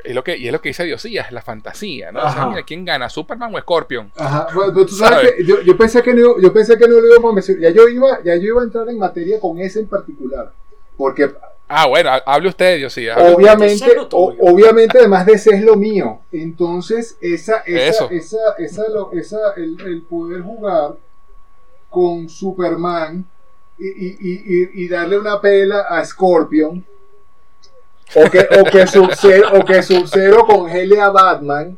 es 0.03 0.15
lo 0.15 0.23
que, 0.23 0.37
y 0.37 0.47
es 0.47 0.51
lo 0.51 0.61
que 0.61 0.69
dice 0.69 0.83
Diosías, 0.83 1.27
es 1.27 1.31
la 1.31 1.41
fantasía, 1.41 2.11
¿no? 2.11 2.23
O 2.25 2.31
sea, 2.31 2.47
mira, 2.47 2.63
¿quién 2.63 2.83
gana? 2.83 3.09
¿Superman 3.09 3.53
o 3.55 3.59
Scorpion? 3.59 4.11
Ajá, 4.17 4.47
bueno, 4.53 4.73
tú 4.73 4.95
sabes, 4.95 5.33
que 5.33 5.45
yo, 5.45 5.61
yo, 5.61 5.77
pensé 5.77 6.01
que 6.01 6.13
no, 6.13 6.39
yo 6.39 6.51
pensé 6.51 6.77
que 6.77 6.87
no 6.87 6.99
lo 6.99 7.07
íbamos 7.07 7.31
a 7.31 7.35
mencionar. 7.35 7.63
Ya 7.63 7.69
yo 7.71 7.87
iba, 7.87 8.23
ya 8.23 8.35
yo 8.35 8.43
iba 8.43 8.61
a 8.61 8.65
entrar 8.65 8.89
en 8.89 8.99
materia 8.99 9.39
con 9.39 9.59
ese 9.59 9.79
en 9.79 9.87
particular. 9.87 10.51
Porque 10.97 11.31
Ah, 11.69 11.87
bueno, 11.87 12.11
hable 12.25 12.49
usted, 12.49 12.77
Diosías. 12.77 13.17
Obviamente, 13.19 13.85
obviamente, 14.11 14.99
además 14.99 15.25
de 15.25 15.33
ese 15.33 15.55
es 15.55 15.61
lo 15.61 15.75
mío. 15.75 16.21
Entonces, 16.31 17.17
esa, 17.19 17.57
esa, 17.65 18.05
esa, 18.05 18.55
esa, 18.57 18.83
esa 19.11 19.53
el, 19.57 19.79
el, 19.81 20.01
poder 20.03 20.41
jugar 20.43 20.95
con 21.89 22.29
Superman 22.29 23.25
y, 23.77 23.87
y, 23.87 24.17
y, 24.19 24.83
y 24.83 24.87
darle 24.87 25.19
una 25.19 25.41
pela 25.41 25.81
a 25.81 26.03
Scorpion 26.05 26.85
o 28.15 28.29
que, 28.29 28.39
o 28.39 28.63
que 28.63 28.87
Sub-Zero 28.93 29.59
o 29.59 29.65
que 29.65 29.83
Sub 29.83 30.07
congele 30.45 30.99
a 30.99 31.09
Batman. 31.09 31.77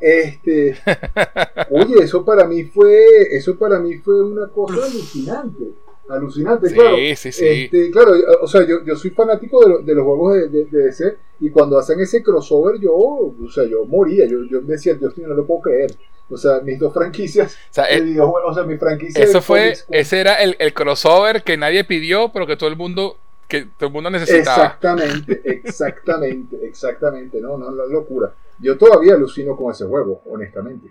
Este, 0.00 0.78
oye, 1.70 2.04
eso 2.04 2.24
para 2.24 2.46
mí 2.46 2.64
fue, 2.64 3.36
eso 3.36 3.56
para 3.56 3.78
mí 3.78 3.98
fue 3.98 4.22
una 4.22 4.48
cosa 4.48 4.86
alucinante, 4.86 5.72
alucinante, 6.10 6.72
claro. 6.72 6.96
Sí, 6.96 7.32
sí. 7.32 7.46
Este, 7.46 7.90
claro, 7.90 8.12
o 8.42 8.46
sea, 8.46 8.66
yo, 8.66 8.84
yo 8.84 8.96
soy 8.96 9.10
fanático 9.10 9.66
de, 9.66 9.84
de 9.84 9.94
los 9.94 10.04
juegos 10.04 10.34
de, 10.34 10.48
de, 10.48 10.64
DC 10.64 11.16
y 11.40 11.50
cuando 11.50 11.78
hacen 11.78 12.00
ese 12.00 12.22
crossover 12.22 12.80
yo, 12.80 12.92
o 12.92 13.50
sea, 13.52 13.64
yo 13.64 13.84
moría, 13.84 14.26
yo, 14.26 14.44
yo 14.50 14.60
decía, 14.60 14.94
Dios 14.94 15.16
mío, 15.16 15.28
no 15.28 15.34
lo 15.34 15.46
puedo 15.46 15.62
creer. 15.62 15.94
O 16.32 16.36
sea, 16.36 16.60
mis 16.60 16.78
dos 16.78 16.94
franquicias. 16.94 17.54
O 17.54 17.74
sea, 17.74 17.84
el, 17.86 18.16
o 18.20 18.54
sea 18.54 18.62
mi 18.62 18.76
franquicia. 18.76 19.22
Eso 19.22 19.42
fue, 19.42 19.74
ese 19.90 20.20
era 20.20 20.34
el, 20.34 20.56
el 20.60 20.72
crossover 20.72 21.42
que 21.42 21.56
nadie 21.56 21.82
pidió, 21.84 22.30
pero 22.32 22.46
que 22.46 22.56
todo 22.56 22.68
el 22.68 22.76
mundo 22.76 23.16
que 23.50 23.66
todo 23.76 23.88
el 23.88 23.92
mundo 23.92 24.10
necesitaba. 24.10 24.64
Exactamente, 24.64 25.42
exactamente, 25.44 26.56
exactamente. 26.64 27.40
No, 27.40 27.58
no, 27.58 27.70
locura. 27.70 28.32
Yo 28.60 28.78
todavía 28.78 29.14
alucino 29.14 29.56
con 29.56 29.72
ese 29.72 29.84
juego, 29.84 30.22
honestamente. 30.26 30.88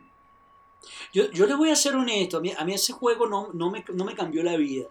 Yo, 1.14 1.30
yo 1.32 1.46
le 1.46 1.56
voy 1.56 1.70
a 1.70 1.76
ser 1.76 1.96
honesto, 1.96 2.38
a 2.38 2.42
mí, 2.42 2.54
a 2.58 2.66
mí 2.66 2.74
ese 2.74 2.94
juego 2.94 3.28
no, 3.28 3.50
no, 3.54 3.70
me, 3.70 3.84
no 3.94 4.06
me 4.06 4.16
cambió 4.16 4.44
la 4.44 4.58
vida. 4.58 4.86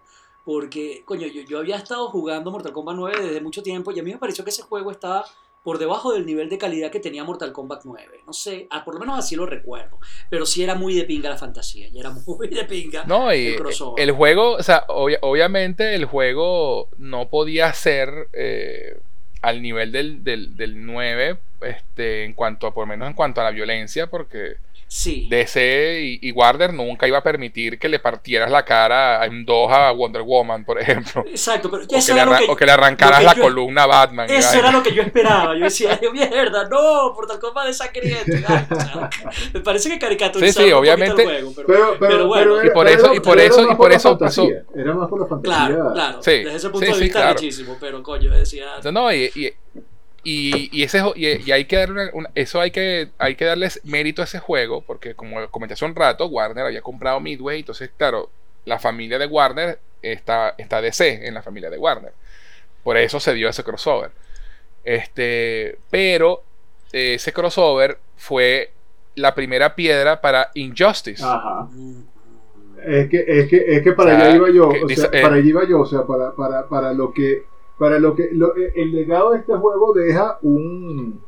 Porque, 0.45 1.03
coño, 1.05 1.27
yo, 1.27 1.43
yo 1.43 1.59
había 1.59 1.77
estado 1.77 2.09
jugando 2.09 2.51
Mortal 2.51 2.73
Kombat 2.73 2.97
9 2.97 3.27
desde 3.27 3.41
mucho 3.41 3.63
tiempo 3.63 3.91
y 3.93 4.01
a 4.01 4.03
mí 4.03 4.13
me 4.13 4.19
pareció 4.19 4.45
que 4.45 4.51
ese 4.51 4.63
juego 4.63 4.91
estaba 4.91 5.25
por 5.63 5.79
debajo 5.79 6.15
del 6.15 6.25
nivel 6.25 6.49
de 6.49 6.57
calidad 6.57 6.91
que 6.91 7.01
tenía 7.01 7.25
Mortal 7.25 7.53
Kombat 7.53 7.83
9. 7.85 8.21
No 8.27 8.33
sé, 8.33 8.67
ah, 8.71 8.83
por 8.85 8.95
lo 8.95 9.01
menos 9.01 9.19
así 9.19 9.37
lo 9.37 9.45
recuerdo. 9.45 9.99
Pero 10.31 10.47
sí 10.47 10.63
era 10.63 10.75
muy 10.75 10.95
de 10.95 11.05
pinga 11.05 11.29
la 11.29 11.37
fantasía, 11.37 11.89
y 11.89 11.99
era 11.99 12.11
muy 12.27 12.49
de 12.49 12.65
pinga 12.65 13.05
no, 13.05 13.35
y 13.35 13.57
el, 13.99 14.13
juego, 14.13 14.53
o 14.53 14.63
sea, 14.63 14.85
obviamente 14.89 15.95
el 15.95 16.07
juego 16.07 16.89
no 16.97 17.29
podía 17.29 17.71
ser 17.75 18.29
eh, 18.33 18.99
al 19.43 19.61
nivel 19.61 19.93
del, 19.93 20.25
del, 20.25 20.57
del 20.57 20.87
9, 20.87 21.39
este, 21.61 22.25
en 22.25 22.33
cuanto 22.33 22.67
a, 22.67 22.73
por 22.73 22.85
lo 22.85 22.89
menos 22.89 23.09
en 23.09 23.15
cuanto 23.15 23.43
a 23.43 23.45
la 23.45 23.51
violencia, 23.51 24.09
porque 24.09 24.57
DC 24.89 26.19
y, 26.23 26.33
Warner 26.33 26.73
nunca 26.73 27.07
iba 27.07 27.19
a 27.19 27.23
permitir 27.23 27.79
que 27.79 27.89
le 27.89 27.99
partieras 27.99 28.51
la 28.51 28.65
cara 28.65 29.25
en 29.27 29.45
dos 29.45 29.71
a 29.71 29.93
Wonder 29.93 30.23
Woman, 30.23 30.65
por 30.65 30.81
ejemplo. 30.81 31.25
Exacto, 31.29 31.71
pero 31.71 31.85
o, 31.85 32.57
que 32.57 32.65
le 32.65 32.73
arrancaras 32.73 33.23
la 33.23 33.35
columna 33.35 33.83
a 33.83 33.87
Batman. 33.87 34.31
Eso 34.31 34.59
era 34.59 34.73
lo 34.73 34.83
que 34.83 34.95
yo 34.95 35.03
esperaba. 35.03 35.57
Yo 35.57 35.65
decía, 35.65 36.01
mierda, 36.13 36.69
no, 36.69 37.13
por 37.15 37.27
tal 37.27 37.39
cosa 37.39 37.67
de 37.67 37.73
sangriento. 37.73 38.33
Me 39.53 39.61
parece 39.61 39.91
que 39.91 39.99
caricaturizaba 39.99 40.65
sí, 40.65 40.71
sí, 40.71 40.73
obviamente. 40.73 41.23
El 41.23 41.45
juego, 41.45 41.53
pero, 41.67 41.97
pero, 41.99 42.27
bueno. 42.27 42.65
y 42.65 42.71
por 42.71 42.89
eso, 42.89 43.15
y 43.15 43.21
por 43.21 43.39
eso, 43.39 43.71
y 43.71 43.75
por 43.75 43.93
eso 43.93 44.17
pasó. 44.17 44.49
Era 44.75 44.95
más 44.95 45.09
por 45.09 45.21
la 45.21 45.27
fantasía. 45.27 45.67
Claro, 45.67 45.93
claro. 45.93 46.21
Desde 46.25 46.55
ese 46.55 46.71
punto 46.71 46.93
de 46.93 46.99
vista, 46.99 47.29
muchísimo, 47.29 47.77
pero 47.79 48.03
coño, 48.03 48.31
decía. 48.31 48.67
No, 48.91 49.13
y 49.13 49.29
y, 49.35 49.53
ese, 50.25 51.03
y, 51.15 51.51
hay 51.51 51.65
que 51.65 51.77
darle 51.77 52.11
eso 52.35 52.61
hay 52.61 52.71
que, 52.71 53.11
hay 53.19 53.35
que 53.35 53.45
darles 53.45 53.81
mérito 53.85 54.23
a 54.23 54.25
ese 54.25 54.39
juego, 54.39 54.83
porque 54.83 55.15
como 55.15 55.49
comenté 55.51 55.75
hace 55.75 55.85
un 55.85 55.95
rato, 55.95 56.27
Warner 56.27 56.67
había 56.67 56.83
comprado 56.83 57.21
Midway, 57.21 57.61
entonces, 57.61 57.91
claro, 57.97 58.31
la 58.65 58.79
familia 58.79 59.19
de 59.19 59.27
Warner 59.27 59.79
está, 60.03 60.55
está 60.59 60.81
DC 60.81 61.27
en 61.27 61.35
la 61.35 61.43
familia 61.43 61.71
de 61.71 61.79
Warner. 61.79 62.13
Por 62.83 62.97
eso 62.97 63.21
se 63.21 63.35
dio 63.35 63.49
ese 63.49 63.65
crossover. 63.65 64.11
Este, 64.85 65.79
pero 65.91 66.43
eh, 66.93 67.15
ese 67.15 67.33
crossover 67.33 67.99
fue 68.17 68.71
la 69.15 69.35
primera 69.35 69.75
piedra 69.75 70.21
para 70.21 70.51
Injustice. 70.55 71.23
Ajá. 71.25 71.69
Es 72.85 73.09
que, 73.09 73.25
es 73.27 73.49
que, 73.49 73.65
es 73.67 73.83
que 73.83 73.93
para 73.93 74.17
allá 74.17 74.37
iba 74.37 74.51
yo, 74.51 74.69
o 74.69 74.89
sea, 74.89 75.11
para 75.11 75.35
allá 75.35 75.49
iba 75.49 75.65
yo, 75.69 75.81
o 75.81 75.87
sea, 75.87 76.05
para, 76.05 76.33
para, 76.33 76.69
para 76.69 76.93
lo 76.93 77.13
que, 77.13 77.43
para 77.79 77.99
lo 77.99 78.15
que, 78.15 78.31
lo, 78.33 78.55
el 78.55 78.93
legado 78.93 79.31
de 79.31 79.39
este 79.39 79.55
juego 79.55 79.93
deja 79.93 80.39
un, 80.43 81.21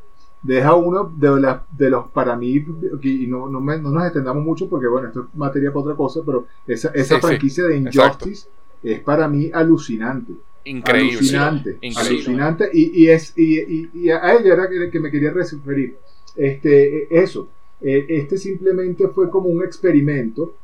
deja 0.43 0.75
uno 0.75 1.13
de, 1.17 1.41
la, 1.41 1.65
de 1.77 1.91
los, 1.91 2.09
para 2.09 2.37
mí, 2.37 2.65
y 3.03 3.27
no, 3.27 3.49
no, 3.49 3.61
me, 3.61 3.79
no, 3.79 3.91
nos 3.91 4.05
extendamos 4.05 4.45
mucho 4.45 4.69
porque, 4.69 4.89
bueno, 4.89 5.09
esto 5.09 5.21
es 5.21 5.35
materia 5.37 5.71
para 5.71 5.81
otra 5.81 5.95
cosa, 5.95 6.21
pero 6.25 6.47
esa, 6.67 6.91
esa 6.95 7.21
franquicia 7.21 7.65
de 7.65 7.77
Injustice 7.77 8.49
es 8.83 9.01
para 9.01 9.29
mí 9.29 9.51
alucinante. 9.53 10.33
Increíble. 10.65 11.17
Alucinante. 11.17 11.79
Alucinante. 11.97 12.71
Y, 12.73 13.05
y, 13.05 13.09
es, 13.09 13.33
y, 13.37 13.89
y, 13.95 14.11
a 14.11 14.35
ella 14.35 14.55
era 14.55 14.69
que, 14.69 14.91
que 14.91 15.01
me 15.01 15.11
quería 15.11 15.31
referir. 15.31 15.97
Este, 16.37 17.23
eso. 17.23 17.49
Eh, 17.81 18.07
este 18.09 18.37
simplemente 18.37 19.09
fue 19.09 19.31
como 19.31 19.49
un 19.49 19.65
experimento 19.65 20.55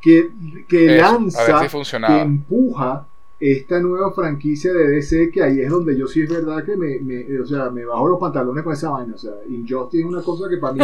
que, 0.00 0.30
que 0.68 0.96
lanza, 0.96 1.66
que 2.06 2.20
empuja 2.20 3.06
esta 3.40 3.80
nueva 3.80 4.12
franquicia 4.12 4.70
de 4.74 4.86
DC, 4.88 5.30
que 5.30 5.42
ahí 5.42 5.60
es 5.60 5.70
donde 5.70 5.96
yo 5.96 6.06
sí 6.06 6.20
es 6.20 6.30
verdad 6.30 6.62
que 6.62 6.76
me, 6.76 6.98
me, 7.00 7.40
o 7.40 7.46
sea, 7.46 7.70
me 7.70 7.86
bajo 7.86 8.06
los 8.06 8.20
pantalones 8.20 8.62
con 8.62 8.74
esa 8.74 8.90
vaina. 8.90 9.14
O 9.14 9.18
sea, 9.18 9.32
Injustice 9.48 10.02
es 10.02 10.04
una 10.04 10.22
cosa 10.22 10.48
que 10.48 10.58
para 10.58 10.74
mí, 10.74 10.80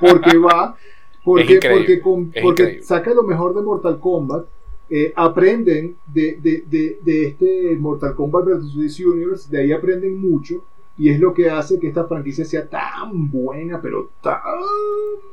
porque 0.00 0.36
va, 0.36 0.76
porque, 1.24 1.58
porque, 2.02 2.40
porque 2.42 2.82
saca 2.82 3.14
lo 3.14 3.22
mejor 3.22 3.54
de 3.54 3.62
Mortal 3.62 3.98
Kombat, 3.98 4.44
eh, 4.90 5.14
aprenden 5.16 5.96
de, 6.06 6.38
de, 6.42 6.64
de, 6.66 6.98
de, 7.02 7.26
este 7.28 7.76
Mortal 7.80 8.14
Kombat 8.14 8.44
vs. 8.44 8.76
DC 8.76 9.06
Universe, 9.06 9.50
de 9.50 9.62
ahí 9.62 9.72
aprenden 9.72 10.20
mucho 10.20 10.62
y 10.98 11.08
es 11.08 11.18
lo 11.18 11.32
que 11.32 11.48
hace 11.48 11.80
que 11.80 11.88
esta 11.88 12.04
franquicia 12.04 12.44
sea 12.44 12.68
tan 12.68 13.30
buena, 13.30 13.80
pero 13.80 14.10
tan 14.22 14.40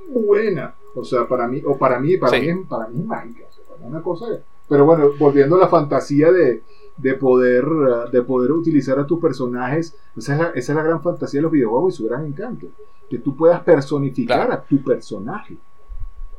buena. 0.10 0.74
O 0.96 1.04
sea, 1.04 1.28
para 1.28 1.50
mí, 1.50 1.62
o 1.66 1.78
para 1.78 2.00
mí, 2.00 2.16
para 2.16 2.40
mí, 2.40 2.48
para 2.68 2.88
mí 2.88 3.00
es 3.02 3.06
mágica. 3.06 3.44
una 3.82 4.02
cosa 4.02 4.42
pero 4.72 4.86
bueno, 4.86 5.12
volviendo 5.20 5.58
a 5.58 5.60
la 5.60 5.68
fantasía 5.68 6.32
de, 6.32 6.62
de 6.96 7.14
poder, 7.16 7.66
de 8.10 8.22
poder 8.22 8.54
utilizar 8.54 8.98
a 9.00 9.06
tus 9.06 9.20
personajes, 9.20 9.98
esa 10.16 10.34
es, 10.34 10.40
la, 10.40 10.46
esa 10.56 10.72
es 10.72 10.76
la 10.78 10.84
gran 10.84 11.04
fantasía 11.04 11.40
de 11.40 11.42
los 11.42 11.52
videojuegos 11.52 11.94
y 11.94 11.98
su 11.98 12.06
gran 12.06 12.26
encanto. 12.26 12.68
Que 13.10 13.18
tú 13.18 13.36
puedas 13.36 13.62
personificar 13.64 14.50
a 14.50 14.62
tu 14.62 14.82
personaje. 14.82 15.58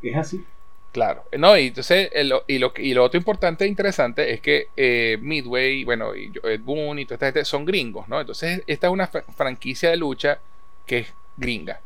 Es 0.00 0.16
así. 0.16 0.46
Claro, 0.92 1.24
no, 1.38 1.58
y 1.58 1.66
entonces, 1.66 2.08
y, 2.14 2.58
lo, 2.58 2.72
y 2.78 2.94
lo 2.94 3.04
otro 3.04 3.18
importante 3.18 3.66
e 3.66 3.68
interesante 3.68 4.32
es 4.32 4.40
que 4.40 4.68
eh, 4.78 5.18
Midway, 5.20 5.84
bueno, 5.84 6.16
y 6.16 6.32
Ed 6.42 6.62
Boon 6.62 7.00
y 7.00 7.04
toda 7.04 7.16
esta 7.16 7.26
gente 7.26 7.44
son 7.44 7.66
gringos, 7.66 8.08
¿no? 8.08 8.18
Entonces, 8.18 8.62
esta 8.66 8.86
es 8.86 8.92
una 8.94 9.08
franquicia 9.08 9.90
de 9.90 9.98
lucha 9.98 10.38
que 10.86 11.00
es 11.00 11.14
gringa. 11.36 11.82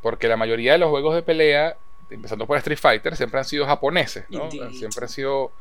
Porque 0.00 0.28
la 0.28 0.38
mayoría 0.38 0.72
de 0.72 0.78
los 0.78 0.88
juegos 0.88 1.14
de 1.14 1.22
pelea, 1.22 1.76
empezando 2.10 2.46
por 2.46 2.56
Street 2.58 2.78
Fighter, 2.78 3.16
siempre 3.16 3.38
han 3.38 3.44
sido 3.44 3.66
japoneses, 3.66 4.24
¿no? 4.30 4.50
Siempre 4.50 5.04
han 5.04 5.08
sido. 5.08 5.52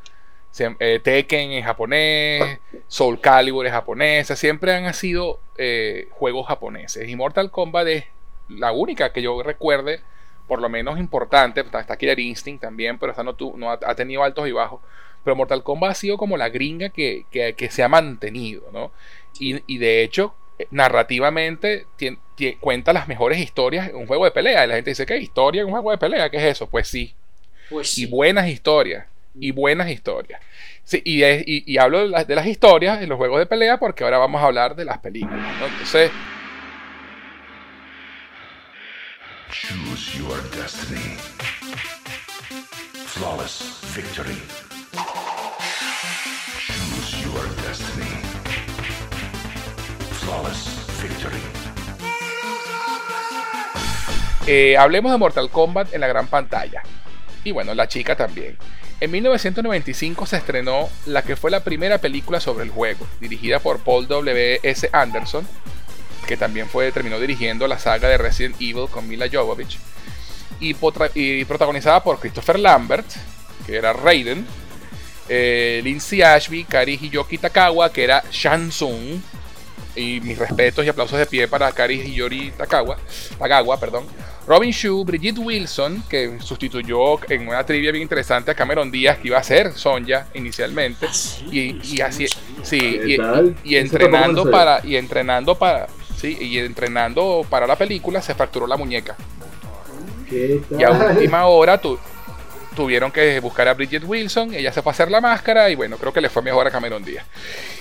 Eh, 0.60 1.00
Tekken 1.02 1.52
es 1.54 1.64
japonés, 1.64 2.60
Soul 2.88 3.22
Calibur 3.22 3.66
es 3.66 3.72
japonesa, 3.72 4.36
siempre 4.36 4.74
han 4.74 4.94
sido 4.94 5.40
eh, 5.58 6.10
juegos 6.12 6.48
japoneses. 6.48 7.08
Y 7.08 7.16
Mortal 7.16 7.52
Kombat 7.52 7.88
es 7.88 8.06
la 8.50 8.74
única 8.74 9.14
que 9.14 9.22
yo 9.22 9.42
recuerde 9.44 10.02
por 10.52 10.62
lo 10.62 10.68
menos 10.68 11.00
importante. 11.00 11.62
Está 11.62 11.96
Killer 11.96 12.20
Instinct 12.20 12.62
también, 12.62 13.00
pero 13.00 13.14
esta 13.14 13.24
no, 13.24 13.38
no 13.56 13.72
ha, 13.72 13.96
tenido 13.96 14.22
altos 14.22 14.50
y 14.50 14.52
bajos. 14.52 14.82
Pero 15.24 15.34
Mortal 15.34 15.64
Kombat 15.64 15.92
ha 15.92 15.96
sido 15.96 16.18
como 16.18 16.36
la 16.36 16.50
gringa 16.50 16.90
que, 16.90 17.26
se 17.70 17.84
ha 17.84 17.88
mantenido, 17.88 18.64
¿no? 18.74 18.92
Y, 19.40 19.78
de 19.78 20.04
hecho, 20.04 20.36
eh, 20.62 20.68
narrativamente 20.72 21.86
cuenta 22.60 22.94
las 22.94 23.08
mejores 23.08 23.40
historias 23.40 23.90
en 23.90 23.96
un 23.96 24.08
juego 24.08 24.26
de 24.26 24.32
pelea. 24.32 24.66
Y 24.66 24.68
la 24.68 24.76
gente 24.76 24.92
dice, 24.92 25.06
¿qué 25.06 25.18
historia 25.18 25.62
en 25.62 25.68
un 25.68 25.74
juego 25.74 25.92
de 25.92 25.98
pelea? 25.98 26.30
¿Qué 26.30 26.38
es 26.38 26.44
eso? 26.44 26.70
Pues 26.70 26.88
sí. 26.88 27.14
Pues 27.70 27.98
y 27.98 28.06
buenas 28.06 28.48
historias. 28.48 29.06
Y 29.34 29.52
buenas 29.52 29.90
historias. 29.90 30.42
Sí, 30.84 31.02
y, 31.06 31.24
y, 31.72 31.78
hablo 31.78 32.00
de 32.00 32.10
las, 32.10 32.28
de 32.28 32.36
las, 32.36 32.48
historias 32.48 33.02
en 33.02 33.08
los 33.08 33.18
juegos 33.18 33.40
de 33.40 33.46
pelea 33.46 33.78
porque 33.78 34.04
ahora 34.04 34.18
vamos 34.18 34.42
a 34.42 34.46
hablar 34.46 34.76
de 34.76 34.84
las 34.84 34.98
películas. 34.98 35.58
¿no? 35.60 35.68
Entonces, 35.68 36.12
Choose 39.52 40.18
your 40.18 40.42
destiny. 40.52 41.18
Flawless 43.06 43.82
victory. 43.94 44.38
Choose 46.58 47.22
your 47.22 47.46
destiny. 47.64 48.11
Eh, 54.48 54.76
hablemos 54.76 55.12
de 55.12 55.18
Mortal 55.18 55.50
Kombat 55.50 55.94
en 55.94 56.02
la 56.02 56.08
gran 56.08 56.28
pantalla. 56.28 56.84
Y 57.44 57.52
bueno, 57.52 57.74
la 57.74 57.88
chica 57.88 58.16
también. 58.16 58.58
En 59.00 59.10
1995 59.10 60.26
se 60.26 60.38
estrenó 60.38 60.90
la 61.06 61.24
que 61.24 61.36
fue 61.36 61.52
la 61.52 61.64
primera 61.64 61.98
película 62.00 62.40
sobre 62.40 62.64
el 62.66 62.70
juego, 62.70 63.08
dirigida 63.20 63.60
por 63.60 63.80
Paul 63.80 64.08
W. 64.08 64.60
S. 64.62 64.90
Anderson, 64.94 65.48
que 66.28 66.38
también 66.38 66.68
fue, 66.68 66.92
terminó 66.92 67.20
dirigiendo 67.20 67.68
la 67.68 67.80
saga 67.80 68.10
de 68.10 68.18
Resident 68.18 68.56
Evil 68.60 68.88
con 68.92 69.08
Mila 69.08 69.28
Jovovich, 69.32 69.80
y, 70.60 71.46
protagonizada 71.46 72.04
por 72.04 72.20
Christopher 72.20 72.60
Lambert, 72.60 73.08
que 73.66 73.76
era 73.76 73.94
Raiden, 73.94 74.46
eh, 75.30 75.82
Lindsay 75.84 76.22
Ashby, 76.22 76.66
Kari 76.66 76.98
Hiyoki 76.98 77.40
Takawa, 77.40 77.92
que 77.92 78.04
era 78.04 78.24
Shansung, 78.32 79.22
y 79.96 80.22
mis 80.22 80.38
respetos 80.38 80.86
y 80.86 80.90
aplausos 80.90 81.20
de 81.20 81.26
pie 81.26 81.48
para 81.48 81.72
Kari 81.72 82.02
Hiyori 82.02 82.52
Takawa, 82.52 82.98
Tagawa, 83.38 83.80
perdón. 83.80 84.06
Robin 84.48 84.72
Shu, 84.72 85.06
Brigitte 85.06 85.40
Wilson, 85.40 86.04
que 86.10 86.40
sustituyó 86.40 87.20
en 87.30 87.48
una 87.48 87.64
trivia 87.66 87.92
bien 87.92 88.02
interesante 88.02 88.52
a 88.52 88.56
Cameron 88.56 88.90
Díaz, 88.90 89.20
que 89.20 89.28
iba 89.28 89.38
a 89.38 89.44
ser 89.44 89.74
Sonja 89.74 90.28
inicialmente. 90.34 91.06
Ah, 91.06 91.48
y, 91.52 92.02
así, 92.02 92.26
sí, 92.64 93.00
y, 93.64 93.76
entrenando 93.76 94.50
para, 94.50 94.86
y 94.86 94.96
entrenando 94.96 95.56
para, 95.56 95.88
y 96.24 96.58
entrenando 96.58 97.46
para 97.50 97.68
la 97.68 97.76
película 97.76 98.22
se 98.22 98.34
fracturó 98.34 98.66
la 98.66 98.78
muñeca. 98.78 99.16
Y 100.32 100.84
a 100.84 100.92
última 100.92 101.46
hora 101.46 101.80
tuvieron 102.76 103.12
que 103.12 103.40
buscar 103.40 103.68
a 103.68 103.74
Bridget 103.74 104.04
Wilson, 104.06 104.54
ella 104.54 104.72
se 104.72 104.82
fue 104.82 104.92
a 104.92 104.94
hacer 104.94 105.12
la 105.12 105.22
máscara 105.22 105.70
y 105.70 105.76
bueno, 105.76 105.98
creo 105.98 106.14
que 106.14 106.22
le 106.22 106.30
fue 106.30 106.42
mejor 106.42 106.68
a 106.68 106.72
Cameron 106.72 107.04
Díaz. 107.04 107.26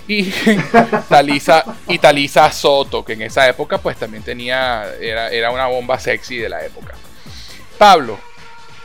Y 0.09 0.25
Talisa, 1.09 1.65
y 1.89 1.99
Talisa 1.99 2.51
Soto, 2.51 3.05
que 3.05 3.15
en 3.15 3.23
esa 3.23 3.49
época 3.49 3.79
pues 3.79 3.97
también 3.97 4.23
tenía, 4.23 4.93
era, 5.01 5.31
era 5.31 5.51
una 5.51 5.67
bomba 5.67 5.99
sexy 5.99 6.37
de 6.37 6.49
la 6.49 6.65
época. 6.65 6.95
Pablo, 7.79 8.19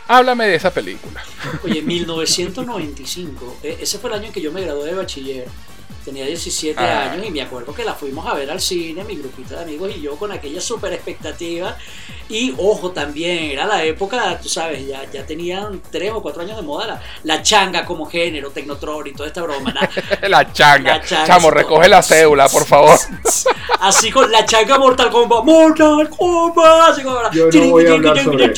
háblame 0.08 0.48
de 0.48 0.56
esa 0.56 0.72
película. 0.72 1.24
Oye, 1.64 1.82
1995, 1.82 3.58
e, 3.64 3.78
ese 3.82 3.98
fue 3.98 4.10
el 4.10 4.18
año 4.18 4.26
en 4.28 4.34
que 4.34 4.42
yo 4.42 4.52
me 4.52 4.62
gradué 4.62 4.90
de 4.90 4.96
bachiller 4.96 5.48
tenía 6.04 6.26
17 6.26 6.80
ah. 6.80 7.12
años 7.12 7.26
y 7.26 7.32
me 7.32 7.42
acuerdo 7.42 7.74
que 7.74 7.84
la 7.84 7.96
fuimos 7.96 8.26
a 8.28 8.36
ver 8.36 8.50
al 8.52 8.62
cine, 8.62 9.04
mi 9.04 9.16
grupito 9.16 9.56
de 9.56 9.64
amigos 9.64 9.92
y 9.96 10.02
yo 10.02 10.16
con 10.16 10.32
aquella 10.32 10.62
super 10.62 10.94
expectativa. 10.94 11.76
Y 12.28 12.56
ojo, 12.58 12.92
también 12.92 13.52
era 13.52 13.66
la 13.66 13.84
época, 13.84 14.40
tú 14.42 14.50
sabes, 14.50 14.88
ya, 14.88 15.04
ya 15.12 15.26
tenían 15.26 15.82
3 15.92 16.12
o 16.12 16.22
4 16.22 16.42
años 16.42 16.58
de 16.58 16.64
moda 16.64 17.02
la, 17.24 17.44
changa 17.44 17.86
como 17.86 18.06
género, 18.06 18.50
Tecnotrón 18.50 19.08
y 19.08 19.14
toda 19.14 19.28
esta 19.28 19.44
broma. 19.44 19.74
La, 20.28 20.52
changa. 20.52 21.02
Chamo, 21.02 21.52
recoge 21.52 21.88
la 21.88 22.02
cédula, 22.02 22.50
por 22.50 22.66
favor. 22.66 22.98
así 23.80 24.12
con 24.12 24.32
la 24.32 24.46
changa 24.46 24.78
Mortal 24.80 25.10
Kombat. 25.10 25.44
Mortal 25.44 26.10
Kombat. 26.10 26.90
Así 26.90 27.04
como. 27.04 27.20
Yo 27.32 27.50
no 27.52 27.70
voy 27.70 27.86
a 27.86 27.92
hablar 27.94 28.24
sobre 28.24 28.54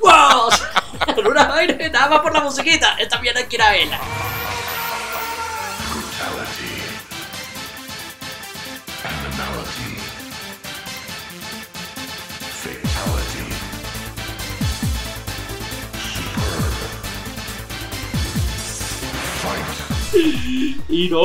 ¡Wow! 0.00 0.50
Una 1.30 1.44
vaina, 1.44 1.88
nada 1.88 2.08
más 2.08 2.20
por 2.20 2.32
la 2.32 2.40
musiquita. 2.40 2.96
Esta 2.98 3.18
mierda 3.20 3.40
hay 3.40 3.46
que 3.46 3.58
Y 20.88 21.08
no, 21.08 21.24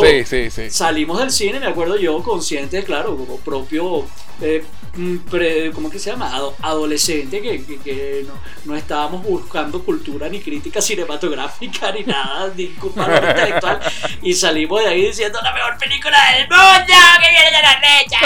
salimos 0.69 1.19
del 1.19 1.29
cine, 1.29 1.59
me 1.59 1.67
acuerdo 1.67 1.97
yo, 1.97 2.23
consciente, 2.23 2.83
claro, 2.83 3.17
como 3.17 3.37
propio, 3.37 4.05
eh, 4.41 4.63
mm, 4.97 5.71
¿cómo 5.73 5.89
que 5.89 5.99
se 5.99 6.11
llama? 6.11 6.31
adolescente, 6.61 7.41
que, 7.41 8.25
no, 8.65 8.75
estábamos 8.75 9.23
buscando 9.23 9.83
cultura 9.83 10.27
ni 10.27 10.41
crítica 10.41 10.81
cinematográfica 10.81 11.91
ni 11.91 12.03
nada, 12.03 12.51
ni 12.55 12.67
cultura 12.69 13.15
intelectual. 13.15 13.79
Y 14.21 14.33
salimos 14.33 14.81
de 14.81 14.87
ahí 14.89 15.07
diciendo 15.07 15.39
la 15.41 15.53
mejor 15.53 15.77
película 15.77 16.17
del 16.33 16.49
mundo, 16.49 16.93
que 17.21 17.29
viene 17.29 17.51
de 17.51 17.61
la 17.61 17.79
leche. 17.79 18.17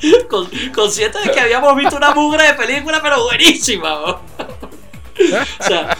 consciente 0.74 1.18
de 1.20 1.30
que 1.30 1.40
habíamos 1.40 1.76
visto 1.76 1.96
una 1.96 2.12
mugre 2.14 2.44
de 2.44 2.54
película, 2.54 3.00
pero 3.02 3.22
buenísima. 3.24 3.94
o 4.00 4.20
sea, 5.60 5.96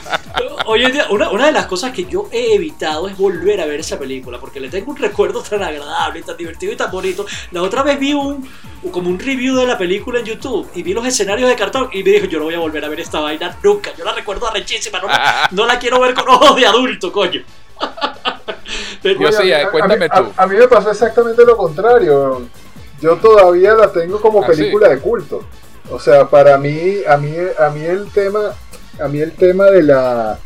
Hoy 0.67 0.85
en 0.85 0.93
día, 0.93 1.07
una, 1.11 1.31
una 1.31 1.47
de 1.47 1.53
las 1.53 1.67
cosas 1.67 1.93
que 1.93 2.05
yo 2.05 2.29
he 2.31 2.55
evitado 2.55 3.09
es 3.09 3.17
volver 3.17 3.61
a 3.61 3.67
ver 3.67 3.81
esa 3.81 3.99
película, 3.99 4.39
porque 4.39 4.61
le 4.61 4.69
tengo 4.69 4.91
un 4.93 4.97
recuerdo 4.97 5.43
tan 5.43 5.63
agradable, 5.63 6.23
tan 6.23 6.37
divertido 6.37 6.73
y 6.73 6.77
tan 6.77 6.91
bonito. 6.91 7.27
La 7.51 7.63
otra 7.63 7.83
vez 7.83 7.99
vi 7.99 8.13
un 8.15 8.49
como 8.93 9.09
un 9.11 9.19
review 9.19 9.57
de 9.57 9.67
la 9.67 9.77
película 9.77 10.21
en 10.21 10.25
YouTube 10.27 10.69
y 10.75 10.83
vi 10.83 10.95
los 10.95 11.05
escenarios 11.07 11.49
de 11.49 11.57
cartón 11.57 11.89
y 11.93 12.03
me 12.03 12.11
dijo, 12.13 12.27
yo 12.27 12.39
no 12.39 12.45
voy 12.47 12.55
a 12.55 12.59
volver 12.61 12.85
a 12.85 12.89
ver 12.89 13.01
esta 13.01 13.21
vaina 13.21 13.57
nunca. 13.63 13.91
Yo 13.97 14.05
la 14.05 14.13
recuerdo 14.13 14.47
arrechísima, 14.49 15.01
no, 15.01 15.07
la- 15.09 15.49
no 15.53 15.67
la 15.67 15.79
quiero 15.79 16.01
ver 16.01 16.15
con 16.15 16.29
ojos 16.29 16.57
de 16.57 16.67
adulto, 16.67 17.11
coño. 17.13 17.43
Yo 19.03 19.33
sí, 19.33 19.53
a- 19.53 19.67
a- 19.67 19.71
cuéntame 19.71 20.07
a, 20.11 20.21
mí- 20.21 20.27
tú. 20.29 20.33
A, 20.37 20.43
a 20.43 20.47
mí 20.47 20.57
me 20.57 20.69
pasó 20.69 20.91
exactamente 20.91 21.45
lo 21.45 21.57
contrario. 21.57 22.43
Yo 23.01 23.17
todavía 23.17 23.75
la 23.75 23.91
tengo 23.91 24.21
como 24.21 24.43
¿Ah, 24.43 24.49
sí? 24.53 24.59
película 24.59 24.89
de 24.89 24.99
culto. 24.99 25.43
O 25.91 25.99
sea, 25.99 26.29
para 26.29 26.57
mí, 26.59 26.99
a 27.09 27.17
mí, 27.17 27.35
a 27.59 27.71
mí 27.71 27.81
el 27.85 28.11
tema, 28.13 28.53
a 29.01 29.09
mí 29.09 29.21
el 29.21 29.33
tema 29.33 29.67
de 29.67 29.83
la, 29.83 30.39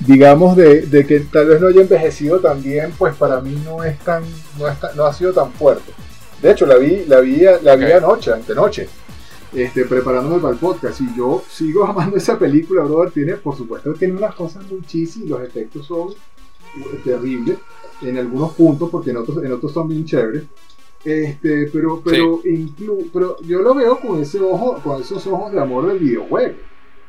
digamos, 0.00 0.56
de, 0.56 0.82
de 0.82 1.06
que 1.06 1.20
tal 1.20 1.46
vez 1.48 1.60
no 1.60 1.68
haya 1.68 1.80
envejecido 1.82 2.40
tan 2.40 2.62
bien, 2.62 2.92
pues 2.98 3.14
para 3.16 3.40
mí 3.40 3.60
no 3.64 3.82
es 3.84 3.98
tan, 4.00 4.22
no, 4.58 4.68
es 4.68 4.78
tan- 4.80 4.96
no 4.96 5.04
ha 5.04 5.12
sido 5.12 5.32
tan 5.32 5.52
fuerte. 5.52 5.92
De 6.40 6.50
hecho, 6.50 6.66
la 6.66 6.76
vi, 6.76 7.04
la 7.06 7.20
vi, 7.20 7.40
la 7.62 7.76
vi 7.76 7.84
Ok. 7.86 7.92
anoche, 8.02 8.32
antenoche, 8.32 8.88
este, 9.54 9.84
preparándome 9.84 10.40
para 10.40 10.54
el 10.54 10.58
podcast. 10.58 11.00
Y 11.00 11.16
yo 11.16 11.42
sigo 11.48 11.84
amando 11.86 12.16
esa 12.16 12.38
película, 12.38 12.82
brother. 12.82 13.10
Tiene, 13.12 13.34
por 13.34 13.56
supuesto, 13.56 13.92
tiene 13.94 14.14
unas 14.16 14.34
cosas 14.34 14.64
muy 14.70 14.82
cheesy 14.82 15.24
y 15.24 15.28
los 15.28 15.40
efectos 15.42 15.86
son 15.86 16.08
eh, 16.10 17.00
terribles 17.04 17.58
en 18.02 18.18
algunos 18.18 18.52
puntos, 18.54 18.90
porque 18.90 19.10
en 19.10 19.18
otros, 19.18 19.44
en 19.44 19.52
otros 19.52 19.72
son 19.72 19.86
bien 19.88 20.04
chéveres. 20.04 20.42
Este, 21.04 21.68
pero, 21.72 22.00
pero, 22.04 22.40
inclu- 22.44 23.08
pero 23.12 23.36
yo 23.42 23.60
lo 23.60 23.74
veo 23.74 23.98
con 23.98 24.20
ese 24.20 24.40
ojo, 24.40 24.80
con 24.84 25.00
esos 25.00 25.24
ojos 25.26 25.52
de 25.52 25.60
amor 25.60 25.86
del 25.88 25.98
videojuego. 25.98 26.54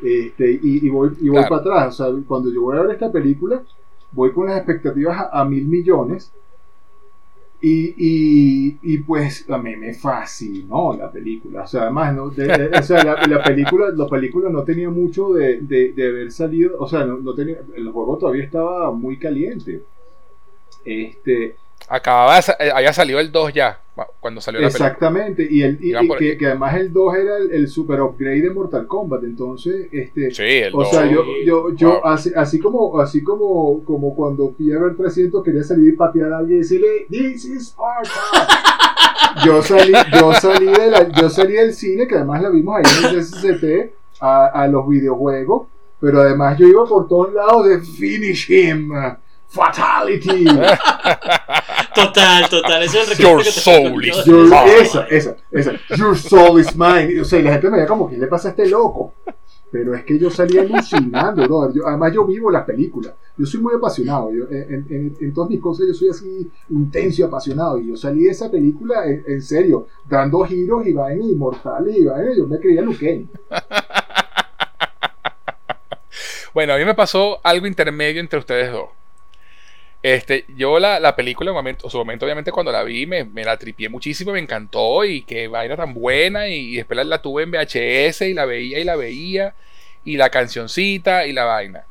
Este, 0.04 0.52
y, 0.62 0.86
y 0.86 0.90
voy, 0.90 1.12
y 1.22 1.30
voy 1.30 1.40
Claro. 1.44 1.50
para 1.50 1.62
atrás. 1.62 2.00
O 2.02 2.04
sea, 2.14 2.24
cuando 2.28 2.52
yo 2.52 2.62
voy 2.64 2.78
a 2.78 2.82
ver 2.82 2.92
esta 2.92 3.12
película, 3.12 3.64
voy 4.12 4.32
con 4.32 4.48
las 4.48 4.58
expectativas 4.58 5.18
a, 5.18 5.42
a 5.42 5.46
mil 5.46 5.66
millones. 5.68 6.32
Y, 7.62 7.96
y, 7.98 8.78
y 8.82 8.98
pues 8.98 9.50
a 9.50 9.58
mí 9.58 9.74
me 9.78 9.94
fascinó 9.94 10.98
la 10.98 11.10
película. 11.10 11.64
O 11.64 11.68
sea, 11.68 11.84
además, 11.84 12.14
¿no? 12.14 12.30
De- 12.30 12.46
de- 12.46 12.78
o 12.78 12.84
sea, 12.84 13.02
la, 13.06 13.26
la 13.26 13.42
película, 13.42 13.90
la 13.96 14.08
película 14.08 14.50
no 14.50 14.64
tenía 14.66 14.90
mucho 14.90 15.32
de, 15.32 15.60
de, 15.62 15.94
de 15.94 16.08
haber 16.10 16.32
salido. 16.34 16.78
O 16.80 16.88
sea, 16.90 17.06
no, 17.06 17.20
no 17.20 17.34
tenía, 17.34 17.60
el 17.76 17.90
juego 17.90 18.18
todavía 18.18 18.44
estaba 18.44 18.92
muy 18.92 19.18
caliente. 19.18 19.82
Este, 20.84 21.56
Acababa, 21.90 22.40
eh, 22.40 22.72
había 22.74 22.94
salido 22.94 23.20
el 23.20 23.32
2 23.32 23.54
ya, 23.54 23.80
cuando 24.20 24.40
salió 24.42 24.62
la 24.62 24.68
película. 24.68 24.88
Exactamente, 24.88 25.48
y, 25.50 25.62
el, 25.62 25.78
y, 25.82 25.96
y 25.96 26.10
que, 26.18 26.38
que 26.38 26.48
además 26.48 26.76
el 26.76 26.92
2 26.94 27.16
era 27.16 27.38
el, 27.38 27.52
el 27.52 27.68
super 27.68 28.02
upgrade 28.02 28.42
de 28.42 28.50
Mortal 28.50 28.88
Kombat, 28.88 29.24
entonces, 29.24 29.88
este, 29.92 30.32
Sí, 30.32 30.42
el 30.44 30.74
o 30.74 30.80
2. 30.80 30.90
sea, 30.90 31.06
yo, 31.12 31.24
yo, 31.46 31.76
yo 31.76 31.90
Wow. 32.02 32.06
así, 32.06 32.32
así 32.36 32.60
como, 32.60 33.00
así 33.00 33.22
como, 33.24 33.84
como 33.84 34.16
cuando 34.16 34.54
fui 34.58 34.72
a 34.74 34.80
ver 34.80 34.96
300 34.96 35.44
quería 35.44 35.64
salir 35.64 35.94
y 35.94 35.96
patear 35.98 36.34
a 36.34 36.38
alguien 36.40 36.60
y 36.60 36.62
decirle, 36.62 37.06
This 37.10 37.46
is 37.46 37.68
Sparta. 37.68 38.10
yo 39.46 39.62
salí, 39.62 39.92
yo 40.20 40.34
salí 40.34 40.68
de 40.68 40.90
la- 40.92 41.10
yo 41.10 41.30
salí 41.30 41.54
del 41.54 41.74
cine, 41.74 42.08
que 42.08 42.16
además 42.16 42.42
la 42.42 42.50
vimos 42.50 42.78
ahí 42.78 42.84
en 43.10 43.16
el 43.16 43.24
SCT, 43.24 43.94
a, 44.22 44.46
a 44.48 44.68
los 44.68 44.88
videojuegos, 44.88 45.68
pero 46.00 46.22
además 46.22 46.58
yo 46.58 46.68
iba 46.68 46.86
por 46.86 47.08
todos 47.08 47.34
lados 47.34 47.68
de 47.68 47.80
finish 47.80 48.50
him, 48.52 48.92
fatality. 49.54 50.46
Total, 51.96 52.50
total. 52.50 52.82
Ese 52.84 53.02
es 53.04 53.12
el 53.12 53.18
Your 53.18 53.38
recuerdo 53.38 53.38
que 53.38 53.44
te 53.46 53.52
soul 53.52 54.06
is 54.06 54.26
Your- 54.26 54.44
mine. 54.46 54.78
esa, 54.82 55.04
esa, 55.08 55.36
esa. 55.52 55.74
Your 55.96 56.18
soul 56.18 56.60
is 56.60 56.76
mine. 56.76 57.22
O 57.22 57.24
sea, 57.26 57.40
y 57.40 57.44
la 57.44 57.52
gente 57.54 57.70
me 57.70 57.78
veía 57.78 57.88
como, 57.88 58.10
¿qué 58.10 58.18
le 58.18 58.26
pasa 58.28 58.48
a 58.48 58.52
este 58.52 58.68
loco? 58.68 59.14
Pero 59.72 59.94
es 59.96 60.04
que 60.04 60.18
yo 60.20 60.30
salí 60.32 60.58
alucinando, 60.58 61.44
brother. 61.44 61.76
Yo- 61.76 61.88
además, 61.88 62.12
yo 62.14 62.26
vivo 62.26 62.50
las 62.50 62.64
películas. 62.66 63.14
Yo 63.38 63.46
soy 63.46 63.62
muy 63.62 63.76
apasionado. 63.76 64.32
Yo, 64.34 64.46
en, 64.50 64.86
en- 64.90 65.16
en 65.22 65.34
todas 65.34 65.50
mis 65.52 65.60
cosas, 65.60 65.86
yo 65.88 65.94
soy 65.94 66.10
así 66.10 66.50
intenso 66.72 67.22
y 67.22 67.26
apasionado. 67.26 67.78
Y 67.78 67.90
yo 67.90 67.96
salí 67.96 68.24
de 68.24 68.32
esa 68.32 68.50
película, 68.50 69.06
en, 69.06 69.24
en 69.28 69.42
serio, 69.44 69.86
dando 70.10 70.44
giros 70.46 70.86
y 70.88 70.94
vainas 70.94 71.28
inmortales 71.28 71.96
y 71.96 72.06
vainas. 72.06 72.36
Yo 72.38 72.48
me 72.48 72.60
creía 72.60 72.82
Luke 72.82 72.98
Cage. 72.98 73.28
Bueno, 76.54 76.74
a 76.74 76.78
mí 76.78 76.86
me 76.86 76.94
pasó 76.94 77.40
algo 77.44 77.66
intermedio 77.66 78.20
entre 78.22 78.38
ustedes 78.38 78.72
dos. 78.72 78.90
Este, 80.04 80.44
yo 80.58 80.80
la, 80.80 81.00
la 81.00 81.16
película 81.16 81.50
en 81.50 81.56
momento, 81.56 81.90
su 81.90 81.98
momento, 81.98 82.26
obviamente, 82.26 82.52
cuando 82.52 82.74
la 82.74 82.84
vi, 82.84 83.06
me, 83.08 83.24
me 83.24 83.46
la 83.46 83.58
tripié 83.58 83.88
muchísimo, 83.88 84.34
me 84.34 84.40
encantó 84.40 85.06
y 85.06 85.22
qué 85.22 85.48
vaina 85.48 85.78
tan 85.78 85.94
buena. 85.94 86.48
Y, 86.50 86.76
después 86.76 86.98
la, 86.98 87.06
la 87.06 87.22
tuve 87.22 87.44
en 87.44 87.52
VHS 87.52 88.22
y 88.24 88.34
la 88.34 88.46
veía 88.46 88.80
y 88.80 88.84
la 88.84 88.98
veía. 88.98 89.56
Y 90.06 90.18
la 90.18 90.30
cancioncita 90.30 91.26
y 91.26 91.32
la 91.32 91.46
vaina. 91.46 91.86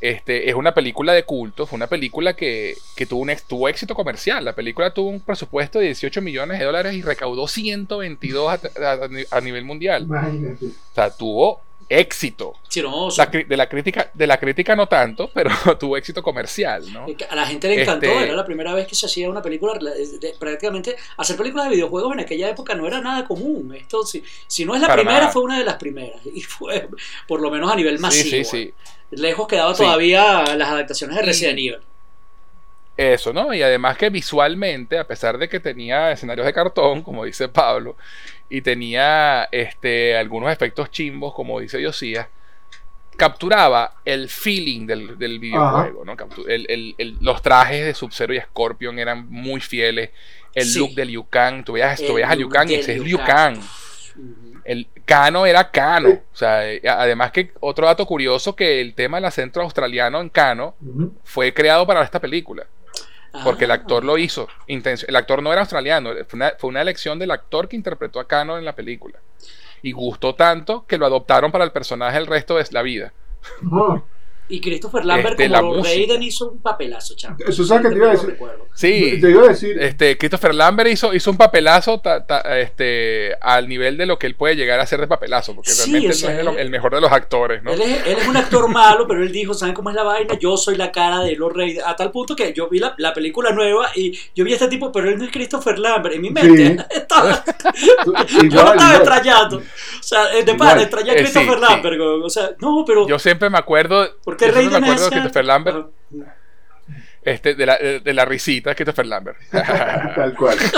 Este, 0.00 0.50
es 0.50 0.54
una 0.56 0.74
película 0.74 1.14
de 1.14 1.22
culto, 1.22 1.66
fue 1.66 1.76
una 1.76 1.86
película 1.86 2.34
que, 2.36 2.76
que 2.96 3.06
tuvo, 3.06 3.22
un, 3.22 3.32
tuvo 3.48 3.68
éxito 3.68 3.94
comercial. 3.94 4.44
La 4.44 4.52
película 4.54 4.90
tuvo 4.92 5.08
un 5.08 5.20
presupuesto 5.20 5.78
de 5.78 5.86
18 5.86 6.20
millones 6.20 6.58
de 6.58 6.64
dólares 6.66 6.94
y 6.94 7.02
recaudó 7.02 7.48
122 7.48 8.52
a, 8.52 8.60
a- 8.94 9.08
a 9.38 9.40
nivel 9.40 9.64
mundial. 9.64 10.02
Imagínate. 10.02 10.66
O 10.66 10.94
sea, 10.94 11.10
tuvo 11.10 11.62
éxito. 11.88 12.54
Sí, 12.68 12.82
no, 12.82 13.04
o 13.04 13.06
La 13.06 13.10
sea, 13.12 13.30
cri- 13.30 13.46
de, 13.46 13.56
la 13.56 13.68
crítica, 13.68 14.10
de 14.12 14.26
la 14.26 14.38
crítica 14.38 14.74
no 14.74 14.86
tanto, 14.88 15.30
pero 15.34 15.50
tuvo 15.78 15.96
éxito 15.96 16.22
comercial, 16.22 16.92
¿no? 16.92 17.06
a 17.30 17.34
la 17.36 17.46
gente 17.46 17.68
le 17.68 17.82
encantó, 17.82 18.06
Este- 18.06 18.24
era 18.24 18.34
la 18.34 18.44
primera 18.44 18.74
vez 18.74 18.86
que 18.86 18.94
se 18.94 19.06
hacía 19.06 19.30
una 19.30 19.40
película, 19.42 19.74
de- 19.78 20.18
de- 20.18 20.34
prácticamente 20.38 20.96
hacer 21.16 21.36
películas 21.36 21.66
de 21.68 21.74
videojuegos 21.76 22.12
en 22.14 22.20
aquella 22.20 22.48
época 22.50 22.74
no 22.74 22.86
era 22.86 23.00
nada 23.00 23.24
común. 23.26 23.74
Esto, 23.74 24.04
si, 24.04 24.22
si 24.46 24.64
no 24.64 24.74
es 24.74 24.80
la 24.80 24.88
Para 24.88 25.02
primera, 25.02 25.20
nada. 25.20 25.32
fue 25.32 25.42
una 25.42 25.58
de 25.58 25.64
las 25.64 25.76
primeras. 25.76 26.20
Y 26.34 26.40
fue, 26.42 26.88
por 27.28 27.40
lo 27.40 27.50
menos 27.50 27.70
a 27.72 27.76
nivel 27.76 27.98
masivo. 27.98 28.30
sí, 28.30 28.44
sí. 28.44 28.74
Lejos 29.12 29.46
quedaba 29.46 29.72
Sí. 29.74 29.82
todavía 29.84 30.44
las 30.56 30.68
adaptaciones 30.68 31.16
de 31.16 31.22
Y- 31.22 31.26
Resident 31.26 31.58
Evil. 31.58 31.78
Eso, 32.96 33.32
¿no? 33.34 33.52
Y 33.52 33.62
además 33.62 33.98
que 33.98 34.08
visualmente, 34.08 34.98
a 34.98 35.06
pesar 35.06 35.36
de 35.36 35.50
que 35.50 35.60
tenía 35.60 36.10
escenarios 36.12 36.46
de 36.46 36.52
cartón, 36.54 37.02
como 37.02 37.24
dice 37.26 37.46
Pablo, 37.46 37.94
y 38.48 38.60
tenía 38.62 39.48
este, 39.52 40.16
algunos 40.16 40.52
efectos 40.52 40.90
chimbos, 40.90 41.34
como 41.34 41.60
dice 41.60 41.78
Diosía, 41.78 42.28
capturaba 43.16 43.94
el 44.04 44.28
feeling 44.28 44.86
del, 44.86 45.18
del 45.18 45.38
videojuego, 45.38 46.04
¿no? 46.04 46.14
El- 46.48 46.66
el- 46.68 46.94
el- 46.98 47.16
los 47.20 47.40
trajes 47.42 47.84
de 47.84 47.94
Sub-Zero 47.94 48.34
y 48.34 48.40
Scorpion 48.40 48.98
eran 48.98 49.26
muy 49.30 49.60
fieles. 49.60 50.10
El 50.54 50.64
Sí. 50.66 50.78
look 50.78 50.94
de 50.94 51.04
Liu 51.06 51.26
Kang, 51.28 51.64
tú 51.64 51.72
veías, 51.72 52.00
tú 52.02 52.14
veías 52.14 52.30
a 52.30 52.34
look 52.34 52.40
Liu 52.40 52.48
Kang 52.50 52.70
y 52.70 52.74
ese 52.74 52.94
es 52.96 53.00
Liu 53.00 53.18
Kang. 53.18 53.58
El 54.64 54.88
Kano 55.04 55.46
era 55.46 55.70
Kano. 55.70 56.08
Sí. 56.10 56.14
O 56.32 56.36
sea, 56.36 56.70
eh, 56.70 56.82
además 56.88 57.30
que 57.30 57.52
otro 57.60 57.86
dato 57.86 58.04
curioso 58.06 58.56
que 58.56 58.80
el 58.80 58.94
tema 58.94 59.18
del 59.18 59.26
acento 59.26 59.60
australiano 59.60 60.20
en 60.20 60.28
Kano 60.28 60.74
Ujú. 60.80 61.14
fue 61.24 61.54
creado 61.54 61.86
para 61.86 62.02
esta 62.02 62.20
película. 62.20 62.66
Porque 63.44 63.64
el 63.64 63.70
Ah. 63.70 63.74
actor 63.74 64.04
lo 64.04 64.18
hizo. 64.18 64.48
El 64.66 65.16
actor 65.16 65.42
no 65.42 65.52
era 65.52 65.62
australiano. 65.62 66.10
Fue 66.28 66.36
una, 66.38 66.52
fue 66.58 66.70
una 66.70 66.82
elección 66.82 67.18
del 67.18 67.30
actor 67.30 67.68
que 67.68 67.76
interpretó 67.76 68.20
a 68.20 68.26
Kano 68.26 68.58
en 68.58 68.64
la 68.64 68.74
película. 68.74 69.18
Y 69.82 69.92
gustó 69.92 70.34
tanto 70.34 70.84
que 70.86 70.98
lo 70.98 71.06
adoptaron 71.06 71.52
para 71.52 71.64
el 71.64 71.70
personaje 71.72 72.18
el 72.18 72.26
resto 72.26 72.56
de 72.56 72.66
la 72.70 72.82
vida. 72.82 73.12
Y 74.48 74.60
Christopher 74.60 75.04
Lambert 75.04 75.40
Este, 75.40 75.52
como. 75.58 75.82
Raiden 75.82 76.22
hizo 76.22 76.50
un 76.50 76.62
papelazo, 76.62 77.14
chamo. 77.16 77.36
Eso 77.46 77.64
sabes 77.64 77.84
que 77.86 77.92
te 77.92 77.96
iba 77.96 78.08
a 78.08 78.12
decir. 78.12 78.38
Sí. 78.74 79.18
Te 79.20 79.30
iba 79.30 79.42
a 79.44 79.48
decir, 79.48 79.76
Este, 79.82 80.16
Christopher 80.16 80.54
Lambert 80.54 80.88
hizo, 80.90 81.12
hizo 81.14 81.30
un 81.30 81.36
papelazo 81.36 82.00
ta- 82.00 82.24
ta- 82.26 82.58
este, 82.60 83.34
al 83.40 83.68
nivel 83.68 83.96
de 83.96 84.06
lo 84.06 84.18
que 84.18 84.26
él 84.26 84.36
puede 84.36 84.54
llegar 84.54 84.78
a 84.78 84.84
hacer 84.84 85.00
de 85.00 85.06
papelazo, 85.08 85.54
porque 85.54 85.70
Sí, 85.70 85.90
realmente 85.90 86.08
o 86.08 86.10
él 86.10 86.16
sea, 86.16 86.42
no 86.44 86.50
es 86.52 86.58
el, 86.58 86.70
mejor 86.70 86.94
de 86.94 87.00
los 87.00 87.10
actores, 87.10 87.62
¿no? 87.62 87.72
Él, 87.72 87.80
es, 87.82 88.06
él 88.06 88.18
es 88.18 88.28
un 88.28 88.36
actor 88.36 88.68
malo, 88.68 89.06
pero 89.08 89.22
él 89.22 89.32
dijo, 89.32 89.52
¿saben 89.54 89.74
cómo 89.74 89.90
es 89.90 89.96
la 89.96 90.02
vaina? 90.04 90.38
Yo 90.38 90.56
soy 90.56 90.76
la 90.76 90.92
cara 90.92 91.20
de 91.20 91.34
los 91.34 91.52
reyes. 91.52 91.82
A 91.84 91.96
tal 91.96 92.12
punto 92.12 92.36
que 92.36 92.52
yo 92.52 92.68
vi 92.68 92.78
la, 92.78 92.94
la 92.98 93.12
película 93.12 93.50
nueva 93.52 93.88
y 93.96 94.16
yo 94.34 94.44
vi 94.44 94.52
a 94.52 94.54
este 94.54 94.68
tipo, 94.68 94.92
pero 94.92 95.08
él 95.10 95.18
no 95.18 95.24
es 95.24 95.30
Christopher 95.32 95.78
Lambert. 95.78 96.14
En 96.14 96.20
mi 96.22 96.30
mente 96.30 96.66
Sí. 96.66 96.76
estaba, 96.96 97.44
yo 98.04 98.12
lo 98.12 98.20
igual, 98.22 98.46
estaba 98.46 98.74
igual. 98.74 98.94
extrañando. 98.96 99.56
O 99.58 100.02
sea, 100.02 100.26
de 100.28 100.54
pana, 100.54 100.82
extrañé 100.82 101.10
a 101.10 101.14
Eh, 101.14 101.18
sí, 101.18 101.22
Christopher 101.24 101.58
sí. 101.58 101.64
Lambert. 101.68 102.00
O 102.00 102.30
sea, 102.30 102.50
no, 102.60 102.84
pero... 102.86 103.08
Yo 103.08 103.18
siempre 103.18 103.50
me 103.50 103.58
acuerdo, 103.58 104.06
¿Por 104.36 104.38
qué 104.38 104.46
yo 104.46 104.52
siempre 104.52 104.70
Raiden 104.72 104.80
me 104.80 104.86
acuerdo 104.86 105.04
de 105.04 105.10
Christopher 105.16 105.44
Lambert, 105.44 105.76
Ajá. 105.76 106.34
este, 107.24 107.54
de, 107.54 107.66
la, 107.66 107.76
de, 107.78 108.00
de 108.00 108.14
la 108.14 108.24
risita 108.24 108.70
de 108.70 108.76
Christopher 108.76 109.06
Lambert. 109.06 109.38
Tal 109.50 110.34
cual. 110.36 110.58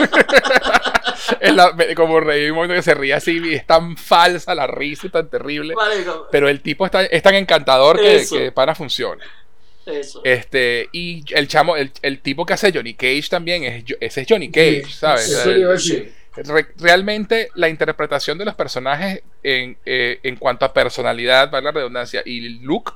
Es 1.41 1.53
la- 1.55 1.73
me- 1.73 1.95
como 1.95 2.21
reí 2.21 2.49
un 2.49 2.55
momento 2.57 2.75
que 2.75 2.83
se 2.83 2.95
ríe 2.95 3.13
así 3.13 3.39
y 3.39 3.55
es 3.55 3.67
tan 3.67 3.97
falsa 3.97 4.55
la 4.55 4.67
risa 4.67 5.09
y 5.09 5.11
tan 5.11 5.29
terrible. 5.29 5.75
Pero 6.31 6.49
el 6.49 6.61
tipo 6.63 6.87
está, 6.87 7.05
es 7.05 7.23
tan 7.23 7.35
encantador 7.35 7.99
que, 8.01 8.51
para 8.53 8.75
funciona. 8.75 9.23
Eso. 9.85 10.21
Este, 10.25 10.89
y 10.93 11.25
el 11.35 11.49
chamo, 11.49 11.77
el, 11.77 11.91
el 12.03 12.21
tipo 12.21 12.45
que 12.47 12.53
hace 12.55 12.73
Johnny 12.73 12.95
Cage 12.95 13.25
también, 13.31 13.65
es, 13.65 13.85
ese 14.01 14.21
es 14.23 14.27
Johnny 14.29 14.51
Cage, 14.51 14.85
Sí, 14.87 14.93
¿sabes? 14.93 15.29
Eso 15.31 15.79
Sí. 15.79 16.13
Re- 16.37 16.69
realmente 16.79 17.49
la 17.55 17.69
interpretación 17.69 18.39
de 18.39 18.45
los 18.45 18.55
personajes 18.55 19.23
en, 19.43 19.77
eh, 19.85 20.21
en 20.23 20.37
cuanto 20.37 20.65
a 20.67 20.73
personalidad, 20.73 21.51
para 21.51 21.63
la 21.63 21.73
redundancia, 21.73 22.23
y 22.25 22.61
look, 22.61 22.95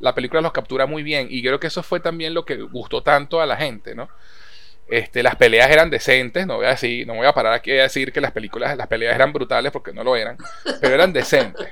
la 0.00 0.14
película 0.14 0.40
los 0.40 0.52
captura 0.52 0.86
muy 0.86 1.02
bien. 1.02 1.28
Y 1.30 1.42
creo 1.42 1.60
que 1.60 1.68
eso 1.68 1.82
fue 1.82 2.00
también 2.00 2.34
lo 2.34 2.44
que 2.44 2.56
gustó 2.56 3.02
tanto 3.02 3.40
a 3.40 3.46
la 3.46 3.56
gente, 3.56 3.94
¿no? 3.94 4.08
Este, 4.88 5.22
las 5.22 5.36
peleas 5.36 5.70
eran 5.70 5.88
decentes, 5.88 6.46
no 6.46 6.56
voy 6.56 6.66
a 6.66 6.70
decir, 6.70 7.06
no 7.06 7.14
voy 7.14 7.26
a 7.26 7.32
parar 7.32 7.54
aquí 7.54 7.70
a 7.72 7.84
decir 7.84 8.12
que 8.12 8.20
las 8.20 8.32
películas, 8.32 8.76
las 8.76 8.86
peleas 8.86 9.14
eran 9.14 9.32
brutales 9.32 9.72
porque 9.72 9.94
no 9.94 10.04
lo 10.04 10.14
eran, 10.14 10.36
pero 10.80 10.94
eran 10.94 11.12
decentes. 11.12 11.68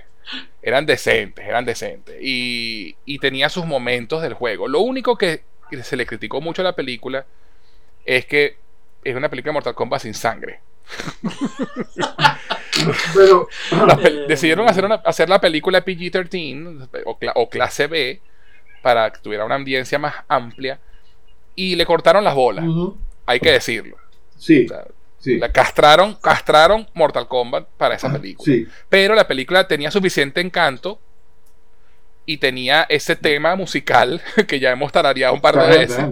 eran 0.62 0.86
decentes, 0.86 1.46
eran 1.46 1.64
decentes. 1.64 2.16
Y, 2.22 2.96
y 3.04 3.18
tenía 3.18 3.48
sus 3.48 3.66
momentos 3.66 4.22
del 4.22 4.34
juego. 4.34 4.66
Lo 4.68 4.80
único 4.80 5.16
que 5.16 5.42
se 5.82 5.96
le 5.96 6.06
criticó 6.06 6.40
mucho 6.40 6.62
a 6.62 6.64
la 6.64 6.74
película 6.74 7.26
es 8.04 8.26
que 8.26 8.56
es 9.04 9.16
una 9.16 9.28
película 9.28 9.50
de 9.50 9.54
Mortal 9.54 9.74
Kombat 9.74 10.02
sin 10.02 10.14
sangre. 10.14 10.60
Pero, 13.14 13.48
La 13.86 13.96
pe- 13.96 14.26
decidieron 14.28 14.68
hacer, 14.68 14.84
una- 14.84 14.96
hacer 14.96 15.28
la 15.28 15.40
película 15.40 15.84
PG-13 15.84 16.88
o, 17.04 17.18
cla- 17.18 17.32
o 17.34 17.48
clase 17.48 17.86
B 17.86 18.20
para 18.82 19.10
que 19.12 19.20
tuviera 19.20 19.44
una 19.44 19.56
audiencia 19.56 19.98
más 19.98 20.14
amplia 20.28 20.78
y 21.54 21.76
le 21.76 21.84
cortaron 21.86 22.24
las 22.24 22.34
bolas, 22.34 22.64
hay 23.26 23.40
que 23.40 23.52
decirlo. 23.52 23.96
sí, 24.36 24.64
O 24.64 24.68
sea, 24.68 24.84
sí, 25.20 25.38
la 25.38 25.52
castraron, 25.52 26.14
castraron 26.14 26.88
Mortal 26.94 27.28
Kombat 27.28 27.68
para 27.76 27.94
esa 27.94 28.10
película. 28.12 28.44
sí, 28.52 28.66
Pero 28.88 29.14
la 29.14 29.28
película 29.28 29.68
tenía 29.68 29.90
suficiente 29.90 30.40
encanto 30.40 30.98
y 32.24 32.38
tenía 32.38 32.86
ese 32.88 33.16
tema 33.16 33.54
musical 33.54 34.20
que 34.48 34.58
ya 34.58 34.70
hemos 34.72 34.90
tarareado 34.92 35.34
un 35.34 35.40
par 35.40 35.56
de 35.56 35.78
veces. 35.78 36.04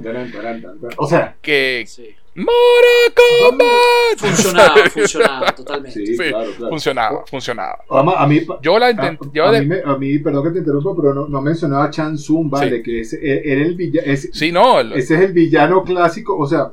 O 0.98 1.06
sea, 1.08 1.36
Que 1.40 1.84
Sí. 1.88 2.14
Mortal 2.34 3.14
Kombat 3.40 4.18
Funcionaba, 4.18 4.74
funcionaba 4.90 5.54
totalmente. 5.54 6.06
sí, 6.06 6.06
Sí, 6.06 6.16
claro, 6.16 6.50
claro. 6.56 6.68
funcionaba, 6.70 7.24
funcionaba. 7.26 7.78
Vamos, 7.88 8.14
a 8.16 8.26
mí, 8.26 8.40
Yo 8.62 8.78
la 8.78 8.86
a, 8.86 8.90
intenté. 8.92 9.40
a 9.40 9.50
de- 9.50 9.62
mí, 9.98 10.16
a 10.18 10.22
perdón 10.22 10.44
que 10.44 10.50
te 10.50 10.58
interrumpa, 10.60 10.90
pero 10.96 11.12
no, 11.14 11.28
no 11.28 11.40
mencionaba 11.42 11.84
a 11.84 11.90
Chan 11.90 12.14
Tsung, 12.16 12.48
vale, 12.48 12.76
Sí. 12.78 12.82
que 12.82 13.00
ese, 13.00 13.18
era 13.22 13.62
el 13.62 13.74
villano, 13.74 14.16
Sí, 14.32 14.52
no. 14.52 14.80
ese 14.80 15.14
es 15.16 15.20
el 15.20 15.32
villano 15.32 15.82
clásico, 15.84 16.36
o 16.38 16.46
sea, 16.46 16.70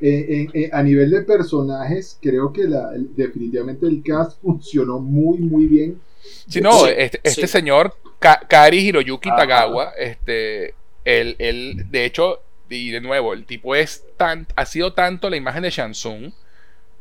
eh, 0.00 0.46
en- 0.54 0.74
a 0.74 0.82
nivel 0.82 1.10
de 1.10 1.22
personajes, 1.22 2.16
creo 2.22 2.52
que 2.52 2.64
la, 2.64 2.94
el- 2.94 3.14
definitivamente 3.14 3.86
el 3.86 4.02
cast 4.02 4.40
funcionó 4.40 4.98
muy, 5.00 5.38
muy 5.38 5.66
bien. 5.66 6.00
Sí, 6.48 6.60
no, 6.60 6.72
Sí, 6.84 6.90
este, 6.96 7.20
este 7.22 7.42
sí. 7.42 7.46
señor 7.48 7.94
Ka- 8.18 8.40
Kari 8.48 8.78
Hiroyuki 8.78 9.28
Ajá. 9.28 9.38
Tagawa, 9.38 9.92
este, 9.98 10.74
él, 11.04 11.34
él, 11.38 11.86
de 11.90 12.04
hecho, 12.04 12.40
y 12.70 12.90
de 12.90 13.00
nuevo, 13.00 13.32
el 13.34 13.44
tipo 13.46 13.74
es 13.74 14.04
tan, 14.16 14.46
ha 14.56 14.64
sido 14.66 14.92
tanto 14.94 15.28
la 15.30 15.36
imagen 15.36 15.62
de 15.62 15.70
Shansung 15.70 16.32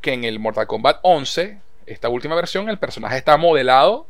que 0.02 0.14
en 0.14 0.24
el 0.24 0.40
Mortal 0.40 0.68
Kombat 0.68 1.00
11, 1.04 1.60
esta 1.86 2.10
última 2.10 2.36
versión, 2.36 2.70
el 2.70 2.80
personaje 2.80 3.18
está 3.18 3.38
modelado 3.38 4.08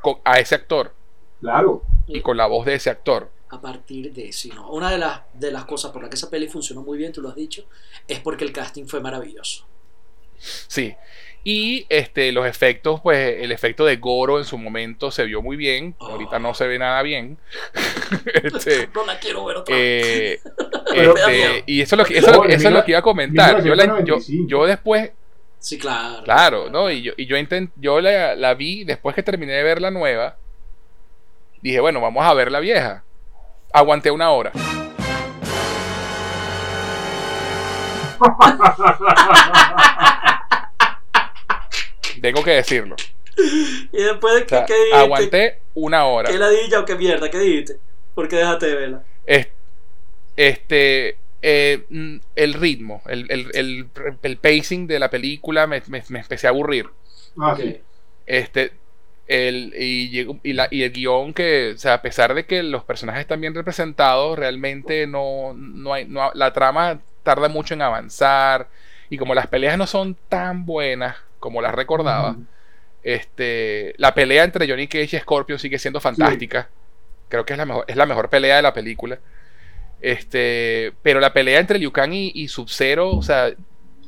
con- 0.00 0.18
a 0.24 0.38
ese 0.40 0.54
actor 0.56 0.94
Claro, 1.40 1.82
y 2.06 2.20
con 2.20 2.36
la 2.36 2.46
voz 2.46 2.66
de 2.66 2.74
ese 2.74 2.90
actor. 2.90 3.30
a 3.50 3.60
partir 3.60 4.12
de 4.14 4.32
sí, 4.32 4.50
¿no? 4.54 4.70
Una 4.70 4.90
de 4.90 4.96
las, 4.98 5.20
de 5.34 5.50
las 5.52 5.64
cosas 5.66 5.90
por 5.92 6.00
las 6.02 6.08
que 6.08 6.16
esa 6.16 6.30
peli 6.30 6.48
funcionó 6.48 6.82
muy 6.82 6.96
bien, 6.96 7.12
tú 7.12 7.20
lo 7.20 7.28
has 7.28 7.34
dicho, 7.36 7.64
es 8.08 8.18
porque 8.20 8.44
el 8.44 8.52
casting 8.52 8.86
fue 8.86 9.00
maravilloso. 9.00 9.66
Sí. 10.38 10.94
Y 11.44 11.86
este, 11.88 12.30
los 12.30 12.46
efectos, 12.46 13.00
pues 13.00 13.42
el 13.42 13.50
efecto 13.50 13.84
de 13.84 13.96
Goro 13.96 14.38
en 14.38 14.44
su 14.44 14.58
momento 14.58 15.10
se 15.10 15.24
vio 15.24 15.42
muy 15.42 15.56
bien. 15.56 15.96
Oh. 15.98 16.10
Ahorita 16.10 16.38
no 16.38 16.54
se 16.54 16.66
ve 16.68 16.78
nada 16.78 17.02
bien. 17.02 17.38
Este, 18.44 18.88
No 18.94 19.04
la 19.06 19.18
quiero 19.18 19.44
ver 19.46 19.56
otra 19.56 19.74
vez. 19.74 19.84
Eh, 19.84 20.40
este, 20.94 21.64
y 21.66 21.80
eso 21.80 21.96
es 21.96 21.98
lo 21.98 22.04
que, 22.04 22.18
eso 22.18 22.30
es 22.30 22.36
lo 22.36 22.42
que- 22.42 22.54
eso 22.54 22.68
es 22.68 22.74
lo 22.74 22.84
que 22.84 22.90
iba 22.92 23.00
a 23.00 23.02
comentar. 23.02 23.62
Yo, 23.64 23.74
la- 23.74 23.84
yo, 23.86 24.18
1995. 24.18 24.48
yo 24.48 24.66
después, 24.66 25.10
Sí, 25.58 25.78
claro. 25.78 26.22
claro, 26.24 26.70
¿no? 26.70 26.90
Y 26.90 27.02
yo, 27.02 27.12
y 27.16 27.26
yo, 27.26 27.36
intent- 27.36 27.70
yo 27.76 28.00
la, 28.00 28.34
la 28.36 28.54
vi 28.54 28.84
después 28.84 29.14
que 29.14 29.22
terminé 29.22 29.52
de 29.52 29.62
ver 29.62 29.80
la 29.80 29.90
nueva. 29.90 30.36
Dije, 31.60 31.80
bueno, 31.80 32.00
vamos 32.00 32.24
a 32.24 32.34
ver 32.34 32.50
la 32.52 32.60
vieja. 32.60 33.04
Aguanté 33.72 34.10
una 34.10 34.30
hora. 34.30 34.52
Tengo 42.22 42.42
que 42.42 42.52
decirlo. 42.52 42.96
Y 43.92 44.02
después, 44.02 44.44
O 44.44 44.48
sea, 44.48 44.64
¿qué, 44.66 44.74
qué, 44.90 44.94
aguanté 44.96 45.58
una 45.74 46.06
hora. 46.06 46.30
qué, 46.30 46.38
ladilla 46.38 46.80
o 46.80 46.84
qué 46.84 46.94
mierda? 46.96 47.30
¿Qué 47.30 47.38
dijiste? 47.38 47.76
¿Por 48.14 48.28
qué 48.28 48.36
dejaste 48.36 48.66
de 48.66 48.74
verla? 48.74 49.02
Es- 49.26 49.48
este 50.36 51.16
eh, 51.44 51.84
mm, 51.88 52.16
el 52.36 52.54
ritmo, 52.54 53.02
el, 53.06 53.26
el- 53.30 53.50
el- 53.54 53.88
el 54.22 54.36
pacing 54.36 54.86
de 54.86 55.00
la 55.00 55.10
película 55.10 55.66
me, 55.66 55.82
me- 55.88 56.04
me 56.08 56.20
empecé 56.20 56.46
a 56.46 56.50
aburrir. 56.50 56.86
Ah, 57.38 57.52
Ok. 57.52 57.60
sí. 57.60 57.80
Este 58.26 58.72
el, 59.26 59.72
y, 59.76 60.10
llegó- 60.10 60.38
y, 60.42 60.52
la- 60.52 60.68
y 60.70 60.82
el 60.82 60.92
guion 60.92 61.32
que, 61.34 61.72
o 61.74 61.78
sea, 61.78 61.94
a 61.94 62.02
pesar 62.02 62.34
de 62.34 62.44
que 62.46 62.62
los 62.62 62.84
personajes 62.84 63.22
están 63.22 63.40
bien 63.40 63.54
representados, 63.54 64.38
realmente 64.38 65.06
no, 65.06 65.54
no 65.54 65.94
hay, 65.94 66.04
no, 66.04 66.30
la 66.34 66.52
trama 66.52 67.00
tarda 67.22 67.48
mucho 67.48 67.74
en 67.74 67.82
avanzar. 67.82 68.68
Y 69.10 69.18
como 69.18 69.34
las 69.34 69.46
peleas 69.48 69.76
no 69.78 69.86
son 69.86 70.16
tan 70.28 70.64
buenas 70.66 71.16
como 71.42 71.60
las 71.60 71.74
recordaba, 71.74 72.36
este, 73.02 73.94
la 73.98 74.14
pelea 74.14 74.44
entre 74.44 74.68
Johnny 74.68 74.86
Cage 74.86 75.16
y 75.16 75.20
Scorpion 75.20 75.58
sigue 75.58 75.80
siendo 75.80 76.00
fantástica. 76.00 76.68
Creo 77.28 77.44
que 77.44 77.54
es 77.54 77.58
la 77.58 77.66
mejor, 77.66 77.84
es 77.88 77.96
la 77.96 78.06
mejor 78.06 78.30
pelea 78.30 78.56
de 78.56 78.62
la 78.62 78.72
película. 78.72 79.18
Este, 80.00 80.92
pero 81.02 81.18
la 81.18 81.32
pelea 81.32 81.58
entre 81.58 81.80
Liu 81.80 81.90
Kang 81.90 82.12
y, 82.12 82.30
y 82.32 82.46
Sub-Zero, 82.46 83.10
o 83.10 83.22
sea, 83.22 83.50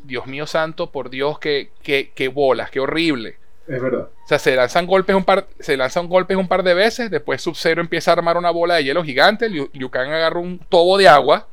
Dios 0.04 0.26
mío 0.26 0.46
santo, 0.46 0.92
por 0.92 1.10
Dios, 1.10 1.40
que 1.40 2.30
bolas, 2.32 2.70
qué 2.70 2.78
horrible. 2.78 3.36
Es 3.66 3.82
verdad. 3.82 4.10
O 4.24 4.28
sea, 4.28 4.38
se 4.38 4.54
lanzan 4.54 4.86
golpes 4.86 5.16
un 5.16 5.24
par, 5.24 5.48
se 5.58 5.76
lanzan 5.76 6.08
golpes 6.08 6.36
un 6.36 6.48
par 6.48 6.62
de 6.62 6.74
veces, 6.74 7.10
después 7.10 7.42
Sub-Zero 7.42 7.80
empieza 7.80 8.10
a 8.10 8.14
armar 8.14 8.36
una 8.36 8.50
bola 8.50 8.76
de 8.76 8.84
hielo 8.84 9.02
gigante, 9.02 9.48
Liu, 9.48 9.70
Liu 9.72 9.90
Kang 9.90 10.12
agarra 10.12 10.38
un 10.38 10.58
tobo 10.68 10.98
de 10.98 11.08
agua, 11.08 11.48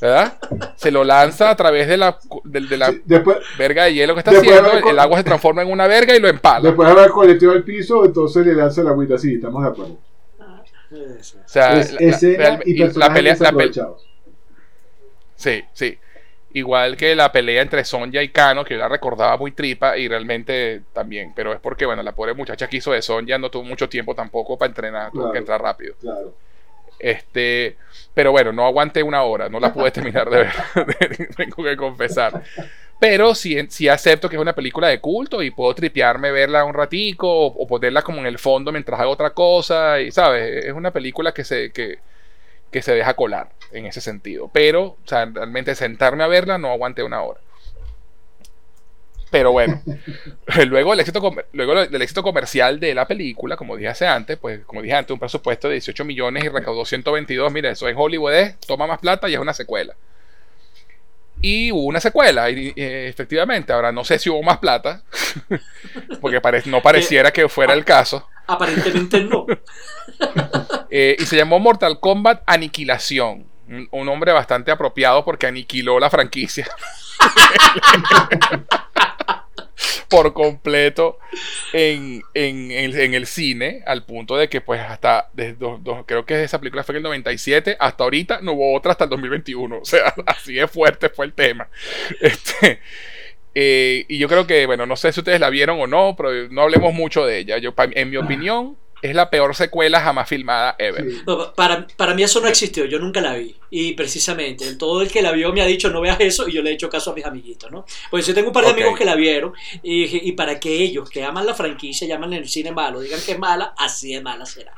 ¿verdad? 0.00 0.38
Se 0.76 0.90
lo 0.90 1.02
lanza 1.04 1.50
a 1.50 1.56
través 1.56 1.88
de 1.88 1.96
la, 1.96 2.18
de, 2.44 2.60
de 2.60 2.76
la 2.76 2.90
Sí, 2.92 3.02
después, 3.04 3.38
verga 3.58 3.84
de 3.84 3.94
hielo 3.94 4.14
que 4.14 4.20
está 4.20 4.30
haciendo, 4.32 4.70
el 4.88 4.98
agua 4.98 5.18
se 5.18 5.24
transforma 5.24 5.62
en 5.62 5.70
una 5.70 5.86
verga 5.86 6.14
y 6.14 6.20
lo 6.20 6.28
empala. 6.28 6.60
después 6.68 6.86
de 6.88 6.92
haber 7.00 7.10
coleteado 7.10 7.54
el 7.54 7.64
piso, 7.64 8.04
entonces 8.04 8.46
le 8.46 8.54
lanza 8.54 8.82
la 8.82 8.90
agüita. 8.90 9.18
Sí, 9.18 9.34
estamos 9.34 9.62
de 9.62 9.68
acuerdo. 9.70 9.98
O 10.90 11.48
sea, 11.48 11.74
Es 11.78 11.92
la- 11.92 12.00
la- 12.00 12.06
escena 12.10 12.36
real- 12.38 12.62
y 12.64 12.82
y 12.82 12.86
la 12.94 13.12
pelea, 13.12 13.12
la 13.12 13.12
pe- 13.12 13.22
desaprovechados. 13.44 14.06
sí, 15.36 15.62
sí. 15.72 15.98
Igual 16.54 16.96
que 16.96 17.14
la 17.14 17.30
pelea 17.30 17.60
entre 17.60 17.84
Sonja 17.84 18.22
y 18.22 18.30
Kano, 18.30 18.64
que 18.64 18.74
yo 18.74 18.80
la 18.80 18.88
recordaba 18.88 19.36
muy 19.36 19.52
tripa 19.52 19.98
y 19.98 20.08
realmente 20.08 20.80
también, 20.94 21.32
pero 21.36 21.52
es 21.52 21.60
porque, 21.60 21.84
bueno, 21.84 22.02
la 22.02 22.12
pobre 22.14 22.32
muchacha 22.32 22.66
que 22.68 22.78
hizo 22.78 22.90
de 22.92 23.02
Sonja 23.02 23.36
no 23.38 23.50
tuvo 23.50 23.64
mucho 23.64 23.86
tiempo 23.88 24.14
tampoco 24.14 24.56
para 24.56 24.70
entrenar, 24.70 25.10
tuvo 25.10 25.22
Claro. 25.24 25.32
que 25.32 25.38
entrar 25.38 25.60
rápido. 25.60 25.94
Claro. 26.00 26.34
Este, 26.98 27.76
pero 28.14 28.32
bueno, 28.32 28.52
no 28.52 28.66
aguanté 28.66 29.02
una 29.02 29.22
hora, 29.22 29.48
no 29.48 29.60
la 29.60 29.72
pude 29.72 29.90
terminar 29.92 30.28
de 30.30 30.38
ver, 30.38 31.28
tengo 31.36 31.62
que 31.62 31.76
confesar. 31.76 32.42
Pero 33.00 33.34
sí, 33.34 33.56
sí 33.68 33.88
acepto 33.88 34.28
que 34.28 34.36
es 34.36 34.42
una 34.42 34.54
película 34.54 34.88
de 34.88 35.00
culto 35.00 35.42
y 35.42 35.52
puedo 35.52 35.72
tripearme 35.74 36.32
verla 36.32 36.64
un 36.64 36.74
ratico 36.74 37.28
o, 37.30 37.46
o 37.46 37.66
ponerla 37.66 38.02
como 38.02 38.18
en 38.18 38.26
el 38.26 38.38
fondo 38.38 38.72
mientras 38.72 38.98
hago 39.00 39.12
otra 39.12 39.30
cosa 39.30 40.00
y 40.00 40.10
sabes, 40.10 40.66
es 40.66 40.72
una 40.72 40.90
película 40.92 41.32
que 41.32 41.44
se 41.44 41.70
que, 41.70 42.00
que 42.70 42.82
se 42.82 42.94
deja 42.94 43.14
colar 43.14 43.50
en 43.72 43.86
ese 43.86 44.00
sentido. 44.00 44.50
Pero, 44.52 44.82
o 44.84 44.98
sea, 45.04 45.26
realmente 45.26 45.74
sentarme 45.74 46.24
a 46.24 46.28
verla 46.28 46.58
no 46.58 46.70
aguanté 46.70 47.02
una 47.02 47.22
hora. 47.22 47.40
Pero 49.30 49.52
bueno, 49.52 49.82
luego, 50.68 50.94
el 50.94 51.00
éxito, 51.00 51.34
luego 51.52 51.86
del 51.86 52.02
éxito 52.02 52.22
comercial 52.22 52.80
de 52.80 52.94
la 52.94 53.06
película, 53.06 53.56
como 53.56 53.76
dije 53.76 53.88
hace 53.88 54.06
antes, 54.06 54.38
pues 54.38 54.60
como 54.64 54.80
dije 54.82 54.94
antes, 54.94 55.10
un 55.12 55.18
presupuesto 55.18 55.68
de 55.68 55.74
18 55.74 56.04
millones 56.04 56.44
y 56.44 56.48
recaudó 56.48 56.84
122, 56.84 57.52
mira, 57.52 57.70
eso 57.70 57.88
en 57.88 57.96
Hollywood 57.96 58.32
es, 58.32 58.58
toma 58.60 58.86
más 58.86 58.98
plata 59.00 59.28
y 59.28 59.34
es 59.34 59.40
una 59.40 59.52
secuela. 59.52 59.94
Y 61.40 61.70
hubo 61.70 61.84
una 61.84 62.00
secuela, 62.00 62.50
y, 62.50 62.72
eh, 62.74 63.06
efectivamente, 63.08 63.72
ahora 63.72 63.92
no 63.92 64.02
sé 64.04 64.18
si 64.18 64.28
hubo 64.28 64.42
más 64.42 64.58
plata, 64.58 65.02
porque 66.20 66.40
pare- 66.40 66.62
no 66.66 66.80
pareciera 66.82 67.30
que 67.30 67.48
fuera 67.48 67.74
el 67.74 67.84
caso, 67.84 68.26
Aparentemente 68.50 69.22
no. 69.24 69.44
eh, 70.90 71.16
y 71.18 71.26
se 71.26 71.36
llamó 71.36 71.58
Mortal 71.60 72.00
Kombat 72.00 72.42
Aniquilación, 72.46 73.46
un, 73.68 73.86
un 73.90 74.06
nombre 74.06 74.32
bastante 74.32 74.70
apropiado 74.70 75.22
porque 75.24 75.46
aniquiló 75.46 76.00
la 76.00 76.08
franquicia. 76.08 76.66
Por 80.08 80.32
completo 80.32 81.18
en, 81.72 82.22
en- 82.34 82.70
en- 82.70 82.98
en 82.98 83.14
el 83.14 83.26
cine, 83.26 83.82
al 83.86 84.04
punto 84.04 84.36
de 84.36 84.48
que 84.48 84.60
pues 84.60 84.80
hasta, 84.80 85.28
desde 85.34 85.56
creo 86.06 86.24
que 86.24 86.42
esa 86.42 86.58
película 86.58 86.84
fue 86.84 86.94
en 86.94 86.98
el 86.98 87.02
97, 87.04 87.76
hasta 87.78 88.04
ahorita 88.04 88.40
no 88.42 88.52
hubo 88.52 88.74
otra 88.74 88.92
hasta 88.92 89.04
el 89.04 89.10
2021, 89.10 89.78
o 89.80 89.84
sea, 89.84 90.14
así 90.26 90.54
de 90.54 90.68
fuerte 90.68 91.08
fue 91.08 91.26
el 91.26 91.32
tema. 91.32 91.68
Este, 92.20 92.80
eh, 93.54 94.04
y 94.08 94.18
yo 94.18 94.28
creo 94.28 94.46
que, 94.46 94.66
bueno, 94.66 94.86
no 94.86 94.96
sé 94.96 95.12
si 95.12 95.20
ustedes 95.20 95.40
la 95.40 95.50
vieron 95.50 95.80
o 95.80 95.86
no, 95.86 96.14
pero 96.16 96.48
no 96.48 96.62
hablemos 96.62 96.94
mucho 96.94 97.26
de 97.26 97.38
ella. 97.38 97.58
Yo, 97.58 97.74
en 97.92 98.10
mi 98.10 98.16
opinión, 98.16 98.76
es 99.02 99.14
la 99.14 99.30
peor 99.30 99.54
secuela 99.54 100.00
jamás 100.00 100.28
filmada 100.28 100.74
ever. 100.78 101.08
Sí. 101.10 101.22
No, 101.26 101.54
para, 101.54 101.86
para 101.96 102.14
mí 102.14 102.22
eso 102.22 102.40
no 102.40 102.48
existió, 102.48 102.84
yo 102.86 102.98
nunca 102.98 103.20
la 103.20 103.34
vi. 103.34 103.56
Y 103.70 103.92
precisamente, 103.92 104.74
todo 104.76 105.02
el 105.02 105.10
que 105.10 105.22
la 105.22 105.32
vio 105.32 105.52
me 105.52 105.60
ha 105.62 105.66
dicho 105.66 105.90
no 105.90 106.00
veas 106.00 106.18
eso 106.20 106.48
y 106.48 106.52
yo 106.54 106.62
le 106.62 106.70
he 106.70 106.74
hecho 106.74 106.88
caso 106.90 107.12
a 107.12 107.14
mis 107.14 107.24
amiguitos, 107.24 107.70
¿no? 107.70 107.84
Pues 108.10 108.26
yo 108.26 108.34
tengo 108.34 108.48
un 108.48 108.52
par 108.54 108.64
de 108.64 108.70
Ok. 108.70 108.76
amigos 108.78 108.98
que 108.98 109.04
la 109.04 109.14
vieron 109.14 109.52
y, 109.82 110.28
y 110.28 110.32
para 110.32 110.58
que 110.58 110.70
ellos 110.82 111.08
que 111.10 111.22
aman 111.24 111.46
la 111.46 111.54
franquicia, 111.54 112.06
llaman 112.08 112.32
el 112.32 112.48
cine 112.48 112.72
malo, 112.72 113.00
digan 113.00 113.20
que 113.24 113.32
es 113.32 113.38
mala, 113.38 113.74
así 113.76 114.12
de 114.14 114.20
mala 114.20 114.46
será. 114.46 114.72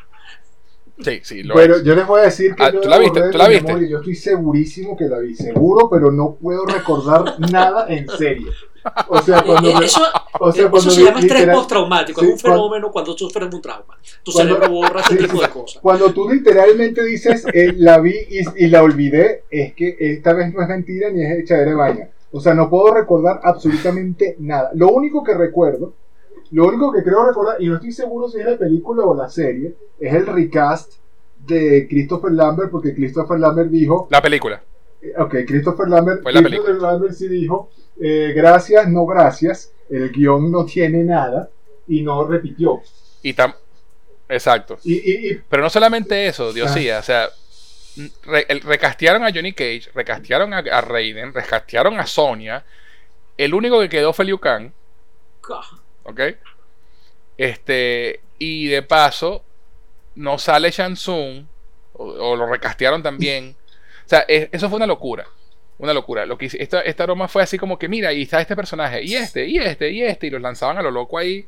Sí, 1.02 1.20
sí, 1.22 1.42
lo 1.42 1.54
Pero 1.54 1.76
es. 1.76 1.84
yo 1.84 1.94
les 1.94 2.06
voy 2.06 2.20
a 2.20 2.24
decir 2.24 2.54
que 2.54 2.62
Ah, 2.62 2.70
yo 2.72 2.80
¿tú 2.80 2.88
la 2.88 2.98
viste? 2.98 3.12
borré 3.20 3.26
de 3.26 3.32
¿Tú 3.32 3.38
la 3.38 3.48
viste? 3.48 3.66
memoria, 3.66 3.88
Yo 3.88 3.98
estoy 3.98 4.14
segurísimo 4.14 4.96
que 4.96 5.04
la 5.06 5.18
vi, 5.18 5.34
seguro, 5.34 5.88
pero 5.90 6.10
no 6.12 6.34
puedo 6.34 6.64
recordar 6.66 7.34
nada 7.52 7.86
en 7.88 8.08
serio. 8.08 8.50
O 9.08 9.20
sea, 9.20 9.42
cuando 9.42 9.70
Eh, 9.70 9.74
me- 9.78 9.84
Eso, 9.84 10.00
o 10.38 10.50
sea, 10.52 10.62
eso 10.62 10.70
cuando 10.70 10.90
se 10.90 11.00
vi- 11.00 11.06
llama 11.06 11.20
estrés 11.20 11.48
postraumático. 11.48 12.20
Sí, 12.20 12.26
es 12.28 12.32
un 12.32 12.38
cuando- 12.40 12.62
fenómeno 12.62 12.90
cuando 12.92 13.14
tú 13.14 13.28
sufres 13.28 13.52
un 13.54 13.60
trauma. 13.60 13.98
Tu 14.22 14.32
Cuando- 14.32 14.54
cerebro 14.56 14.74
borra 14.74 15.00
ese 15.02 15.10
Sí, 15.16 15.18
tipo 15.18 15.36
sí. 15.36 15.42
de 15.42 15.48
cosas. 15.50 15.82
Cuando 15.82 16.12
tú 16.12 16.28
literalmente 16.30 17.04
dices, 17.04 17.44
eh, 17.52 17.74
la 17.76 17.98
vi 18.00 18.14
y, 18.30 18.64
y 18.64 18.68
la 18.68 18.82
olvidé, 18.82 19.44
es 19.50 19.74
que 19.74 19.96
esta 19.98 20.32
vez 20.32 20.52
no 20.54 20.62
es 20.62 20.68
mentira 20.68 21.10
ni 21.10 21.22
es 21.24 21.38
echadera 21.40 21.70
de 21.70 21.76
vaina. 21.76 22.08
O 22.32 22.40
sea, 22.40 22.54
no 22.54 22.70
puedo 22.70 22.94
recordar 22.94 23.40
absolutamente 23.42 24.36
nada. 24.38 24.70
Lo 24.74 24.88
único 24.88 25.22
que 25.24 25.34
recuerdo, 25.34 25.92
lo 26.52 26.66
único 26.66 26.92
que 26.92 27.02
creo 27.02 27.24
recordar, 27.26 27.60
y 27.62 27.68
no 27.68 27.76
estoy 27.76 27.92
seguro 27.92 28.28
si 28.28 28.40
es 28.40 28.46
la 28.46 28.56
película 28.56 29.04
o 29.04 29.14
la 29.14 29.28
serie, 29.28 29.74
es 29.98 30.14
el 30.14 30.26
recast 30.26 30.94
de 31.46 31.86
Christopher 31.88 32.32
Lambert, 32.32 32.70
porque 32.70 32.94
Christopher 32.94 33.38
Lambert 33.38 33.70
dijo, 33.70 34.08
La 34.10 34.20
película. 34.20 34.62
eh, 35.00 35.12
ok, 35.18 35.34
Christopher 35.46 35.88
Lambert, 35.88 36.22
Fue 36.22 36.32
la 36.32 36.42
Christopher 36.42 36.74
Lambert 36.76 37.14
sí 37.14 37.28
dijo, 37.28 37.70
eh, 38.00 38.32
gracias, 38.34 38.88
no 38.88 39.06
gracias, 39.06 39.72
el 39.88 40.10
guion 40.10 40.50
no 40.50 40.64
tiene 40.64 41.04
nada, 41.04 41.48
y 41.88 42.02
no 42.02 42.24
repitió. 42.26 42.80
Y 43.22 43.32
tam 43.34 43.52
Exacto. 44.28 44.78
Y, 44.84 44.94
y- 44.94 45.30
y 45.32 45.34
Pero 45.48 45.62
no 45.62 45.70
solamente 45.70 46.26
eso, 46.26 46.52
Dios 46.52 46.70
sí, 46.72 46.88
o 46.90 47.02
sea, 47.02 47.28
re- 48.24 48.46
recastearon 48.64 49.24
a 49.24 49.32
Johnny 49.32 49.52
Cage, 49.52 49.90
recastearon 49.92 50.54
a, 50.54 50.58
a 50.58 50.80
Raiden, 50.82 51.32
recastearon 51.34 51.98
a 51.98 52.06
Sonia. 52.06 52.64
El 53.36 53.54
único 53.54 53.80
que 53.80 53.88
quedó 53.88 54.12
fue 54.12 54.24
Liu 54.26 54.38
Kang, 54.38 54.70
¿ok? 56.04 56.20
Este, 57.36 58.20
y 58.38 58.66
de 58.68 58.82
paso, 58.82 59.44
no 60.14 60.38
sale 60.38 60.70
Shang 60.70 60.94
Tsung, 60.94 61.44
o, 61.94 62.04
o 62.04 62.36
lo 62.36 62.46
recastearon 62.46 63.02
también. 63.02 63.56
O 64.06 64.08
sea, 64.08 64.20
es- 64.28 64.48
eso 64.52 64.68
fue 64.68 64.76
una 64.76 64.86
locura. 64.86 65.26
Una 65.78 65.94
locura. 65.94 66.26
Lo 66.26 66.36
que 66.36 66.46
hice- 66.46 66.62
esta, 66.62 66.80
esta 66.82 67.04
broma 67.04 67.28
fue 67.28 67.42
así 67.42 67.56
como 67.58 67.78
que, 67.78 67.88
mira, 67.88 68.12
y 68.12 68.22
está 68.22 68.40
este 68.40 68.56
personaje, 68.56 69.02
y 69.02 69.14
este, 69.14 69.46
y 69.46 69.58
este, 69.58 69.90
y 69.90 70.02
este, 70.02 70.26
y 70.26 70.30
los 70.30 70.42
lanzaban 70.42 70.76
a 70.78 70.82
lo 70.82 70.90
loco 70.90 71.16
ahí. 71.18 71.46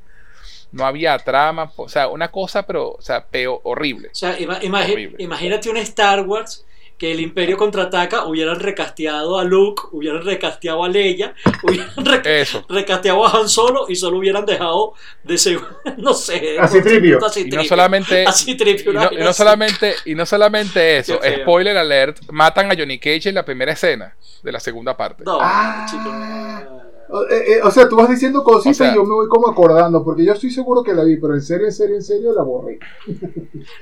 No 0.73 0.87
había 0.87 1.19
trama, 1.19 1.71
o 1.77 1.87
sea, 1.89 2.09
una 2.09 2.31
cosa, 2.31 2.63
pero, 2.67 2.93
o 2.93 3.03
sea, 3.03 3.27
peor, 3.27 3.61
horrible. 3.65 4.09
O 4.09 4.15
sea, 4.15 4.39
ima- 4.39 4.59
imagi- 4.63 4.93
Horrible. 4.93 5.17
imagínate 5.23 5.69
un 5.69 5.77
Star 5.77 6.23
Wars 6.27 6.65
que 6.99 7.11
el 7.13 7.21
Imperio 7.21 7.57
contraataca, 7.57 8.27
hubieran 8.27 8.61
recasteado 8.61 9.39
a 9.39 9.45
Luke, 9.45 9.83
hubieran 9.93 10.25
recasteado 10.25 10.85
a 10.85 10.89
Leia, 10.89 11.35
hubieran 11.65 11.91
reca- 11.97 12.31
Eso. 12.31 12.65
recasteado 12.69 13.27
a 13.27 13.39
Han 13.41 13.49
Solo 13.49 13.87
y 13.89 13.97
solo 13.97 14.19
hubieran 14.19 14.47
dejado 14.47 14.95
de 15.25 15.37
segundo, 15.39 15.69
no 15.99 16.15
sé, 16.15 16.59
A 16.61 16.69
Citripio. 16.69 17.17
a 17.17 17.19
Y 17.19 17.21
no 17.21 17.29
Citripio. 17.29 17.65
solamente, 17.69 18.25
A 18.27 18.33
Citripio, 18.33 18.93
y 18.93 18.97
una 18.97 19.01
no, 19.05 19.07
y 19.07 19.11
no 19.11 19.17
vaina 19.17 19.31
así. 19.31 19.39
solamente, 19.39 19.95
y 20.05 20.15
no 20.15 20.27
solamente 20.27 20.99
eso, 20.99 21.19
spoiler 21.43 21.77
alert, 21.77 22.19
matan 22.31 22.71
a 22.71 22.77
Johnny 22.77 22.99
Cage 22.99 23.29
en 23.31 23.35
la 23.35 23.45
primera 23.45 23.73
escena 23.73 24.15
de 24.43 24.53
la 24.53 24.61
segunda 24.61 24.97
parte. 24.97 25.25
No, 25.25 25.39
Ah. 25.41 25.87
chico. 25.91 26.92
O, 27.09 27.23
eh, 27.25 27.55
eh, 27.55 27.61
o 27.63 27.71
sea, 27.71 27.89
tú 27.89 27.97
vas 27.97 28.09
diciendo 28.09 28.43
cositas 28.43 28.81
O 28.81 28.85
sea- 28.85 28.93
y 28.93 28.95
yo 28.95 29.05
me 29.05 29.15
voy 29.15 29.29
como 29.29 29.49
acordando, 29.49 30.03
porque 30.03 30.25
yo 30.25 30.33
estoy 30.33 30.51
seguro 30.51 30.83
que 30.83 30.93
la 30.95 31.05
vi, 31.05 31.17
pero 31.17 31.35
en 31.35 31.43
serio, 31.43 31.67
en 31.67 31.73
serio, 31.73 31.97
en 31.97 32.03
serio 32.03 32.33
la 32.35 32.43
borré. 32.43 32.79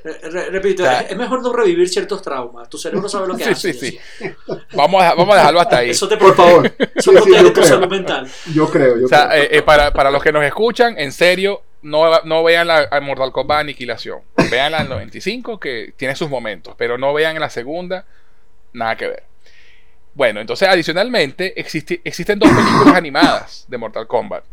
Re- 0.05 0.19
re- 0.31 0.51
repito, 0.51 0.83
O 0.83 0.87
sea- 0.87 1.01
es, 1.03 1.17
mejor 1.17 1.43
no 1.43 1.53
revivir 1.53 1.89
ciertos 1.89 2.23
traumas. 2.23 2.69
Tu 2.69 2.79
cerebro 2.79 3.09
sabe 3.09 3.29
lo 3.29 3.37
que 3.37 3.45
Sí, 3.45 3.51
hace. 3.51 3.73
sí, 3.73 3.91
sí. 3.91 3.99
Vamos 4.75 5.03
a, 5.03 5.15
vamos 5.15 5.35
a 5.35 5.39
dejarlo 5.39 5.61
hasta 5.61 5.79
ahí. 5.79 5.91
Eso 5.91 6.09
te 6.09 6.17
Por 6.17 6.35
favor. 6.35 6.67
eso 6.95 7.13
Sí, 7.13 7.19
sí, 7.25 7.31
yo 7.35 7.45
tu 7.49 7.53
creo. 7.61 7.65
salud 7.67 7.89
mental. 7.89 8.29
Yo 8.55 8.69
creo, 8.71 8.99
yo 8.99 9.07
O 9.07 9.09
sea, 9.09 9.29
creo. 9.29 9.43
eh, 9.45 9.49
eh, 9.53 9.63
para, 9.63 9.93
para 9.93 10.11
los 10.11 10.23
que 10.23 10.33
nos 10.33 10.45
escuchan, 10.45 10.99
en 10.99 11.13
serio, 11.13 11.63
no, 11.83 12.21
no 12.25 12.43
vean 12.45 12.67
la 12.67 12.89
a 12.91 13.01
Mortal 13.01 13.33
Kombat 13.33 13.61
Aniquilación. 13.61 14.21
Vean 14.51 14.73
la 14.73 14.79
del 14.81 14.89
95, 14.89 15.59
que 15.61 15.95
tiene 15.97 16.17
sus 16.17 16.29
momentos, 16.29 16.75
pero 16.77 16.99
no 16.99 17.15
vean 17.15 17.37
en 17.37 17.41
la 17.41 17.51
segunda, 17.51 18.05
nada 18.73 18.97
que 18.97 19.07
ver. 19.09 19.23
Bueno, 20.21 20.43
entonces 20.43 20.69
adicionalmente 20.69 21.55
existe- 21.59 22.03
existen 22.05 22.39
dos 22.39 22.51
películas 22.51 22.95
animadas 22.95 23.65
de 23.69 23.79
Mortal 23.79 24.07
Kombat. 24.07 24.45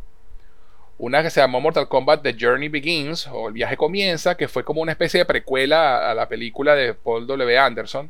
Una 0.98 1.22
que 1.22 1.30
se 1.30 1.42
llamó 1.42 1.60
Mortal 1.60 1.90
Kombat 1.90 2.22
The 2.24 2.38
Journey 2.40 2.70
Begins, 2.70 3.28
o 3.28 3.50
El 3.50 3.54
viaje 3.54 3.76
comienza, 3.76 4.38
que 4.38 4.48
fue 4.48 4.64
como 4.64 4.80
una 4.82 4.94
especie 4.94 5.18
de 5.18 5.26
precuela 5.26 5.98
a, 5.98 6.12
a 6.12 6.14
la 6.14 6.30
película 6.30 6.74
de 6.74 6.94
Paul 6.94 7.28
W. 7.28 7.58
Anderson. 7.60 8.10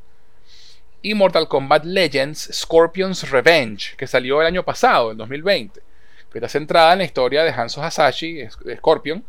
Y 1.01 1.15
Mortal 1.15 1.47
Kombat 1.47 1.83
Legends 1.83 2.47
Scorpion's 2.53 3.27
Revenge, 3.31 3.95
que 3.97 4.05
salió 4.05 4.39
el 4.41 4.45
año 4.45 4.61
pasado, 4.61 5.09
en 5.11 5.17
2020 5.17 5.81
que 6.31 6.37
está 6.37 6.49
centrada 6.49 6.93
en 6.93 6.99
la 6.99 7.05
historia 7.05 7.43
de 7.43 7.49
Hanzo 7.49 7.81
Hasashi, 7.81 8.47
Scorpion, 8.75 9.25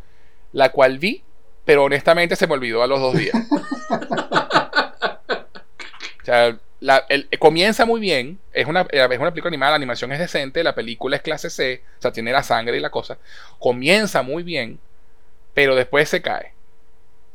la 0.53 0.69
cual 0.69 0.99
vi, 0.99 1.23
pero 1.65 1.85
honestamente 1.85 2.37
se 2.37 2.47
me 2.47 2.53
olvidó 2.53 2.83
a 2.83 2.87
los 2.89 3.01
dos 3.01 3.17
días. 3.17 3.35
o 6.21 6.25
sea, 6.25 6.59
la- 6.81 7.05
el- 7.09 7.29
comienza 7.39 7.85
muy 7.87 8.01
bien, 8.01 8.39
es 8.53 8.67
una, 8.67 8.83
es 8.91 9.19
una 9.19 9.31
película 9.31 9.49
animada, 9.49 9.73
la 9.73 9.77
animación 9.77 10.13
es 10.13 10.19
decente, 10.21 10.63
la 10.63 10.75
película 10.75 11.17
es 11.17 11.23
clase 11.23 11.51
C, 11.51 11.83
o 11.99 12.03
sea, 12.03 12.13
tiene 12.13 12.33
la 12.33 12.43
sangre 12.43 12.77
y 12.77 12.81
la 12.81 12.91
cosa. 12.91 13.19
Comienza 13.59 14.23
muy 14.23 14.43
bien, 14.43 14.79
pero 15.55 15.75
después 15.75 16.09
se 16.09 16.23
cae. 16.23 16.53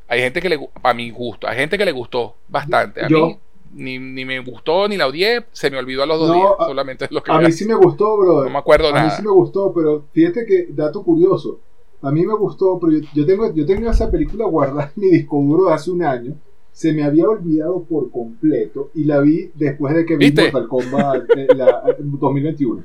Hay 0.07 0.19
gente 0.21 0.41
que 0.41 0.49
le, 0.49 0.69
a 0.83 0.93
mi 0.93 1.09
gusto, 1.11 1.47
hay 1.47 1.57
gente 1.57 1.77
que 1.77 1.85
le 1.85 1.91
gustó 1.91 2.35
bastante. 2.47 3.03
A 3.03 3.07
Yo- 3.07 3.27
mí 3.27 3.39
ni, 3.75 3.97
ni 3.97 4.23
me 4.23 4.39
gustó 4.39 4.87
ni 4.87 4.97
la 4.97 5.07
odié, 5.07 5.45
se 5.51 5.71
me 5.71 5.77
olvidó 5.79 6.03
a 6.03 6.05
los 6.05 6.19
dos 6.19 6.27
No, 6.29 6.35
días, 6.35 6.51
a- 6.59 6.65
solamente 6.67 7.05
es 7.05 7.11
lo 7.11 7.23
que 7.23 7.31
A 7.31 7.39
mí 7.39 7.51
sí 7.51 7.65
me 7.65 7.73
gustó, 7.73 8.17
brother. 8.17 8.45
no 8.45 8.51
me 8.51 8.59
acuerdo 8.59 8.89
a 8.89 8.91
mí 8.91 8.97
nada. 8.99 9.09
sí 9.09 9.23
me 9.23 9.31
gustó, 9.31 9.73
pero 9.73 10.05
fíjate 10.13 10.45
que, 10.45 10.67
dato 10.69 11.03
curioso, 11.03 11.59
a 12.01 12.11
mí 12.11 12.25
me 12.25 12.35
gustó, 12.35 12.79
pero 12.79 12.93
yo, 12.93 13.07
yo 13.15 13.25
tengo, 13.25 13.51
yo 13.53 13.65
tengo 13.65 13.89
esa 13.89 14.11
película 14.11 14.45
guardada 14.45 14.91
en 14.95 15.01
mi 15.01 15.09
disco 15.09 15.37
duro 15.41 15.69
de 15.69 15.73
hace 15.73 15.89
un 15.89 16.03
año, 16.03 16.35
se 16.73 16.91
me 16.91 17.03
había 17.03 17.29
olvidado 17.29 17.83
por 17.83 18.11
completo 18.11 18.89
y 18.95 19.05
la 19.05 19.21
vi 19.21 19.51
después 19.53 19.95
de 19.95 20.05
que 20.05 20.17
vi 20.17 20.25
¿Viste? 20.25 20.51
Mortal 20.51 20.67
Kombat 20.67 21.23
la, 21.55 21.83
eh, 21.87 21.95
2021. 21.99 22.83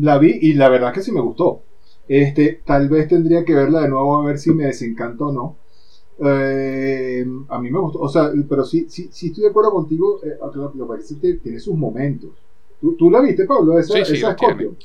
La 0.00 0.18
vi 0.18 0.38
y 0.42 0.52
la 0.52 0.68
verdad 0.68 0.92
que 0.92 1.02
sí 1.02 1.10
me 1.12 1.20
gustó. 1.20 1.62
Este, 2.06 2.60
tal 2.64 2.88
vez 2.88 3.08
tendría 3.08 3.44
que 3.44 3.54
verla 3.54 3.80
de 3.80 3.88
nuevo 3.88 4.22
a 4.22 4.26
ver 4.26 4.38
si 4.38 4.52
me 4.52 4.66
desencantó 4.66 5.28
o 5.28 5.32
no. 5.32 5.56
Eh, 6.18 7.26
a 7.48 7.58
mí 7.58 7.70
me 7.70 7.78
gustó, 7.78 7.98
o 8.00 8.08
sea, 8.08 8.30
pero 8.48 8.64
sí, 8.64 8.86
sí, 8.88 9.08
sí 9.10 9.28
estoy 9.28 9.44
de 9.44 9.50
acuerdo 9.50 9.72
contigo, 9.72 10.20
eh, 10.22 10.38
lo, 10.54 10.72
lo 10.74 10.88
que 10.94 11.00
es 11.00 11.40
tiene 11.42 11.58
sus 11.58 11.74
momentos. 11.74 12.30
¿Tú, 12.80 12.94
tú 12.94 13.10
la 13.10 13.20
viste, 13.22 13.46
Pablo? 13.46 13.78
Esa, 13.78 13.94
Sí, 13.94 14.04
sí, 14.04 14.14
esa. 14.14 14.34
Scorpion? 14.34 14.76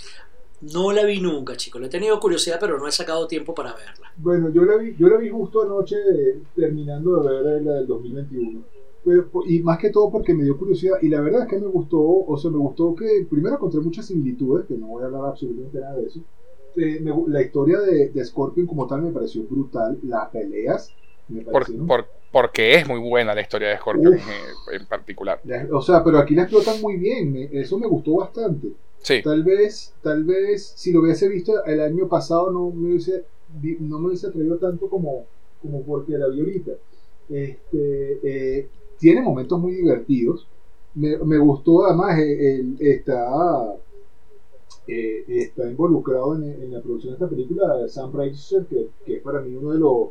No 0.62 0.92
la 0.92 1.04
vi 1.06 1.20
nunca, 1.20 1.56
chicos. 1.58 1.82
Le 1.82 1.88
he 1.88 1.90
tenido 1.90 2.20
curiosidad, 2.20 2.58
pero 2.60 2.78
no 2.78 2.88
he 2.88 2.92
sacado 2.92 3.28
tiempo 3.28 3.54
para 3.56 3.74
verla. 3.74 4.12
Bueno, 4.18 4.50
yo 4.50 4.64
la 4.64 4.78
vi, 4.78 4.96
yo 4.98 5.08
la 5.08 5.18
vi 5.18 5.30
justo 5.30 5.64
anoche 5.64 5.96
eh, 5.98 6.40
terminando 6.56 7.22
de 7.24 7.42
ver 7.44 7.62
la 7.64 7.74
del 7.74 7.88
2021. 7.88 8.62
Pero, 9.04 9.28
po- 9.30 9.44
y 9.48 9.60
más 9.62 9.80
que 9.80 9.90
todo 9.90 10.12
porque 10.12 10.34
me 10.36 10.44
dio 10.44 10.58
curiosidad 10.58 10.98
y 11.02 11.10
la 11.10 11.22
verdad 11.22 11.44
es 11.44 11.48
que 11.48 11.58
me 11.60 11.66
gustó, 11.66 12.00
o 12.00 12.38
sea, 12.38 12.52
me 12.52 12.60
gustó 12.60 12.94
que 12.96 13.26
primero 13.28 13.56
encontré 13.56 13.80
muchas 13.82 14.06
similitudes, 14.06 14.66
que 14.68 14.76
no 14.76 14.88
voy 14.88 15.02
a 15.04 15.08
hablar 15.08 15.26
absolutamente 15.26 15.80
nada 15.80 15.96
de 15.96 16.06
eso. 16.06 16.20
Eh, 16.76 17.00
me 17.02 17.12
la 17.28 17.42
historia 17.42 17.80
de, 17.80 18.10
de 18.10 18.26
Scorpion 18.26 18.68
como 18.68 18.86
tal 18.86 19.02
me 19.02 19.12
pareció 19.12 19.44
brutal, 19.44 19.98
las 20.04 20.30
peleas 20.30 20.94
me 21.28 21.42
Por- 21.42 21.54
parecieron... 21.54 21.88
por- 21.88 22.06
porque 22.32 22.76
es 22.76 22.88
muy 22.88 23.00
buena 23.00 23.34
la 23.36 23.42
historia 23.42 23.70
de 23.70 23.78
Scorpion 23.78 24.14
Uf. 24.14 24.22
en, 24.72 24.82
en 24.82 24.88
particular. 24.88 25.42
la- 25.44 25.68
o 25.74 25.82
sea, 25.82 26.04
pero 26.04 26.20
aquí 26.20 26.36
la 26.36 26.44
explotan 26.44 26.80
muy 26.80 26.98
bien, 26.98 27.34
me- 27.34 27.50
eso 27.52 27.80
me 27.80 27.88
gustó 27.88 28.18
bastante. 28.18 28.68
Sí, 29.02 29.22
Tal 29.24 29.44
vez, 29.44 29.94
tal 30.02 30.24
vez, 30.24 30.74
si 30.76 30.92
lo 30.92 31.02
hubiese 31.02 31.28
visto 31.28 31.64
el 31.66 31.80
año 31.80 32.08
pasado 32.08 32.52
no 32.52 32.70
me 32.72 32.90
hubiese, 32.92 33.26
no 33.80 34.00
me 34.00 34.08
hubiese 34.08 34.28
atrevido 34.28 34.58
tanto 34.58 34.90
como, 34.90 35.26
como 35.62 35.84
porque 35.84 36.18
la 36.18 36.28
vi 36.28 36.40
ahorita. 36.40 36.72
Este, 37.30 38.20
eh, 38.60 38.70
tiene 39.00 39.22
momentos 39.22 39.60
muy 39.60 39.74
divertidos. 39.74 40.48
Me, 40.96 41.18
me 41.18 41.38
gustó 41.40 41.86
además, 41.86 42.20
el- 42.20 42.76
está, 42.80 43.74
eh, 44.88 45.24
está 45.28 45.70
involucrado 45.70 46.36
en, 46.36 46.44
en 46.44 46.72
la 46.74 46.82
producción 46.82 47.12
de 47.14 47.16
esta 47.16 47.30
película 47.30 47.88
Sam 47.88 48.12
Raimi, 48.14 48.36
que, 48.70 48.88
que 49.06 49.16
es 49.18 49.22
para 49.22 49.40
mí 49.42 49.56
uno 49.56 49.72
de 49.72 49.80
los, 49.80 50.10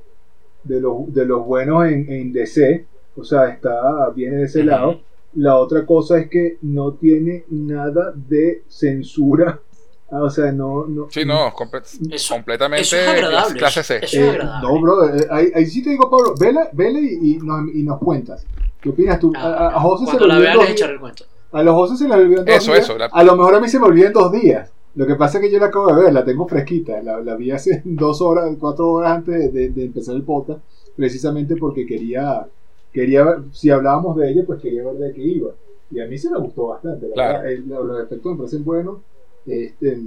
de 0.64 0.80
los, 0.80 1.12
de 1.12 1.24
los 1.26 1.46
buenos 1.46 1.86
en, 1.86 2.10
en 2.10 2.32
DC. 2.32 2.86
O 3.16 3.24
sea, 3.24 3.48
está, 3.48 4.10
viene 4.10 4.36
de 4.36 4.44
ese 4.44 4.64
lado. 4.64 5.00
La 5.34 5.56
otra 5.58 5.86
cosa 5.86 6.18
es 6.18 6.28
que 6.28 6.58
no 6.62 6.92
tiene 6.94 7.44
nada 7.50 8.12
de 8.14 8.62
censura. 8.68 9.60
Ah, 10.12 10.24
O 10.24 10.28
sea, 10.30 10.50
no. 10.50 10.86
no 10.88 11.06
sí, 11.08 11.24
no, 11.24 11.52
comple- 11.52 11.82
Eso- 12.12 12.34
completamente 12.34 12.82
eso 12.82 12.96
es 12.96 13.06
agradable. 13.06 13.56
clase 13.60 13.84
C. 13.84 13.98
Eso 14.02 14.18
es 14.20 14.34
eh, 14.34 14.38
no, 14.60 14.80
bro, 14.80 15.08
eh, 15.14 15.24
ahí, 15.30 15.52
ahí 15.54 15.66
sí 15.66 15.84
te 15.84 15.90
digo, 15.90 16.10
Pablo, 16.10 16.34
vela, 16.36 16.68
vela 16.72 16.98
y, 16.98 17.34
y 17.34 17.38
nos, 17.38 17.72
y 17.72 17.84
nos 17.84 18.00
cuentas. 18.00 18.44
¿Qué 18.80 18.88
opinas 18.88 19.20
tú? 19.20 19.32
A, 19.36 19.40
a- 19.40 19.68
a 19.76 19.80
José 19.80 20.06
se 20.06 20.16
Ah, 20.16 20.20
le 20.22 20.26
la 20.26 20.34
olvidó. 20.58 21.06
A 21.52 21.62
los 21.62 21.74
José 21.76 21.96
se 21.96 22.08
le 22.08 22.14
olvidó 22.16 22.40
en 22.40 22.46
dos 22.46 22.56
Eso, 22.56 22.72
días. 22.72 22.84
eso, 22.86 22.98
la- 22.98 23.04
A 23.06 23.22
lo 23.22 23.36
mejor 23.36 23.54
a 23.54 23.60
mí 23.60 23.68
se 23.68 23.78
me 23.78 23.86
olvidó 23.86 24.08
en 24.08 24.12
dos 24.12 24.32
días. 24.32 24.72
Lo 24.96 25.06
que 25.06 25.14
pasa 25.14 25.38
es 25.38 25.44
que 25.44 25.50
yo 25.52 25.60
la 25.60 25.66
acabo 25.66 25.94
de 25.94 26.02
ver, 26.02 26.12
la 26.12 26.24
tengo 26.24 26.48
fresquita. 26.48 27.00
La, 27.04 27.20
la 27.20 27.36
vi 27.36 27.52
hace 27.52 27.80
dos 27.84 28.20
horas, 28.20 28.50
cuatro 28.58 28.90
horas 28.90 29.12
antes 29.12 29.38
de, 29.38 29.48
de- 29.50 29.68
de 29.70 29.84
empezar 29.84 30.16
el 30.16 30.24
podcast, 30.24 30.58
precisamente 30.96 31.54
porque 31.54 31.86
quería, 31.86 32.48
quería 32.92 33.24
ver, 33.24 33.38
si 33.52 33.70
hablábamos 33.70 34.16
de 34.16 34.30
ella, 34.30 34.42
pues 34.46 34.60
quería 34.60 34.84
ver 34.84 34.94
de 34.94 35.12
qué 35.12 35.22
iba. 35.22 35.50
Y 35.90 36.00
a 36.00 36.06
mí 36.06 36.16
se 36.18 36.30
me 36.30 36.38
gustó 36.38 36.68
bastante. 36.68 37.08
la 37.08 37.14
Claro. 37.14 37.38
verdad. 37.42 37.52
El- 37.52 37.68
los 37.68 38.00
efectos 38.04 38.32
me 38.32 38.38
parecen 38.38 38.64
buenos. 38.64 38.98
Este, 39.46 39.98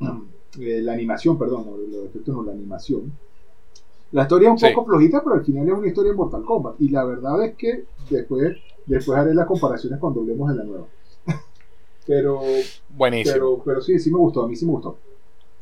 eh, 0.60 0.80
la 0.82 0.92
animación, 0.92 1.38
perdón, 1.38 1.66
los 1.90 2.04
efectos 2.06 2.34
no, 2.34 2.42
la 2.42 2.52
animación. 2.52 3.12
La 4.12 4.22
historia 4.22 4.48
es 4.48 4.52
un 4.52 4.58
Sí. 4.58 4.74
poco 4.74 4.86
flojita, 4.86 5.22
pero 5.22 5.36
al 5.36 5.44
final 5.44 5.68
es 5.68 5.74
una 5.74 5.86
historia 5.86 6.10
en 6.12 6.16
Mortal 6.16 6.42
Kombat. 6.44 6.76
Y 6.80 6.88
la 6.88 7.04
verdad 7.04 7.44
es 7.44 7.56
que 7.56 7.84
después, 8.08 8.56
después 8.86 9.18
haré 9.18 9.34
las 9.34 9.46
comparaciones 9.46 9.98
cuando 10.00 10.20
hablemos 10.20 10.48
de 10.50 10.56
la 10.56 10.64
nueva. 10.64 10.86
pero, 12.06 12.40
Buenísimo. 12.96 13.34
pero, 13.34 13.62
pero 13.64 13.80
sí, 13.82 13.98
sí 13.98 14.10
me 14.10 14.16
gustó, 14.18 14.44
a 14.44 14.48
mí 14.48 14.56
sí 14.56 14.64
me 14.64 14.72
gustó. 14.72 14.96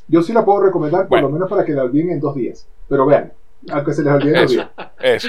Yo 0.08 0.22
sí 0.22 0.32
la 0.32 0.44
puedo 0.44 0.60
recomendar, 0.60 1.02
por 1.02 1.08
Bueno. 1.08 1.26
lo 1.28 1.32
menos 1.34 1.48
para 1.50 1.64
que 1.64 1.72
la 1.72 1.82
olviden 1.82 2.10
en 2.10 2.20
dos 2.20 2.36
días. 2.36 2.68
Pero 2.88 3.04
vean, 3.06 3.32
aunque 3.72 3.92
se 3.92 4.04
les 4.04 4.12
olvide 4.12 4.36
en 4.36 4.42
dos 4.42 4.50
días. 4.52 4.70
Eso. 5.02 5.28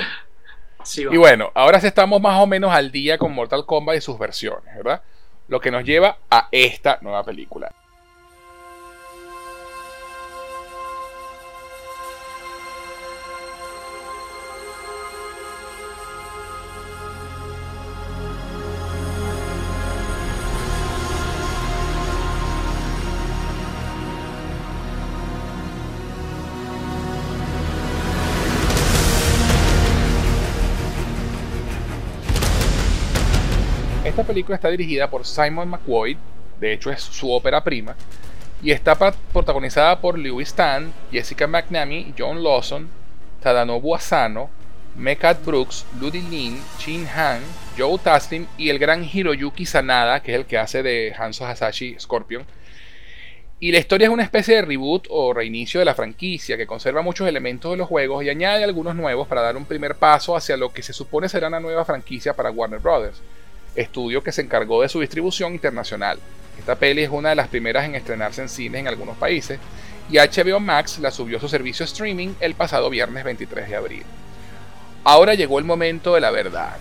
Y 0.96 1.18
bueno, 1.18 1.52
ahora 1.54 1.80
estamos 1.80 2.22
más 2.22 2.40
o 2.42 2.48
menos 2.48 2.72
al 2.72 2.92
día 2.92 3.18
con 3.18 3.34
Mortal 3.34 3.66
Kombat 3.66 3.98
y 3.98 4.02
sus 4.02 4.18
versiones, 4.18 4.76
¿verdad? 4.76 5.02
Lo 5.48 5.60
que 5.60 5.72
nos 5.72 5.84
lleva 5.84 6.18
a 6.30 6.48
esta 6.52 7.00
nueva 7.02 7.24
película. 7.24 7.72
Película 34.28 34.56
está 34.56 34.70
dirigida 34.70 35.10
por 35.10 35.26
Simon 35.26 35.70
McQuoid, 35.70 36.18
de 36.60 36.74
hecho 36.74 36.92
es 36.92 37.02
su 37.02 37.32
ópera 37.32 37.64
prima, 37.64 37.96
y 38.62 38.72
está 38.72 38.96
protagonizada 38.96 40.00
por 40.00 40.20
Lewis 40.20 40.54
Tan, 40.54 40.94
Jessica 41.12 41.48
McNamee, 41.48 42.14
John 42.18 42.44
Lawson, 42.44 42.90
Tadanobu 43.42 43.96
Asano, 43.96 44.50
Mekat 44.96 45.46
Brooks, 45.46 45.86
Ludi 46.00 46.22
Lin, 46.22 46.60
Shin 46.80 47.08
Han, 47.16 47.42
Joe 47.78 48.00
Taslim 48.00 48.48
y 48.58 48.70
el 48.70 48.80
gran 48.80 49.04
Hiroyuki 49.04 49.66
Sanada, 49.66 50.22
que 50.22 50.34
es 50.34 50.40
el 50.40 50.46
que 50.46 50.58
hace 50.58 50.82
de 50.82 51.14
Hanzo 51.18 51.46
Hasashi 51.46 51.96
Scorpion. 52.00 52.46
Y 53.60 53.72
la 53.72 53.80
historia 53.80 54.08
es 54.08 54.14
una 54.14 54.24
especie 54.24 54.56
de 54.56 54.62
reboot 54.64 55.08
o 55.10 55.34
reinicio 55.34 55.80
de 55.80 55.86
la 55.86 55.96
franquicia 55.96 56.58
que 56.58 56.68
conserva 56.68 57.02
muchos 57.02 57.28
elementos 57.28 57.72
de 57.72 57.78
los 57.78 57.88
juegos 57.88 58.24
y 58.24 58.30
añade 58.30 58.64
algunos 58.64 58.96
nuevos 58.96 59.28
para 59.28 59.42
dar 59.42 59.58
un 59.58 59.66
primer 59.66 59.96
paso 59.96 60.36
hacia 60.36 60.58
lo 60.58 60.74
que 60.74 60.84
se 60.84 60.94
supone 60.94 61.30
será 61.30 61.48
una 61.48 61.60
nueva 61.60 61.86
franquicia 61.86 62.36
para 62.36 62.52
Warner 62.52 62.80
Brothers 62.80 63.22
estudio 63.78 64.24
que 64.24 64.32
se 64.32 64.42
encargó 64.42 64.82
de 64.82 64.90
su 64.90 65.00
distribución 65.00 65.54
internacional. 65.54 66.20
Esta 66.60 66.76
peli 66.76 67.04
es 67.04 67.10
una 67.10 67.30
de 67.30 67.36
las 67.36 67.48
primeras 67.48 67.86
en 67.86 67.96
estrenarse 67.96 68.42
en 68.42 68.50
cines 68.50 68.82
en 68.82 68.88
algunos 68.88 69.18
países 69.18 69.60
y 70.10 70.18
HBO 70.18 70.60
Max 70.60 71.00
la 71.00 71.12
subió 71.12 71.38
a 71.38 71.42
su 71.42 71.50
servicio 71.50 71.86
streaming 71.86 72.34
el 72.40 72.56
pasado 72.56 72.90
viernes 72.90 73.24
23 73.24 73.70
de 73.70 73.76
abril. 73.76 74.04
Ahora 75.04 75.34
llegó 75.36 75.60
el 75.60 75.66
momento 75.66 76.16
de 76.16 76.22
la 76.22 76.32
verdad. 76.32 76.78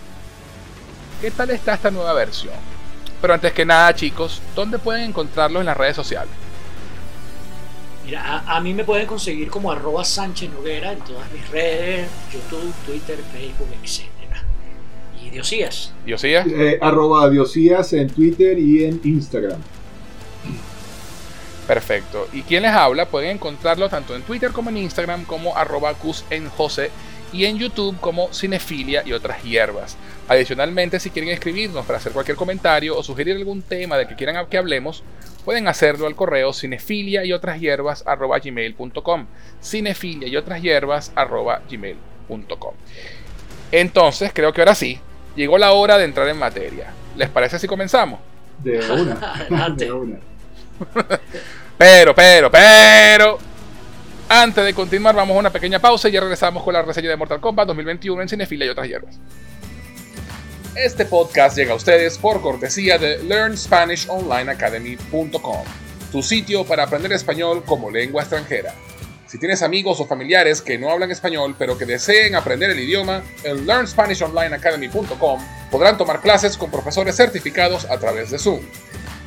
¿Qué 1.21 1.31
tal 1.31 1.49
está 1.51 1.73
esta 1.73 1.91
nueva 1.91 2.13
versión? 2.13 2.53
Pero 3.21 3.33
antes 3.33 3.53
que 3.53 3.65
nada, 3.65 3.93
chicos, 3.95 4.41
¿dónde 4.55 4.79
pueden 4.79 5.03
encontrarlo 5.03 5.59
en 5.59 5.65
las 5.65 5.77
redes 5.77 5.95
sociales? 5.95 6.33
Mira, 8.05 8.21
a, 8.23 8.57
a 8.57 8.61
mí 8.61 8.73
me 8.73 8.83
pueden 8.83 9.07
conseguir 9.07 9.49
como 9.49 9.71
arroba 9.71 10.05
Sánchez 10.05 10.51
Noguera 10.51 10.93
en 10.93 10.99
todas 10.99 11.29
mis 11.31 11.49
redes, 11.49 12.07
YouTube, 12.31 12.73
Twitter, 12.85 13.17
Facebook, 13.33 13.67
etc. 13.83 14.16
Y 15.27 15.29
Diosías. 15.31 15.93
Diosías, 16.05 16.47
Eh, 16.47 16.77
arroba 16.81 17.29
Diosías 17.29 17.91
en 17.93 18.09
Twitter 18.09 18.57
y 18.57 18.85
en 18.85 19.01
Instagram. 19.03 19.59
perfecto. 21.67 22.29
¿Y 22.31 22.43
quien 22.43 22.63
les 22.63 22.71
habla? 22.71 23.07
Pueden 23.09 23.31
encontrarlo 23.31 23.89
tanto 23.89 24.15
en 24.15 24.21
Twitter 24.21 24.51
como 24.51 24.69
en 24.69 24.77
Instagram 24.77 25.25
como 25.25 25.57
arroba 25.57 25.93
José 26.55 26.91
y 27.33 27.43
en 27.43 27.57
YouTube 27.57 27.99
como 27.99 28.31
Cinefilia 28.33 29.03
y 29.05 29.11
otras 29.11 29.43
hierbas. 29.43 29.97
Adicionalmente, 30.29 30.97
si 30.99 31.09
quieren 31.09 31.31
escribirnos 31.31 31.85
para 31.85 31.97
hacer 31.97 32.13
cualquier 32.13 32.37
comentario 32.37 32.97
o 32.97 33.03
sugerir 33.03 33.35
algún 33.35 33.61
tema 33.61 33.97
de 33.97 34.07
que 34.07 34.15
quieran 34.15 34.45
que 34.47 34.57
hablemos, 34.57 35.03
pueden 35.43 35.67
hacerlo 35.67 36.07
al 36.07 36.15
correo 36.15 36.53
cinefilia 36.53 37.25
y 37.25 37.33
otras 37.33 37.59
hierbas 37.59 38.01
arroba 38.07 38.39
gmail.com. 38.39 39.25
Cinefilia 39.61 40.29
y 40.29 40.37
otras 40.37 40.61
hierbas 40.61 41.11
arroba 41.15 41.61
gmail.com. 41.69 42.73
Entonces, 43.73 44.31
creo 44.33 44.53
que 44.53 44.61
ahora 44.61 44.75
sí, 44.75 44.99
llegó 45.37 45.57
la 45.57 45.71
hora 45.71 45.97
de 45.97 46.03
entrar 46.03 46.27
en 46.27 46.37
materia. 46.37 46.91
¿Les 47.15 47.29
parece 47.29 47.57
si 47.59 47.67
comenzamos? 47.67 48.19
De 48.61 48.79
una. 48.91 49.13
Adelante. 49.35 49.85
de 49.85 49.91
una. 49.93 50.17
Pero, 51.77 52.13
pero, 52.13 52.51
pero. 52.51 53.37
Antes 54.27 54.65
de 54.65 54.73
continuar, 54.73 55.15
vamos 55.15 55.37
a 55.37 55.39
una 55.39 55.49
pequeña 55.51 55.79
pausa 55.79 56.09
y 56.09 56.11
ya 56.11 56.19
regresamos 56.19 56.61
con 56.63 56.73
la 56.73 56.81
reseña 56.81 57.09
de 57.09 57.15
Mortal 57.15 57.39
Kombat 57.39 57.67
2021 57.67 58.23
en 58.23 58.27
Cinefilia 58.27 58.65
y 58.65 58.69
otras 58.69 58.85
hierbas. 58.87 59.17
Este 60.75 61.05
podcast 61.05 61.55
llega 61.57 61.71
a 61.71 61.75
ustedes 61.75 62.17
por 62.17 62.41
cortesía 62.41 62.97
de 62.97 63.23
LearnSpanishOnlineAcademy.com, 63.23 65.63
tu 66.11 66.21
sitio 66.21 66.65
para 66.65 66.83
aprender 66.83 67.13
español 67.13 67.63
como 67.65 67.89
lengua 67.89 68.23
extranjera. 68.23 68.73
Si 69.27 69.37
tienes 69.37 69.61
amigos 69.61 69.99
o 69.99 70.05
familiares 70.05 70.61
que 70.61 70.77
no 70.77 70.89
hablan 70.89 71.11
español 71.11 71.55
pero 71.59 71.77
que 71.77 71.85
deseen 71.85 72.33
aprender 72.35 72.69
el 72.69 72.79
idioma, 72.79 73.23
en 73.43 73.67
LearnSpanishOnlineAcademy.com 73.67 75.41
podrán 75.69 75.97
tomar 75.97 76.21
clases 76.21 76.57
con 76.57 76.71
profesores 76.71 77.15
certificados 77.17 77.85
a 77.91 77.99
través 77.99 78.31
de 78.31 78.39
Zoom. 78.39 78.61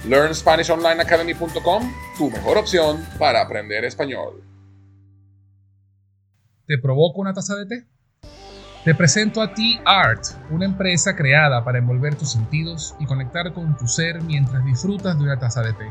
LearnSpanishOnlineAcademy.com, 0.09 1.95
tu 2.17 2.31
mejor 2.31 2.57
opción 2.57 3.07
para 3.19 3.43
aprender 3.43 3.85
español. 3.85 4.43
¿Te 6.67 6.79
provoca 6.79 7.21
una 7.21 7.35
taza 7.35 7.57
de 7.57 7.67
té? 7.67 7.87
Te 8.85 8.95
presento 8.95 9.43
a 9.43 9.53
Tea 9.53 9.83
Art, 9.85 10.23
una 10.51 10.65
empresa 10.65 11.15
creada 11.15 11.63
para 11.63 11.77
envolver 11.77 12.15
tus 12.15 12.33
sentidos 12.33 12.97
y 12.99 13.05
conectar 13.05 13.53
con 13.53 13.77
tu 13.77 13.87
ser 13.87 14.23
mientras 14.23 14.65
disfrutas 14.65 15.19
de 15.19 15.25
una 15.25 15.39
taza 15.39 15.61
de 15.61 15.75
té. 15.75 15.91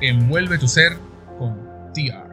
Envuelve 0.00 0.56
tu 0.56 0.66
ser 0.66 0.96
con 1.38 1.92
T-Art. 1.92 2.24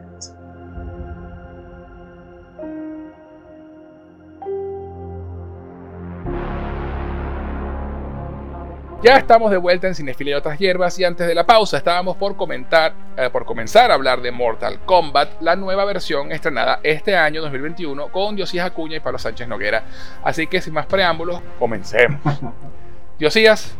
Ya 9.02 9.18
estamos 9.18 9.50
de 9.50 9.58
vuelta 9.58 9.88
en 9.88 9.94
Cinefilia 9.94 10.30
y 10.30 10.38
otras 10.38 10.58
hierbas 10.58 10.98
y 10.98 11.04
antes 11.04 11.26
de 11.26 11.34
la 11.34 11.44
pausa 11.44 11.76
estábamos 11.76 12.16
por 12.16 12.34
comentar, 12.38 12.94
eh, 13.18 13.28
por 13.30 13.44
comenzar 13.44 13.90
a 13.90 13.94
hablar 13.94 14.22
de 14.22 14.32
Mortal 14.32 14.80
Kombat, 14.86 15.42
la 15.42 15.54
nueva 15.54 15.84
versión 15.84 16.32
estrenada 16.32 16.80
este 16.82 17.14
año 17.14 17.42
2021 17.42 18.08
con 18.08 18.36
Diosías 18.36 18.64
Acuña 18.64 18.96
y 18.96 19.00
Pablo 19.00 19.18
Sánchez 19.18 19.46
Noguera. 19.46 19.84
Así 20.22 20.46
que 20.46 20.62
sin 20.62 20.72
más 20.72 20.86
preámbulos, 20.86 21.42
comencemos. 21.58 22.22
Diosías, 23.18 23.76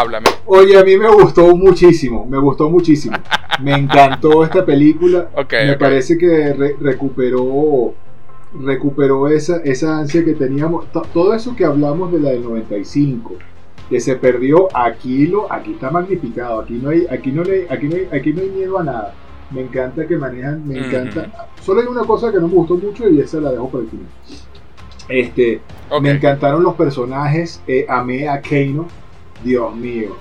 háblame. 0.00 0.26
Oye, 0.46 0.78
a 0.78 0.84
mí 0.84 0.96
me 0.96 1.08
gustó 1.08 1.54
muchísimo, 1.56 2.26
me 2.26 2.38
gustó 2.38 2.68
muchísimo. 2.70 3.16
Me 3.62 3.74
encantó 3.74 4.42
esta 4.44 4.64
película. 4.64 5.28
Ok, 5.36 5.52
me 5.66 5.76
parece 5.76 6.16
que 6.16 6.54
re- 6.54 6.74
recuperó 6.80 7.92
recuperó 8.58 9.28
esa, 9.28 9.58
esa 9.58 9.98
ansia 9.98 10.24
que 10.24 10.32
teníamos. 10.32 10.90
To- 10.92 11.02
todo 11.12 11.34
eso 11.34 11.54
que 11.54 11.64
hablamos 11.64 12.10
de 12.12 12.18
la 12.20 12.30
del 12.30 12.42
95, 12.42 13.34
que 13.90 14.00
se 14.00 14.16
perdió, 14.16 14.68
aquí 14.74 15.26
lo 15.26 15.52
aquí 15.52 15.72
está 15.72 15.90
magnificado. 15.90 16.60
Aquí 16.62 16.74
no 16.82 16.88
hay 16.90 17.06
aquí 17.10 17.30
no 17.30 17.42
hay, 17.42 17.66
aquí 17.68 17.86
no 17.88 17.94
hay, 17.96 18.08
aquí 18.12 18.32
no 18.32 18.40
hay 18.40 18.50
miedo 18.50 18.78
a 18.78 18.84
nada. 18.84 19.14
Me 19.50 19.60
encanta 19.60 20.06
que 20.06 20.16
manejan, 20.16 20.66
me 20.66 20.78
encanta. 20.78 21.48
Solo 21.60 21.82
hay 21.82 21.86
una 21.86 22.04
cosa 22.04 22.32
que 22.32 22.38
no 22.38 22.48
me 22.48 22.54
gustó 22.54 22.76
mucho 22.76 23.06
y 23.08 23.20
esa 23.20 23.38
la 23.38 23.52
dejo 23.52 23.68
para 23.68 23.84
el 23.84 23.90
final. 23.90 24.06
Este, 25.08 25.60
Me 26.00 26.10
encantaron 26.10 26.62
los 26.62 26.74
personajes. 26.74 27.62
Eh, 27.66 27.84
amé 27.88 28.28
a 28.28 28.40
Keino. 28.40 28.86
Dios 29.42 29.74
mío. 29.74 30.16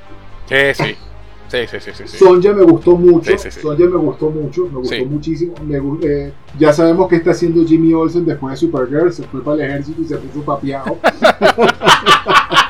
Sí, 0.47 0.55
sí. 0.73 0.95
Sí, 1.51 1.57
sí, 1.67 1.77
sí, 1.81 1.91
sí, 2.07 2.17
Sonja 2.17 2.53
me 2.53 2.63
gustó 2.63 2.95
mucho. 2.95 3.37
Sonja 3.37 3.83
me 3.83 3.97
gustó 3.97 4.29
mucho. 4.29 4.67
Me 4.67 4.77
gustó 4.77 5.05
muchísimo. 5.05 5.53
Me, 5.65 5.81
eh, 6.07 6.31
ya 6.57 6.71
sabemos 6.71 7.09
que 7.09 7.17
está 7.17 7.31
haciendo 7.31 7.65
Jimmy 7.65 7.93
Olsen 7.93 8.25
después 8.25 8.53
de 8.53 8.57
Supergirl. 8.67 9.11
Se 9.11 9.23
fue 9.23 9.43
para 9.43 9.55
el 9.55 9.69
ejército 9.69 10.01
y 10.01 10.05
se 10.05 10.15
puso 10.15 10.45
papiado. 10.45 10.97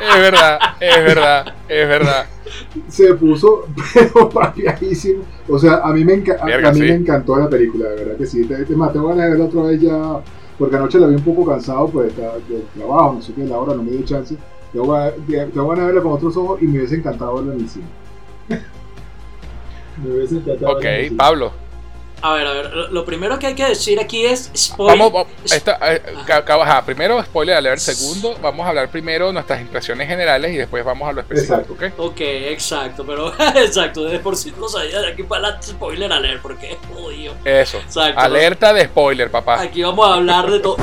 es 0.02 0.20
verdad, 0.20 0.60
es 0.80 1.06
verdad, 1.06 1.54
es 1.70 1.88
verdad. 1.88 2.26
Se 2.88 3.14
puso 3.14 3.68
pero 3.94 4.28
papiadísimo. 4.30 5.26
O 5.48 5.60
sea, 5.60 5.82
a 5.84 5.94
mí 5.94 6.04
me, 6.04 6.14
a, 6.14 6.72
mí 6.72 6.80
me 6.80 6.96
encantó 6.96 7.38
la 7.38 7.48
película, 7.48 7.88
de 7.90 7.96
verdad 7.98 8.18
que 8.18 8.26
sí. 8.26 8.46
Te, 8.46 8.56
te, 8.56 8.66
tengo 8.66 9.08
ganas 9.10 9.26
de 9.26 9.30
verla 9.30 9.46
otra 9.46 9.62
vez 9.62 9.80
ya 9.80 10.22
porque 10.58 10.76
anoche 10.76 11.00
la 11.00 11.08
vi 11.08 11.16
un 11.16 11.24
poco 11.24 11.46
cansado 11.46 11.88
pues 11.88 12.16
del 12.16 12.64
trabajo, 12.76 13.14
no 13.14 13.22
sé 13.22 13.34
qué, 13.34 13.46
la 13.46 13.58
hora 13.58 13.76
no 13.76 13.84
me 13.84 13.92
dio 13.92 14.04
chance. 14.04 14.36
Tengo 14.72 14.94
ganas 14.94 15.16
de 15.28 15.86
verla 15.86 16.02
con 16.02 16.14
otros 16.14 16.38
ojos 16.38 16.62
y 16.62 16.68
me 16.68 16.80
hubiese 16.80 16.96
encantado 16.96 17.36
verla 17.36 17.54
en 17.54 17.60
el 17.60 17.70
cine. 17.70 17.86
me 20.04 20.12
hubiese 20.12 20.38
encantado. 20.38 20.78
Ok, 20.78 20.86
Pablo. 21.18 21.52
A 22.24 22.34
ver, 22.34 22.46
a 22.46 22.54
ver, 22.54 22.72
lo 22.92 23.04
primero 23.04 23.40
que 23.40 23.48
hay 23.48 23.56
que 23.56 23.66
decir 23.66 24.00
aquí 24.00 24.26
es 24.26 24.52
spoiler. 24.56 24.98
Vamos, 24.98 25.28
esta, 25.46 25.80
eh, 25.92 26.02
primero 26.86 27.22
spoiler 27.24 27.58
alert, 27.58 27.80
segundo, 27.80 28.36
vamos 28.40 28.64
a 28.66 28.70
hablar 28.70 28.90
primero 28.90 29.32
nuestras 29.32 29.60
impresiones 29.60 30.08
generales 30.08 30.54
y 30.54 30.58
después 30.58 30.86
vamos 30.86 31.10
a 31.10 31.14
lo 31.14 31.22
específico, 31.22 31.74
¿ok? 31.74 31.84
Ok, 31.98 32.20
exacto, 32.20 33.04
pero 33.06 33.34
exacto, 33.56 34.04
desde 34.04 34.20
por 34.20 34.36
sí 34.36 34.54
no 34.60 34.70
sabía 34.70 35.02
de 35.02 35.08
aquí 35.08 35.24
para 35.24 35.50
la 35.50 35.62
spoiler 35.62 36.14
alert, 36.14 36.44
porque 36.44 36.74
es 36.74 36.78
jodido. 36.94 37.34
Eso, 37.44 37.80
exacto, 37.80 38.20
alerta 38.20 38.72
de 38.72 38.86
spoiler, 38.86 39.32
papá. 39.32 39.60
Aquí 39.60 39.82
vamos 39.82 40.08
a 40.08 40.14
hablar 40.14 40.52
de 40.52 40.60
todo. 40.60 40.78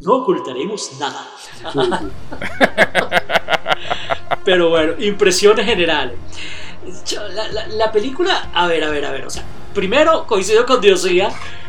No 0.00 0.14
ocultaremos 0.16 0.92
nada. 1.00 1.26
pero 4.44 4.70
bueno, 4.70 4.92
impresiones 5.00 5.66
generales. 5.66 6.14
La, 7.34 7.66
la 7.66 7.90
película, 7.90 8.50
a 8.54 8.68
ver, 8.68 8.84
a 8.84 8.90
ver, 8.90 9.04
a 9.04 9.10
ver, 9.10 9.26
o 9.26 9.30
sea 9.30 9.42
primero 9.76 10.26
coincido 10.26 10.64
con 10.64 10.80
Diosía 10.80 11.28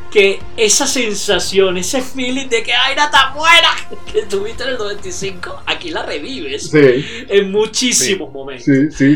que 0.10 0.40
esa 0.56 0.88
sensación, 0.88 1.78
ese 1.78 2.02
feeling 2.02 2.48
de 2.48 2.64
que 2.64 2.74
Aira 2.74 3.06
está 3.06 3.34
buena 3.36 3.76
que 4.14 4.22
tuviste 4.22 4.64
en 4.64 4.70
el 4.70 4.78
95, 4.78 5.64
aquí 5.66 5.90
la 5.90 6.04
revives 6.04 6.72
en 6.74 7.52
muchísimos 7.52 8.32
momentos. 8.32 8.66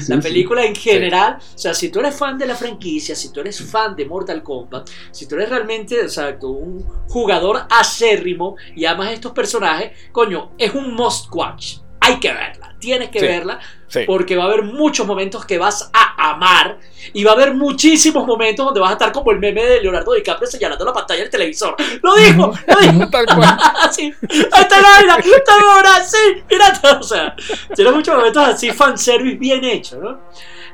la 0.10 0.20
película 0.20 0.66
en 0.66 0.76
general, 0.76 1.38
o 1.39 1.58
sea, 1.58 1.74
si 1.74 1.88
tú 1.88 2.02
eres 2.02 2.14
fan 2.14 2.38
de 2.38 2.46
la 2.46 2.56
franquicia, 2.56 3.16
si 3.16 3.32
tú 3.32 3.39
eres 3.39 3.62
fan 3.62 3.96
de 3.96 4.06
Mortal 4.06 4.44
Kombat, 4.44 4.89
si 5.12 5.26
tú 5.26 5.36
eres 5.36 5.48
realmente, 5.48 6.02
exacto, 6.02 6.50
un 6.50 6.86
jugador 7.08 7.62
acérrimo 7.70 8.58
y 8.76 8.84
amas 8.84 9.14
estos 9.14 9.32
personajes, 9.32 9.92
coño, 10.12 10.52
es 10.58 10.74
un 10.74 10.94
must 10.94 11.28
watch. 11.32 11.81
Hay 12.02 12.20
que 12.20 12.34
verla, 12.34 12.76
tienes 12.80 13.10
que 13.10 13.22
verla 13.22 13.60
porque 14.06 14.36
va 14.36 14.43
a 14.43 14.47
haber 14.47 14.64
muchos 14.64 15.06
momentos 15.06 15.45
que 15.45 15.58
vas 15.58 15.89
a 15.93 16.32
amar 16.32 16.78
y 17.14 17.24
va 17.24 17.32
a 17.32 17.34
haber 17.34 17.54
muchísimos 17.54 18.26
momentos 18.26 18.66
donde 18.66 18.80
vas 18.80 18.91
a 18.91 18.93
estar 18.93 19.12
como 19.12 19.32
el 19.32 19.39
meme 19.39 19.64
de 19.64 19.82
Leonardo 19.82 20.14
DiCaprio 20.14 20.49
señalando 20.49 20.86
la 20.86 20.93
pantalla 20.93 21.22
del 21.22 21.30
televisor. 21.30 21.76
Lo 22.02 22.16
dijo, 22.16 22.54
lo 22.68 22.80
dijo. 22.80 23.10
Tal 23.10 23.26
cual. 23.26 23.58
sí. 23.91 24.14
Esta 24.30 24.82
vaina, 24.82 25.18
esta 25.18 25.56
hora, 25.56 26.04
sí, 26.04 26.43
mira, 26.49 26.99
o 26.99 27.04
sea, 27.04 27.36
tiene 27.76 27.91
muchos 27.91 28.16
momentos 28.16 28.47
así 28.47 28.72
fanservice 28.72 29.38
bien 29.38 29.64
hecho, 29.64 29.97
¿no? 29.97 30.20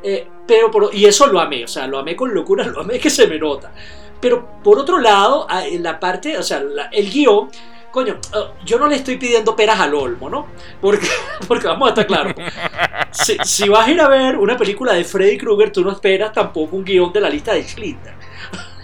Eh, 0.04 0.28
pero 0.48 0.70
por, 0.70 0.94
y 0.94 1.06
eso 1.06 1.28
lo 1.28 1.40
amé, 1.40 1.64
o 1.64 1.68
sea, 1.68 1.88
lo 1.88 1.98
amé 1.98 2.16
con 2.16 2.34
locura, 2.34 2.66
lo 2.66 2.82
amé 2.82 3.00
que 3.00 3.10
se 3.10 3.28
me 3.28 3.40
nota. 3.40 3.72
Pero 4.20 4.62
por 4.64 4.78
otro 4.80 5.00
lado, 5.00 5.48
en 5.50 5.84
la 5.84 6.00
parte, 6.00 6.38
o 6.38 6.44
sea, 6.44 6.64
el 6.92 7.10
guion 7.10 7.50
coño, 7.98 8.20
oh, 8.36 8.50
yo 8.64 8.78
no 8.78 8.88
le 8.88 8.98
estoy 8.98 9.18
pidiendo 9.18 9.56
peras 9.56 9.80
al 9.80 9.96
olmo, 9.96 10.30
¿no? 10.30 10.46
Porque, 10.80 11.08
porque 11.48 11.66
vamos 11.66 11.88
a 11.88 11.90
estar 11.90 12.06
claros. 12.06 12.34
Si, 13.12 13.68
vas 13.68 13.88
a 13.88 13.92
ir 13.92 14.00
a 14.00 14.08
ver 14.08 14.38
una 14.38 14.56
película 14.56 14.94
de 14.94 15.04
Freddy 15.04 15.36
Krueger, 15.36 15.72
tú 15.72 15.84
no 15.84 15.92
esperas 15.92 16.32
tampoco 16.32 16.76
un 16.76 16.86
guion 16.86 17.12
de 17.12 17.22
la 17.22 17.28
lista 17.28 17.54
de 17.54 17.64
Schlitter. 17.64 18.14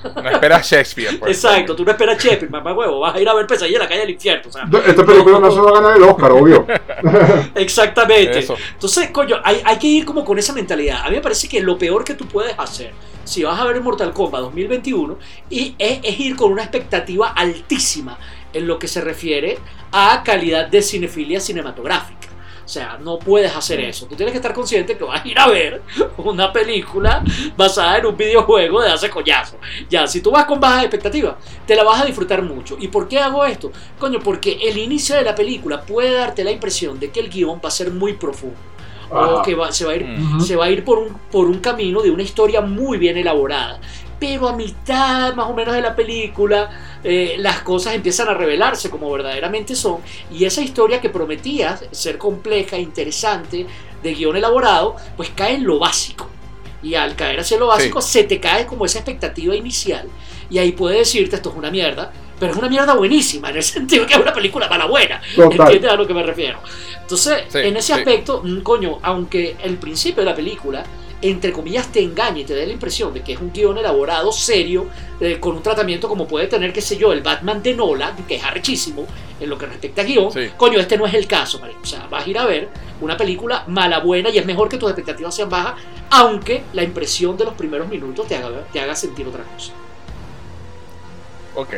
No 0.03 0.29
esperas 0.31 0.67
Shakespeare. 0.67 1.19
Pues. 1.19 1.37
Exacto, 1.37 1.75
tú 1.75 1.85
no 1.85 1.91
esperas 1.91 2.17
Shakespeare, 2.17 2.49
mamá 2.49 2.73
huevo. 2.73 3.01
Vas 3.01 3.13
a 3.13 3.21
ir 3.21 3.29
a 3.29 3.35
ver 3.35 3.45
Pesadilla 3.45 3.77
en 3.77 3.83
la 3.83 3.87
calle 3.87 4.01
del 4.01 4.09
infierno. 4.09 4.49
O 4.49 4.51
sea, 4.51 4.67
Esta 4.83 5.05
película 5.05 5.39
no, 5.39 5.51
se 5.51 5.59
va 5.59 5.69
a 5.69 5.73
ganar 5.73 5.95
el 5.95 6.03
Oscar, 6.03 6.31
obvio. 6.31 6.65
Exactamente. 7.55 8.47
Entonces, 8.73 9.11
coño, 9.11 9.35
hay, 9.43 9.61
hay, 9.63 9.77
que 9.77 9.87
ir 9.87 10.05
como 10.05 10.25
con 10.25 10.39
esa 10.39 10.53
mentalidad. 10.53 11.01
A 11.03 11.09
mí 11.09 11.17
me 11.17 11.21
parece 11.21 11.47
que 11.47 11.61
lo 11.61 11.77
peor 11.77 12.03
que 12.03 12.15
tú 12.15 12.25
puedes 12.25 12.57
hacer, 12.57 12.91
si 13.23 13.43
vas 13.43 13.59
a 13.59 13.65
ver 13.65 13.79
Mortal 13.79 14.11
Kombat 14.11 14.41
2021, 14.41 15.19
y 15.51 15.75
es, 15.77 15.99
es 16.01 16.19
ir 16.19 16.35
con 16.35 16.51
una 16.51 16.63
expectativa 16.63 17.27
altísima 17.27 18.17
en 18.53 18.67
lo 18.67 18.79
que 18.79 18.87
se 18.87 19.01
refiere 19.01 19.59
a 19.91 20.23
calidad 20.23 20.67
de 20.67 20.81
cinefilia 20.81 21.39
cinematográfica. 21.39 22.23
O 22.65 22.67
sea, 22.67 22.97
no 23.01 23.19
puedes 23.19 23.53
hacer 23.53 23.81
eso. 23.81 24.05
Tú 24.05 24.15
tienes 24.15 24.31
que 24.31 24.37
estar 24.37 24.53
consciente 24.53 24.97
que 24.97 25.03
vas 25.03 25.23
a 25.23 25.27
ir 25.27 25.37
a 25.37 25.47
ver 25.47 25.81
una 26.17 26.51
película 26.53 27.23
basada 27.57 27.97
en 27.97 28.05
un 28.05 28.15
videojuego 28.15 28.81
de 28.81 28.89
hace 28.89 29.09
coñazo. 29.09 29.57
Ya, 29.89 30.07
si 30.07 30.21
tú 30.21 30.31
vas 30.31 30.45
con 30.45 30.59
bajas 30.61 30.83
expectativas, 30.83 31.35
te 31.67 31.75
la 31.75 31.83
vas 31.83 32.01
a 32.01 32.05
disfrutar 32.05 32.41
mucho. 32.41 32.77
¿Y 32.79 32.87
por 32.87 33.07
qué 33.07 33.19
hago 33.19 33.43
esto? 33.43 33.71
Coño, 33.99 34.19
porque 34.19 34.59
el 34.61 34.77
inicio 34.77 35.15
de 35.15 35.23
la 35.23 35.35
película 35.35 35.81
puede 35.81 36.13
darte 36.13 36.43
la 36.43 36.51
impresión 36.51 36.99
de 36.99 37.11
que 37.11 37.19
el 37.19 37.29
guion 37.29 37.59
va 37.63 37.67
a 37.67 37.71
ser 37.71 37.91
muy 37.91 38.13
profundo. 38.13 38.57
O 39.11 39.43
que 39.43 39.55
se 39.71 39.85
va 39.85 39.91
a 39.91 39.95
ir, 39.95 40.07
se 40.39 40.55
va 40.55 40.65
a 40.65 40.69
ir 40.71 40.83
por, 40.83 40.97
un, 40.97 41.13
por 41.31 41.45
un 41.45 41.59
camino 41.59 42.01
de 42.01 42.09
una 42.09 42.23
historia 42.23 42.61
muy 42.61 42.97
bien 42.97 43.17
elaborada. 43.17 43.79
Pero 44.25 44.47
a 44.47 44.55
mitad 44.55 45.35
más 45.35 45.49
o 45.49 45.53
menos 45.53 45.75
de 45.75 45.81
la 45.81 45.93
película 45.93 46.69
eh, 47.03 47.35
las 47.39 47.59
cosas 47.59 47.93
empiezan 47.93 48.29
a 48.29 48.33
revelarse 48.33 48.89
como 48.89 49.11
verdaderamente 49.11 49.75
son 49.75 49.97
y 50.31 50.45
esa 50.45 50.61
historia 50.61 51.01
que 51.01 51.09
prometía 51.09 51.77
ser 51.91 52.17
compleja, 52.17 52.77
interesante, 52.77 53.67
de 54.01 54.13
guion 54.13 54.37
elaborado, 54.37 54.95
pues 55.17 55.31
cae 55.35 55.55
en 55.55 55.65
lo 55.65 55.77
básico. 55.77 56.29
Y 56.81 56.95
al 56.95 57.17
caer 57.17 57.41
hacia 57.41 57.57
lo 57.57 57.67
básico 57.67 58.01
se 58.01 58.23
te 58.23 58.39
cae 58.39 58.65
como 58.65 58.85
esa 58.85 58.99
expectativa 58.99 59.57
inicial 59.57 60.07
y 60.49 60.57
ahí 60.57 60.71
puede 60.71 60.99
decirte 60.99 61.35
esto 61.35 61.49
es 61.49 61.57
una 61.57 61.69
mierda, 61.69 62.09
pero 62.39 62.53
es 62.53 62.57
una 62.57 62.69
mierda 62.69 62.93
buenísima, 62.93 63.49
en 63.49 63.57
el 63.57 63.63
sentido 63.75 64.07
que 64.07 64.13
es 64.13 64.19
una 64.21 64.31
película 64.31 64.69
mala 64.69 64.85
buena. 64.85 65.21
¿Entiendes 65.35 65.91
a 65.91 65.97
lo 65.97 66.07
que 66.07 66.13
me 66.13 66.23
refiero? 66.23 66.59
Entonces, 67.01 67.43
en 67.55 67.75
ese 67.75 67.91
aspecto, 67.91 68.41
mm, 68.41 68.61
coño, 68.61 68.99
aunque 69.01 69.57
el 69.61 69.75
principio 69.75 70.23
de 70.23 70.29
la 70.29 70.35
película 70.35 70.85
entre 71.23 71.53
comillas, 71.53 71.89
te 71.89 72.01
engañe 72.01 72.41
y 72.41 72.43
te 72.43 72.53
dé 72.53 72.67
la 72.67 72.73
impresión 72.73 73.13
de 73.13 73.21
que 73.21 73.33
es 73.33 73.39
un 73.39 73.53
guion 73.53 73.77
elaborado, 73.77 74.31
serio, 74.33 74.87
eh, 75.21 75.39
con 75.39 75.55
un 75.55 75.63
tratamiento 75.63 76.09
como 76.09 76.27
puede 76.27 76.47
tener, 76.47 76.73
qué 76.73 76.81
sé 76.81 76.97
yo, 76.97 77.13
el 77.13 77.21
Batman 77.21 77.63
de 77.63 77.73
Nola, 77.73 78.13
que 78.27 78.35
es 78.35 78.43
arrechísimo 78.43 79.07
en 79.39 79.49
lo 79.49 79.57
que 79.57 79.65
respecta 79.65 80.01
a 80.01 80.05
guion, 80.05 80.31
coño, 80.57 80.79
este 80.79 80.97
no 80.97 81.05
es 81.07 81.13
el 81.13 81.25
caso, 81.25 81.61
O 81.81 81.85
sea, 81.85 82.07
vas 82.07 82.25
a 82.25 82.29
ir 82.29 82.37
a 82.37 82.45
ver 82.45 82.69
una 82.99 83.15
película 83.15 83.63
mala, 83.67 83.99
buena, 83.99 84.29
y 84.29 84.37
es 84.37 84.45
mejor 84.45 84.67
que 84.67 84.77
tus 84.77 84.89
expectativas 84.89 85.33
sean 85.33 85.49
bajas, 85.49 85.75
aunque 86.09 86.63
la 86.73 86.83
impresión 86.83 87.37
de 87.37 87.45
los 87.45 87.53
primeros 87.53 87.87
minutos 87.87 88.27
te 88.27 88.35
haga, 88.35 88.67
te 88.73 88.81
haga 88.81 88.93
sentir 88.93 89.25
otra 89.25 89.43
cosa. 89.43 89.71
Ok. 91.55 91.73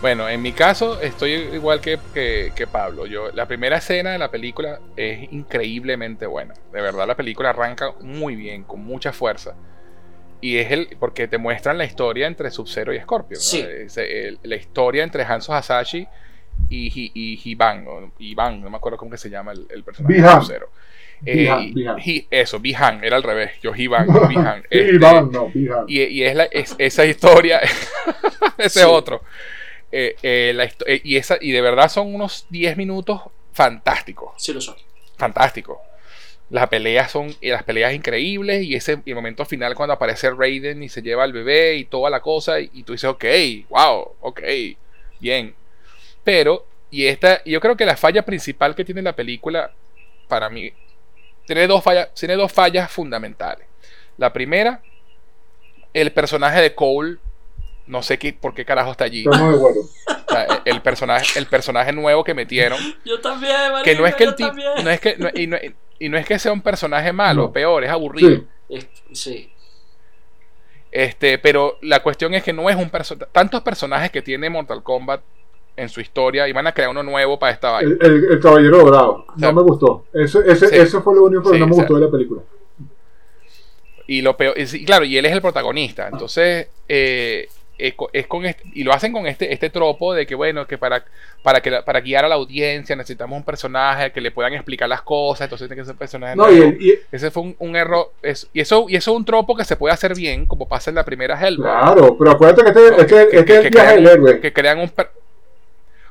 Bueno, 0.00 0.28
en 0.28 0.42
mi 0.42 0.52
caso 0.52 1.00
estoy 1.00 1.32
igual 1.32 1.80
que, 1.80 1.98
que, 2.14 2.66
Pablo. 2.66 3.06
Yo, 3.06 3.30
la 3.32 3.46
primera 3.46 3.78
escena 3.78 4.12
de 4.12 4.18
la 4.18 4.30
película 4.30 4.80
es 4.96 5.32
increíblemente 5.32 6.26
buena. 6.26 6.54
De 6.72 6.80
verdad, 6.80 7.06
la 7.06 7.16
película 7.16 7.50
arranca 7.50 7.92
muy 8.00 8.36
bien, 8.36 8.64
con 8.64 8.84
mucha 8.84 9.12
fuerza. 9.12 9.54
Y 10.40 10.58
es 10.58 10.70
el. 10.70 10.96
porque 11.00 11.28
te 11.28 11.38
muestran 11.38 11.78
la 11.78 11.84
historia 11.84 12.26
entre 12.26 12.50
Sub-Zero 12.50 12.92
y 12.92 13.00
Scorpio. 13.00 13.38
la 14.42 14.56
historia 14.56 15.02
entre 15.02 15.24
Hanzo 15.24 15.54
Hasashi 15.54 16.06
y, 16.68 16.86
y, 16.86 17.12
y 17.14 17.50
Ivan, 17.50 18.60
no 18.60 18.70
me 18.70 18.76
acuerdo 18.76 18.98
cómo 18.98 19.10
que 19.10 19.18
se 19.18 19.30
llama 19.30 19.52
el, 19.52 19.82
personaje 19.82 20.20
de 20.20 20.28
Sub-Zero. 20.28 20.70
Eh, 21.24 22.26
eso, 22.30 22.60
Bihan, 22.60 23.02
era 23.02 23.16
al 23.16 23.22
revés. 23.22 23.52
Yo, 23.62 23.74
Hiban, 23.74 24.06
Bihan. 24.28 24.62
Este, 24.68 24.98
no, 24.98 25.50
Y, 25.86 26.02
y 26.02 26.22
es, 26.22 26.34
la, 26.34 26.44
es, 26.44 26.74
esa 26.78 27.06
historia. 27.06 27.60
ese 28.58 28.80
es 28.80 28.86
otro. 28.86 29.22
Eh, 29.92 30.16
eh, 30.22 30.68
eh, 30.86 31.00
y, 31.04 31.16
esa, 31.16 31.38
y 31.40 31.52
de 31.52 31.60
verdad 31.60 31.88
son 31.88 32.14
unos 32.14 32.46
10 32.50 32.76
minutos 32.76 33.22
fantásticos. 33.52 34.32
Sí 34.36 34.52
lo 34.52 34.60
son. 34.60 34.76
Fantásticos. 35.16 35.78
Las 36.50 36.68
peleas 36.68 37.10
son 37.10 37.34
las 37.40 37.64
peleas 37.64 37.92
increíbles 37.92 38.62
y 38.62 38.76
ese 38.76 39.00
el 39.04 39.14
momento 39.14 39.44
final 39.44 39.74
cuando 39.74 39.94
aparece 39.94 40.30
Raiden 40.30 40.82
y 40.82 40.88
se 40.88 41.02
lleva 41.02 41.24
al 41.24 41.32
bebé 41.32 41.74
y 41.74 41.84
toda 41.84 42.08
la 42.08 42.20
cosa 42.20 42.60
y, 42.60 42.84
tú 42.84 42.92
dices, 42.92 43.10
ok, 43.10 43.24
wow, 43.68 44.14
ok, 44.20 44.42
bien. 45.18 45.54
Pero, 46.22 46.66
y 46.90 47.06
esta, 47.06 47.42
yo 47.44 47.60
creo 47.60 47.76
que 47.76 47.84
la 47.84 47.96
falla 47.96 48.24
principal 48.24 48.76
que 48.76 48.84
tiene 48.84 49.02
la 49.02 49.16
película, 49.16 49.72
para 50.28 50.48
mí, 50.48 50.72
tiene 51.46 51.66
dos 51.66 51.82
fallas, 51.82 52.14
tiene 52.14 52.36
dos 52.36 52.52
fallas 52.52 52.90
fundamentales. 52.92 53.66
La 54.16 54.32
primera, 54.32 54.82
el 55.92 56.12
personaje 56.12 56.60
de 56.60 56.74
Cole 56.74 57.18
no 57.86 58.02
sé 58.02 58.18
qué, 58.18 58.32
por 58.32 58.54
qué 58.54 58.64
carajo 58.64 58.90
está 58.90 59.04
allí. 59.04 59.24
el, 60.64 60.80
personaje, 60.82 61.38
el 61.38 61.46
personaje 61.46 61.92
nuevo 61.92 62.24
que 62.24 62.34
metieron. 62.34 62.78
Yo 63.04 63.20
también, 63.20 63.54
que 63.84 63.94
no 63.94 64.06
es 64.06 64.14
que 64.14 64.24
el 64.24 64.34
tipo, 64.34 64.52
no 64.82 64.90
es 64.90 65.00
que 65.00 65.16
y, 65.98 66.08
no, 66.08 66.18
es 66.18 66.26
que 66.26 66.38
sea 66.38 66.52
un 66.52 66.60
personaje 66.62 67.12
malo, 67.12 67.52
peor, 67.52 67.84
es 67.84 67.90
aburrido. 67.90 68.44
Sí. 69.12 69.50
Este, 70.90 71.38
pero 71.38 71.78
la 71.82 72.02
cuestión 72.02 72.32
es 72.34 72.42
que 72.42 72.52
no 72.52 72.70
es 72.70 72.76
un 72.76 72.90
personaje. 72.90 73.28
Tantos 73.32 73.62
personajes 73.62 74.10
que 74.10 74.22
tiene 74.22 74.48
Mortal 74.48 74.82
Kombat 74.82 75.20
en 75.76 75.88
su 75.90 76.00
historia 76.00 76.48
y 76.48 76.52
van 76.52 76.66
a 76.66 76.72
crear 76.72 76.88
uno 76.90 77.02
nuevo 77.02 77.38
para 77.38 77.52
esta 77.52 77.70
vaina. 77.72 77.96
El, 78.00 78.06
el- 78.06 78.32
el 78.32 78.40
Caballero 78.40 78.78
Dorado. 78.78 79.26
sea, 79.38 79.48
no 79.52 79.60
me 79.60 79.62
gustó. 79.62 80.06
Eso, 80.14 80.42
ese, 80.42 80.68
sí. 80.68 80.74
eso 80.76 81.02
fue 81.02 81.14
lo 81.14 81.24
único 81.24 81.42
que 81.50 81.50
Sí, 81.56 81.60
no 81.60 81.66
me 81.66 81.72
o 81.72 81.74
sea, 81.74 81.84
gustó 81.84 81.94
de 81.98 82.06
la 82.06 82.10
película. 82.10 82.42
Y 84.06 84.22
lo 84.22 84.36
peor, 84.36 84.54
y 84.56 84.84
claro, 84.84 85.04
y 85.04 85.18
él 85.18 85.26
es 85.26 85.32
el 85.32 85.42
protagonista. 85.42 86.08
Entonces, 86.08 86.68
eh, 86.88 87.48
es, 87.78 87.94
co- 87.94 88.08
es 88.12 88.26
con 88.26 88.44
este, 88.46 88.62
y 88.74 88.84
lo 88.84 88.92
hacen 88.92 89.12
con 89.12 89.26
este, 89.26 89.52
este 89.52 89.68
tropo 89.70 90.14
de 90.14 90.26
que, 90.26 90.34
bueno, 90.34 90.66
que 90.66 90.78
para, 90.78 91.04
para, 91.42 91.60
que 91.60 91.70
para 91.82 92.00
guiar 92.00 92.24
a 92.24 92.28
la 92.28 92.36
audiencia 92.36 92.96
necesitamos 92.96 93.36
un 93.36 93.44
personaje 93.44 94.12
que 94.12 94.20
le 94.20 94.30
puedan 94.30 94.54
explicar 94.54 94.88
las 94.88 95.02
cosas, 95.02 95.42
entonces 95.46 95.68
tiene 95.68 95.80
que 95.82 95.84
ser 95.86 95.92
un 95.92 95.98
personaje 95.98 96.36
No, 96.36 96.50
y, 96.50 96.56
nuevo. 96.56 96.70
el- 96.72 96.82
y- 96.82 96.94
Ese 97.12 97.30
fue 97.30 97.42
un, 97.42 97.56
un 97.58 97.76
error. 97.76 98.12
es- 98.22 98.48
y, 98.52 98.60
eso, 98.60 98.86
y 98.88 98.96
eso 98.96 99.10
es 99.12 99.16
un 99.16 99.24
tropo 99.24 99.54
que 99.56 99.64
se 99.64 99.76
puede 99.76 99.92
hacer 99.94 100.14
bien, 100.14 100.46
como 100.46 100.66
pasa 100.66 100.90
en 100.90 100.96
la 100.96 101.04
primera 101.04 101.38
Hellboy. 101.40 101.64
claro, 101.66 102.16
pero 102.18 102.30
acuérdate 102.30 102.62
que 102.62 102.68
este, 102.70 102.90
¿no? 102.90 102.96
es 102.98 103.06
que, 103.06 103.36
es 103.38 103.44
que 103.44 103.56
el 103.58 103.70
crean, 103.70 104.06
héroe. 104.06 104.40
que 104.40 104.52
crean 104.52 104.78
un 104.80 104.88
per- 104.88 105.10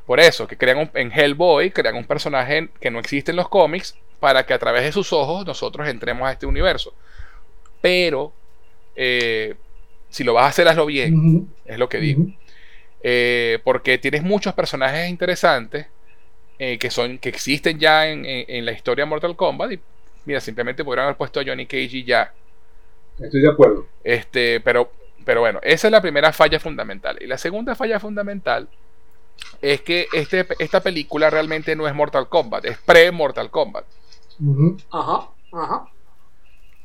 por 0.06 0.20
eso, 0.20 0.46
que 0.48 0.56
crean 0.58 0.78
un, 0.78 0.92
en 0.94 1.12
Hellboy, 1.12 1.72
crean 1.72 1.96
un 1.96 2.06
personaje 2.06 2.70
que 2.80 2.92
no 2.92 3.00
existe 3.00 3.32
en 3.32 3.38
los 3.38 3.50
cómics 3.50 3.96
para 4.20 4.46
que 4.46 4.54
a 4.54 4.60
través 4.60 4.84
de 4.84 4.92
sus 4.92 5.12
ojos 5.14 5.46
nosotros 5.48 5.88
entremos 5.88 6.28
a 6.28 6.32
este 6.32 6.46
universo. 6.46 6.94
Pero 7.82 8.32
eh, 8.96 9.56
si 10.16 10.24
lo 10.24 10.34
vas 10.34 10.46
a 10.46 10.50
hacer, 10.50 10.68
hazlo 10.68 10.86
bien, 10.86 11.20
es 11.66 11.78
lo 11.80 11.90
que 11.90 12.00
digo. 12.00 12.28
Eh, 13.04 13.60
porque 13.64 13.98
tienes 14.00 14.24
muchos 14.24 14.54
personajes 14.54 15.10
interesantes 15.10 15.88
eh, 16.60 16.78
que 16.80 16.90
son 16.92 17.18
que 17.20 17.30
existen 17.30 17.80
ya 17.80 18.08
en, 18.10 18.26
en- 18.26 18.46
en 18.48 18.66
la 18.66 18.72
historia 18.72 19.06
de 19.06 19.10
Mortal 19.10 19.36
Kombat 19.36 19.74
y 19.74 19.80
mira, 20.26 20.40
simplemente 20.42 20.84
podrían 20.84 21.06
haber 21.06 21.18
puesto 21.18 21.40
a 21.40 21.44
Johnny 21.46 21.66
Cage 21.68 21.98
y 21.98 22.04
ya. 22.06 22.34
Estoy 23.20 23.42
de 23.42 23.50
acuerdo. 23.50 23.88
Este, 24.04 24.60
pero, 24.62 24.92
pero 25.26 25.42
bueno, 25.42 25.60
esa 25.64 25.88
es 25.88 25.92
la 25.92 26.02
primera 26.02 26.34
falla 26.34 26.60
fundamental. 26.60 27.18
Y 27.22 27.28
la 27.28 27.38
segunda 27.38 27.76
falla 27.76 28.00
fundamental 28.00 28.68
es 29.62 29.82
que 29.82 30.08
este, 30.14 30.46
esta 30.60 30.82
película 30.82 31.30
realmente 31.30 31.76
no 31.76 31.88
es 31.88 31.94
Mortal 31.96 32.30
Kombat, 32.30 32.66
es 32.66 32.78
pre-Mortal 32.80 33.50
Kombat. 33.52 33.86
Ajá, 34.92 35.30
ajá. 35.52 35.88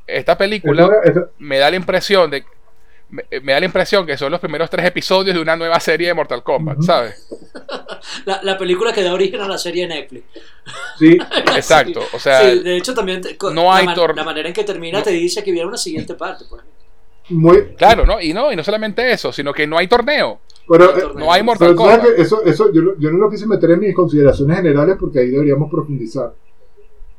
Esta 0.07 0.37
película 0.37 0.87
me 1.39 1.57
da 1.57 1.69
la 1.69 1.75
impresión 1.77 2.29
de 2.31 2.43
me, 3.11 3.23
me 3.41 3.51
da 3.53 3.59
la 3.59 3.65
impresión 3.65 4.05
que 4.05 4.17
son 4.17 4.31
los 4.31 4.39
primeros 4.39 4.69
tres 4.69 4.85
episodios 4.85 5.35
de 5.35 5.41
una 5.41 5.55
nueva 5.55 5.79
serie 5.79 6.07
de 6.07 6.13
Mortal 6.13 6.41
Kombat. 6.43 6.81
¿sabes? 6.81 7.27
La, 8.25 8.41
la 8.41 8.57
película 8.57 8.91
que 8.93 9.03
da 9.03 9.13
origen 9.13 9.39
a 9.41 9.47
la 9.47 9.57
serie 9.57 9.87
de 9.87 9.93
Netflix. 9.95 10.23
sí, 10.97 11.17
Exacto, 11.55 12.01
o 12.13 12.19
sea, 12.19 12.41
Sí, 12.41 12.59
de 12.59 12.77
hecho 12.77 12.93
también 12.93 13.21
te- 13.21 13.37
no 13.53 13.65
la, 13.65 13.75
hay 13.75 13.85
man- 13.85 13.95
tor- 13.95 14.15
la 14.15 14.23
manera 14.23 14.47
en 14.47 14.53
que 14.55 14.63
termina 14.63 14.97
no- 14.99 15.03
te 15.03 15.11
dice 15.11 15.43
que 15.43 15.51
viene 15.51 15.67
una 15.67 15.77
siguiente 15.77 16.15
parte. 16.15 16.45
Pues. 16.49 16.63
muy. 17.29 17.75
claro, 17.75 18.05
¿no? 18.05 18.19
Y 18.19 18.33
no, 18.33 18.51
y 18.51 18.55
no 18.55 18.63
solamente 18.63 19.11
eso, 19.11 19.31
sino 19.31 19.53
que 19.53 19.67
no 19.67 19.77
hay 19.77 19.87
torneo, 19.87 20.39
Pero, 20.67 20.85
No 20.85 20.97
eh, 20.97 21.03
no 21.15 21.31
hay 21.31 21.41
pero 21.41 21.45
Mortal 21.45 21.75
Kombat. 21.75 22.01
que 22.15 22.21
eso, 22.21 22.43
eso 22.43 22.71
yo, 22.73 22.81
no 22.97 23.17
lo 23.17 23.29
quise 23.29 23.45
meter 23.45 23.71
en 23.71 23.79
mis 23.81 23.95
consideraciones 23.95 24.57
generales 24.57 24.95
porque 24.99 25.19
ahí 25.19 25.29
deberíamos 25.29 25.69
profundizar. 25.69 26.33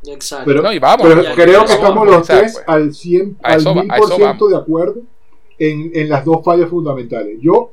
Exacto. 0.07 0.45
Pero, 0.47 0.63
No, 0.63 0.73
y 0.73 0.79
vamos, 0.81 1.07
pero 1.07 1.23
creo 1.35 1.65
que 1.65 1.73
estamos 1.75 1.95
vamos 1.95 2.11
los 2.11 2.27
tres 2.27 2.53
pues. 2.55 2.65
al 2.67 2.93
100, 2.93 3.39
A 3.43 3.53
al 3.53 3.61
eso 3.61 3.75
va- 3.75 3.83
a 3.89 3.97
eso 3.99 4.19
1000% 4.19 4.21
vamos. 4.21 4.51
de 4.51 4.57
acuerdo 4.57 4.95
en, 5.59 5.91
en 5.95 6.09
las 6.09 6.25
dos 6.25 6.45
fallas 6.45 6.69
fundamentales. 6.71 7.39
Yo 7.41 7.73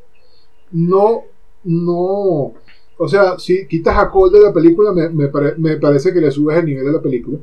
no, 0.71 1.23
no, 1.63 2.53
o 2.97 3.07
sea, 3.07 3.37
si 3.39 3.67
quitas 3.67 3.97
a 3.97 4.09
Cole 4.09 4.37
de 4.39 4.45
la 4.45 4.53
película, 4.53 4.91
me, 4.91 5.09
me 5.09 5.27
pare- 5.29 5.55
me 5.57 5.77
parece 5.77 6.13
que 6.13 6.21
le 6.21 6.31
subes 6.31 6.57
el 6.57 6.65
nivel 6.65 6.85
de 6.85 6.91
la 6.91 7.01
película. 7.01 7.37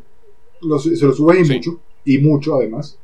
Lo 0.63 0.79
se 0.79 0.97
lo 1.05 1.13
subes 1.13 1.41
y 1.41 1.45
Sí. 1.45 1.55
mucho, 1.55 1.81
y 2.05 2.19
mucho 2.19 2.55
además. 2.57 2.99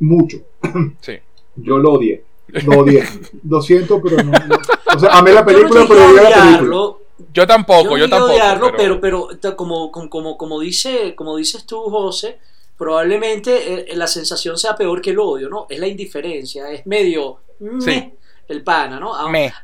Mucho. 0.00 0.38
sí. 1.00 1.12
Yo 1.56 1.78
lo 1.78 1.92
odié. 1.94 2.24
Lo 2.66 2.80
odié. 2.80 3.04
Lo 3.48 3.60
siento, 3.62 4.00
pero 4.02 4.16
no. 4.22 4.32
no. 4.32 4.56
O 4.94 4.98
sea, 4.98 5.10
amé 5.18 5.32
la 5.32 5.40
no 5.40 5.46
película, 5.46 5.84
pero 5.88 6.00
a 6.00 6.06
odié 6.08 6.14
la 6.16 6.22
película. 6.22 6.44
odiarlo, 6.48 7.00
Yo 7.32 7.46
tampoco, 7.46 7.90
yo, 7.90 7.96
yo, 7.98 8.08
tampoco. 8.08 8.32
odiarlo, 8.32 8.66
pero- 8.76 9.00
pero, 9.00 9.28
pero, 9.40 9.56
como, 9.56 9.90
como, 9.92 10.36
como 10.36 10.60
dice, 10.60 11.14
como 11.16 11.36
dices 11.36 11.64
tú, 11.66 11.80
José, 11.82 12.38
probablemente 12.80 13.92
eh, 13.92 13.94
la 13.94 14.06
sensación 14.06 14.56
sea 14.56 14.74
peor 14.74 15.02
que 15.02 15.10
el 15.10 15.18
odio, 15.18 15.50
¿no? 15.50 15.66
Es 15.68 15.78
la 15.78 15.86
indiferencia, 15.86 16.70
es 16.70 16.86
medio 16.86 17.40
meh, 17.60 17.80
Sí. 17.82 18.12
el 18.48 18.64
pana, 18.64 18.98
¿no? 18.98 19.14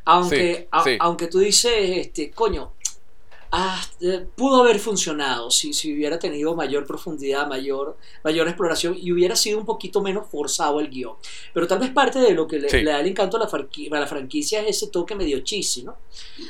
Aunque, 0.04 0.54
sí, 0.54 0.66
a- 0.70 0.84
sí. 0.84 0.96
aunque 1.00 1.26
tú 1.28 1.38
dices, 1.38 1.72
este, 1.76 2.30
coño, 2.30 2.74
ah, 3.58 3.80
eh, 4.00 4.26
pudo 4.36 4.62
haber 4.62 4.78
funcionado 4.78 5.50
si, 5.50 5.72
si 5.72 5.94
hubiera 5.94 6.18
tenido 6.18 6.54
mayor 6.54 6.86
profundidad, 6.86 7.48
mayor, 7.48 7.96
mayor 8.22 8.46
exploración 8.48 8.96
y 9.00 9.10
hubiera 9.12 9.34
sido 9.34 9.58
un 9.58 9.64
poquito 9.64 10.02
menos 10.02 10.26
forzado 10.30 10.78
el 10.80 10.90
guion. 10.90 11.14
Pero 11.54 11.66
tal 11.66 11.78
vez 11.78 11.90
parte 11.90 12.18
de 12.18 12.32
lo 12.32 12.46
que 12.46 12.58
le, 12.58 12.68
Sí. 12.68 12.78
le 12.82 12.90
da 12.90 13.00
el 13.00 13.06
encanto 13.06 13.38
a 13.38 13.40
la, 13.40 13.46
a 13.46 14.00
la 14.00 14.06
franquicia 14.06 14.60
es 14.62 14.76
ese 14.76 14.88
toque 14.88 15.14
medio 15.14 15.40
cheesy, 15.40 15.84
¿no? 15.84 15.96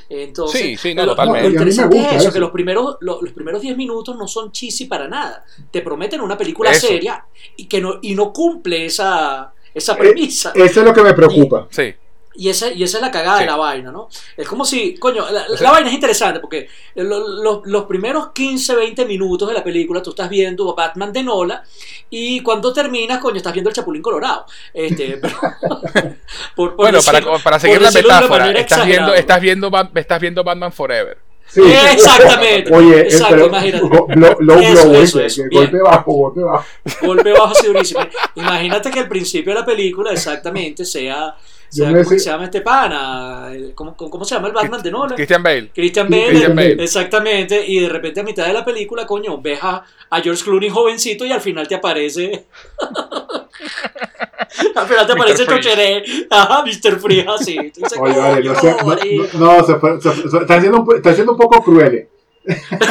Entonces, 0.09 0.61
Sí, 0.61 0.77
sí, 0.77 0.95
no, 0.95 1.05
lo, 1.07 1.13
totalmente. 1.13 1.45
lo 1.49 1.51
interesante 1.55 1.99
es 2.01 2.07
eso, 2.09 2.17
eso. 2.17 2.33
que 2.33 2.41
los 2.41 2.51
primeros, 2.51 2.97
lo- 3.01 3.23
los 3.23 3.33
primeros 3.33 3.61
10 3.63 3.77
minutos 3.77 4.17
no 4.17 4.27
son 4.27 4.51
cheesy 4.53 4.87
para 4.87 5.07
nada. 5.09 5.45
Te 5.71 5.83
prometen 5.83 6.21
una 6.21 6.37
película 6.37 6.71
Eso. 6.73 6.89
seria 6.89 7.25
y 7.57 7.67
que 7.67 7.81
no, 7.81 7.99
y 8.03 8.15
no 8.15 8.33
cumple 8.33 8.87
esa, 8.87 9.53
esa 9.75 9.93
Eh, 9.95 9.97
premisa. 9.97 10.53
Eso 10.55 10.81
es 10.81 10.87
lo 10.87 10.93
que 10.93 11.03
me 11.03 11.15
preocupa. 11.15 11.69
Sí, 11.71 11.95
Y 12.39 12.49
esa, 12.51 12.71
y 12.71 12.83
esa 12.83 12.99
es 12.99 13.03
la 13.03 13.11
cagada 13.11 13.39
Sí. 13.39 13.45
de 13.45 13.51
la 13.51 13.57
vaina, 13.57 13.91
¿no? 13.91 14.09
Es 14.37 14.47
como 14.49 14.65
si, 14.65 14.95
coño, 14.99 15.25
la, 15.61 15.71
vaina 15.71 15.89
es 15.89 15.95
interesante 15.95 16.41
porque 16.41 16.69
lo- 16.97 17.27
lo- 17.43 17.63
los 17.65 17.85
primeros 17.85 18.29
15, 18.33 18.75
20 18.75 19.05
minutos 19.07 19.49
de 19.49 19.55
la 19.55 19.65
película 19.65 20.03
tú 20.03 20.11
estás 20.11 20.29
viendo 20.29 20.71
a 20.71 20.75
Batman 20.75 21.13
de 21.13 21.23
Nola 21.23 21.65
y 22.11 22.41
cuando 22.43 22.73
terminas, 22.73 23.19
coño, 23.19 23.37
estás 23.39 23.53
viendo 23.53 23.71
el 23.71 23.77
Chapulín 23.77 24.03
Colorado. 24.03 24.45
Este, 24.75 25.17
pero- 25.23 25.39
por- 25.41 26.17
por 26.55 26.77
bueno, 26.77 26.99
para, 27.05 27.19
decirlo- 27.21 27.43
para 27.43 27.59
seguir 27.59 27.81
la 27.83 27.91
metáfora, 27.91 28.51
estás 28.53 28.87
viendo, 28.87 29.15
estás, 29.15 29.41
viendo, 29.41 29.71
estás 29.95 30.21
viendo 30.21 30.45
Batman 30.45 30.73
Forever. 30.73 31.19
Sí. 31.49 31.63
Exactamente. 31.63 32.75
Oye, 32.75 32.97
eh, 33.03 33.03
Exacto, 33.03 33.29
pero 33.35 33.47
imagínate. 33.47 33.89
low, 34.17 34.37
low 34.41 34.59
Eso, 34.59 34.89
blow, 34.91 35.01
eso, 35.23 35.43
golpe 35.53 35.79
bajo, 35.79 36.13
golpe 36.13 36.41
bajo. 36.43 36.65
Golpe 37.03 37.33
bajo 37.33 37.53
así 37.53 37.67
durísimo. 37.69 38.01
Imagínate 38.35 38.91
que 38.91 38.99
el 38.99 39.09
principio 39.09 39.55
de 39.55 39.61
la 39.61 39.65
película 39.65 40.11
exactamente 40.13 40.85
sea, 40.85 41.37
sea 41.77 41.89
¿cómo 41.91 42.05
sé- 42.05 42.19
se 42.19 42.31
llama 42.31 42.45
este 42.45 42.61
pana? 42.61 43.51
¿Cómo, 43.75 43.97
cómo 43.97 44.25
se 44.25 44.35
llama 44.35 44.49
el 44.49 44.55
Batman 44.55 44.83
de 44.83 44.91
Nolan? 44.91 45.17
Christian 45.17 45.43
Bale. 45.43 45.71
Christian 45.75 46.09
Bale, 46.11 46.27
Christian 46.29 46.57
Bale. 46.57 46.83
exactamente, 46.85 47.65
y 47.67 47.81
de 47.81 47.89
repente 47.89 48.21
a 48.21 48.23
mitad 48.23 48.47
de 48.47 48.53
la 48.53 48.65
película, 48.65 49.07
coño, 49.07 49.41
ves 49.41 49.59
a, 49.63 49.85
a 50.11 50.21
George 50.21 50.43
Clooney 50.45 50.69
jovencito 50.71 51.25
y 51.25 51.33
al 51.33 51.41
final 51.41 51.67
te 51.69 51.75
aparece. 51.75 52.47
al 54.75 54.87
final 54.87 55.07
te 55.07 55.13
aparece. 55.13 55.47
Chocheré, 55.47 56.05
ajá, 56.31 56.65
Mr. 56.65 56.99
Freeze, 56.99 57.27
así. 57.29 57.59
Oye, 57.99 58.19
vale, 58.19 58.43
no, 58.45 58.55
"Coño, 58.55 58.61
sé, 58.61 58.77
no, 58.81 58.87
marico". 58.87 59.25
no, 59.39 59.65
se 59.67 59.75
fue- 59.77 60.01
se 60.01 60.11
fue- 60.11 60.31
se- 60.31 60.39
están, 60.39 60.61
siendo 60.61 60.81
un, 60.83 60.97
están 60.97 61.15
siendo 61.15 61.33
un 61.33 61.39
poco 61.39 61.63
crueles. 61.63 62.07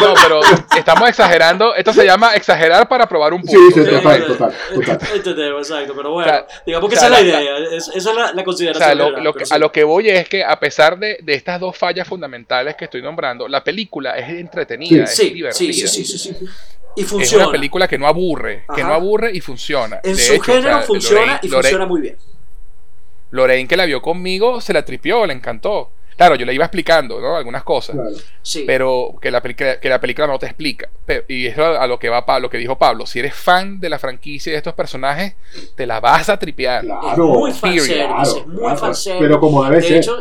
No, 0.00 0.14
pero 0.22 0.40
estamos 0.76 1.08
exagerando. 1.08 1.74
Esto 1.74 1.92
se 1.92 2.04
llama 2.04 2.34
exagerar 2.34 2.88
para 2.88 3.08
probar 3.08 3.32
un 3.32 3.42
punto. 3.42 3.58
Sí, 3.74 3.84
sí, 3.84 3.90
total, 3.90 4.26
total, 4.26 4.54
total. 4.74 4.98
Entendemos, 5.14 5.68
exacto, 5.70 5.94
pero 5.96 6.12
bueno, 6.12 6.30
O 6.30 6.34
sea, 6.34 6.46
digamos 6.64 6.88
que 6.90 6.96
o 6.96 6.98
sea, 6.98 7.08
esa 7.08 7.18
es 7.20 7.24
la 7.26 7.32
la- 7.32 7.42
idea, 7.42 7.58
es- 7.76 7.88
esa 7.94 8.10
es 8.10 8.16
la, 8.16 8.32
la 8.32 8.42
O 8.42 8.44
consideración. 8.44 8.84
sea, 8.84 8.94
lo- 8.94 9.04
general, 9.06 9.24
lo 9.24 9.32
pero 9.32 9.38
que- 9.40 9.46
sí. 9.46 9.54
a 9.54 9.58
lo 9.58 9.72
que 9.72 9.84
voy 9.84 10.08
es 10.08 10.28
que 10.28 10.44
a 10.44 10.58
pesar 10.60 10.98
de, 10.98 11.18
de 11.22 11.34
estas 11.34 11.58
dos 11.60 11.76
fallas 11.76 12.06
fundamentales 12.06 12.76
que 12.76 12.84
estoy 12.84 13.02
nombrando, 13.02 13.48
la 13.48 13.64
película 13.64 14.16
es 14.16 14.28
entretenida, 14.30 15.04
es 15.04 15.14
Sí, 15.16 15.30
divertida. 15.30 15.52
sí, 15.52 15.72
sí, 15.72 15.88
sí, 15.88 16.04
sí, 16.04 16.18
sí. 16.18 16.46
Y 16.96 17.02
Es 17.02 17.08
funciona. 17.08 17.44
una 17.44 17.52
película 17.52 17.88
que 17.88 17.98
no 17.98 18.06
aburre, 18.06 18.64
que 18.74 18.82
no 18.84 18.94
aburre 18.94 19.30
y 19.34 19.40
funciona. 19.40 20.00
En 20.02 20.14
De 20.16 20.22
su 20.22 20.32
hecho, 20.34 20.42
o 20.42 20.44
género 20.44 20.62
sea, 20.78 20.82
funciona 20.82 21.20
Lorraine- 21.26 21.38
y 21.42 21.48
Lorraine- 21.48 21.62
funciona 21.62 21.86
muy 21.86 22.00
bien. 22.02 22.16
Lorraine 23.30 23.68
que 23.68 23.76
la 23.76 23.84
vio 23.84 24.00
conmigo 24.00 24.60
se 24.60 24.72
la 24.72 24.84
tripió, 24.84 25.26
le 25.26 25.32
encantó. 25.34 25.90
Claro, 26.16 26.34
yo 26.34 26.46
le 26.46 26.54
iba 26.54 26.64
explicando, 26.64 27.20
¿no? 27.20 27.36
Algunas 27.36 27.62
cosas. 27.62 27.94
Claro. 27.96 28.10
Sí. 28.40 28.64
Pero 28.66 29.14
que 29.20 29.30
la, 29.30 29.42
película- 29.42 29.78
que 29.78 29.88
la 29.88 30.00
película 30.00 30.26
no 30.26 30.38
te 30.38 30.46
explica. 30.46 30.88
Pero- 31.04 31.24
y 31.28 31.46
eso 31.46 31.64
a 31.64 31.86
lo 31.86 31.98
que 31.98 32.08
va 32.08 32.24
Pa- 32.24 32.40
lo 32.40 32.48
que 32.48 32.56
dijo 32.58 32.78
Pablo. 32.78 33.04
Si 33.06 33.18
eres 33.18 33.34
fan 33.34 33.78
de 33.80 33.88
la 33.90 33.98
franquicia 33.98 34.50
y 34.50 34.52
de 34.52 34.56
estos 34.58 34.74
personajes, 34.74 35.34
te 35.74 35.86
la 35.86 36.00
vas 36.00 36.28
a 36.30 36.38
tripear. 36.38 36.84
Claro, 36.84 37.12
es 37.12 37.18
muy 37.18 37.52
fanservice, 37.52 37.94
claro, 37.94 38.22
es 38.22 38.46
muy 38.46 38.56
claro. 38.58 38.76
fanservice. 38.78 39.24
Pero 39.26 39.40
como 39.40 39.64
debe 39.64 39.76
De 39.76 39.82
ser. 39.82 39.96
hecho, 39.98 40.18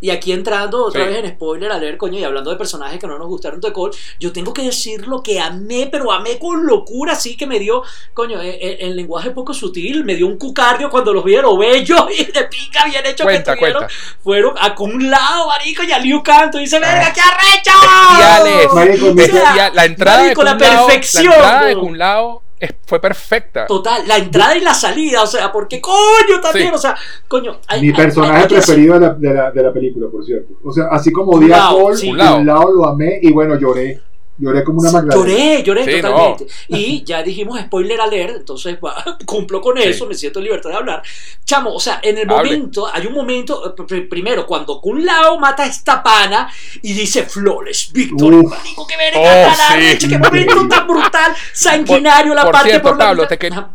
y 0.00 0.10
aquí 0.10 0.32
entrando 0.32 0.84
otra 0.84 1.04
Sí. 1.04 1.08
vez 1.10 1.24
en 1.24 1.30
spoiler 1.30 1.72
a 1.72 1.78
leer, 1.78 1.96
coño, 1.96 2.18
y 2.18 2.24
hablando 2.24 2.50
de 2.50 2.56
personajes 2.56 2.98
que 2.98 3.06
no 3.06 3.18
nos 3.18 3.28
gustaron 3.28 3.60
de 3.60 3.72
Cole, 3.72 3.96
yo 4.20 4.32
tengo 4.32 4.52
que 4.52 4.62
decir 4.62 5.06
lo 5.08 5.22
que 5.22 5.40
amé, 5.40 5.88
pero 5.90 6.12
amé 6.12 6.38
con 6.38 6.66
locura, 6.66 7.14
así 7.14 7.36
que 7.36 7.46
me 7.46 7.58
dio, 7.58 7.82
coño, 8.14 8.38
en 8.42 8.94
lenguaje 8.96 9.30
poco 9.30 9.54
sutil, 9.54 10.04
me 10.04 10.14
dio 10.14 10.26
un 10.26 10.36
cucardio 10.38 10.90
cuando 10.90 11.12
los 11.12 11.24
vieron 11.24 11.58
bellos 11.58 12.04
y 12.18 12.24
de 12.24 12.44
pica 12.44 12.84
bien 12.84 13.04
hecho 13.06 13.24
Cuenta, 13.24 13.52
que 13.54 13.58
tuvieron. 13.58 13.82
cuenta. 13.84 13.94
Fueron 14.22 14.54
a 14.60 14.74
con 14.74 14.92
un 14.94 15.10
lado, 15.10 15.46
marico, 15.48 15.82
y 15.82 15.92
a 15.92 15.98
Liu 15.98 16.22
Canto, 16.22 16.58
y 16.58 16.62
dice, 16.62 16.78
verga, 16.78 17.12
qué 17.12 17.20
arrecho. 17.20 17.72
Bestiales. 18.18 18.72
Marico, 18.72 19.06
O 19.10 19.16
sea, 19.54 19.70
la 19.72 19.84
entrada 19.84 20.22
marico, 20.22 20.40
de 20.42 20.44
la 20.44 20.56
Lao- 20.58 20.86
perfección, 20.86 21.26
la 21.26 21.34
entrada 21.34 21.66
de. 21.66 21.76
Kun 21.76 21.98
Lao 21.98 22.42
fue 22.86 23.00
perfecta. 23.00 23.66
Total, 23.66 24.06
la 24.06 24.16
entrada 24.16 24.56
y 24.56 24.60
la 24.60 24.72
salida, 24.74 25.22
o 25.22 25.26
sea, 25.26 25.52
porque 25.52 25.80
coño 25.80 26.40
también, 26.42 26.68
Sí. 26.68 26.74
o 26.74 26.78
sea, 26.78 26.96
coño. 27.28 27.58
hay- 27.68 27.80
Mi 27.82 27.92
personaje 27.92 28.42
hay 28.42 28.48
preferido 28.48 28.94
de 28.94 29.00
la, 29.00 29.12
de, 29.14 29.34
la, 29.34 29.50
de 29.50 29.62
la 29.62 29.72
película, 29.72 30.06
por 30.10 30.24
cierto. 30.24 30.54
O 30.64 30.72
sea, 30.72 30.84
así 30.90 31.12
como 31.12 31.32
odié 31.32 31.52
a 31.54 31.68
Cole, 31.70 31.96
sí. 31.96 32.10
un 32.10 32.16
lado 32.18 32.70
lo 32.72 32.88
amé 32.88 33.18
y 33.22 33.32
bueno, 33.32 33.58
lloré. 33.58 34.00
Lloré 34.38 34.64
como 34.64 34.80
una 34.80 34.90
magdalena. 34.90 35.14
Lloré, 35.16 35.62
lloré 35.62 35.84
Sí, 35.84 36.02
totalmente. 36.02 36.46
Y 36.68 37.04
ya 37.04 37.22
dijimos 37.22 37.58
spoiler 37.60 38.00
alert, 38.00 38.36
entonces 38.36 38.76
va, 38.84 39.16
cumplo 39.24 39.60
con 39.60 39.78
eso, 39.78 40.04
Sí. 40.04 40.08
me 40.08 40.14
siento 40.14 40.40
en 40.40 40.44
libertad 40.44 40.70
de 40.70 40.76
hablar. 40.76 41.02
Chamo, 41.44 41.72
o 41.74 41.80
sea, 41.80 42.00
en 42.02 42.18
el 42.18 42.30
Hable. 42.30 42.50
momento, 42.56 42.86
hay 42.92 43.06
un 43.06 43.14
momento, 43.14 43.66
eh, 43.66 43.74
pr- 43.74 44.08
primero, 44.08 44.46
cuando 44.46 44.80
Kun 44.80 45.04
Lao 45.06 45.38
mata 45.38 45.62
a 45.62 45.66
esta 45.66 46.02
pana 46.02 46.52
y 46.82 46.92
dice 46.92 47.22
Flawless 47.24 47.90
Victory, 47.92 48.36
marico, 48.46 48.86
que 48.86 48.96
verga, 48.96 49.20
Oh, 49.20 49.54
sí. 49.98 50.08
qué 50.08 50.18
momento 50.18 50.68
tan 50.68 50.86
brutal, 50.86 51.32
sanguinario, 51.52 52.34
la 52.34 52.42
por 52.42 52.52
parte 52.52 52.68
cierto, 52.70 52.88
por 52.88 52.98
la 52.98 53.04
Pablo, 53.06 53.26
te 53.28 53.38
que- 53.38 53.46
Ajá. 53.48 53.70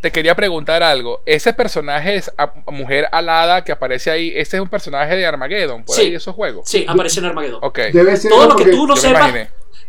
Te 0.00 0.12
quería 0.12 0.36
preguntar 0.36 0.80
algo. 0.84 1.22
Ese 1.26 1.52
personaje 1.52 2.14
es 2.14 2.30
a- 2.38 2.52
mujer 2.70 3.08
alada 3.10 3.64
que 3.64 3.72
aparece 3.72 4.12
ahí. 4.12 4.32
Ese 4.32 4.56
es 4.58 4.62
un 4.62 4.68
personaje 4.68 5.16
de 5.16 5.26
Armageddon, 5.26 5.84
por 5.84 5.96
Sí. 5.96 6.02
ahí 6.02 6.10
de 6.12 6.18
esos 6.18 6.36
juegos. 6.36 6.68
Sí, 6.70 6.86
aparece 6.88 7.18
en 7.18 7.26
Armageddon. 7.26 7.58
Ok. 7.64 7.78
Debe 7.92 8.16
ser 8.16 8.30
Todo 8.30 8.46
lo 8.50 8.54
que 8.54 8.66
tú 8.66 8.86
no 8.86 8.94
sepas 8.94 9.34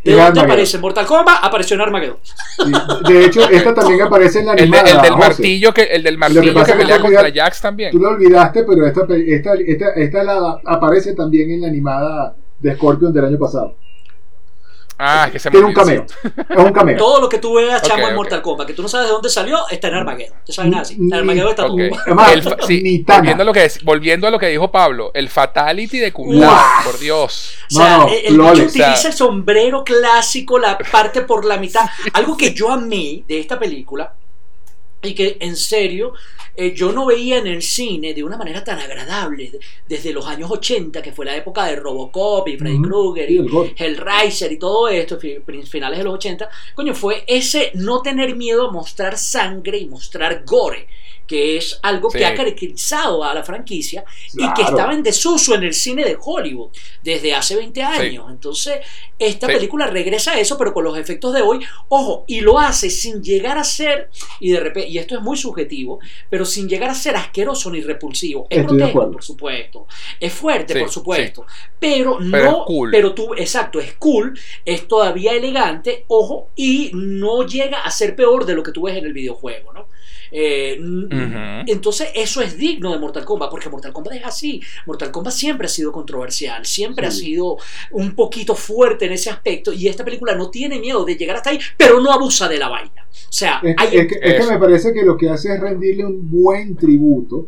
de 0.02 0.12
dónde 0.12 0.22
Armageddon. 0.22 0.44
aparece 0.50 0.76
en 0.76 0.80
Mortal 0.82 1.06
Kombat, 1.06 1.38
apareció 1.44 1.74
en 1.74 1.80
Armageddon. 1.82 2.16
sí. 2.22 2.72
De 3.06 3.24
hecho, 3.24 3.48
esta 3.50 3.74
también 3.74 4.02
aparece 4.02 4.40
en 4.40 4.46
la 4.46 4.52
El, 4.52 4.58
de- 4.58 4.62
animada. 4.78 4.90
el 4.90 5.02
del 5.02 5.12
José. 5.12 5.28
martillo 5.28 5.74
que 5.74 5.82
el 5.82 6.02
del 6.02 6.18
martillo 6.18 6.40
que 6.42 6.48
que 6.48 6.72
pelea 6.72 7.00
contra 7.00 7.20
olvidas- 7.20 7.44
Jax 7.44 7.60
también. 7.60 7.90
Tú 7.92 7.98
lo 7.98 8.08
olvidaste, 8.10 8.64
pero 8.64 8.86
esta, 8.86 9.00
esta, 9.14 9.54
esta, 9.54 9.88
esta 9.94 10.22
la- 10.24 10.60
aparece 10.64 11.14
también 11.14 11.50
en 11.50 11.60
la 11.62 11.68
animada 11.68 12.34
de 12.58 12.74
Scorpion 12.76 13.12
del 13.12 13.24
año 13.26 13.38
pasado. 13.38 13.74
Ah, 15.02 15.24
es 15.26 15.32
que 15.32 15.38
se 15.38 15.48
me 15.48 15.52
Tiene 15.52 15.66
un 15.68 15.78
olvidó, 15.78 16.04
cameo. 16.26 16.44
Es 16.50 16.56
un 16.66 16.72
cameo. 16.72 16.96
Todo 16.98 17.20
lo 17.22 17.28
que 17.28 17.38
tú 17.38 17.54
veas, 17.54 17.80
chamo, 17.80 18.02
Ok, 18.04 18.10
en. 18.10 18.16
Mortal 18.16 18.42
Kombat, 18.42 18.66
que 18.66 18.74
tú 18.74 18.82
no 18.82 18.88
sabes 18.88 19.06
de 19.06 19.12
dónde 19.14 19.30
salió, 19.30 19.66
está 19.70 19.88
en 19.88 19.94
Armageddon. 19.94 20.36
¿Te 20.44 20.52
sabes 20.52 20.70
nada 20.70 20.82
así? 20.82 20.94
En 20.96 21.14
Armageddon 21.14 21.48
está 21.50 21.64
Ok. 21.66 21.70
tú. 21.88 21.96
Además, 22.04 22.32
El 22.32 22.42
fa- 22.42 22.56
sí, 22.66 22.82
ni 22.82 22.98
Tana. 23.02 23.18
volviendo, 23.20 23.42
a 23.42 23.46
lo 23.46 23.52
que, 23.54 23.64
es- 23.64 23.82
volviendo 23.82 24.26
a 24.26 24.30
lo 24.30 24.38
que 24.38 24.46
dijo 24.48 24.70
Pablo, 24.70 25.10
el 25.14 25.28
fatality 25.30 25.98
de 25.98 26.12
Kun 26.12 26.26
Wow. 26.28 26.40
Lao, 26.40 26.62
por 26.84 26.98
Dios. 26.98 27.54
O 27.70 27.74
sea, 27.76 27.96
No, 27.98 28.06
no, 28.06 28.08
el, 28.12 28.26
el 28.26 28.36
bicho 28.36 28.50
utiliza 28.66 28.92
O 28.92 28.96
sea- 28.96 29.10
el 29.10 29.16
sombrero 29.16 29.84
clásico, 29.84 30.58
la 30.58 30.76
parte 30.76 31.22
por 31.22 31.44
la 31.46 31.56
mitad. 31.56 31.88
Algo 32.12 32.36
que 32.36 32.52
yo 32.52 32.70
amé 32.70 33.24
de 33.26 33.40
esta 33.40 33.58
película 33.58 34.12
y 35.02 35.14
que 35.14 35.38
en 35.40 35.56
serio 35.56 36.12
eh, 36.56 36.72
yo 36.74 36.92
no 36.92 37.06
veía 37.06 37.38
en 37.38 37.46
el 37.46 37.62
cine 37.62 38.12
de 38.14 38.22
una 38.24 38.36
manera 38.36 38.62
tan 38.64 38.78
agradable 38.78 39.50
de- 39.50 39.60
desde 39.88 40.12
los 40.12 40.26
años 40.26 40.50
80, 40.50 41.00
que 41.02 41.12
fue 41.12 41.24
la 41.26 41.36
época 41.36 41.64
de 41.66 41.76
Robocop 41.76 42.46
y 42.48 42.56
Freddy. 42.56 42.82
Krueger 42.82 43.30
y. 43.30 43.38
Hellraiser 43.76 44.52
y 44.52 44.58
todo 44.58 44.88
esto, 44.88 45.18
finales 45.68 45.98
de 45.98 46.04
los 46.04 46.14
80, 46.14 46.48
coño, 46.74 46.94
fue 46.94 47.24
ese 47.26 47.70
no 47.74 48.02
tener 48.02 48.36
miedo 48.36 48.68
a 48.68 48.72
mostrar 48.72 49.16
sangre 49.18 49.78
y 49.78 49.86
mostrar 49.86 50.44
gore, 50.44 50.86
que 51.26 51.56
es 51.56 51.78
algo 51.82 52.10
Sí. 52.10 52.18
que 52.18 52.26
ha 52.26 52.34
caracterizado 52.34 53.22
a 53.22 53.32
la 53.32 53.44
franquicia 53.44 54.04
y 54.34 54.52
que 54.54 54.62
estaba 54.62 54.92
en 54.92 55.02
desuso 55.04 55.54
en 55.54 55.62
el 55.62 55.74
cine 55.74 56.04
de 56.04 56.16
Hollywood 56.20 56.70
desde 57.04 57.32
hace 57.34 57.54
20 57.54 57.82
años. 57.84 58.26
Entonces, 58.30 58.78
esta 59.16 59.46
Sí. 59.46 59.52
película 59.52 59.86
regresa 59.86 60.32
a 60.32 60.40
eso, 60.40 60.58
pero 60.58 60.72
con 60.74 60.82
los 60.82 60.98
efectos 60.98 61.32
de 61.32 61.42
hoy, 61.42 61.60
ojo, 61.88 62.24
y 62.26 62.40
lo 62.40 62.58
hace 62.58 62.90
sin 62.90 63.22
llegar 63.22 63.58
a 63.58 63.64
ser, 63.64 64.10
y 64.40 64.50
de 64.50 64.58
repente, 64.58 64.88
y 64.88 64.98
esto 64.98 65.14
es 65.14 65.22
muy 65.22 65.36
subjetivo, 65.36 66.00
pero 66.28 66.39
sin 66.44 66.68
llegar 66.68 66.90
a 66.90 66.94
ser 66.94 67.16
asqueroso 67.16 67.70
ni 67.70 67.80
repulsivo. 67.80 68.46
Es 68.50 68.60
Estoy 68.60 68.92
por 68.92 69.22
supuesto. 69.22 69.86
Es 70.18 70.32
fuerte, 70.32 70.74
Sí, 70.74 70.80
por 70.80 70.90
supuesto. 70.90 71.46
Pero 71.78 72.20
no, 72.20 72.30
Pero 72.30 72.64
cool. 72.66 72.90
pero 72.90 73.14
tú, 73.14 73.34
exacto, 73.34 73.80
es 73.80 73.94
cool, 73.94 74.38
es 74.64 74.86
todavía 74.88 75.32
elegante, 75.32 76.04
ojo, 76.08 76.50
y 76.56 76.90
no 76.94 77.46
llega 77.46 77.82
a 77.82 77.90
ser 77.90 78.14
peor 78.16 78.46
de 78.46 78.54
lo 78.54 78.62
que 78.62 78.72
tú 78.72 78.82
ves 78.82 78.96
en 78.96 79.06
el 79.06 79.12
videojuego, 79.12 79.72
¿no? 79.72 79.88
Eh, 80.32 80.78
entonces 81.66 82.08
eso 82.14 82.40
es 82.40 82.56
digno 82.56 82.92
de 82.92 82.98
Mortal 82.98 83.24
Kombat, 83.24 83.50
porque 83.50 83.68
Mortal 83.68 83.92
Kombat 83.92 84.14
es 84.14 84.24
así. 84.24 84.60
Mortal 84.86 85.10
Kombat 85.10 85.32
siempre 85.32 85.66
ha 85.66 85.70
sido 85.70 85.92
controversial, 85.92 86.64
siempre 86.66 87.06
ha 87.06 87.10
sido 87.10 87.56
un 87.92 88.14
poquito 88.14 88.54
fuerte 88.54 89.06
en 89.06 89.12
ese 89.12 89.30
aspecto, 89.30 89.72
y 89.72 89.88
esta 89.88 90.04
película 90.04 90.34
no 90.34 90.50
tiene 90.50 90.78
miedo 90.78 91.04
de 91.04 91.16
llegar 91.16 91.36
hasta 91.36 91.50
ahí, 91.50 91.58
pero 91.76 92.00
no 92.00 92.12
abusa 92.12 92.48
de 92.48 92.58
la 92.58 92.68
vaina. 92.68 92.92
O 93.08 93.32
sea, 93.32 93.60
Es, 93.62 93.74
hay- 93.78 93.88
que- 93.90 93.98
es 94.00 94.06
que, 94.06 94.14
es 94.14 94.20
que 94.34 94.36
Eso. 94.38 94.52
me 94.52 94.58
parece 94.58 94.92
que 94.92 95.02
lo 95.02 95.16
que 95.16 95.28
hace 95.30 95.54
es 95.54 95.60
rendirle 95.60 96.04
un 96.04 96.30
buen 96.30 96.76
tributo 96.76 97.46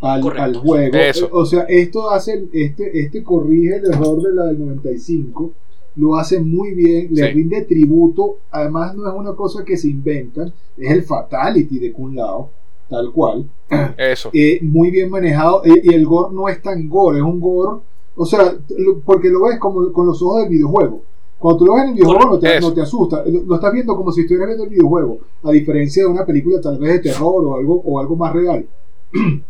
al, 0.00 0.22
juego. 0.56 0.96
Eso. 0.96 1.28
O 1.32 1.46
sea, 1.46 1.62
esto 1.68 2.10
hace, 2.10 2.44
este, 2.52 3.00
este 3.00 3.22
corrige 3.22 3.76
el 3.76 3.86
error 3.86 4.20
de 4.22 4.34
la 4.34 4.44
del 4.46 4.58
95, 4.58 5.52
lo 5.96 6.16
hace 6.16 6.40
muy 6.40 6.74
bien, 6.74 7.08
le 7.12 7.26
Sí. 7.28 7.32
rinde 7.34 7.62
tributo, 7.62 8.38
además 8.50 8.94
no 8.96 9.08
es 9.08 9.14
una 9.14 9.34
cosa 9.34 9.64
que 9.64 9.76
se 9.76 9.88
inventan, 9.88 10.52
es 10.76 10.90
el 10.90 11.02
fatality 11.02 11.78
de 11.78 11.92
Kun 11.92 12.16
Lao, 12.16 12.50
tal 12.88 13.12
cual, 13.12 13.48
Eso. 13.96 14.30
eh, 14.32 14.58
muy 14.62 14.90
bien 14.90 15.08
manejado, 15.10 15.64
eh, 15.64 15.80
y 15.82 15.94
el 15.94 16.04
gore 16.04 16.34
no 16.34 16.48
es 16.48 16.60
tan 16.62 16.88
gore, 16.88 17.18
es 17.18 17.24
un 17.24 17.40
gore, 17.40 17.80
o 18.16 18.26
sea, 18.26 18.56
lo- 18.76 18.98
porque 19.04 19.28
lo 19.28 19.42
ves 19.44 19.58
como 19.58 19.90
con 19.92 20.06
los 20.06 20.20
ojos 20.22 20.42
del 20.42 20.50
videojuego. 20.50 21.02
Cuando 21.38 21.58
tú 21.58 21.66
lo 21.66 21.74
ves 21.74 21.82
en 21.84 21.88
el 21.90 21.94
videojuego 21.96 22.30
no 22.30 22.38
te, 22.38 22.60
no 22.60 22.72
te 22.72 22.80
asusta, 22.80 23.22
lo, 23.26 23.42
lo 23.42 23.54
estás 23.56 23.72
viendo 23.72 23.94
como 23.96 24.10
si 24.12 24.22
estuvieras 24.22 24.48
viendo 24.48 24.64
el 24.64 24.70
videojuego, 24.70 25.18
a 25.42 25.50
diferencia 25.52 26.02
de 26.04 26.08
una 26.08 26.24
película 26.24 26.60
tal 26.60 26.78
vez 26.78 26.92
de 26.94 26.98
terror 27.10 27.44
o 27.44 27.56
algo, 27.56 27.82
o 27.84 28.00
algo 28.00 28.16
más 28.16 28.32
real. 28.32 28.66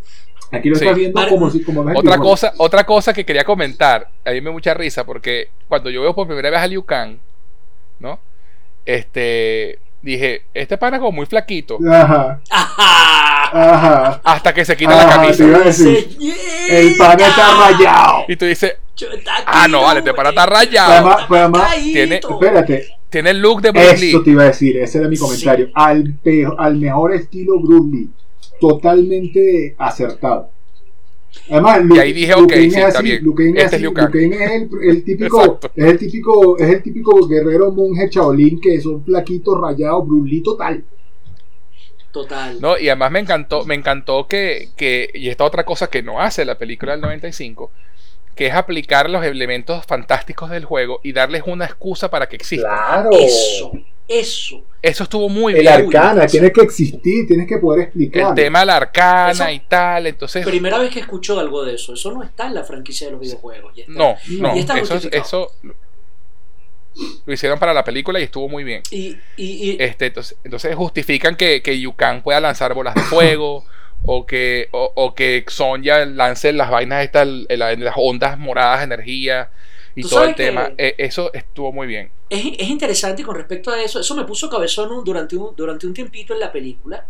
Aquí 0.55 0.69
lo 0.69 0.77
Sí. 0.77 0.85
estás 0.85 0.97
viendo 0.97 1.19
Vale. 1.19 1.31
como 1.31 1.51
si 1.51 1.63
como 1.63 1.83
Otra 1.95 2.19
cosa, 2.19 2.53
otra 2.59 2.85
cosa 2.85 3.13
que 3.13 3.25
quería 3.25 3.45
comentar, 3.45 4.09
a 4.25 4.31
mí 4.31 4.41
me 4.41 4.47
da 4.47 4.53
mucha 4.53 4.75
risa 4.75 5.05
porque 5.05 5.49
cuando 5.69 5.91
yo 5.91 6.03
veo 6.03 6.15
por 6.15 6.27
primera 6.27 6.51
vez 6.51 6.61
a 6.61 6.67
Liu 6.67 6.85
Kang, 6.85 7.17
¿no? 8.01 8.19
Este, 8.87 9.79
dije, 10.03 10.43
este 10.55 10.77
pana 10.79 10.99
como 10.99 11.13
muy 11.13 11.27
flaquito, 11.27 11.79
Ajá, 11.91 12.41
¡Ajá! 12.51 14.21
hasta 14.25 14.53
que 14.53 14.65
se 14.65 14.77
quita 14.77 14.93
Ajá, 14.99 15.07
la 15.07 15.23
camisa. 15.23 15.45
el 15.45 16.97
pan 16.97 17.21
está 17.21 17.55
rayado. 17.71 18.25
Y 18.29 18.37
tú 18.37 18.45
dices, 18.47 18.75
Yo- 18.97 19.11
está 19.11 19.33
ah, 19.47 19.67
no, 19.69 19.83
vale, 19.83 20.01
este 20.01 20.13
pana 20.15 20.31
está 20.31 20.47
güey. 20.47 20.67
rayado. 20.67 21.17
Además, 21.31 21.63
Caído. 21.71 21.93
tiene- 21.93 22.17
espérate, 22.17 22.87
Tiene 23.11 23.31
el 23.31 23.39
look 23.39 23.61
de 23.63 23.71
Bruce 23.71 23.93
Eso 23.93 24.19
Lee. 24.19 24.25
te 24.25 24.31
iba 24.31 24.43
a 24.43 24.47
decir, 24.47 24.77
ese 24.77 24.99
era 24.99 25.09
mi 25.09 25.17
comentario. 25.17 25.67
Sí. 25.67 25.73
Al, 25.77 26.19
al 26.59 26.77
mejor 26.77 27.15
estilo 27.15 27.61
Bruce 27.61 27.89
Lee. 27.97 28.09
Totalmente 28.69 29.75
acertado. 29.79 30.51
Además, 31.51 31.83
Y 31.95 31.99
ahí 31.99 32.13
dije, 32.13 32.35
ok, 32.35 32.53
sí, 32.53 32.67
es 32.67 32.77
está 32.77 32.99
así, 33.01 33.03
bien. 33.03 33.25
Este 33.57 33.77
es 33.77 33.83
así, 33.83 33.85
el, 33.85 34.69
el 34.89 35.05
típico, 35.05 35.61
es 35.75 35.85
el 35.85 35.99
típico, 35.99 36.59
es 36.59 36.71
el 36.71 36.83
típico 36.83 37.27
guerrero 37.27 37.73
monje 37.73 38.09
Shaolin 38.09 38.61
que 38.61 38.81
son 38.81 39.05
flaquitos 39.05 39.61
rayados, 39.61 40.07
Bruce 40.07 40.31
Lee 40.31 40.43
total. 40.43 40.85
Total. 42.13 42.61
No, 42.61 42.79
y 42.79 42.89
además 42.89 43.11
me 43.11 43.19
encantó, 43.19 43.65
me 43.65 43.75
encantó 43.75 44.27
que, 44.29 44.69
que, 44.77 45.11
y 45.13 45.29
esta 45.29 45.45
otra 45.45 45.65
cosa 45.65 45.89
que 45.89 46.03
no 46.03 46.21
hace 46.21 46.45
la 46.45 46.57
película 46.57 46.93
del 46.93 47.01
95, 47.01 47.71
que 48.35 48.47
es 48.47 48.55
aplicar 48.55 49.11
los 49.11 49.25
elementos 49.25 49.85
fantásticos 49.85 50.49
del 50.49 50.65
juego 50.65 51.01
y 51.03 51.13
darles 51.13 51.43
una 51.47 51.65
excusa 51.65 52.11
para 52.11 52.29
que 52.29 52.37
existan. 52.37 52.71
Claro. 52.71 53.11
Eso, 53.13 53.73
eso. 54.09 54.63
Eso 54.83 55.05
estuvo 55.05 55.29
muy 55.31 55.55
El 55.55 55.61
bien. 55.61 55.73
arcana, 55.73 56.27
tienes 56.27 56.53
que 56.53 56.61
existir, 56.61 57.27
tienes 57.27 57.49
que 57.49 57.57
poder 57.59 57.85
explicar. 57.85 58.29
El 58.31 58.35
tema 58.35 58.61
de 58.61 58.67
la 58.67 58.77
arcana 58.77 59.31
Eso- 59.31 59.51
y 59.51 59.61
tal, 59.61 60.07
entonces... 60.07 60.45
Primera 60.47 60.79
vez 60.79 60.91
que 60.93 61.01
escucho 61.01 61.41
algo 61.41 61.65
de 61.65 61.75
eso. 61.77 61.95
Eso 61.95 62.13
no 62.13 62.23
está 62.23 62.47
en 62.49 62.55
la 62.55 62.65
franquicia 62.65 63.07
de 63.07 63.13
los 63.13 63.21
videojuegos. 63.21 63.73
y 63.77 63.81
está- 63.81 63.93
No, 63.95 64.15
no, 64.41 64.57
Y 64.57 64.61
está 64.61 64.79
eso, 64.79 65.51
lo 67.27 67.33
hicieron 67.33 67.59
para 67.59 67.75
la 67.75 67.83
película 67.83 68.21
y 68.21 68.25
estuvo 68.25 68.49
muy 68.49 68.63
bien. 68.63 68.83
Y, 68.91 69.17
y, 69.37 69.71
y- 69.73 69.77
Este, 69.81 70.07
entonces, 70.07 70.37
entonces 70.45 70.75
justifican 70.77 71.35
que, 71.37 71.61
que 71.63 71.81
Yukan 71.81 72.23
pueda 72.23 72.41
lanzar 72.41 72.73
bolas 72.75 72.95
de 72.95 73.01
fuego 73.03 73.65
o 74.05 74.27
que, 74.27 74.69
o, 74.71 74.93
o 74.95 75.15
que 75.15 75.45
Sonja 75.49 76.05
lance 76.05 76.53
las 76.53 76.71
vainas 76.71 77.03
estas, 77.05 77.23
el- 77.27 77.47
el- 77.49 77.85
las 77.85 77.95
ondas 77.97 78.39
moradas 78.39 78.81
de 78.81 78.85
energía 78.85 79.49
y 79.97 80.03
todo 80.03 80.25
el 80.25 80.35
que- 80.35 80.45
tema. 80.45 80.71
Eh, 80.79 80.95
eso 80.99 81.33
estuvo 81.33 81.73
muy 81.73 81.87
bien. 81.87 82.11
Es, 82.35 82.45
es 82.59 82.69
interesante 82.69 83.23
con 83.23 83.35
respecto 83.37 83.71
a 83.71 83.83
eso. 83.83 84.01
Eso 84.01 84.15
me 84.15 84.25
puso 84.25 84.49
cabezón 84.51 84.91
un- 84.93 85.05
durante, 85.05 85.37
un, 85.37 85.55
durante 85.57 85.87
un 85.87 85.95
tiempito 85.95 86.35
en 86.35 86.41
la 86.41 86.53
película. 86.53 87.07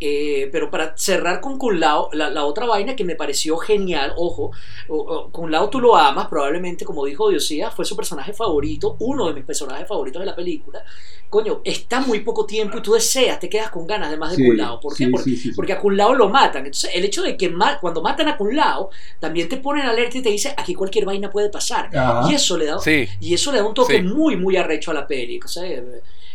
Eh, 0.00 0.48
pero 0.50 0.70
para 0.70 0.96
cerrar 0.98 1.40
con 1.40 1.56
Kun 1.56 1.78
Lao, 1.78 2.10
la, 2.12 2.28
la 2.28 2.44
otra 2.44 2.66
vaina 2.66 2.96
que 2.96 3.04
me 3.04 3.14
pareció 3.14 3.56
genial, 3.56 4.12
ojo, 4.16 4.50
o- 4.88 4.96
o, 4.96 5.30
Kun 5.30 5.50
Lao 5.52 5.70
tú 5.70 5.80
lo 5.80 5.96
amas, 5.96 6.26
probablemente 6.26 6.84
como 6.84 7.04
dijo 7.06 7.28
Diosía, 7.30 7.70
fue 7.70 7.84
su 7.84 7.94
personaje 7.96 8.32
favorito, 8.32 8.96
uno 8.98 9.28
de 9.28 9.34
mis 9.34 9.44
personajes 9.44 9.86
favoritos 9.86 10.20
de 10.20 10.26
la 10.26 10.34
película. 10.34 10.84
Coño, 11.30 11.60
está 11.64 12.00
muy 12.00 12.20
poco 12.20 12.44
tiempo 12.44 12.78
y 12.78 12.82
tú 12.82 12.92
deseas, 12.92 13.38
te 13.40 13.48
quedas 13.48 13.70
con 13.70 13.86
ganas 13.86 14.10
de 14.10 14.16
más 14.16 14.30
de 14.32 14.36
Sí, 14.36 14.46
Kun 14.46 14.56
Lao. 14.56 14.80
¿Por 14.80 14.92
qué? 14.96 15.04
sí, 15.04 15.10
Porque, 15.10 15.30
sí, 15.30 15.36
sí, 15.36 15.48
sí. 15.50 15.54
porque 15.54 15.72
a 15.72 15.78
Kun 15.80 15.96
Lao 15.96 16.12
lo 16.14 16.28
matan. 16.28 16.66
Entonces, 16.66 16.90
el 16.92 17.04
hecho 17.04 17.22
de 17.22 17.36
que 17.36 17.48
ma- 17.48 17.78
cuando 17.80 18.02
matan 18.02 18.28
a 18.28 18.36
Kun 18.36 18.54
Lao, 18.54 18.90
también 19.20 19.48
te 19.48 19.56
ponen 19.58 19.86
alerta 19.86 20.18
y 20.18 20.22
te 20.22 20.28
dice, 20.28 20.52
aquí 20.56 20.74
cualquier 20.74 21.04
vaina 21.06 21.30
puede 21.30 21.50
pasar. 21.50 21.88
Ajá. 21.96 22.28
Y 22.30 22.34
eso 22.34 22.56
le 22.58 22.66
da, 22.66 22.78
Sí, 22.80 23.08
y 23.20 23.32
eso 23.32 23.52
le 23.52 23.58
da 23.58 23.64
un 23.64 23.74
toque 23.74 23.96
Sí. 23.98 24.02
muy, 24.02 24.36
muy 24.36 24.56
arrecho 24.56 24.90
a 24.90 24.94
la 24.94 25.06
peli. 25.06 25.40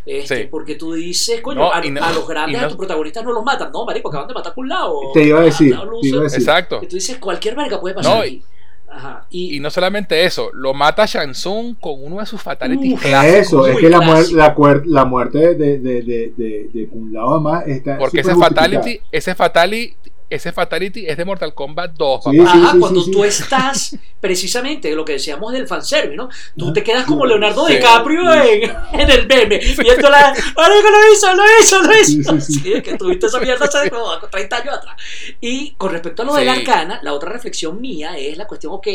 este, 0.05 0.37
Sí. 0.43 0.47
Porque 0.49 0.75
tú 0.75 0.93
dices, 0.93 1.39
coño, 1.41 1.59
No, 1.59 1.71
a, 1.71 1.81
no- 1.81 2.03
a 2.03 2.11
los 2.11 2.27
grandes, 2.27 2.59
no- 2.59 2.65
a 2.65 2.69
tus 2.69 2.77
protagonistas 2.77 3.23
no 3.23 3.31
los 3.31 3.43
matan. 3.53 3.71
No, 3.71 3.85
marico, 3.85 4.09
acaban 4.09 4.27
de 4.27 4.33
matar 4.33 4.53
a 4.55 4.59
un 4.59 4.69
lado. 4.69 4.93
Te 5.13 5.23
iba 5.23 5.39
a 5.39 5.43
decir, 5.43 5.75
Ah, 5.77 5.83
te 6.01 6.07
iba 6.07 6.19
a 6.19 6.23
decir. 6.23 6.39
exacto. 6.39 6.79
Y 6.81 6.87
tú 6.87 6.95
dices, 6.95 7.17
cualquier 7.17 7.55
verga 7.55 7.79
puede 7.79 7.95
pasar 7.95 8.15
No, 8.15 8.21
aquí. 8.21 8.43
Ajá. 8.91 9.25
Y, 9.29 9.55
Y 9.57 9.59
no 9.59 9.69
solamente 9.69 10.25
eso, 10.25 10.49
lo 10.53 10.73
mata 10.73 11.05
Shang 11.05 11.33
Tsung 11.33 11.75
con 11.79 12.03
uno 12.03 12.19
de 12.19 12.25
sus 12.25 12.41
fatalities 12.41 12.93
Uf, 12.95 13.01
clásicos. 13.03 13.37
Eso, 13.37 13.67
es 13.67 13.77
que 13.77 13.87
la, 13.89 13.99
muer- 13.99 14.31
la, 14.31 14.55
cuer- 14.55 14.83
la 14.85 15.05
muerte 15.05 15.53
de, 15.53 15.77
de, 15.77 16.01
de, 16.01 16.33
de, 16.35 16.69
de 16.73 16.87
Kun 16.89 17.13
Lao 17.13 17.35
además 17.35 17.67
está 17.67 17.97
Porque 17.99 18.21
ese 18.21 18.35
fatality, 18.35 18.99
ese 19.11 19.35
fatality 19.35 19.93
ese 20.29 20.51
Fatality 20.51 21.05
es 21.07 21.17
de 21.17 21.25
Mortal 21.25 21.53
Kombat 21.53 21.93
2, 21.95 22.23
Sí, 22.31 22.37
papá. 22.37 22.51
Ajá, 22.51 22.71
sí, 22.73 22.79
cuando 22.79 23.01
sí, 23.03 23.11
tú 23.11 23.21
sí. 23.23 23.27
estás, 23.27 23.95
precisamente, 24.21 24.93
lo 24.95 25.03
que 25.05 25.13
decíamos 25.13 25.53
del 25.53 25.67
fanservice, 25.67 26.15
¿no? 26.15 26.29
Tú 26.57 26.71
te 26.73 26.83
quedas 26.83 27.05
como 27.05 27.25
Leonardo 27.25 27.65
Sí. 27.67 27.73
DiCaprio 27.75 28.21
Sí. 28.31 28.49
en, 28.93 28.99
en 28.99 29.09
el 29.09 29.27
meme, 29.27 29.59
viendo 29.77 30.09
la. 30.09 30.31
¡Marico, 30.55 30.89
lo 30.89 31.13
hizo, 31.13 31.33
lo 31.35 31.43
hizo, 31.61 31.81
lo 31.81 31.93
hizo! 31.99 32.31
Sí, 32.39 32.41
sí, 32.41 32.53
sí. 32.53 32.59
Sí, 32.59 32.73
es 32.73 32.83
que 32.83 32.97
tuviste 32.97 33.25
esa 33.27 33.39
mierda 33.39 33.65
hace 33.65 33.89
como 33.89 34.17
30 34.19 34.55
años 34.57 34.75
atrás. 34.75 34.95
Y 35.41 35.71
con 35.71 35.91
respecto 35.91 36.21
a 36.21 36.25
lo 36.25 36.33
de 36.35 36.45
la 36.45 36.53
Sí. 36.55 36.59
arcana, 36.61 36.99
la 37.01 37.13
otra 37.13 37.31
reflexión 37.31 37.79
mía 37.81 38.17
es 38.17 38.37
la 38.37 38.45
cuestión, 38.47 38.73
ok, 38.73 38.87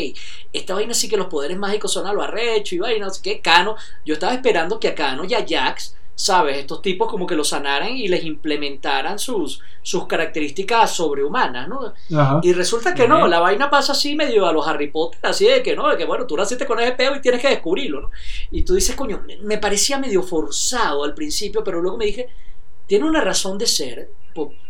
esta 0.53 0.73
vaina 0.73 0.93
sí 0.93 1.09
que 1.09 1.17
los 1.17 1.27
poderes 1.27 1.57
mágicos 1.57 1.91
son 1.91 2.07
a 2.07 2.13
lo 2.13 2.21
arrecho 2.21 2.75
y 2.75 2.79
vaina, 2.79 3.05
no 3.07 3.13
sé 3.13 3.21
qué, 3.21 3.41
Cano. 3.41 3.75
Yo 4.05 4.13
estaba 4.13 4.33
esperando 4.33 4.79
que 4.79 4.87
a 4.89 4.95
Cano 4.95 5.23
y 5.25 5.33
a 5.33 5.45
Jax, 5.47 5.95
¿sabes? 6.15 6.57
Estos 6.57 6.81
tipos 6.81 7.09
como 7.09 7.27
que 7.27 7.35
los 7.35 7.49
sanaran 7.49 7.95
y 7.95 8.07
les 8.07 8.23
implementaran 8.23 9.19
sus, 9.19 9.61
sus 9.81 10.07
características 10.07 10.95
sobrehumanas, 10.95 11.67
¿no? 11.67 11.93
Ajá. 12.17 12.39
Y 12.41 12.53
resulta 12.53 12.93
que 12.95 13.07
no, 13.07 13.27
la 13.27 13.39
vaina 13.39 13.69
pasa 13.69 13.91
así 13.91 14.15
medio 14.15 14.45
a 14.47 14.53
los 14.53 14.65
Harry 14.67 14.89
Potter, 14.89 15.19
así 15.23 15.45
de 15.45 15.61
que 15.61 15.75
no, 15.75 15.89
de 15.89 15.97
que 15.97 16.05
bueno, 16.05 16.25
tú 16.25 16.37
naciste 16.37 16.65
con 16.65 16.79
ese 16.79 16.93
peo 16.93 17.15
y 17.15 17.21
tienes 17.21 17.41
que 17.41 17.49
descubrirlo, 17.49 18.01
¿no? 18.01 18.11
Y 18.51 18.63
tú 18.63 18.75
dices, 18.75 18.95
coño, 18.95 19.21
me- 19.27 19.37
me 19.37 19.57
parecía 19.57 19.99
medio 19.99 20.23
forzado 20.23 21.03
al 21.03 21.13
principio, 21.13 21.63
pero 21.63 21.81
luego 21.81 21.97
me 21.97 22.05
dije, 22.05 22.29
tiene 22.87 23.05
una 23.05 23.21
razón 23.21 23.57
de 23.57 23.67
ser, 23.67 24.09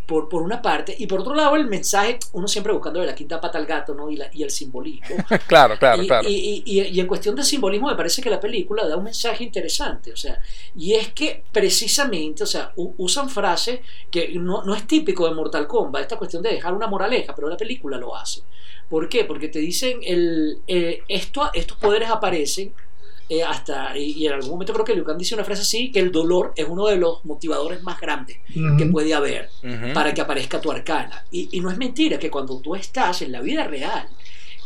por, 0.05 0.29
por, 0.29 0.41
una 0.43 0.61
parte, 0.61 0.95
y 0.97 1.07
por 1.07 1.19
otro 1.21 1.33
lado 1.35 1.55
el 1.55 1.65
mensaje, 1.67 2.19
uno 2.33 2.47
siempre 2.47 2.71
buscando 2.73 2.99
de 2.99 3.07
la 3.07 3.15
quinta 3.15 3.41
pata 3.41 3.57
al 3.57 3.65
gato, 3.65 3.93
¿no? 3.93 4.09
Y, 4.09 4.15
la- 4.17 4.29
y 4.33 4.43
el 4.43 4.49
simbolismo. 4.51 5.15
Claro, 5.47 5.77
claro, 5.77 6.03
y, 6.03 6.07
claro. 6.07 6.27
y- 6.29 6.63
y- 6.65 6.99
en 6.99 7.07
cuestión 7.07 7.35
de 7.35 7.43
simbolismo 7.43 7.87
me 7.87 7.95
parece 7.95 8.21
que 8.21 8.29
la 8.29 8.39
película 8.39 8.87
da 8.87 8.97
un 8.97 9.03
mensaje 9.03 9.43
interesante, 9.43 10.11
o 10.11 10.17
sea, 10.17 10.39
y 10.75 10.93
es 10.93 11.13
que 11.13 11.43
precisamente, 11.51 12.43
o 12.43 12.47
sea, 12.47 12.71
usan 12.75 13.29
frases 13.29 13.79
que 14.11 14.29
no, 14.39 14.63
no 14.63 14.75
es 14.75 14.87
típico 14.87 15.27
de 15.27 15.33
Mortal 15.35 15.67
Kombat, 15.67 16.03
esta 16.03 16.17
cuestión 16.17 16.41
de 16.43 16.49
dejar 16.49 16.73
una 16.73 16.87
moraleja, 16.87 17.33
pero 17.35 17.49
la 17.49 17.57
película 17.57 17.97
lo 17.97 18.15
hace. 18.15 18.41
¿Por 18.89 19.09
qué? 19.09 19.25
Porque 19.25 19.47
te 19.47 19.59
dicen, 19.59 19.99
el, 20.03 20.59
eh, 20.67 21.01
esto, 21.07 21.49
estos 21.53 21.77
poderes 21.77 22.09
aparecen 22.09 22.73
eh, 23.27 23.43
hasta, 23.43 23.97
y, 23.97 24.11
y 24.11 24.27
en 24.27 24.33
algún 24.33 24.51
momento 24.51 24.73
creo 24.73 24.85
que 24.85 24.93
Liu 24.93 25.03
Kang 25.03 25.17
dice 25.17 25.33
una 25.35 25.43
frase 25.43 25.63
así, 25.63 25.91
que 25.91 25.99
el 25.99 26.11
dolor 26.11 26.53
es 26.55 26.67
uno 26.67 26.85
de 26.87 26.97
los 26.97 27.25
motivadores 27.25 27.81
más 27.83 27.99
grandes 27.99 28.37
que 28.77 28.85
puede 28.85 29.13
haber 29.13 29.49
para 29.93 30.13
que 30.13 30.21
aparezca 30.21 30.61
tu 30.61 30.71
arcana. 30.71 31.23
Y, 31.31 31.49
y 31.51 31.59
no 31.59 31.69
es 31.71 31.77
mentira 31.77 32.19
que 32.19 32.29
cuando 32.29 32.59
tú 32.59 32.75
estás 32.75 33.21
en 33.21 33.31
la 33.31 33.41
vida 33.41 33.65
real, 33.65 34.07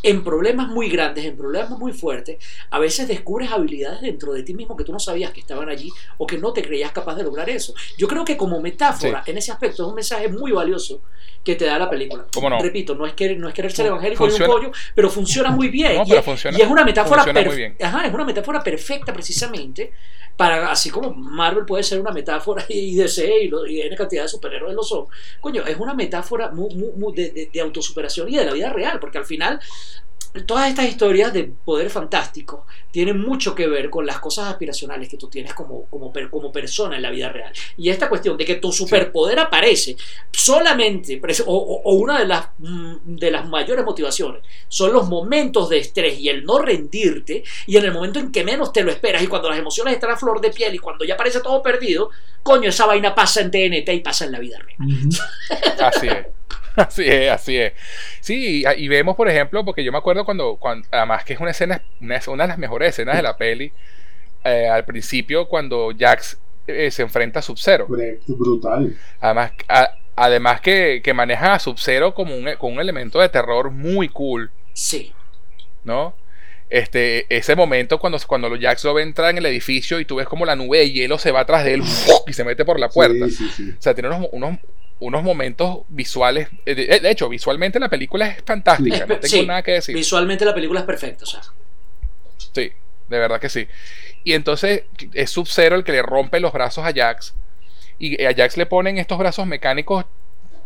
en 0.02 0.24
problemas 0.24 0.68
muy 0.70 0.90
grandes, 0.90 1.26
en 1.26 1.36
problemas 1.36 1.72
muy 1.78 1.92
fuertes, 1.94 2.38
a 2.70 2.80
veces 2.80 3.08
descubres 3.08 3.52
habilidades 3.52 4.02
dentro 4.02 4.34
de 4.34 4.44
ti 4.44 4.54
mismo 4.54 4.78
que 4.78 4.84
tú 4.84 4.92
no 4.94 5.00
sabías 5.00 5.32
que 5.32 5.42
estaban 5.42 5.68
allí 5.70 5.92
o 6.18 6.26
que 6.26 6.38
no 6.38 6.54
te 6.54 6.62
creías 6.62 6.92
capaz 6.92 7.16
de 7.16 7.24
lograr 7.24 7.50
eso. 7.50 7.74
Yo 7.98 8.08
creo 8.08 8.24
que 8.24 8.38
como 8.38 8.62
metáfora, 8.62 9.24
en 9.26 9.38
ese 9.38 9.52
aspecto, 9.52 9.84
es 9.84 9.90
un 9.90 9.96
mensaje 9.96 10.30
muy 10.30 10.52
valioso 10.52 11.02
que 11.44 11.56
te 11.56 11.66
da 11.66 11.78
la 11.80 11.90
película. 11.90 12.26
¿Cómo 12.34 12.50
no? 12.50 12.62
Repito, 12.62 12.96
no 12.96 13.06
es, 13.06 13.14
que, 13.14 13.36
no 13.36 13.48
es 13.48 13.54
querer 13.54 13.72
ser 13.72 13.88
evangélico 13.88 14.26
ni 14.28 14.34
un 14.34 14.38
pollo, 14.48 14.72
pero 14.96 15.10
funciona 15.10 15.52
muy 15.52 15.68
bien. 15.70 15.96
No, 15.98 16.04
y, 16.04 16.08
pero 16.10 16.20
es, 16.20 16.26
funciona- 16.26 16.58
y 16.58 16.62
es 16.62 16.68
una 16.70 16.84
metáfora 16.86 17.24
funciona 17.24 17.42
muy 17.48 17.54
perf- 17.54 17.58
bien. 17.58 17.76
Ajá, 17.82 18.06
es 18.08 18.14
una 18.14 18.26
metáfora 18.26 18.64
perfecta 18.64 19.12
precisamente 19.14 19.92
para, 20.40 20.72
así 20.72 20.90
como 20.90 21.14
Marvel 21.14 21.66
puede 21.66 21.84
ser 21.84 22.00
una 22.00 22.12
metáfora 22.12 22.64
y 22.70 22.96
DC 23.02 23.44
y, 23.44 23.48
lo- 23.50 23.68
y 23.68 23.82
N 23.82 23.94
cantidad 23.98 24.24
de 24.24 24.30
superhéroes 24.30 24.74
lo 24.74 24.84
son, 24.84 25.06
coño, 25.42 25.66
es 25.66 25.78
una 25.78 25.94
metáfora 25.94 26.50
muy, 26.52 26.74
muy- 26.76 26.94
muy 26.96 27.14
de, 27.14 27.32
de- 27.32 27.50
de 27.54 27.62
autosuperación 27.62 28.30
y 28.30 28.38
de 28.38 28.46
la 28.46 28.54
vida 28.54 28.70
real, 28.72 29.00
porque 29.02 29.18
al 29.18 29.26
final 29.26 29.60
todas 30.46 30.70
estas 30.70 30.88
historias 30.88 31.34
de 31.34 31.44
poder 31.44 31.90
fantástico 31.90 32.66
tienen 32.92 33.20
mucho 33.20 33.56
que 33.56 33.68
ver 33.68 33.90
con 33.90 34.06
las 34.06 34.20
cosas 34.20 34.48
aspiracionales 34.48 35.10
que 35.10 35.18
tú 35.18 35.28
tienes 35.28 35.54
como, 35.54 35.86
como, 35.86 36.14
como 36.30 36.52
persona 36.52 36.96
en 36.96 37.02
la 37.02 37.10
vida 37.10 37.30
real. 37.30 37.52
Y 37.78 37.90
esta 37.90 38.10
cuestión 38.10 38.38
de 38.38 38.46
que 38.46 38.56
tu 38.56 38.72
superpoder 38.72 39.40
aparece 39.40 39.96
solamente, 40.32 41.20
o, 41.46 41.54
o- 41.84 41.94
una 41.96 42.20
de 42.20 42.26
las, 42.26 42.48
mm, 42.58 42.96
de 43.16 43.32
las 43.32 43.48
mayores 43.48 43.84
motivaciones, 43.86 44.42
son 44.68 44.94
los 44.94 45.08
momentos 45.08 45.70
de 45.70 45.80
estrés 45.80 46.20
y 46.20 46.30
el 46.30 46.44
no 46.46 46.60
rendirte, 46.60 47.44
y 47.68 47.78
en 47.78 47.86
el 47.86 47.92
momento 47.92 48.20
en 48.20 48.32
que 48.32 48.44
menos 48.44 48.72
te 48.74 48.84
lo 48.84 48.92
esperas, 48.92 49.22
y 49.24 49.28
cuando 49.28 49.50
las 49.50 49.60
emociones 49.60 49.94
están 49.96 50.12
a 50.12 50.18
flor 50.18 50.42
de 50.42 50.52
piel 50.52 50.74
y 50.76 50.80
cuando 50.80 51.06
ya 51.06 51.18
parece 51.18 51.42
todo 51.42 51.62
perdido, 51.62 52.10
coño, 52.44 52.70
esa 52.70 52.86
vaina 52.86 53.14
pasa 53.16 53.42
en 53.42 53.52
TNT 53.52 53.90
y 53.94 54.00
pasa 54.00 54.26
en 54.26 54.32
la 54.32 54.40
vida 54.40 54.60
real. 54.60 54.78
Así 55.82 56.08
es. 56.08 56.26
Así 56.76 57.04
es, 57.08 57.32
así 57.32 57.58
es. 57.58 57.74
Sí, 58.22 58.64
y, 58.66 58.84
y 58.84 58.88
vemos, 58.88 59.16
por 59.16 59.30
ejemplo, 59.30 59.64
porque 59.66 59.84
yo 59.84 59.92
me 59.92 59.98
acuerdo 59.98 60.26
cuando, 60.26 60.56
cuando 60.58 60.88
además 60.92 61.24
que 61.24 61.34
es 61.34 61.40
una 61.40 61.52
escena, 61.52 61.82
una, 62.02 62.20
una 62.28 62.44
de 62.44 62.48
las 62.48 62.58
mejores 62.58 62.90
escenas 62.90 63.16
de 63.18 63.22
la 63.24 63.36
peli, 63.38 63.72
eh, 64.44 64.68
al 64.68 64.86
principio 64.86 65.48
cuando 65.48 65.92
Jax 65.98 66.38
eh, 66.68 66.92
se 66.92 67.02
enfrenta 67.02 67.40
a 67.40 67.42
Sub-Zero. 67.42 67.88
Correcto, 67.88 68.36
brutal. 68.38 68.96
Además, 69.20 69.52
a- 69.68 69.96
además 70.16 70.62
que, 70.62 71.02
que 71.04 71.14
maneja 71.14 71.54
a 71.56 71.60
Sub-Zero 71.60 72.14
como 72.14 72.36
un, 72.36 72.50
con 72.58 72.74
un 72.74 72.80
elemento 72.80 73.20
de 73.20 73.30
terror 73.30 73.72
muy 73.72 74.08
cool, 74.10 74.52
Sí. 74.74 75.14
¿no? 75.84 76.14
Este, 76.70 77.26
ese 77.36 77.56
momento 77.56 77.98
cuando, 78.00 78.20
cuando 78.28 78.48
los 78.48 78.60
Jax 78.60 78.84
lo 78.84 78.94
ven 78.94 79.08
entrar 79.08 79.32
en 79.32 79.40
el 79.40 79.46
edificio 79.48 80.00
y 80.00 80.06
tú 80.06 80.18
ves 80.18 80.28
como 80.28 80.46
la 80.46 80.56
nube 80.56 80.78
de 80.78 80.92
hielo 80.92 81.18
se 81.18 81.32
va 81.32 81.40
atrás 81.42 81.66
de 81.66 81.74
él 81.74 81.82
y 82.28 82.34
se 82.34 82.44
mete 82.44 82.64
por 82.64 82.80
la 82.80 82.90
puerta. 82.90 83.26
Sí, 83.28 83.32
sí, 83.36 83.50
sí. 83.56 83.74
O 83.78 83.82
sea, 83.82 83.94
tiene 83.96 84.10
unos, 84.10 84.28
unos, 84.32 84.60
unos 85.00 85.24
momentos 85.24 85.80
visuales. 85.90 86.50
eh, 86.66 86.76
De, 86.76 87.00
de 87.00 87.10
hecho, 87.12 87.30
visualmente 87.30 87.80
la 87.80 87.90
película 87.90 88.28
es 88.28 88.44
fantástica. 88.46 89.00
No 89.06 89.16
tengo 89.20 89.28
Sí, 89.28 89.46
nada 89.46 89.62
que 89.64 89.72
decir. 89.74 89.96
Visualmente 89.96 90.46
la 90.46 90.54
película 90.54 90.82
es 90.82 90.86
perfecta, 90.86 91.24
o 91.24 91.28
sea. 91.28 91.42
Sí, 92.54 92.72
de 93.08 93.20
verdad 93.20 93.40
que 93.40 93.50
sí. 93.50 93.68
Y 94.24 94.34
entonces 94.34 94.84
es 95.14 95.30
Sub-Zero 95.30 95.76
el 95.76 95.84
que 95.84 95.92
le 95.94 96.02
rompe 96.02 96.40
los 96.40 96.52
brazos 96.52 96.86
a 96.86 96.94
Jax. 96.94 97.34
Y 97.98 98.24
a 98.24 98.34
Jax 98.36 98.58
le 98.58 98.66
ponen 98.66 98.98
estos 98.98 99.18
brazos 99.18 99.46
mecánicos 99.48 100.06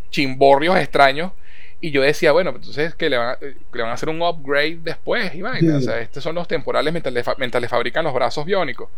chimborrios 0.10 0.78
extraños. 0.78 1.32
Y 1.82 1.92
yo 1.92 2.02
decía, 2.02 2.32
bueno, 2.32 2.52
entonces 2.52 2.96
que 2.96 3.10
le 3.10 3.18
van 3.18 3.30
a, 3.30 3.34
eh, 3.42 3.56
le 3.74 3.82
van 3.82 3.92
a 3.92 3.94
hacer 3.96 4.10
un 4.10 4.22
upgrade 4.22 4.78
después. 4.82 5.36
Y 5.36 5.42
vaina. 5.42 5.78
O 5.78 5.82
sea, 5.82 6.00
estos 6.00 6.24
son 6.24 6.36
los 6.36 6.48
temporales 6.48 6.94
mientras 6.94 7.14
le, 7.14 7.24
fa- 7.24 7.36
mientras 7.38 7.62
le 7.62 7.68
fabrican 7.68 8.04
los 8.06 8.14
brazos 8.14 8.46
biónicos. 8.46 8.90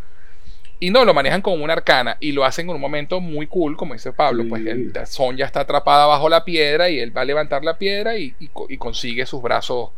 Y 0.79 0.89
no, 0.91 1.05
lo 1.05 1.13
manejan 1.13 1.41
como 1.41 1.63
una 1.63 1.73
arcana 1.73 2.17
y 2.19 2.31
lo 2.33 2.43
hacen 2.43 2.69
en 2.69 2.75
un 2.75 2.81
momento 2.81 3.21
muy 3.21 3.47
cool, 3.47 3.77
como 3.77 3.93
dice 3.93 4.11
Pablo. 4.11 4.43
Sí. 4.43 4.49
Pues 4.49 4.65
el 4.65 4.93
Son 5.07 5.37
ya 5.37 5.45
está 5.45 5.61
atrapada 5.61 6.05
bajo 6.05 6.27
la 6.29 6.43
piedra 6.43 6.89
y 6.89 6.99
él 6.99 7.15
va 7.15 7.21
a 7.21 7.25
levantar 7.25 7.63
la 7.63 7.77
piedra 7.77 8.17
y, 8.17 8.35
y 8.39 8.47
co- 8.49 8.67
y 8.69 8.77
consigue 8.77 9.25
sus 9.25 9.41
brazos, 9.41 9.89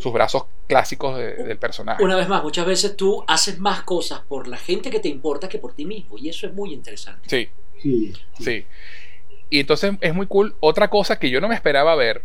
sus 0.00 0.12
brazos 0.12 0.46
clásicos 0.66 1.18
de- 1.18 1.34
del 1.44 1.58
personaje. 1.58 2.02
Una 2.02 2.16
vez 2.16 2.28
más, 2.28 2.42
muchas 2.42 2.64
veces 2.66 2.96
tú 2.96 3.22
haces 3.28 3.58
más 3.58 3.82
cosas 3.82 4.20
por 4.20 4.48
la 4.48 4.56
gente 4.56 4.90
que 4.90 5.00
te 5.00 5.08
importa 5.08 5.48
que 5.48 5.58
por 5.58 5.74
ti 5.74 5.84
mismo. 5.84 6.16
Y 6.16 6.30
eso 6.30 6.46
es 6.46 6.54
muy 6.54 6.72
interesante. 6.72 7.28
Sí, 7.28 7.48
Sí, 7.82 8.12
sí. 8.38 8.64
Y 9.50 9.60
entonces 9.60 9.92
es 10.00 10.14
muy 10.14 10.26
cool. 10.28 10.54
Otra 10.60 10.88
cosa 10.88 11.18
que 11.18 11.28
yo 11.28 11.40
no 11.40 11.48
me 11.48 11.54
esperaba 11.54 11.94
ver 11.94 12.22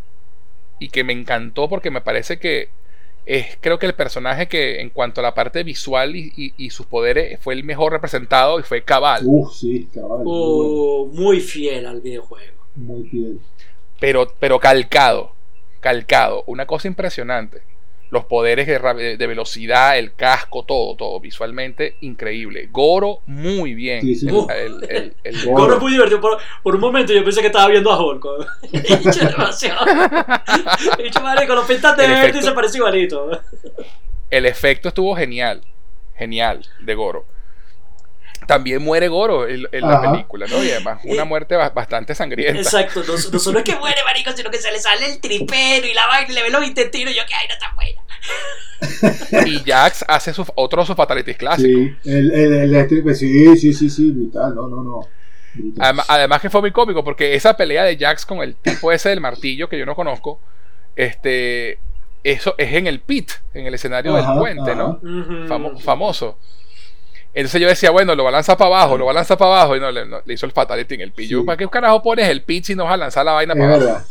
y 0.79 0.89
que 0.89 1.03
me 1.03 1.11
encantó 1.13 1.67
porque 1.67 1.91
me 1.91 1.99
parece 2.01 2.37
que 2.39 2.69
es 3.27 3.57
creo 3.61 3.77
que 3.77 3.85
el 3.85 3.93
personaje 3.93 4.47
que 4.47 4.79
en 4.81 4.89
cuanto 4.89 5.19
a 5.21 5.23
la 5.23 5.33
parte 5.33 5.63
visual 5.63 6.15
y, 6.15 6.31
y- 6.37 6.53
y 6.57 6.69
sus 6.69 6.85
poderes 6.85 7.39
fue 7.41 7.53
el 7.53 7.63
mejor 7.63 7.91
representado 7.91 8.59
y 8.59 8.63
fue 8.63 8.83
Cabal. 8.83 9.21
Uf, 9.25 9.53
sí, 9.53 9.87
cabal. 9.93 10.19
muy. 10.19 10.25
O 10.25 11.05
muy 11.11 11.39
fiel 11.41 11.85
al 11.85 12.01
videojuego. 12.01 12.53
Muy 12.75 13.07
fiel. 13.09 13.39
pero, 13.99 14.31
pero 14.39 14.59
calcado, 14.59 15.31
calcado, 15.79 16.43
una 16.47 16.65
cosa 16.65 16.87
impresionante. 16.87 17.61
Los 18.09 18.25
poderes 18.25 18.67
de, 18.67 19.27
velocidad, 19.27 19.97
el 19.97 20.13
casco, 20.13 20.63
todo, 20.63 20.95
todo, 20.95 21.19
visualmente 21.19 21.95
increíble. 22.01 22.69
Goro, 22.71 23.19
muy 23.25 23.73
bien. 23.73 24.01
Sí, 24.01 24.15
sí. 24.15 24.27
El- 24.27 24.83
el- 24.83 24.89
el- 24.89 25.15
el- 25.23 25.35
Goro. 25.45 25.57
Goro 25.63 25.75
es 25.75 25.81
muy 25.81 25.91
divertido. 25.91 26.21
Por, 26.21 26.37
por 26.63 26.75
un 26.75 26.81
momento 26.81 27.11
yo 27.11 27.23
pensé 27.23 27.41
que 27.41 27.47
estaba 27.47 27.67
viendo 27.67 27.91
a 27.91 28.01
Hulk. 28.01 28.25
He 28.71 28.79
dicho 28.97 29.27
demasiado. 29.27 29.85
He 30.97 31.03
dicho, 31.03 31.21
marico, 31.21 31.53
lo 31.55 31.65
pintas 31.67 31.97
de 31.97 32.07
verde 32.07 32.41
se 32.41 32.51
parece 32.53 32.77
igualito. 32.77 33.29
el 34.29 34.45
efecto 34.45 34.87
estuvo 34.89 35.15
genial, 35.15 35.61
genial 36.17 36.65
de 36.79 36.95
Goro. 36.95 37.25
También 38.47 38.81
muere 38.81 39.07
Goro 39.09 39.47
en, 39.47 39.67
en 39.71 39.81
la 39.87 40.01
película, 40.01 40.45
¿no? 40.49 40.63
Y 40.63 40.71
además 40.71 41.01
una 41.03 41.25
muerte 41.25 41.55
ba- 41.55 41.69
bastante 41.69 42.15
sangrienta. 42.15 42.59
Exacto. 42.61 43.03
No, 43.05 43.13
no 43.13 43.39
solo 43.39 43.59
es 43.59 43.65
que 43.65 43.75
muere, 43.79 43.97
marico, 44.05 44.31
sino 44.31 44.49
que 44.49 44.57
se 44.57 44.71
le 44.71 44.79
sale 44.79 45.05
el 45.11 45.19
tripero 45.19 45.85
y 45.85 45.93
la 45.93 46.07
vaina 46.07 46.31
y 46.31 46.33
le 46.33 46.43
ve 46.43 46.49
los 46.49 46.65
intestinos. 46.65 47.13
Y 47.13 47.17
yo, 47.17 47.23
que 47.27 47.35
ay, 47.35 47.47
no 47.47 47.53
está 47.53 47.73
buena. 47.75 48.01
Y 49.47 49.59
Jax 49.69 50.05
hace 50.07 50.33
su, 50.33 50.45
otro 50.55 50.81
de 50.81 50.87
sus 50.87 50.95
fatalities 50.95 51.37
clásicos. 51.37 51.71
Sí, 52.03 52.09
el, 52.09 52.31
el, 52.31 52.75
el, 52.75 53.15
sí, 53.15 53.57
sí, 53.57 53.73
sí, 53.73 53.89
sí, 53.89 54.11
brutal. 54.11 54.55
No, 54.55 54.67
no, 54.67 54.83
no. 54.83 54.99
Además, 55.79 56.05
además 56.09 56.41
que 56.41 56.49
fue 56.49 56.61
muy 56.61 56.71
cómico 56.71 57.03
porque 57.03 57.33
esa 57.35 57.57
pelea 57.57 57.83
de 57.83 57.97
Jax 57.97 58.25
con 58.25 58.39
el 58.39 58.55
tipo 58.55 58.91
ese 58.91 59.09
del 59.09 59.21
martillo 59.21 59.67
que 59.67 59.77
yo 59.79 59.85
no 59.85 59.95
conozco, 59.95 60.39
este, 60.95 61.79
eso 62.23 62.53
es 62.57 62.73
en 62.73 62.87
el 62.87 62.99
pit, 62.99 63.31
en 63.53 63.65
el 63.65 63.73
escenario 63.73 64.15
Ajá, 64.15 64.31
del 64.31 64.39
puente, 64.39 64.75
¿no? 64.75 64.85
ajá. 64.85 64.99
Ujú. 65.01 65.33
Famo- 65.47 65.79
famoso. 65.79 66.37
Entonces 67.37 67.61
yo 67.61 67.67
decía, 67.67 67.91
bueno, 67.91 68.15
lo 68.15 68.23
va 68.23 68.29
a 68.29 68.33
lanzar 68.33 68.57
para 68.57 68.67
abajo, 68.75 68.97
lo 68.97 69.05
va 69.05 69.11
a 69.11 69.13
lanzar 69.13 69.37
para 69.37 69.51
abajo, 69.51 69.75
y 69.75 69.79
no, 69.79 69.91
le, 69.91 70.05
no, 70.07 70.21
le 70.25 70.33
hizo 70.33 70.47
el 70.47 70.51
fatality 70.51 70.95
en 70.95 71.01
el 71.01 71.13
Sí. 71.15 71.35
¿Para 71.45 71.55
qué 71.55 71.67
carajo 71.67 72.01
pones 72.01 72.27
el 72.29 72.41
pit 72.41 72.65
si 72.65 72.73
no 72.73 72.85
vas 72.85 72.93
a 72.93 72.97
lanzar 72.97 73.23
la 73.23 73.33
vaina 73.33 73.53
para 73.53 73.75
abajo? 73.75 73.79
verdad. 73.85 74.03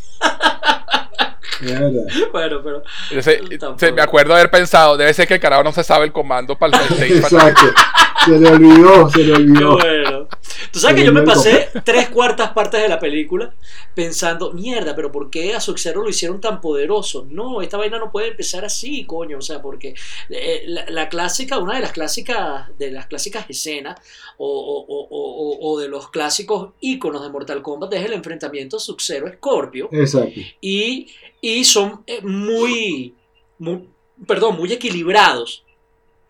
Es 1.60 1.80
verdad. 1.80 2.02
Bueno, 2.32 2.60
pero. 2.62 2.82
Entonces, 3.50 3.92
me 3.92 4.00
acuerdo 4.02 4.32
haber 4.32 4.48
pensado, 4.48 4.96
debe 4.96 5.12
ser 5.12 5.26
que 5.26 5.34
el 5.34 5.40
carajo 5.40 5.64
no 5.64 5.72
se 5.72 5.82
sabe 5.82 6.04
el 6.04 6.12
comando 6.12 6.56
para 6.56 6.78
el. 6.78 7.02
Exacto. 7.16 7.62
Se 8.24 8.38
le 8.38 8.48
olvidó, 8.48 9.10
se 9.10 9.18
le 9.18 9.24
Qué 9.32 9.32
olvidó. 9.32 9.72
bueno. 9.78 10.28
Tú 10.70 10.78
sabes 10.78 10.96
que 10.96 11.06
yo 11.06 11.12
me 11.12 11.22
pasé 11.22 11.68
tres 11.84 12.08
cuartas 12.08 12.52
partes 12.52 12.80
de 12.80 12.88
la 12.88 12.98
película 12.98 13.54
pensando, 13.94 14.52
mierda, 14.52 14.94
pero 14.94 15.12
¿por 15.12 15.30
qué 15.30 15.54
a 15.54 15.60
Sub-Zero 15.60 16.02
lo 16.02 16.08
hicieron 16.08 16.40
tan 16.40 16.60
poderoso? 16.60 17.26
No, 17.28 17.62
esta 17.62 17.76
vaina 17.76 17.98
no 17.98 18.10
puede 18.10 18.28
empezar 18.28 18.64
así, 18.64 19.04
coño. 19.04 19.38
O 19.38 19.42
sea, 19.42 19.60
porque 19.60 19.94
eh, 20.30 20.64
la, 20.66 21.08
clásica, 21.08 21.58
una 21.58 21.74
de 21.74 21.80
las 21.80 21.92
clásicas, 21.92 22.76
de 22.78 22.90
las 22.90 23.06
clásicas 23.06 23.46
escenas 23.48 24.00
o, 24.38 25.76
de 25.80 25.88
los 25.88 26.10
clásicos 26.10 26.70
íconos 26.80 27.22
de 27.22 27.28
Mortal 27.28 27.62
Kombat 27.62 27.92
es 27.94 28.04
el 28.04 28.12
enfrentamiento 28.12 28.78
Sub-Zero-Scorpio. 28.78 29.88
Exacto. 29.92 30.40
Y, 30.60 31.08
y 31.40 31.64
son 31.64 32.02
eh, 32.06 32.20
muy, 32.22 33.14
muy, 33.58 33.88
perdón, 34.26 34.56
muy 34.56 34.72
equilibrados 34.72 35.65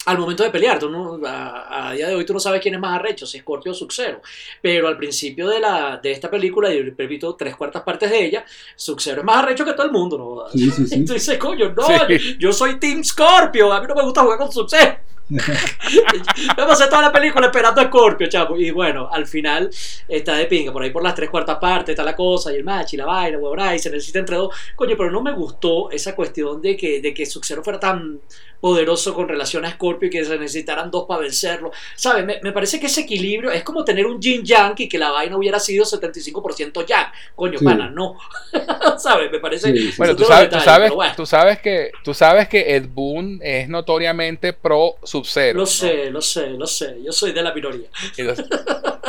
al 0.07 0.19
momento 0.19 0.43
de 0.43 0.51
pelear. 0.51 0.79
Tú 0.79 0.89
no, 0.89 1.21
a, 1.25 1.93
día 1.93 2.09
de 2.09 2.15
hoy 2.15 2.25
tú 2.25 2.33
no 2.33 2.41
sabes 2.41 2.61
quién 2.61 2.75
es 2.75 2.81
más 2.81 2.99
arrecho, 2.99 3.27
si 3.27 3.39
Scorpio 3.41 3.73
o 3.73 3.75
Sub-Zero. 3.75 4.23
Pero 4.63 4.89
al 4.89 4.97
principio 4.97 5.49
de, 5.49 5.61
la, 5.61 5.99
de 6.03 6.13
esta 6.13 6.31
película, 6.31 6.73
y 6.73 6.83
repito, 6.83 7.35
tres 7.35 7.55
cuartas 7.57 7.83
partes 7.83 8.11
de 8.11 8.25
ella, 8.25 8.45
Sub-Zero 8.75 9.21
es 9.21 9.25
más 9.25 9.39
arrecho 9.39 9.65
que 9.65 9.73
todo 9.73 9.87
el 9.87 9.93
mundo. 9.93 10.17
¿no? 10.17 10.51
Sí, 10.51 10.71
sí, 10.71 10.87
sí. 10.87 11.01
Y 11.01 11.05
tú 11.05 11.13
dices, 11.13 11.37
coño, 11.39 11.75
no, 11.75 12.09
yo 12.39 12.53
soy 12.53 12.79
Team 12.79 13.05
Scorpio, 13.05 13.73
a 13.73 13.81
mí 13.81 13.87
no 13.89 13.95
me 13.95 14.03
gusta 14.03 14.23
jugar 14.23 14.39
con 14.39 14.51
Sub-Zero. 14.51 14.97
me 15.29 16.67
pasé 16.67 16.87
toda 16.87 17.03
la 17.03 17.13
película 17.13 17.47
esperando 17.47 17.81
a 17.81 17.85
Scorpio, 17.85 18.29
chavo. 18.29 18.57
Y 18.57 18.71
bueno, 18.71 19.09
al 19.11 19.27
final 19.27 19.71
está 20.07 20.37
de 20.37 20.47
pinga. 20.47 20.73
Por 20.73 20.83
ahí 20.83 20.91
por 20.91 21.03
las 21.03 21.15
tres 21.15 21.31
cuartas 21.31 21.59
partes 21.59 21.91
está 21.91 22.05
la 22.05 22.15
cosa 22.15 22.53
y 22.53 22.57
el 22.57 22.65
match 22.65 22.95
y 22.95 22.97
la 22.97 23.07
vaina, 23.07 23.39
huevona, 23.39 23.75
y 23.75 23.79
se 23.79 23.91
necesita 23.91 24.21
entre 24.21 24.37
dos. 24.37 24.55
Coño, 24.77 24.97
pero 24.97 25.11
no 25.11 25.23
me 25.23 25.33
gustó 25.33 25.91
esa 25.91 26.15
cuestión 26.15 26.63
de 26.63 26.77
que, 26.77 27.01
de 27.01 27.13
que 27.13 27.27
Sub-Zero 27.27 27.65
fuera 27.65 27.81
tan 27.81 28.21
poderoso 28.61 29.15
con 29.15 29.29
relación 29.29 29.65
a 29.65 29.71
Scorpio 29.71 30.09
y 30.09 30.11
que 30.11 30.25
se 30.25 30.39
necesitaran 30.39 30.91
dos 30.91 31.05
para 31.07 31.21
vencerlo. 31.21 31.73
¿Sabes? 31.95 32.25
Me, 32.43 32.53
parece 32.53 32.81
que 32.81 32.87
ese 32.87 33.03
equilibrio 33.03 33.51
es 33.51 33.63
como 33.63 33.85
tener 33.85 34.07
un 34.07 34.21
Jin 34.21 34.45
Yang 34.45 34.75
y 34.79 34.89
que 34.89 34.99
la 34.99 35.11
vaina 35.11 35.37
hubiera 35.37 35.59
sido 35.59 35.85
75% 35.85 36.87
Yang. 36.87 37.07
Coño, 37.35 37.59
pana, 37.63 37.91
no. 37.91 38.17
¿Sabes? 38.99 39.31
Me 39.31 39.41
parece. 39.41 39.73
bueno, 39.99 40.17
tú 40.17 40.25
sabes, 40.25 40.51
tú, 40.51 40.61
sabes, 40.61 40.93
tú 41.17 41.27
sabes, 41.27 41.59
que, 41.61 41.91
tú 42.03 42.15
sabes 42.15 42.49
que 42.49 42.77
Ed 42.77 42.89
Boon 42.89 43.41
es 43.43 43.69
notoriamente 43.69 44.53
pro 44.53 44.97
Sub-Zero. 45.17 45.59
Lo 45.59 45.67
sé, 45.67 46.11
lo 46.11 46.21
sé, 46.21 46.51
lo 46.51 46.67
sé. 46.67 46.99
Yo 47.03 47.13
soy 47.13 47.33
de 47.33 47.43
la 47.43 47.55
minoría. 47.55 47.89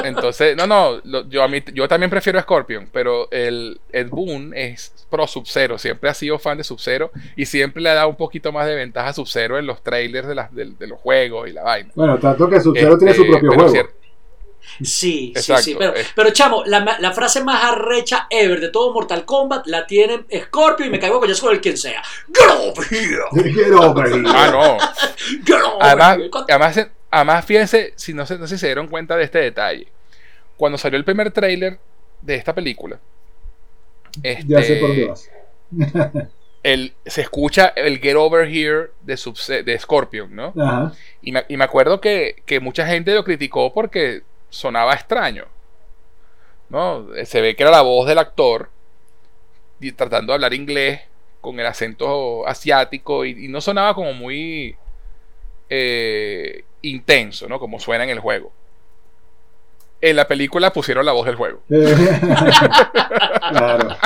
Entonces, 0.04 0.56
no, 0.56 0.68
no, 0.68 1.02
yo, 1.30 1.44
a 1.44 1.48
mí, 1.48 1.62
yo 1.74 1.88
también 1.88 2.10
prefiero 2.10 2.40
a 2.40 2.44
Scorpion, 2.44 2.90
pero 2.92 3.30
el 3.32 3.80
Ed 3.92 4.10
Boon 4.10 4.54
es 4.56 4.94
pro 5.10 5.28
Sub-Zero. 5.28 5.78
Siempre 5.78 6.10
ha 6.10 6.14
sido 6.14 6.40
fan 6.40 6.58
de 6.58 6.64
Sub-Zero 6.64 7.12
y 7.36 7.46
siempre 7.46 7.82
le 7.82 7.90
ha 7.90 7.94
dado 7.96 8.10
un 8.10 8.16
poquito 8.16 8.52
más 8.52 8.68
de 8.68 8.76
ventaja 8.76 9.10
a 9.10 9.14
Sub-Zero 9.14 9.58
en 9.58 9.66
los 9.66 9.84
trailers 9.84 10.28
de, 10.28 10.66
de, 10.78 10.88
los 10.88 11.00
juegos 11.00 11.50
y 11.50 11.54
la 11.54 11.64
vaina. 11.64 11.92
Bueno, 11.96 12.18
tanto 12.20 12.50
que 12.50 12.62
Sub-Zero 12.62 12.98
tiene 12.98 13.14
su 13.14 13.24
este, 13.24 13.32
propio 13.38 13.52
juego. 13.52 13.90
Sí, 14.84 15.34
sí, 15.36 15.54
sí. 15.62 15.76
Pero, 15.78 15.94
pero 16.16 16.30
chamo, 16.32 16.64
la, 16.66 16.98
la, 17.00 17.12
frase 17.12 17.44
más 17.44 17.64
arrecha 17.64 18.28
ever 18.30 18.60
de 18.60 18.70
todo 18.70 18.94
Mortal 18.94 19.26
Kombat 19.26 19.68
la 19.68 19.88
tiene 19.88 20.26
Scorpio 20.46 20.86
y 20.86 20.90
me 20.90 21.00
caigo 21.00 21.20
con 21.20 21.34
con 21.34 21.54
el 21.54 21.62
quien 21.62 21.78
sea. 21.78 22.02
Get 22.34 22.50
over 22.50 22.88
here. 22.90 23.54
Get 23.54 23.72
over 23.72 24.08
here. 24.08 24.24
Ah, 24.28 24.50
no. 24.52 24.78
Get 25.46 25.62
over 25.62 25.78
además, 25.82 26.18
here. 26.18 26.30
Además, 26.50 26.88
además, 27.12 27.46
fíjense, 27.46 27.94
si 27.96 28.14
no, 28.14 28.26
sé, 28.26 28.38
no 28.38 28.48
sé 28.48 28.56
si 28.56 28.62
se 28.62 28.68
dieron 28.68 28.88
cuenta 28.88 29.16
de 29.16 29.24
este 29.24 29.40
detalle. 29.40 29.88
Cuando 30.56 30.78
salió 30.78 30.98
el 30.98 31.06
primer 31.06 31.32
trailer 31.32 31.80
de 32.22 32.36
esta 32.36 32.54
película. 32.54 33.00
Este, 34.24 34.46
ya 34.48 34.64
sé 34.64 34.76
por 34.78 34.90
dónde 34.90 35.06
vas. 35.06 35.30
se 37.06 37.22
escucha 37.22 37.68
el 37.76 38.00
Get 38.00 38.16
Over 38.16 38.48
Here 38.48 38.92
de, 39.02 39.64
de 39.64 39.80
Scorpion, 39.80 40.36
¿no? 40.36 40.54
Y, 41.22 41.32
me, 41.32 41.64
acuerdo 41.64 42.02
que, 42.02 42.44
mucha 42.62 42.86
gente 42.88 43.14
lo 43.14 43.24
criticó 43.24 43.74
porque 43.74 44.24
sonaba 44.50 44.94
extraño. 44.94 45.46
¿no? 46.70 47.08
Se 47.26 47.42
ve 47.42 47.56
que 47.56 47.64
era 47.64 47.72
la 47.72 47.82
voz 47.82 48.08
del 48.08 48.20
actor 48.20 48.70
y 49.80 49.92
tratando 49.92 50.32
de 50.32 50.36
hablar 50.36 50.54
inglés 50.54 51.02
con 51.42 51.60
el 51.60 51.66
acento 51.66 52.48
asiático 52.48 53.26
y, 53.26 53.48
no 53.48 53.62
sonaba 53.62 53.94
como 53.94 54.14
muy 54.14 54.76
eh, 55.70 56.64
intenso, 56.82 57.48
¿no? 57.48 57.60
Como 57.60 57.80
suena 57.80 58.04
en 58.04 58.10
el 58.10 58.20
juego. 58.20 58.52
En 60.02 60.16
la 60.16 60.28
película 60.28 60.74
pusieron 60.74 61.06
la 61.06 61.12
voz 61.12 61.26
del 61.26 61.36
juego. 61.36 61.62
claro. 63.50 63.98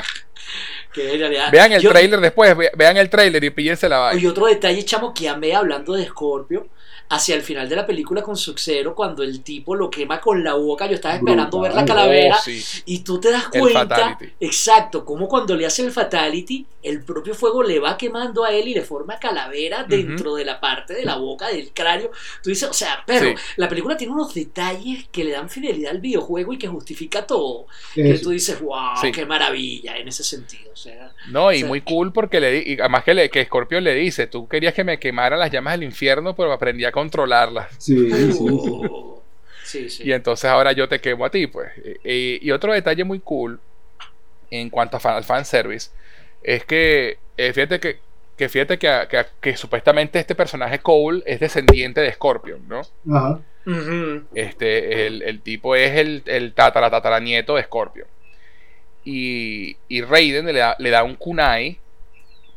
Vean 1.51 1.71
el 1.71 1.81
trailer 1.81 2.19
después, 2.19 2.55
vean 2.75 2.97
el 2.97 3.09
trailer 3.09 3.43
y 3.43 3.49
píllense 3.49 3.87
la 3.87 3.97
vaina. 3.97 4.21
Y 4.21 4.27
otro 4.27 4.45
detalle, 4.47 4.83
chamo, 4.83 5.13
que 5.13 5.29
amé 5.29 5.55
hablando 5.55 5.93
de 5.93 6.05
Scorpio 6.05 6.67
hacia 7.11 7.35
el 7.35 7.41
final 7.41 7.67
de 7.67 7.75
la 7.75 7.85
película 7.85 8.21
con 8.21 8.37
Sub-Zero, 8.37 8.95
cuando 8.95 9.21
el 9.21 9.41
tipo 9.41 9.75
lo 9.75 9.89
quema 9.89 10.21
con 10.21 10.41
la 10.45 10.53
boca, 10.53 10.87
yo 10.87 10.95
estaba 10.95 11.15
esperando 11.15 11.59
ver 11.59 11.73
la 11.73 11.83
calavera, 11.83 12.37
oh, 12.37 12.51
y 12.85 12.99
tú 12.99 13.19
te 13.19 13.29
das 13.29 13.49
cuenta, 13.49 14.17
exacto, 14.39 15.03
como 15.03 15.27
cuando 15.27 15.53
le 15.57 15.65
hace 15.65 15.83
el 15.83 15.91
fatality, 15.91 16.65
el 16.83 17.03
propio 17.03 17.35
fuego 17.35 17.63
le 17.63 17.79
va 17.79 17.97
quemando 17.97 18.43
a 18.43 18.51
él 18.51 18.69
y 18.69 18.73
le 18.73 18.81
forma 18.81 19.19
calavera 19.19 19.83
dentro 19.83 20.35
de 20.35 20.45
la 20.45 20.59
parte 20.59 20.93
de 20.93 21.05
la 21.05 21.17
boca, 21.17 21.49
del 21.49 21.71
cráneo. 21.73 22.11
Tú 22.41 22.49
dices, 22.49 22.69
o 22.69 22.73
sea, 22.73 23.03
pero 23.05 23.35
la 23.57 23.69
película 23.69 23.95
tiene 23.97 24.13
unos 24.13 24.33
detalles 24.33 25.07
que 25.11 25.23
le 25.23 25.31
dan 25.31 25.49
fidelidad 25.49 25.91
al 25.91 25.99
videojuego 25.99 26.53
y 26.53 26.57
que 26.57 26.67
justifica 26.67 27.27
todo. 27.27 27.67
Que 27.93 28.17
tú 28.19 28.31
dices, 28.31 28.59
wow, 28.61 28.95
qué 29.13 29.25
maravilla 29.25 29.97
en 29.97 30.07
ese 30.07 30.23
sentido. 30.23 30.71
O 30.73 30.75
sea, 30.75 31.13
no, 31.29 31.51
y 31.51 31.63
muy 31.63 31.81
cool 31.81 32.11
porque 32.13 32.39
le 32.39 32.63
y 32.65 32.79
además 32.79 33.03
que, 33.03 33.13
le, 33.13 33.29
que 33.29 33.45
Scorpio 33.45 33.79
le 33.81 33.93
dice, 33.93 34.27
tú 34.27 34.47
querías 34.47 34.73
que 34.73 34.83
me 34.83 34.99
quemaran 34.99 35.39
las 35.39 35.51
llamas 35.51 35.73
del 35.73 35.83
infierno, 35.83 36.35
pero 36.35 36.51
aprendí 36.51 36.85
a 36.85 36.91
controlarlas. 37.01 37.67
Sí, 39.63 39.89
sí, 39.89 40.03
Y 40.03 40.11
entonces 40.11 40.49
ahora 40.49 40.73
yo 40.73 40.89
te 40.89 40.99
quemo 40.99 41.23
a 41.23 41.29
ti, 41.29 41.47
pues. 41.47 41.71
Y, 42.03 42.51
otro 42.51 42.73
detalle 42.73 43.05
muy 43.05 43.21
cool 43.21 43.57
en 44.49 44.69
cuanto 44.69 44.99
al 45.01 45.23
fanservice 45.23 45.91
es 46.43 46.65
que, 46.65 47.19
eh, 47.37 47.53
fíjate 47.53 47.79
que, 47.79 47.99
que 48.35 48.49
fíjate 48.49 48.77
que, 48.77 49.55
supuestamente 49.55 50.19
este 50.19 50.35
personaje 50.35 50.79
Cole 50.79 51.23
es 51.25 51.39
descendiente 51.39 52.01
de 52.01 52.11
Scorpion, 52.11 52.67
¿no? 52.67 52.81
Ajá. 53.15 53.39
Este, 54.35 55.07
el, 55.07 55.39
tipo 55.41 55.73
es 55.75 55.95
el, 55.97 56.23
el 56.25 56.53
tatara, 56.53 56.89
tatara 56.89 57.21
nieto 57.21 57.55
de 57.55 57.63
Scorpion. 57.63 58.07
Y, 59.05 59.77
y 59.87 60.01
Raiden 60.01 60.47
le 60.47 60.59
da, 60.59 60.75
le 60.79 60.89
da 60.89 61.03
un 61.03 61.15
kunai 61.15 61.79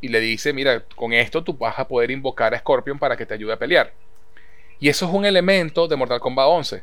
y 0.00 0.08
le 0.08 0.18
dice, 0.18 0.52
mira, 0.52 0.82
con 0.96 1.12
esto 1.12 1.44
tú 1.44 1.54
vas 1.54 1.78
a 1.78 1.86
poder 1.86 2.10
invocar 2.10 2.54
a 2.54 2.58
Scorpion 2.58 2.98
para 2.98 3.16
que 3.16 3.24
te 3.24 3.34
ayude 3.34 3.52
a 3.52 3.58
pelear. 3.58 3.92
Y 4.80 4.88
eso 4.88 5.06
es 5.06 5.12
un 5.12 5.24
elemento 5.24 5.88
de 5.88 5.96
Mortal 5.96 6.20
Kombat 6.20 6.46
11. 6.46 6.82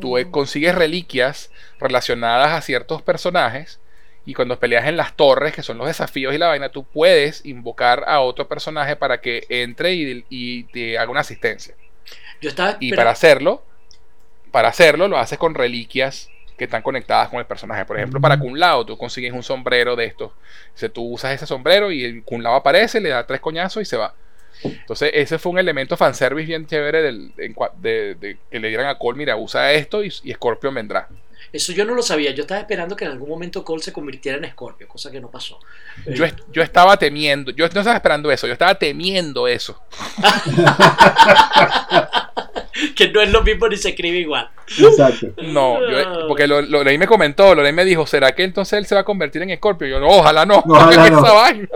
Tú 0.00 0.18
mm. 0.18 0.30
consigues 0.30 0.74
reliquias 0.74 1.50
relacionadas 1.78 2.52
a 2.52 2.60
ciertos 2.60 3.02
personajes 3.02 3.80
y 4.24 4.34
cuando 4.34 4.58
peleas 4.58 4.86
en 4.86 4.96
las 4.96 5.14
torres, 5.14 5.54
que 5.54 5.62
son 5.62 5.78
los 5.78 5.86
desafíos 5.86 6.34
y 6.34 6.38
la 6.38 6.48
vaina, 6.48 6.68
tú 6.68 6.84
puedes 6.84 7.46
invocar 7.46 8.04
a 8.06 8.20
otro 8.20 8.46
personaje 8.46 8.94
para 8.94 9.22
que 9.22 9.46
entre 9.48 9.94
y, 9.94 10.64
te 10.64 10.98
haga 10.98 11.10
una 11.10 11.20
asistencia. 11.20 11.74
Yo 12.40 12.50
estaba, 12.50 12.76
y 12.78 12.92
para 12.92 13.10
hacerlo, 13.10 13.62
para 14.50 14.68
hacerlo, 14.68 15.08
lo 15.08 15.18
haces 15.18 15.38
con 15.38 15.54
reliquias 15.54 16.28
que 16.58 16.64
están 16.64 16.82
conectadas 16.82 17.30
con 17.30 17.38
el 17.38 17.46
personaje. 17.46 17.86
Por 17.86 17.96
ejemplo, 17.96 18.20
para 18.20 18.38
Kun 18.38 18.58
Lao, 18.58 18.84
tú 18.84 18.98
consigues 18.98 19.32
un 19.32 19.42
sombrero 19.42 19.96
de 19.96 20.04
estos. 20.04 20.32
O 20.32 20.88
tú 20.90 21.14
usas 21.14 21.32
ese 21.32 21.46
sombrero 21.46 21.90
y 21.90 22.04
el 22.04 22.22
Kun 22.22 22.42
Lao 22.42 22.54
aparece, 22.54 23.00
le 23.00 23.08
da 23.08 23.26
tres 23.26 23.40
coñazos 23.40 23.80
y 23.80 23.86
se 23.86 23.96
va. 23.96 24.14
Entonces, 24.62 25.10
ese 25.14 25.38
fue 25.38 25.52
un 25.52 25.58
elemento 25.58 25.96
fanservice 25.96 26.46
bien 26.46 26.66
chévere 26.66 27.02
del, 27.02 27.32
de, 27.36 28.36
que 28.50 28.60
le 28.60 28.68
dieran 28.68 28.86
a 28.86 28.98
Cole, 28.98 29.18
mira, 29.18 29.36
usa 29.36 29.72
esto 29.72 30.02
y, 30.02 30.12
y 30.24 30.32
Scorpion 30.32 30.74
vendrá. 30.74 31.08
Eso 31.52 31.72
yo 31.72 31.84
no 31.84 31.94
lo 31.94 32.02
sabía. 32.02 32.30
Yo 32.32 32.42
estaba 32.42 32.60
esperando 32.60 32.94
que 32.94 33.04
en 33.04 33.12
algún 33.12 33.28
momento 33.28 33.64
Cole 33.64 33.82
se 33.82 33.92
convirtiera 33.92 34.38
en 34.38 34.50
Scorpio, 34.50 34.86
cosa 34.86 35.10
que 35.10 35.20
no 35.20 35.30
pasó. 35.30 35.58
Yo, 36.06 36.26
yo 36.52 36.62
estaba 36.62 36.96
temiendo, 36.98 37.50
yo 37.52 37.66
no 37.68 37.80
estaba 37.80 37.96
esperando 37.96 38.30
eso, 38.30 38.46
yo 38.46 38.52
estaba 38.52 38.74
temiendo 38.74 39.48
eso. 39.48 39.80
que 42.96 43.10
no 43.10 43.20
es 43.20 43.30
lo 43.30 43.42
mismo 43.42 43.68
ni 43.68 43.76
se 43.76 43.90
escribe 43.90 44.18
igual. 44.18 44.48
Exacto. 44.78 45.28
No, 45.42 45.78
porque 46.26 46.46
lo, 46.46 46.62
me 46.62 47.06
comentó, 47.06 47.54
Lorey 47.54 47.72
me 47.72 47.84
dijo, 47.84 48.06
¿será 48.06 48.32
que 48.32 48.44
entonces 48.44 48.78
él 48.78 48.86
se 48.86 48.94
va 48.94 49.02
a 49.02 49.04
convertir 49.04 49.42
en 49.42 49.56
Scorpio? 49.56 49.86
Yo, 49.88 50.00
no, 50.00 50.08
ojalá 50.08 50.44
no. 50.44 50.62
ojalá 50.66 51.10
no. 51.10 51.18
Esa 51.18 51.32
vaina. 51.32 51.68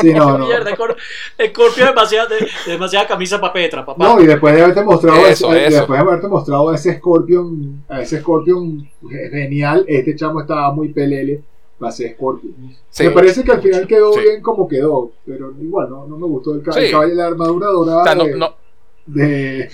sí, 0.00 0.14
no, 0.14 0.38
no. 0.38 0.46
Mierda, 0.46 0.70
Scorpio 0.70 1.84
es 1.84 1.88
demasiada, 1.88 2.28
demasiada 2.66 3.06
camisa 3.06 3.40
para 3.40 3.52
Petra, 3.52 3.84
papá. 3.84 4.04
No, 4.04 4.20
y 4.20 4.26
después 4.26 4.54
de 4.54 4.62
haberte 4.62 4.82
mostrado 4.82 5.26
eso, 5.26 5.52
ese, 5.54 5.76
después 5.76 5.98
de 5.98 6.06
haberte 6.06 6.28
mostrado 6.28 6.70
a 6.70 6.74
ese 6.74 6.96
Scorpion, 6.96 7.84
a 7.88 8.02
ese 8.02 8.20
Scorpion 8.20 8.88
genial, 9.10 9.84
este 9.86 10.16
chamo 10.16 10.40
estaba 10.40 10.72
muy 10.72 10.88
pelele 10.88 11.42
va 11.82 11.88
a 11.88 11.92
ser 11.92 12.12
Scorpion. 12.14 12.54
Me 12.98 13.10
parece 13.10 13.44
que 13.44 13.52
al 13.52 13.62
final 13.62 13.86
quedó 13.86 14.12
bien 14.16 14.42
como 14.42 14.66
quedó, 14.66 15.12
pero 15.24 15.52
igual 15.60 15.88
no, 15.88 16.06
no 16.08 16.18
me 16.18 16.26
gustó 16.26 16.54
el, 16.54 16.62
caballo 16.62 17.08
de 17.08 17.14
la 17.14 17.26
armadura 17.26 17.68
dorada. 17.68 18.14
no, 18.16 18.26
no, 18.36 18.54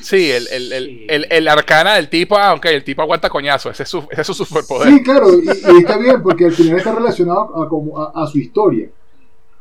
Sí, 0.00 0.30
el, 0.30 0.46
el, 0.48 0.72
el, 1.08 1.26
el, 1.28 1.48
arcana 1.48 1.94
del 1.96 2.08
tipo, 2.08 2.38
aunque 2.38 2.68
ah, 2.68 2.72
el 2.72 2.84
tipo 2.84 3.02
aguanta 3.02 3.28
coñazo, 3.28 3.70
ese 3.70 3.82
es 3.82 3.88
su, 3.88 4.06
ese 4.10 4.20
es 4.20 4.26
su 4.26 4.34
superpoder. 4.34 4.88
Sí, 4.88 5.02
claro, 5.02 5.28
y, 5.42 5.48
está 5.78 5.96
bien, 5.98 6.22
porque 6.22 6.44
al 6.46 6.52
final 6.52 6.76
está 6.78 6.94
relacionado 6.94 7.62
a, 7.62 7.68
como 7.68 8.00
a, 8.00 8.26
su 8.28 8.38
historia. 8.38 8.88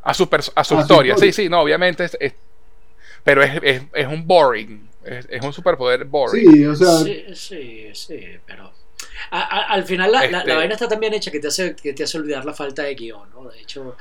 A 0.03 0.13
su, 0.13 0.29
a 0.55 0.63
su, 0.63 0.77
historia. 0.79 1.17
sí, 1.17 1.31
sí, 1.31 1.49
no, 1.49 1.61
obviamente, 1.61 2.03
es, 2.19 2.33
pero 3.23 3.41
es, 3.41 3.59
es, 3.63 3.81
es, 3.93 4.07
un 4.07 4.27
boring. 4.27 4.87
Es, 5.03 5.27
es 5.29 5.43
un 5.43 5.53
superpoder 5.53 6.05
boring. 6.05 6.51
Sí, 6.53 6.65
o 6.65 6.75
sea, 6.75 6.97
Sí, 6.99 7.23
sí, 7.33 7.89
sí, 7.93 8.19
pero. 8.45 8.71
a- 9.31 9.39
a- 9.41 9.73
al 9.73 9.85
final 9.85 10.11
la, 10.11 10.21
la- 10.25 10.29
la 10.31 10.39
Este- 10.39 10.55
vaina 10.55 10.73
está 10.75 10.87
tan 10.87 10.99
bien 10.99 11.13
hecha 11.13 11.31
que 11.31 11.39
te 11.39 11.47
hace, 11.47 11.75
que 11.75 11.93
te 11.93 12.03
hace 12.03 12.17
olvidar 12.17 12.45
la 12.45 12.53
falta 12.53 12.83
de 12.83 12.93
guion, 12.95 13.29
¿no? 13.33 13.49
De 13.49 13.59
hecho. 13.59 13.95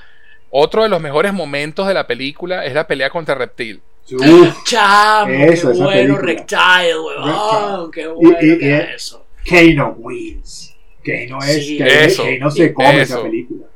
Otro 0.51 0.83
de 0.83 0.89
los 0.91 1.01
mejores 1.01 1.33
momentos 1.33 1.87
de 1.89 1.95
la 1.95 2.07
película 2.07 2.67
es 2.67 2.75
la 2.75 2.87
pelea 2.87 3.09
contra 3.09 3.35
Reptil. 3.35 3.81
Uf, 4.11 4.65
¡Chamo! 4.65 5.27
¡Qué 5.33 5.61
bueno, 5.65 5.89
película. 5.91 6.21
Reptile, 6.21 6.99
weón! 7.01 7.91
¡Qué 7.91 8.01
Y- 8.03 8.07
bueno 8.07 8.39
y- 8.41 8.59
que 8.59 8.67
y- 8.67 8.71
es 8.73 8.89
eso! 8.95 9.27
Kano 9.45 9.95
wins. 9.99 10.75
Kano 11.05 11.39
es, 11.43 11.67
Sí, 11.67 11.79
Kano, 11.79 11.91
eso, 11.91 12.23
Kano 12.25 12.51
se 12.51 12.73
come 12.75 12.91
eso. 13.03 13.15
esa 13.15 13.23
película. 13.23 13.67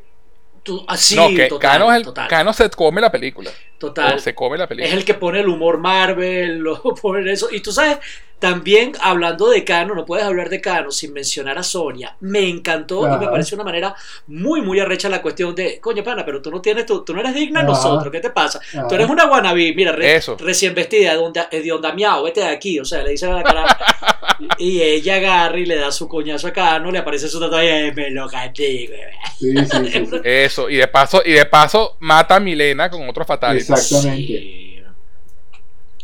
Tú- 0.63 0.85
ah, 0.89 0.97
no, 1.15 1.29
que 1.29 1.47
total, 1.47 1.71
Cano, 1.73 1.93
es 1.93 1.97
el, 1.99 2.03
total, 2.05 2.29
Cano 2.29 2.53
se 2.53 2.69
come 2.71 3.01
la 3.01 3.11
película. 3.13 3.51
total. 3.79 4.15
O 4.15 4.19
se 4.19 4.35
come 4.35 4.57
la 4.59 4.65
Es 4.65 4.69
película. 4.69 4.95
el 4.95 5.05
que 5.05 5.15
pone 5.15 5.41
el 5.41 5.49
humor 5.49 5.79
Marvel, 5.79 6.59
lo 6.59 6.83
pone 6.83 7.33
eso. 7.33 7.49
Y 7.53 7.61
tú 7.61 7.73
sabes, 7.73 7.99
también 8.39 8.93
hablando 9.01 9.49
de 9.49 9.65
Cano, 9.65 9.95
no 9.95 10.05
puedes 10.05 10.25
hablar 10.25 10.51
de 10.51 10.61
Cano 10.61 10.91
sin 10.91 11.13
mencionar 11.13 11.57
a 11.59 11.63
Sonia. 11.63 12.17
Me 12.21 12.49
encantó 12.49 13.07
y 13.07 13.09
me 13.11 13.15
Ajá. 13.25 13.31
pareció 13.31 13.55
una 13.57 13.65
manera 13.65 13.95
muy, 14.27 14.61
muy 14.61 14.79
arrecha 14.79 15.09
la 15.09 15.23
cuestión 15.23 15.55
de, 15.55 15.81
coño, 15.81 16.05
pana, 16.05 16.25
pero 16.25 16.43
tú 16.43 16.51
no 16.51 16.61
tienes, 16.61 16.85
tú, 16.85 17.03
tú 17.03 17.15
no 17.15 17.21
eres 17.21 17.35
digna 17.35 17.61
de 17.61 17.67
nosotros, 17.67 18.13
¿qué 18.13 18.21
te 18.21 18.31
pasa? 18.31 18.61
Ajá. 18.75 18.89
Tú 18.89 18.95
eres 18.95 19.09
una 19.09 19.27
wannabe, 19.27 19.73
mira, 19.75 19.93
re- 19.93 20.17
Eso. 20.17 20.37
recién 20.39 20.75
vestida, 20.75 21.13
de 21.13 21.19
onda, 21.19 21.49
de 21.51 21.73
onda 21.73 21.93
miau, 21.95 22.25
vete 22.25 22.41
de 22.41 22.49
aquí, 22.49 22.79
o 22.79 22.85
sea, 22.85 23.03
le 23.03 23.11
dice 23.11 23.27
a 23.27 23.31
la 23.31 23.43
cara. 23.43 23.79
y 24.59 24.83
ella 24.83 25.15
agarra 25.17 25.59
y 25.59 25.65
le 25.65 25.77
da 25.77 25.91
su 25.91 26.07
coñazo 26.07 26.49
a 26.49 26.53
Cano, 26.53 26.91
le 26.91 26.99
aparece 26.99 27.29
su 27.29 27.41
tatuaje, 27.41 27.93
me 27.93 28.11
lo 28.11 28.29
gané, 28.29 28.53
güey. 28.87 29.01
Sí, 29.39 29.55
sí, 29.57 29.91
sí, 29.93 30.07
sí. 30.11 30.17
Eso. 30.25 30.69
Y 30.69 30.77
de 30.77 30.89
paso, 30.89 31.23
y 31.25 31.33
de 31.33 31.47
paso 31.47 31.97
mata 32.01 32.37
a 32.37 32.41
Milena 32.41 32.91
con 32.91 33.09
otro 33.09 33.25
fatality. 33.25 33.73
Exactamente. 33.73 34.66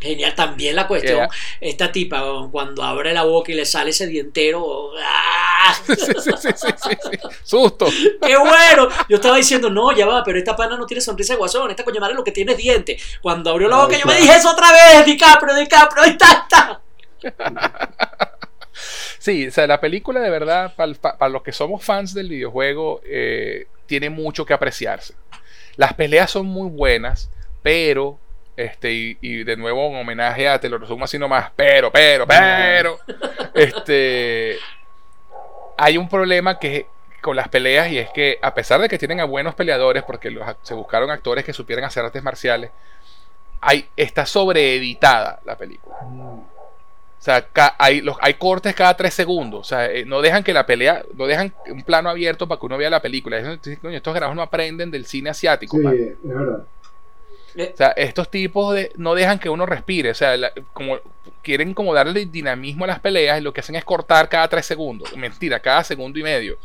Genial, 0.03 0.35
también 0.35 0.75
la 0.75 0.89
cuestión, 0.89 1.13
Yeah. 1.13 1.29
esta 1.61 1.93
tipa 1.93 2.49
cuando 2.51 2.83
abre 2.83 3.13
la 3.13 3.23
boca 3.23 3.53
y 3.53 3.55
le 3.55 3.65
sale 3.65 3.91
ese 3.91 4.07
dientero, 4.09 4.91
¡ah! 5.01 5.75
Sí, 5.87 5.95
sí, 5.97 6.69
sí. 6.77 6.91
Susto. 7.45 7.87
¡Qué 7.87 8.37
bueno! 8.37 8.89
Yo 9.09 9.17
estaba 9.17 9.37
diciendo, 9.37 9.71
no, 9.71 9.93
ya 9.93 10.07
va, 10.07 10.25
pero 10.25 10.39
esta 10.39 10.57
pana 10.57 10.77
no 10.77 10.87
tiene 10.87 11.01
sonrisa 11.01 11.35
de 11.35 11.39
guasón, 11.39 11.71
esta 11.71 11.85
coño 11.85 12.01
madre 12.01 12.15
lo 12.15 12.25
que 12.25 12.33
tiene 12.33 12.53
es 12.53 12.59
diente. 12.59 12.99
Cuando 13.21 13.51
abrió 13.51 13.69
la 13.69 13.77
boca 13.77 13.97
yo 13.97 14.05
me 14.07 14.17
dije 14.17 14.35
eso 14.35 14.51
otra 14.51 14.73
vez, 14.73 15.07
DiCaprio, 15.07 15.55
DiCaprio, 15.55 16.03
ahí 16.03 16.11
está, 16.11 16.47
está. 16.49 16.81
Sí, 19.23 19.47
o 19.47 19.53
sea, 19.53 19.69
la 19.69 19.81
película 19.81 20.19
de 20.19 20.31
verdad, 20.31 20.75
para, 20.75 21.29
los 21.29 21.45
que 21.45 21.53
somos 21.53 21.85
fans 21.85 22.13
del 22.13 22.29
videojuego, 22.29 23.01
eh, 23.05 23.69
tiene 23.87 24.11
mucho 24.11 24.45
que 24.45 24.53
apreciarse. 24.53 25.15
Las 25.77 25.95
peleas 25.95 26.33
son 26.33 26.47
muy 26.47 26.69
buenas, 26.69 27.31
pero, 27.63 28.19
este, 28.57 28.93
y, 28.93 29.19
y 29.21 29.45
de 29.45 29.57
nuevo 29.57 29.89
un 29.89 29.97
homenaje 29.97 30.49
a, 30.49 30.61
te 30.61 30.69
lo 30.69 30.79
resumo 30.79 31.05
así 31.05 31.19
nomás, 31.19 31.51
pero, 31.57 31.91
pero, 31.91 32.27
pero, 32.27 32.99
este, 33.55 34.59
hay 35.77 35.97
un 35.97 36.09
problema 36.09 36.59
que 36.59 36.87
con 37.21 37.37
las 37.37 37.49
peleas 37.49 37.91
y 37.91 37.99
es 37.99 38.11
que 38.11 38.39
a 38.43 38.53
pesar 38.53 38.81
de 38.81 38.89
que 38.89 38.99
tienen 38.99 39.21
a 39.21 39.25
buenos 39.25 39.55
peleadores, 39.55 40.03
porque 40.03 40.31
los 40.31 40.45
se 40.63 40.75
buscaron 40.75 41.11
actores 41.11 41.45
que 41.45 41.53
supieran 41.53 41.85
hacer 41.85 42.05
artes 42.05 42.23
marciales, 42.23 42.71
hay, 43.61 43.89
está 43.97 44.27
sobreeditada 44.27 45.41
la 45.45 45.57
película. 45.57 45.97
O 46.03 47.25
sea, 47.25 47.47
hay, 47.79 48.01
los, 48.01 48.17
hay 48.21 48.35
cortes 48.35 48.75
cada 48.75 48.97
tres 48.97 49.15
segundos. 49.15 49.61
O 49.61 49.65
sea, 49.65 49.87
eh, 49.87 50.05
no 50.05 50.21
dejan 50.21 50.43
que 50.43 50.53
la 50.53 50.67
pelea, 50.67 51.05
no 51.15 51.27
dejan 51.27 51.55
un 51.69 51.85
plano 51.85 52.11
abierto 52.11 52.49
para 52.49 52.59
que 52.59 52.67
uno 52.67 52.77
vea 52.77 52.91
la 52.91 53.01
película. 53.01 53.39
Estos 53.39 54.15
grabos 54.15 54.35
no 54.35 54.43
aprenden 54.43 54.91
del 54.91 55.07
cine 55.07 55.31
asiático. 55.31 55.77
Sí, 55.77 55.83
man. 55.85 55.95
es 55.95 56.17
verdad. 56.25 56.65
O 57.55 57.77
sea, 57.77 57.89
estos 57.97 58.31
tipos 58.31 58.75
de, 58.75 58.93
no 58.97 59.15
dejan 59.15 59.39
que 59.39 59.49
uno 59.49 59.67
respire. 59.67 60.11
O 60.11 60.15
sea, 60.15 60.37
la- 60.37 60.53
como 60.73 60.99
quieren 61.43 61.75
como 61.75 61.93
darle 61.95 62.27
dinamismo 62.27 62.85
a 62.85 62.89
las 62.89 63.01
peleas 63.01 63.39
y 63.41 63.43
lo 63.43 63.53
que 63.53 63.61
hacen 63.61 63.75
es 63.77 63.85
cortar 63.85 64.29
cada 64.29 64.49
tres 64.49 64.67
segundos. 64.67 65.15
Mentira, 65.17 65.61
cada 65.61 65.85
segundo 65.85 66.19
y 66.19 66.23
medio. 66.23 66.59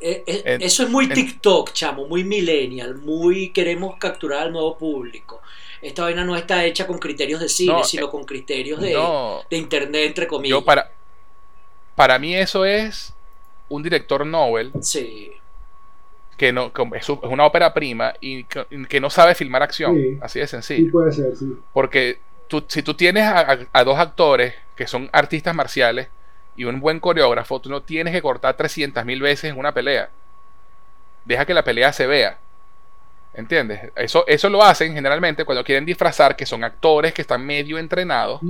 Eh, 0.00 0.22
eh, 0.26 0.42
En- 0.44 0.62
eso 0.62 0.84
es 0.84 0.90
muy 0.90 1.06
en- 1.06 1.12
TikTok, 1.14 1.72
chamo, 1.72 2.06
muy 2.06 2.22
millennial, 2.24 2.94
muy 2.96 3.50
queremos 3.50 3.96
capturar 3.98 4.42
al 4.42 4.52
nuevo 4.52 4.76
público. 4.78 5.40
Esta 5.82 6.02
vaina 6.02 6.24
no 6.24 6.36
está 6.36 6.64
hecha 6.64 6.86
con 6.86 6.98
criterios 6.98 7.40
de 7.40 7.48
cine, 7.48 7.72
No, 7.72 7.84
sino 7.84 8.06
eh, 8.06 8.10
con 8.10 8.24
criterios 8.24 8.80
de, 8.80 8.92
No, 8.92 9.42
de 9.50 9.56
internet, 9.56 10.06
entre 10.06 10.26
comillas. 10.26 10.58
yo 10.58 10.64
para, 10.64 10.90
para 11.94 12.18
mí 12.18 12.34
eso 12.34 12.64
es 12.64 13.12
un 13.68 13.82
director 13.82 14.24
Nobel 14.26 14.72
Sí. 14.82 15.32
Que 16.38 16.52
no 16.52 16.72
es 16.94 17.08
un- 17.10 17.20
es 17.22 17.28
una 17.30 17.44
ópera 17.44 17.74
prima 17.74 18.14
y 18.20 18.44
que, 18.44 19.00
no 19.00 19.10
sabe 19.10 19.34
filmar 19.34 19.62
acción. 19.62 19.94
Sí. 19.94 20.18
Así 20.22 20.38
de 20.38 20.46
Sí, 20.46 20.50
sencillo. 20.52 20.90
puede 20.92 21.12
ser, 21.12 21.36
sí. 21.36 21.52
Porque 21.74 22.20
tú, 22.46 22.64
si 22.68 22.82
tú 22.82 22.94
tienes 22.94 23.24
a, 23.24 23.84
dos 23.84 23.98
actores 23.98 24.54
que 24.76 24.86
son 24.86 25.10
artistas 25.12 25.54
marciales 25.54 26.08
y 26.56 26.64
un 26.64 26.80
buen 26.80 27.00
coreógrafo, 27.00 27.60
tú 27.60 27.68
no 27.68 27.82
tienes 27.82 28.14
que 28.14 28.22
cortar 28.22 28.56
300 28.56 29.04
mil 29.04 29.20
veces 29.20 29.50
en 29.50 29.58
una 29.58 29.74
pelea. 29.74 30.08
Deja 31.24 31.44
que 31.44 31.52
la 31.54 31.64
pelea 31.64 31.92
se 31.92 32.06
vea. 32.06 32.38
¿Entiendes? 33.34 33.92
Eso, 33.94 34.24
eso 34.26 34.48
lo 34.48 34.62
hacen 34.62 34.94
generalmente 34.94 35.44
cuando 35.44 35.62
quieren 35.62 35.84
disfrazar 35.84 36.34
que 36.34 36.46
son 36.46 36.64
actores 36.64 37.12
que 37.12 37.22
están 37.22 37.44
medio 37.44 37.78
entrenados. 37.78 38.40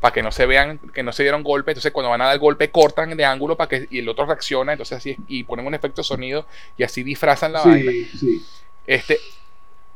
Para 0.00 0.12
que 0.12 0.22
no 0.22 0.30
se 0.30 0.46
vean, 0.46 0.78
que 0.78 1.02
no 1.02 1.12
se 1.12 1.22
dieron 1.22 1.42
golpe. 1.42 1.72
Entonces, 1.72 1.92
cuando 1.92 2.10
van 2.10 2.20
a 2.22 2.26
dar 2.26 2.38
golpe, 2.38 2.70
cortan 2.70 3.16
de 3.16 3.24
ángulo 3.24 3.56
para 3.56 3.68
que 3.68 3.88
y 3.90 3.98
el 3.98 4.08
otro 4.08 4.26
reacciona. 4.26 4.72
Entonces, 4.72 4.98
así 4.98 5.16
y 5.28 5.44
ponen 5.44 5.66
un 5.66 5.74
efecto 5.74 6.02
de 6.02 6.04
sonido 6.04 6.46
y 6.76 6.82
así 6.82 7.02
disfrazan 7.02 7.52
la 7.52 7.62
vaina. 7.62 7.90
Sí, 7.90 8.04
sí. 8.18 8.46
Este, 8.86 9.18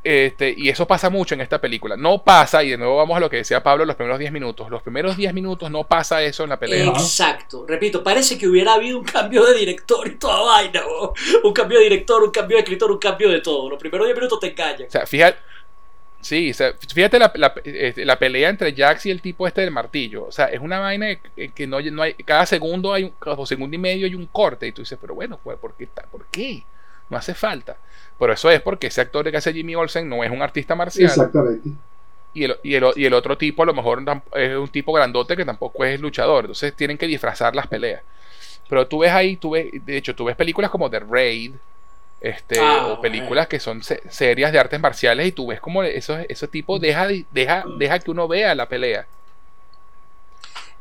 este, 0.03 0.53
y 0.57 0.67
eso 0.67 0.85
pasa 0.85 1.09
mucho 1.09 1.33
en 1.33 1.41
esta 1.41 1.61
película. 1.61 1.95
No 1.95 2.23
pasa, 2.23 2.61
y 2.63 2.71
de 2.71 2.77
nuevo 2.77 2.97
vamos 2.97 3.15
a 3.15 3.21
lo 3.21 3.29
que 3.29 3.37
decía 3.37 3.63
Pablo, 3.63 3.85
los 3.85 3.95
primeros 3.95 4.19
10 4.19 4.33
minutos. 4.33 4.69
Los 4.69 4.81
primeros 4.81 5.15
10 5.15 5.33
minutos 5.33 5.71
no 5.71 5.85
pasa 5.85 6.21
eso 6.21 6.43
en 6.43 6.49
la 6.49 6.59
pelea. 6.59 6.85
Exacto. 6.85 7.65
Repito, 7.65 8.03
parece 8.03 8.37
que 8.37 8.47
hubiera 8.47 8.73
habido 8.73 8.99
un 8.99 9.05
cambio 9.05 9.45
de 9.45 9.57
director 9.57 10.05
y 10.07 10.15
toda 10.15 10.41
vaina. 10.41 10.81
¿no? 10.81 11.13
Un 11.43 11.53
cambio 11.53 11.79
de 11.79 11.85
director, 11.85 12.21
un 12.21 12.31
cambio 12.31 12.57
de 12.57 12.63
escritor, 12.63 12.91
un 12.91 12.97
cambio 12.97 13.29
de 13.29 13.39
todo. 13.39 13.69
Los 13.69 13.79
primeros 13.79 14.05
10 14.05 14.17
minutos 14.17 14.39
te 14.41 14.47
engañan. 14.47 14.87
O 14.87 14.91
sea, 14.91 15.05
fíjate, 15.05 15.39
sí, 16.23 16.49
o 16.49 16.53
sea, 16.55 16.73
fíjate 16.73 17.19
la, 17.19 17.31
la- 17.35 17.53
este, 17.63 18.05
la 18.05 18.17
pelea 18.17 18.49
entre 18.49 18.73
Jax 18.75 19.05
y 19.05 19.11
el 19.11 19.21
tipo 19.21 19.45
este 19.47 19.61
del 19.61 19.71
martillo. 19.71 20.25
O 20.25 20.31
sea, 20.31 20.45
es 20.47 20.59
una 20.59 20.79
vaina 20.79 21.15
que, 21.35 21.49
que 21.51 21.67
no, 21.67 21.79
no 21.79 22.01
hay, 22.01 22.13
cada 22.15 22.45
segundo 22.45 22.91
hay 22.93 23.03
un, 23.03 23.11
cada 23.19 23.45
segundo 23.45 23.75
y 23.75 23.79
medio 23.79 24.05
hay 24.07 24.15
un 24.15 24.25
corte. 24.25 24.65
Y 24.67 24.71
tú 24.71 24.81
dices, 24.81 24.97
pero 24.99 25.13
bueno, 25.13 25.39
pues, 25.43 25.57
¿por 25.59 25.75
qué? 25.75 25.87
¿Por 26.11 26.25
qué? 26.27 26.63
No 27.09 27.17
hace 27.17 27.33
falta. 27.35 27.77
Pero 28.17 28.33
eso 28.33 28.49
es 28.49 28.61
porque 28.61 28.87
ese 28.87 29.01
actor 29.01 29.29
que 29.29 29.37
hace 29.37 29.53
Jimmy 29.53 29.75
Olsen 29.75 30.09
no 30.09 30.23
es 30.23 30.31
un 30.31 30.41
artista 30.41 30.75
marcial. 30.75 31.09
Exactamente. 31.09 31.69
Y 32.33 32.45
el, 32.45 32.55
y, 32.63 32.73
el, 32.73 32.85
y 32.95 33.05
el 33.05 33.13
otro 33.13 33.37
tipo 33.37 33.61
a 33.61 33.65
lo 33.65 33.73
mejor 33.75 34.03
es 34.33 34.55
un 34.57 34.69
tipo 34.69 34.91
grandote 34.93 35.35
que 35.37 35.45
tampoco 35.45 35.85
es 35.85 35.99
luchador. 35.99 36.45
Entonces 36.45 36.73
tienen 36.75 36.97
que 36.97 37.05
disfrazar 37.05 37.55
las 37.55 37.67
peleas. 37.67 38.01
Pero 38.69 38.87
tú 38.87 38.99
ves 38.99 39.11
ahí, 39.11 39.35
tú 39.35 39.51
ves, 39.51 39.67
de 39.85 39.97
hecho, 39.97 40.15
tú 40.15 40.25
ves 40.25 40.35
películas 40.35 40.71
como 40.71 40.89
The 40.89 40.99
Raid, 41.01 41.51
este, 42.23 42.59
Ah, 42.59 42.87
o 42.87 43.01
películas 43.01 43.47
que 43.47 43.59
son 43.59 43.83
se- 43.83 44.01
serias 44.09 44.51
de 44.51 44.57
artes 44.57 44.79
marciales 44.79 45.27
y 45.27 45.31
tú 45.33 45.45
ves 45.47 45.59
como 45.59 45.83
esos, 45.83 46.19
ese 46.29 46.47
tipo 46.47 46.79
deja, 46.79 47.05
de- 47.07 47.25
deja, 47.31 47.63
deja 47.77 47.99
que 47.99 48.09
uno 48.09 48.27
vea 48.27 48.55
la 48.55 48.67
pelea. 48.67 49.05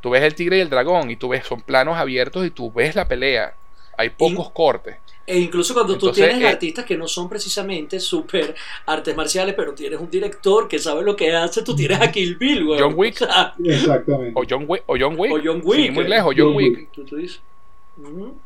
Tú 0.01 0.11
ves 0.11 0.23
el 0.23 0.35
tigre 0.35 0.59
y 0.59 0.61
el 0.61 0.71
dragón 0.71 1.11
y 1.11 1.17
tú 1.17 1.29
ves, 1.29 1.45
son 1.47 1.61
planos 1.61 1.97
abiertos 1.97 2.45
y 2.47 2.51
tú 2.51 2.73
ves 2.73 2.95
la 2.97 3.07
pelea. 3.07 3.55
Hay 3.97 4.11
pocos 4.11 4.51
cortes. 4.51 4.97
E 5.25 5.39
incluso 5.39 5.73
cuando 5.75 5.97
tú 5.97 6.11
tienes 6.11 6.41
eh, 6.41 6.49
artistas 6.49 6.85
que 6.85 6.97
no 6.97 7.07
son 7.07 7.29
precisamente 7.29 8.01
súper 8.01 8.55
artes 8.87 9.15
marciales, 9.15 9.55
pero 9.55 9.73
tienes 9.73 10.01
un 10.01 10.11
director 10.11 10.67
que 10.67 10.81
sabe 10.81 11.03
lo 11.03 11.15
que 11.15 11.33
hace, 11.33 11.63
tú 11.63 11.77
tienes 11.77 12.01
a 12.01 12.11
Kill 12.11 12.35
Bill, 12.37 12.65
güey. 12.65 12.81
John 12.81 12.95
Wick. 12.97 13.15
O 13.23 13.27
sea, 13.27 13.55
Exactamente. 13.65 14.33
O 14.35 14.43
John 14.49 14.65
Wick. 14.67 14.83
O 14.87 14.97
John 14.99 15.15
Wick. 15.17 15.33
o 15.33 15.39
John 15.45 15.61
Wick. 15.65 15.93
muy 15.93 16.05
eh. 16.05 16.09
lejos, 16.09 16.35
John 16.37 16.47
John 16.49 16.57
Wick. 16.57 16.89
Tú- 16.93 17.05
tú 17.05 17.17
dices. 17.17 17.41
Ujú. 17.99 18.37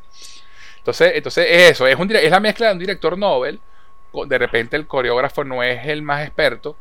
Entonces, 0.86 1.12
entonces 1.16 1.46
es 1.50 1.70
eso, 1.72 1.86
es, 1.88 1.98
un, 1.98 2.14
es 2.14 2.30
la 2.30 2.38
mezcla 2.38 2.68
de 2.68 2.74
un 2.74 2.78
director 2.78 3.18
Nobel, 3.18 3.58
de 4.28 4.38
repente 4.38 4.76
el 4.76 4.86
coreógrafo 4.86 5.42
no 5.42 5.60
es 5.64 5.84
el 5.88 6.00
más 6.02 6.24
experto, 6.24 6.76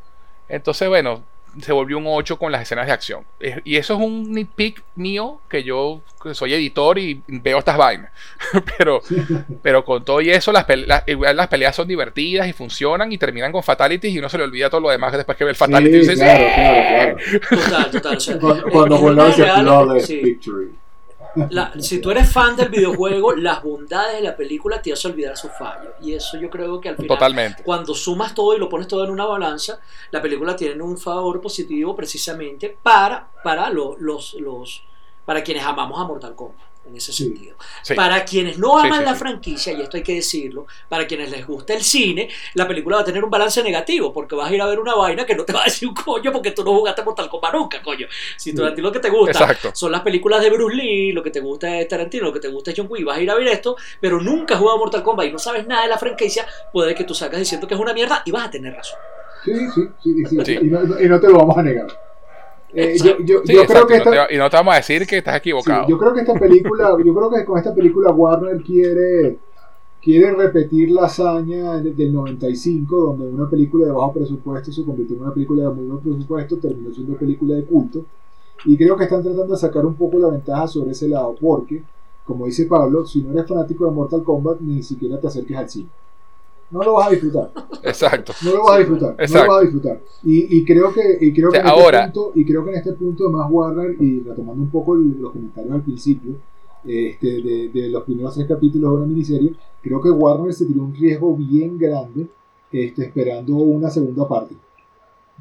entonces 0.47 0.87
bueno, 0.87 1.23
se 1.59 1.71
volvió 1.71 1.97
un 1.97 2.03
8 2.05 2.37
con 2.37 2.51
las 2.51 2.61
escenas 2.61 2.85
de 2.85 2.91
acción. 2.91 3.23
Es- 3.39 3.61
Y 3.63 3.77
eso 3.77 3.95
es 3.95 3.99
un 4.01 4.31
nitpick 4.31 4.83
mío, 4.95 5.39
que 5.49 5.63
yo 5.63 6.01
soy 6.33 6.53
editor 6.53 6.99
y 6.99 7.19
veo 7.27 7.57
estas 7.57 7.77
vainas, 7.77 8.11
pero, 8.77 9.01
pero 9.63 9.83
con 9.83 10.05
todo 10.05 10.21
y 10.21 10.29
eso 10.29 10.51
las, 10.51 10.67
pele- 10.67 10.85
las, 10.85 11.01
igual 11.07 11.35
las 11.35 11.47
peleas 11.47 11.75
son 11.75 11.87
divertidas 11.87 12.47
y 12.47 12.53
funcionan 12.53 13.11
y 13.11 13.17
terminan 13.17 13.51
con 13.51 13.63
fatalities 13.63 14.13
y 14.13 14.19
uno 14.19 14.29
se 14.29 14.37
le 14.37 14.43
olvida 14.43 14.69
todo 14.69 14.81
lo 14.81 14.89
demás 14.91 15.13
después 15.13 15.35
que 15.35 15.45
ve 15.45 15.49
el 15.49 15.55
fatality. 15.55 15.97
y 15.97 16.03
Sí, 16.03 16.09
dice, 16.11 16.23
claro, 16.23 16.45
claro, 16.53 17.17
claro. 17.17 17.17
Total, 17.63 17.89
total. 17.91 18.17
O 18.17 18.19
sea, 18.19 18.37
Cuando, 18.71 18.99
vuelve 18.99 19.21
a 19.49 19.63
La- 21.49 21.73
si 21.79 21.99
tú 21.99 22.11
eres 22.11 22.31
fan 22.31 22.55
del 22.55 22.69
videojuego, 22.69 23.33
las 23.35 23.61
bondades 23.61 24.15
de 24.15 24.21
la 24.21 24.35
película 24.35 24.81
te 24.81 24.93
hace 24.93 25.07
olvidar 25.07 25.35
sus 25.37 25.51
fallos. 25.51 25.93
Y 26.01 26.13
eso 26.13 26.37
yo 26.39 26.49
creo 26.49 26.79
que 26.79 26.89
al 26.89 26.95
final, 26.95 27.09
Totalmente. 27.09 27.63
cuando 27.63 27.93
sumas 27.93 28.33
todo 28.33 28.55
y 28.55 28.59
lo 28.59 28.69
pones 28.69 28.87
todo 28.87 29.03
en 29.03 29.11
una 29.11 29.25
balanza, 29.25 29.79
la 30.11 30.21
película 30.21 30.55
tiene 30.55 30.81
un 30.81 30.97
favor 30.97 31.41
positivo 31.41 31.95
precisamente 31.95 32.77
para, 32.81 33.27
para 33.43 33.69
los, 33.69 33.99
los, 33.99 34.33
los- 34.35 34.83
para 35.25 35.43
quienes 35.43 35.63
amamos 35.65 35.99
a 35.99 36.03
Mortal 36.05 36.35
Kombat. 36.35 36.74
En 36.87 36.95
ese 36.95 37.11
sentido. 37.13 37.55
Sí. 37.81 37.93
Para 37.93 38.23
quienes 38.25 38.57
no 38.57 38.77
aman 38.77 38.99
sí, 38.99 39.05
la 39.05 39.13
sí. 39.13 39.19
franquicia, 39.19 39.73
y 39.73 39.81
esto 39.81 39.97
hay 39.97 40.03
que 40.03 40.15
decirlo, 40.15 40.67
para 40.89 41.05
quienes 41.07 41.31
les 41.31 41.45
gusta 41.45 41.73
el 41.73 41.83
cine, 41.83 42.29
la 42.53 42.67
película 42.67 42.97
va 42.97 43.01
a 43.01 43.05
tener 43.05 43.23
un 43.23 43.29
balance 43.29 43.61
negativo, 43.63 44.13
porque 44.13 44.35
vas 44.35 44.49
a 44.49 44.53
ir 44.53 44.61
a 44.61 44.65
ver 44.65 44.79
una 44.79 44.95
vaina 44.95 45.25
que 45.25 45.35
no 45.35 45.43
te 45.45 45.53
va 45.53 45.61
a 45.61 45.65
decir 45.65 45.87
un 45.87 45.95
coño 45.95 46.31
porque 46.31 46.51
tú 46.51 46.63
no 46.63 46.71
jugaste 46.73 47.03
Mortal 47.03 47.29
Kombat 47.29 47.53
nunca, 47.53 47.81
coño. 47.81 48.07
Si 48.37 48.53
tú, 48.53 48.61
Sí. 48.63 48.67
a 48.67 48.73
ti 48.75 48.81
lo 48.81 48.91
que 48.91 48.99
te 48.99 49.09
gusta 49.09 49.31
Exacto. 49.39 49.71
son 49.73 49.91
las 49.91 50.01
películas 50.01 50.41
de 50.41 50.49
Bruce 50.49 50.75
Lee, 50.75 51.11
lo 51.11 51.21
que 51.23 51.31
te 51.31 51.39
gusta 51.39 51.79
es 51.79 51.87
Tarantino, 51.87 52.25
lo 52.25 52.33
que 52.33 52.39
te 52.39 52.47
gusta 52.47 52.71
es 52.71 52.77
John 52.77 52.87
Wick, 52.89 53.05
vas 53.05 53.17
a 53.17 53.21
ir 53.21 53.29
a 53.31 53.35
ver 53.35 53.47
esto, 53.47 53.75
pero 53.99 54.19
nunca 54.21 54.53
has 54.55 54.59
jugado 54.59 54.77
Mortal 54.79 55.03
Kombat 55.03 55.27
y 55.27 55.31
no 55.31 55.39
sabes 55.39 55.65
nada 55.67 55.83
de 55.83 55.89
la 55.89 55.97
franquicia, 55.97 56.45
puede 56.71 56.93
que 56.95 57.03
tú 57.03 57.13
sacas 57.13 57.39
diciendo 57.39 57.67
que 57.67 57.73
es 57.73 57.79
una 57.79 57.93
mierda 57.93 58.21
y 58.25 58.31
vas 58.31 58.45
a 58.47 58.51
tener 58.51 58.73
razón. 58.73 58.99
Sí, 59.43 59.53
sí, 59.75 59.81
sí, 60.03 60.25
sí, 60.29 60.37
Sí. 60.45 60.57
Y, 60.61 60.65
no, 60.65 60.99
y 60.99 61.07
no 61.07 61.19
te 61.19 61.27
lo 61.27 61.37
vamos 61.37 61.57
a 61.57 61.61
negar. 61.63 62.04
Eh, 62.75 62.99
yo 63.01 63.11
Exacto. 63.13 63.23
yo, 63.23 63.41
Sí, 63.43 63.53
yo 63.53 63.61
exacto, 63.61 63.85
creo 63.85 63.87
que 63.87 63.93
y, 63.93 63.97
no 63.97 64.03
esta, 64.03 64.27
te, 64.27 64.35
y 64.35 64.37
no 64.37 64.49
te 64.49 64.57
vamos 64.57 64.73
a 64.73 64.77
decir 64.77 65.07
que 65.07 65.17
estás 65.17 65.35
sí, 65.35 65.39
equivocado. 65.39 65.85
yo 65.87 65.97
creo 65.97 66.13
que 66.13 66.21
esta 66.21 66.37
película, 66.37 66.89
yo 67.03 67.13
creo 67.15 67.29
que 67.31 67.45
con 67.45 67.57
esta 67.57 67.73
película 67.73 68.11
Warner 68.11 68.61
quiere 68.63 69.39
quiere 70.01 70.33
repetir 70.33 70.91
la 70.91 71.05
hazaña 71.05 71.79
de- 71.81 71.93
del 71.93 72.13
95, 72.13 72.95
donde 73.17 73.27
una 73.27 73.49
película 73.49 73.87
de 73.87 73.91
bajo 73.91 74.13
presupuesto 74.13 74.71
se 74.71 74.85
convirtió 74.85 75.15
en 75.17 75.23
una 75.23 75.33
película 75.33 75.63
de 75.63 75.69
muy 75.75 75.85
buen 75.87 75.99
presupuesto, 76.01 76.57
terminó 76.59 76.93
siendo 76.93 77.17
película 77.17 77.55
de 77.55 77.65
culto. 77.65 78.05
Y 78.65 78.77
creo 78.77 78.97
que 78.97 79.05
están 79.05 79.23
tratando 79.23 79.53
de 79.53 79.59
sacar 79.59 79.85
un 79.85 79.95
poco 79.95 80.19
la 80.19 80.29
ventaja 80.29 80.67
sobre 80.67 80.91
ese 80.91 81.09
lado, 81.09 81.35
porque, 81.41 81.83
como 82.23 82.45
dice 82.47 82.65
Pablo, 82.67 83.05
si 83.05 83.21
no 83.23 83.31
eres 83.31 83.47
fanático 83.47 83.85
de 83.85 83.91
Mortal 83.91 84.23
Kombat, 84.23 84.61
ni 84.61 84.83
siquiera 84.83 85.19
te 85.19 85.27
acerques 85.27 85.57
al 85.57 85.69
cine. 85.69 85.89
No 86.71 86.81
lo 86.83 86.93
vas 86.93 87.07
a 87.07 87.11
disfrutar. 87.11 87.51
Exacto. 87.83 88.33
No 88.43 88.51
lo 88.55 88.63
vas 88.63 88.75
a 88.75 88.79
disfrutar. 88.79 89.15
No 89.17 89.23
Exacto. 89.23 89.45
lo 89.45 89.51
vas 89.53 89.59
a 89.61 89.63
disfrutar. 89.63 89.99
Y, 90.23 90.57
y 90.57 90.65
creo 90.65 90.93
que, 90.93 91.17
y 91.21 91.31
creo 91.33 91.49
O 91.49 91.51
sea, 91.51 91.61
que 91.61 91.67
en 91.67 91.73
este 91.73 91.81
ahora- 91.83 92.03
punto, 92.11 92.31
y 92.35 92.45
creo 92.45 92.63
que 92.65 92.71
en 92.71 92.77
este 92.77 92.93
punto 92.93 93.29
más 93.29 93.47
Warner, 93.51 93.95
y 93.99 94.19
retomando 94.21 94.61
un 94.63 94.69
poco 94.69 94.95
el- 94.95 95.21
los 95.21 95.31
comentarios 95.31 95.73
al 95.73 95.81
principio, 95.81 96.33
este, 96.83 97.41
de, 97.41 97.69
de 97.69 97.89
los 97.89 98.03
primeros 98.03 98.33
tres 98.35 98.47
capítulos 98.47 98.91
de 98.91 98.97
una 98.97 99.05
miniserie, 99.05 99.53
creo 99.81 100.01
que 100.01 100.09
Warner 100.11 100.53
se 100.53 100.65
tiró 100.65 100.81
un 100.83 100.93
riesgo 100.95 101.35
bien 101.35 101.77
grande 101.77 102.27
este, 102.71 103.03
esperando 103.05 103.53
una 103.55 103.89
segunda 103.89 104.27
parte. 104.27 104.55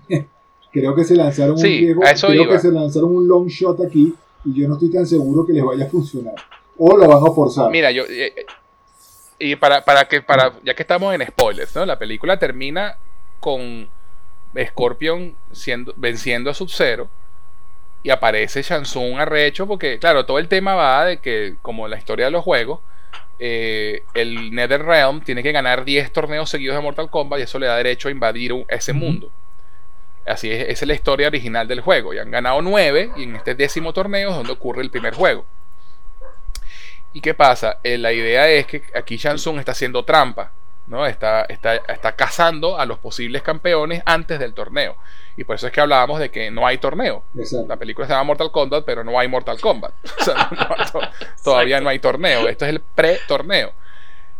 creo 0.72 0.94
que 0.94 1.04
se 1.04 1.14
lanzaron 1.16 1.56
Sí, 1.58 1.66
un 1.66 1.78
riesgo, 1.80 2.02
creo 2.28 2.44
iba. 2.44 2.52
que 2.54 2.58
se 2.60 2.70
lanzaron 2.72 3.14
un 3.16 3.26
long 3.28 3.46
shot 3.48 3.80
aquí 3.80 4.14
y 4.44 4.52
yo 4.52 4.68
no 4.68 4.74
estoy 4.74 4.90
tan 4.90 5.06
seguro 5.06 5.46
que 5.46 5.52
les 5.52 5.64
vaya 5.64 5.84
a 5.86 5.88
funcionar. 5.88 6.34
O 6.76 6.96
lo 6.96 7.06
van 7.08 7.22
a 7.26 7.30
forzar. 7.32 7.70
Mira, 7.70 7.90
yo. 7.92 8.02
eh, 8.08 8.32
y 9.38 9.56
para, 9.56 9.84
para 9.84 10.06
que, 10.06 10.20
para, 10.22 10.52
ya 10.62 10.74
que 10.74 10.82
estamos 10.82 11.14
en 11.14 11.26
spoilers, 11.26 11.74
¿no? 11.76 11.84
La 11.86 11.98
película 11.98 12.38
termina 12.38 12.96
con 13.40 13.88
Scorpion 14.68 15.34
siendo, 15.52 15.92
venciendo 15.96 16.50
a 16.50 16.54
Sub-Zero. 16.54 17.08
Y 18.02 18.10
aparece 18.10 18.62
Shansung 18.62 19.18
arrecho, 19.18 19.66
porque, 19.66 19.98
claro, 19.98 20.26
todo 20.26 20.38
el 20.38 20.46
tema 20.48 20.74
va 20.74 21.06
de 21.06 21.18
que, 21.18 21.56
como 21.62 21.88
la 21.88 21.96
historia 21.96 22.26
de 22.26 22.30
los 22.30 22.44
juegos, 22.44 22.80
eh, 23.38 24.02
el 24.14 24.54
NetherRealm 24.54 25.22
tiene 25.22 25.42
que 25.42 25.52
ganar 25.52 25.84
10 25.84 26.12
torneos 26.12 26.50
seguidos 26.50 26.76
de 26.76 26.82
Mortal 26.82 27.08
Kombat 27.10 27.40
y 27.40 27.42
eso 27.42 27.58
le 27.58 27.66
da 27.66 27.76
derecho 27.76 28.08
a 28.08 28.10
invadir 28.10 28.52
un- 28.52 28.66
ese 28.68 28.92
mundo. 28.92 29.30
Así 30.26 30.50
es, 30.50 30.62
esa 30.68 30.84
es 30.84 30.88
la 30.88 30.94
historia 30.94 31.26
original 31.28 31.66
del 31.66 31.80
juego. 31.80 32.14
Y 32.14 32.18
han 32.18 32.30
ganado 32.30 32.60
9 32.62 33.10
y 33.16 33.24
en 33.24 33.36
este 33.36 33.54
décimo 33.54 33.92
torneo 33.92 34.30
es 34.30 34.36
donde 34.36 34.52
ocurre 34.52 34.82
el 34.82 34.90
primer 34.90 35.14
juego. 35.14 35.44
¿Y 37.14 37.20
qué 37.22 37.32
pasa? 37.32 37.78
Eh, 37.82 37.96
la 37.96 38.12
idea 38.12 38.48
es 38.50 38.66
que 38.66 38.82
aquí 38.94 39.16
Shansung 39.16 39.58
está 39.58 39.72
haciendo 39.72 40.04
trampa, 40.04 40.50
¿no? 40.86 41.06
Está, 41.06 41.42
está, 41.44 41.76
está 41.76 42.12
cazando 42.16 42.78
a 42.78 42.84
los 42.84 42.98
posibles 42.98 43.40
campeones 43.42 44.02
antes 44.04 44.38
del 44.38 44.52
torneo. 44.52 44.96
Y 45.36 45.44
por 45.44 45.56
eso 45.56 45.66
es 45.66 45.72
que 45.72 45.80
hablábamos 45.80 46.20
de 46.20 46.30
que 46.30 46.50
no 46.50 46.66
hay 46.66 46.76
torneo. 46.78 47.24
Exacto. 47.38 47.66
La 47.68 47.76
película 47.76 48.06
se 48.06 48.12
llama 48.12 48.24
Mortal 48.24 48.50
Kombat, 48.50 48.84
pero 48.84 49.02
no 49.02 49.18
hay 49.18 49.28
Mortal 49.28 49.58
Kombat. 49.60 49.92
O 50.20 50.24
sea, 50.24 50.48
no- 50.50 50.76
no- 50.76 50.84
to- 50.92 51.08
todavía 51.42 51.80
no 51.80 51.88
hay 51.88 51.98
torneo. 52.00 52.48
Esto 52.48 52.66
es 52.66 52.70
el 52.72 52.80
pre-torneo. 52.80 53.72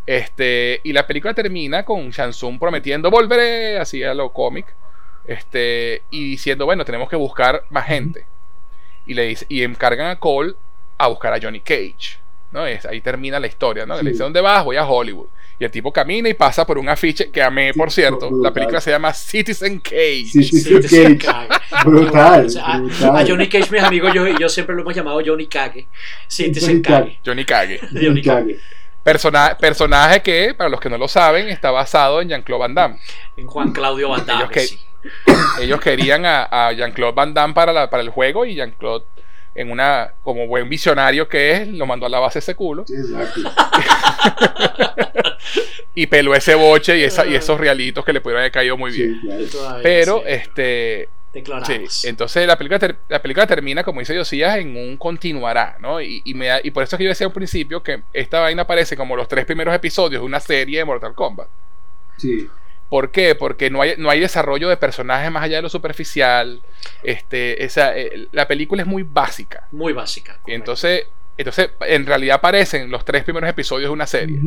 Este, 0.07 0.81
y 0.85 0.93
la 0.93 1.07
película 1.07 1.33
termina 1.33 1.85
con 1.85 2.11
Shansung 2.11 2.59
prometiendo 2.59 3.11
volveré, 3.11 3.79
así 3.79 4.03
a 4.05 4.13
lo 4.15 4.33
cómic. 4.33 4.67
Este, 5.25 6.03
y 6.11 6.25
diciendo, 6.31 6.67
bueno, 6.67 6.85
tenemos 6.85 7.09
que 7.09 7.17
buscar 7.17 7.65
más 7.71 7.87
gente. 7.87 8.27
Y 9.07 9.15
le 9.15 9.23
dice, 9.23 9.47
y 9.49 9.63
encargan 9.63 10.09
a 10.09 10.19
Cole 10.19 10.55
a 10.99 11.07
buscar 11.07 11.33
a 11.33 11.39
Johnny 11.41 11.61
Cage. 11.61 12.19
¿No? 12.55 12.67
Es, 12.67 12.87
ahí 12.87 13.03
termina 13.03 13.39
la 13.39 13.47
historia, 13.49 13.85
¿no? 13.85 13.99
Sí. 13.99 14.05
Le 14.05 14.13
dice, 14.13 14.23
¿dónde 14.23 14.41
vas? 14.41 14.65
Voy 14.65 14.77
a 14.77 14.87
Hollywood. 14.87 15.27
Y 15.59 15.65
el 15.65 15.71
tipo 15.71 15.93
camina 15.93 16.29
y 16.29 16.35
pasa 16.35 16.67
por 16.67 16.79
un 16.79 16.89
afiche 16.89 17.31
que 17.31 17.43
amé, 17.43 17.73
Sí, 17.73 17.79
por 17.79 17.91
cierto. 17.93 18.29
brutal. 18.29 18.43
La 18.43 18.53
película 18.53 18.81
se 18.81 18.91
llama 18.91 19.13
Citizen 19.13 19.79
Cage. 19.81 20.25
Sí, 20.25 21.19
Cage. 21.19 21.49
Brutal, 21.85 22.47
O 22.47 22.49
sea, 22.49 22.65
a- 22.67 22.79
brutal. 22.79 23.17
A 23.17 23.27
Johnny 23.27 23.49
Cage, 23.49 23.71
mis 23.71 23.83
amigos, 23.83 24.13
yo, 24.15 24.27
yo 24.27 24.49
siempre 24.49 24.75
lo 24.75 24.81
hemos 24.83 24.95
llamado 24.95 25.21
Johnny 25.25 25.47
Cage. 25.47 25.87
Sí, 26.27 26.51
te 26.51 26.61
Johnny 26.61 26.81
Cage. 26.83 27.19
Johnny 27.93 28.23
Cage. 28.23 28.59
Persona- 29.03 29.57
personaje 29.61 30.23
que, 30.23 30.55
para 30.55 30.71
los 30.71 30.81
que 30.81 30.89
no 30.89 30.97
lo 30.97 31.09
saben, 31.09 31.49
está 31.49 31.71
basado 31.71 32.23
en 32.23 32.29
Jean-Claude 32.31 32.61
Van 32.61 32.75
Damme. 32.75 32.99
En 33.37 33.47
Juan 33.47 33.71
Claudio 33.73 34.09
Van 34.09 34.25
Damme, 34.25 34.45
Ellos 34.45 34.51
que- 34.51 34.61
sí. 34.61 34.79
Ellos 35.61 35.81
querían 35.81 36.25
a, 36.25 36.45
a 36.45 36.73
Jean-Claude 36.73 37.13
Van 37.15 37.35
Damme 37.35 37.53
para, 37.53 37.73
la- 37.73 37.91
para 37.91 38.03
el 38.03 38.09
juego 38.09 38.47
y 38.47 38.55
Jean-Claude, 38.55 39.05
en 39.55 39.71
una, 39.71 40.13
como 40.23 40.47
buen 40.47 40.69
visionario 40.69 41.29
que 41.29 41.53
es, 41.53 41.69
lo 41.69 41.87
mandó 41.87 42.07
a 42.07 42.09
la 42.09 42.19
base 42.19 42.41
ese 42.41 42.55
culo 42.55 42.83
Exacto. 42.89 43.41
y 45.95 46.07
peló 46.07 46.35
ese 46.35 46.55
boche 46.55 46.99
y, 46.99 47.03
esa, 47.05 47.27
y 47.27 47.35
esos 47.35 47.59
realitos 47.59 48.05
que 48.05 48.13
le 48.13 48.21
pudieron 48.21 48.41
haber 48.41 48.53
caído 48.53 48.77
muy 48.77 48.91
bien. 48.93 49.21
Sí, 49.21 49.49
claro. 49.57 49.81
Pero, 49.83 50.19
sí, 50.19 50.25
este, 50.27 51.09
declaramos. 51.33 51.93
Sí, 51.95 52.09
entonces 52.09 52.47
la 52.47 52.57
película, 52.59 52.79
ter- 52.79 52.97
la 53.09 53.23
película 53.23 53.47
termina, 53.47 53.85
como 53.85 54.01
dice 54.01 54.17
Josías, 54.17 54.57
en 54.59 54.77
un 54.77 54.97
continuará, 54.97 55.77
¿no? 55.81 56.01
Y, 56.01 56.21
y 56.25 56.35
me 56.35 56.47
da- 56.47 56.61
y 56.63 56.71
por 56.73 56.83
eso 56.83 56.97
es 56.97 56.99
que 56.99 57.05
yo 57.05 57.11
decía 57.11 57.27
al 57.29 57.33
principio 57.33 57.83
que 57.83 58.03
esta 58.13 58.41
vaina 58.41 58.63
aparece 58.63 58.97
como 58.97 59.15
los 59.17 59.29
tres 59.29 59.45
primeros 59.45 59.75
episodios 59.75 60.21
de 60.21 60.27
una 60.27 60.41
serie 60.41 60.79
de 60.79 60.85
Mortal 60.85 61.15
Kombat. 61.15 61.49
Sí. 62.17 62.49
¿Por 62.89 63.11
qué? 63.11 63.35
Porque 63.35 63.71
no 63.71 63.83
hay, 63.83 63.95
no 63.99 64.11
hay 64.11 64.21
desarrollo 64.21 64.69
de 64.69 64.77
personajes 64.77 65.31
más 65.31 65.43
allá 65.43 65.57
de 65.57 65.63
lo 65.63 65.69
superficial. 65.69 66.61
Este, 67.03 67.65
esa, 67.65 67.97
eh, 67.97 68.29
la 68.33 68.47
película 68.47 68.83
es 68.83 68.89
muy 68.89 69.03
básica. 69.03 69.67
Muy 69.73 69.93
básica. 69.93 70.33
Correcto. 70.35 70.53
entonces, 70.53 71.07
entonces, 71.37 71.71
en 71.81 72.07
realidad 72.07 72.37
aparecen 72.37 72.91
los 72.91 73.05
tres 73.05 73.25
primeros 73.25 73.51
episodios 73.51 73.89
de 73.89 73.93
una 73.93 74.07
serie. 74.07 74.39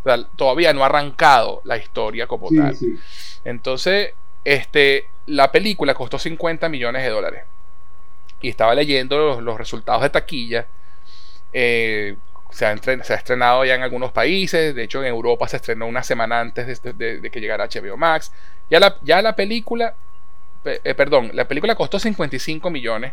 O 0.00 0.02
sea, 0.04 0.22
todavía 0.36 0.72
no 0.74 0.82
ha 0.82 0.86
arrancado 0.86 1.62
la 1.64 1.78
historia 1.78 2.26
como 2.26 2.48
Sí, 2.50 2.58
tal. 2.58 2.76
sí. 2.76 2.98
Entonces, 3.44 4.12
este, 4.44 5.08
la 5.26 5.50
película 5.50 5.94
costó 5.94 6.18
50 6.18 6.68
millones 6.68 7.02
de 7.02 7.08
dólares. 7.08 7.44
Y 8.42 8.50
estaba 8.50 8.74
leyendo 8.74 9.16
los, 9.16 9.42
los 9.42 9.56
resultados 9.56 10.02
de 10.02 10.10
taquilla. 10.10 10.66
Eh, 11.54 12.16
se, 12.54 12.64
ha 12.66 12.72
entren- 12.74 13.02
se 13.02 13.12
ha 13.12 13.16
estrenado 13.16 13.64
ya 13.64 13.74
en 13.74 13.82
algunos 13.82 14.12
países. 14.12 14.74
De 14.74 14.84
hecho, 14.84 15.02
en 15.02 15.08
Europa 15.08 15.48
se 15.48 15.56
estrenó 15.56 15.86
una 15.86 16.02
semana 16.02 16.40
antes 16.40 16.80
de, 16.82 16.92
de- 16.92 17.20
de 17.20 17.30
que 17.30 17.40
llegara 17.40 17.66
HBO 17.66 17.96
Max. 17.96 18.32
Ya 18.70 18.78
la, 18.80 18.96
ya 19.02 19.20
la 19.22 19.34
película, 19.34 19.94
pe- 20.62 20.80
eh, 20.84 20.94
perdón, 20.94 21.30
la 21.34 21.46
película 21.48 21.74
costó 21.74 21.98
55 21.98 22.70
millones 22.70 23.12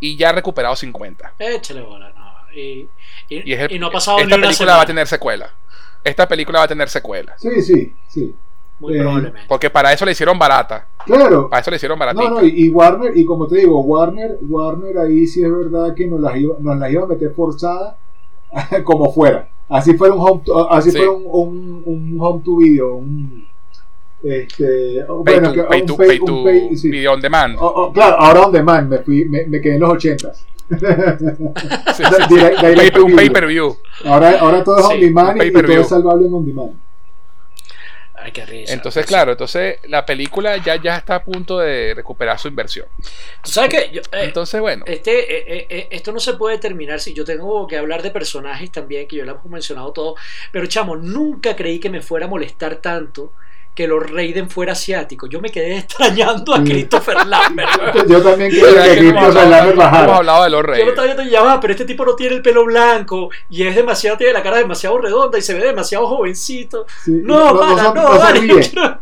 y 0.00 0.16
ya 0.16 0.30
ha 0.30 0.32
recuperado 0.32 0.74
50. 0.76 1.34
Échale 1.38 1.80
bola, 1.82 2.12
no. 2.14 2.26
Y, 2.54 2.88
y- 3.28 3.50
Y, 3.50 3.52
es 3.52 3.60
el- 3.60 3.72
y 3.72 3.78
no 3.78 3.86
ha 3.86 3.90
pasado 3.92 4.18
esta 4.18 4.28
ni 4.28 4.34
una 4.34 4.42
película 4.48 4.56
semana. 4.56 4.76
va 4.76 4.82
a 4.82 4.86
tener 4.86 5.06
secuela. 5.06 5.50
Esta 6.04 6.26
película 6.28 6.58
va 6.60 6.64
a 6.64 6.68
tener 6.68 6.88
secuela. 6.88 7.34
Sí, 7.38 7.62
sí, 7.62 7.94
sí. 8.08 8.34
Muy 8.78 8.94
eh, 8.94 9.00
probablemente. 9.00 9.40
Porque 9.48 9.70
para 9.70 9.92
eso 9.92 10.04
le 10.04 10.12
hicieron 10.12 10.38
barata. 10.38 10.86
Claro. 11.06 11.48
Para 11.48 11.60
eso 11.62 11.70
le 11.70 11.76
hicieron 11.76 11.98
baratita. 11.98 12.28
No, 12.28 12.40
no, 12.40 12.44
y, 12.46 12.66
y 12.66 12.68
Warner, 12.68 13.16
y 13.16 13.24
como 13.24 13.46
te 13.48 13.56
digo, 13.56 13.80
Warner, 13.80 14.36
Warner 14.42 14.98
ahí 14.98 15.26
sí 15.26 15.42
es 15.42 15.50
verdad 15.50 15.94
que 15.94 16.06
nos 16.06 16.20
las 16.20 16.36
iba, 16.36 16.56
nos 16.60 16.76
las 16.78 16.90
iba 16.92 17.04
a 17.04 17.06
meter 17.06 17.32
forzada 17.34 17.96
como 18.84 19.12
fuera. 19.12 19.48
Así 19.68 19.94
fuera 19.94 20.14
un 20.14 20.20
home 20.20 20.42
to, 20.44 20.70
así 20.72 20.90
Sí. 20.90 20.96
fuera 20.98 21.12
un, 21.12 21.24
un, 21.26 21.82
un 21.84 22.16
home 22.20 22.42
to 22.44 22.56
video, 22.56 22.94
un 22.96 23.44
este 24.22 25.04
Pay 25.06 25.16
bueno, 25.24 25.48
to, 25.48 25.54
que- 25.54 25.62
pay 25.64 25.80
un 25.82 25.86
to- 25.86 25.96
pay- 25.96 26.08
pay 26.08 26.18
un 26.20 26.44
pay- 26.44 26.76
sí. 26.76 26.90
video 26.90 27.12
on 27.12 27.20
demand. 27.20 27.56
Oh, 27.60 27.66
oh, 27.76 27.92
claro, 27.92 28.16
ahora 28.18 28.46
on 28.46 28.52
demand, 28.52 28.88
me 28.88 28.98
fui, 28.98 29.24
me, 29.24 29.46
me 29.46 29.60
quedé 29.60 29.74
en 29.74 29.80
los 29.80 29.90
ochentas. 29.90 30.44
Sí, 31.96 32.02
Un 33.00 33.14
pay- 33.14 33.30
per 33.30 33.46
view. 33.46 33.76
Ahora, 34.04 34.38
ahora 34.40 34.64
todo 34.64 34.78
es 34.78 34.84
on 34.86 35.00
demand 35.00 35.42
y, 35.42 35.46
y 35.46 35.52
todo 35.52 35.72
es 35.72 35.88
salvable 35.88 36.26
en 36.26 36.34
on 36.34 36.44
demand. 36.46 36.72
Ay, 38.26 38.32
qué 38.32 38.44
risa. 38.44 38.72
Entonces, 38.72 39.04
Sí. 39.04 39.08
claro, 39.08 39.30
entonces 39.32 39.78
la 39.84 40.04
película 40.04 40.56
ya, 40.56 40.74
ya 40.82 40.96
está 40.96 41.14
a 41.14 41.22
punto 41.24 41.60
de 41.60 41.94
recuperar 41.94 42.36
su 42.40 42.48
inversión. 42.48 42.88
Tú 43.40 43.50
sabes 43.52 43.70
que 43.70 43.90
yo, 43.92 44.00
eh, 44.00 44.24
Entonces, 44.24 44.60
bueno, 44.60 44.84
Este, 44.84 45.12
eh, 45.12 45.44
eh, 45.46 45.66
eh, 45.70 45.88
esto 45.92 46.10
no 46.10 46.18
se 46.18 46.34
puede 46.34 46.58
terminar 46.58 46.98
si 46.98 47.14
yo 47.14 47.24
tengo 47.24 47.68
que 47.68 47.76
hablar 47.76 48.02
de 48.02 48.10
personajes 48.10 48.72
también, 48.72 49.06
que 49.06 49.14
yo 49.14 49.24
lo 49.24 49.32
hemos 49.32 49.46
mencionado 49.46 49.92
todo, 49.92 50.16
pero 50.50 50.66
chamo, 50.66 50.96
nunca 50.96 51.54
creí 51.54 51.78
que 51.78 51.88
me 51.88 52.02
fuera 52.02 52.26
a 52.26 52.28
molestar 52.28 52.76
tanto 52.76 53.32
que 53.76 53.86
Lord 53.86 54.10
Raiden 54.12 54.50
fuera 54.50 54.72
asiático. 54.72 55.28
Yo 55.28 55.40
me 55.40 55.50
quedé 55.50 55.78
extrañando 55.78 56.54
a. 56.54 56.64
Christopher 56.64 57.24
Lambert. 57.26 57.68
Yo 58.08 58.20
también 58.22 58.50
es 58.50 58.58
que 58.58 58.68
hemos 58.68 58.96
Christopher 58.96 59.34
Lambert 59.34 59.52
no 59.52 59.70
hemos 59.70 59.76
bajara. 59.76 60.16
hablado 60.16 60.44
de 60.44 60.50
los 60.50 60.60
Yo 60.60 60.66
lo 60.66 60.72
reyes. 60.72 60.88
estaba 60.88 61.04
viendo 61.06 61.22
y 61.22 61.30
ya 61.30 61.42
va, 61.42 61.60
pero 61.60 61.72
este 61.74 61.84
tipo 61.84 62.04
no 62.04 62.16
tiene 62.16 62.34
el 62.36 62.42
pelo 62.42 62.64
blanco 62.64 63.30
y 63.50 63.64
es 63.66 63.76
demasiado, 63.76 64.16
tiene 64.16 64.32
la 64.32 64.42
cara 64.42 64.56
demasiado 64.56 64.98
redonda 64.98 65.38
y 65.38 65.42
se 65.42 65.54
ve 65.54 65.60
demasiado 65.64 66.08
jovencito. 66.08 66.86
Sí, 67.04 67.20
No, 67.22 67.52
no, 67.54 67.60
para, 67.60 67.82
no, 67.82 67.94
no, 67.94 68.02
no 68.02 68.12
se 68.14 68.18
vale, 68.18 68.40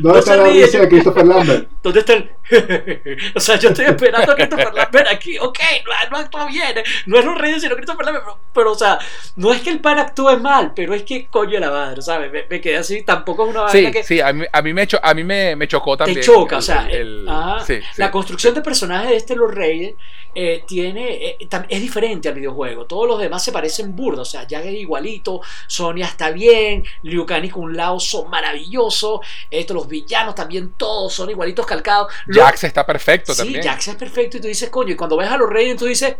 ¿Dónde 0.00 0.18
está 0.20 0.36
la 0.36 0.44
risa 0.44 0.78
de 0.80 0.88
Christopher 0.88 1.26
Lambert? 1.26 1.68
¿Dónde 1.82 2.00
está 2.00 2.12
el.? 2.14 2.30
o 3.34 3.40
sea, 3.40 3.56
yo 3.58 3.70
estoy 3.70 3.86
esperando 3.86 4.32
a 4.32 4.34
Christopher 4.34 4.74
Lambert 4.74 5.08
aquí. 5.10 5.38
Ok, 5.38 5.58
no, 5.84 6.10
no 6.10 6.16
actúa 6.18 6.46
bien. 6.46 6.74
No 7.06 7.18
es 7.18 7.24
los 7.24 7.38
reyes, 7.38 7.62
sino 7.62 7.74
Christopher 7.74 8.04
Lambert. 8.06 8.24
Pero, 8.26 8.38
pero, 8.52 8.72
o 8.72 8.74
sea, 8.74 8.98
no 9.36 9.52
es 9.52 9.60
que 9.62 9.70
el 9.70 9.80
pan 9.80 9.98
actúe 9.98 10.38
mal, 10.38 10.72
pero 10.76 10.94
es 10.94 11.02
que 11.02 11.26
coño 11.26 11.58
la 11.58 11.70
madre, 11.70 12.02
¿sabes? 12.02 12.30
Me, 12.30 12.44
me 12.48 12.60
quedé 12.60 12.76
así. 12.76 13.02
Tampoco 13.02 13.44
es 13.44 13.50
una 13.56 13.68
Sí, 13.68 13.78
vaina 13.78 13.90
que. 13.92 14.02
sí, 14.04 14.20
a 14.20 14.32
mí, 14.32 14.44
a 14.52 14.62
mí, 14.62 14.72
me, 14.74 14.86
cho- 14.86 15.00
a 15.02 15.14
mí 15.14 15.24
me, 15.24 15.56
me 15.56 15.66
chocó 15.66 15.96
también. 15.96 16.20
te 16.20 16.24
choca, 16.26 16.56
el- 16.56 16.58
o 16.58 16.62
sea, 16.62 16.88
el- 16.90 17.26
eh, 17.28 17.62
sí, 17.66 17.74
sí. 17.80 17.82
la 18.00 18.10
construcción 18.10 18.54
de 18.54 18.60
personajes 18.60 19.08
de 19.10 19.16
este 19.16 19.34
Los 19.36 19.52
Reyes 19.54 19.94
eh, 20.36 20.64
tiene, 20.66 21.12
eh, 21.28 21.36
es 21.68 21.80
diferente 21.80 22.28
al 22.28 22.34
videojuego. 22.34 22.84
Todos 22.86 23.06
los 23.08 23.18
demás 23.20 23.42
se 23.42 23.52
parecen 23.52 23.94
burda, 23.96 24.22
o 24.22 24.24
sea, 24.24 24.46
Jack 24.46 24.64
es 24.66 24.74
igualito, 24.74 25.40
Sonia 25.66 26.06
está 26.06 26.30
bien, 26.30 26.84
Liu 27.02 27.24
Kang 27.24 27.44
y 27.44 27.50
Kung 27.50 27.74
Lao 27.74 27.98
son 28.00 28.28
maravillosos, 28.30 29.20
esto, 29.64 29.74
los 29.74 29.88
villanos 29.88 30.34
también 30.34 30.72
todos 30.76 31.12
son 31.12 31.28
igualitos 31.30 31.66
calcados. 31.66 32.12
Jax 32.28 32.64
está 32.64 32.86
perfecto 32.86 33.32
sí, 33.34 33.38
también. 33.42 33.62
Jax 33.62 33.88
es 33.88 33.94
perfecto 33.96 34.36
y 34.36 34.40
tú 34.40 34.48
dices, 34.48 34.70
coño, 34.70 34.92
y 34.92 34.96
cuando 34.96 35.16
ves 35.16 35.28
a 35.30 35.36
Los 35.36 35.50
Reyes 35.50 35.76
tú 35.76 35.86
dices, 35.86 36.14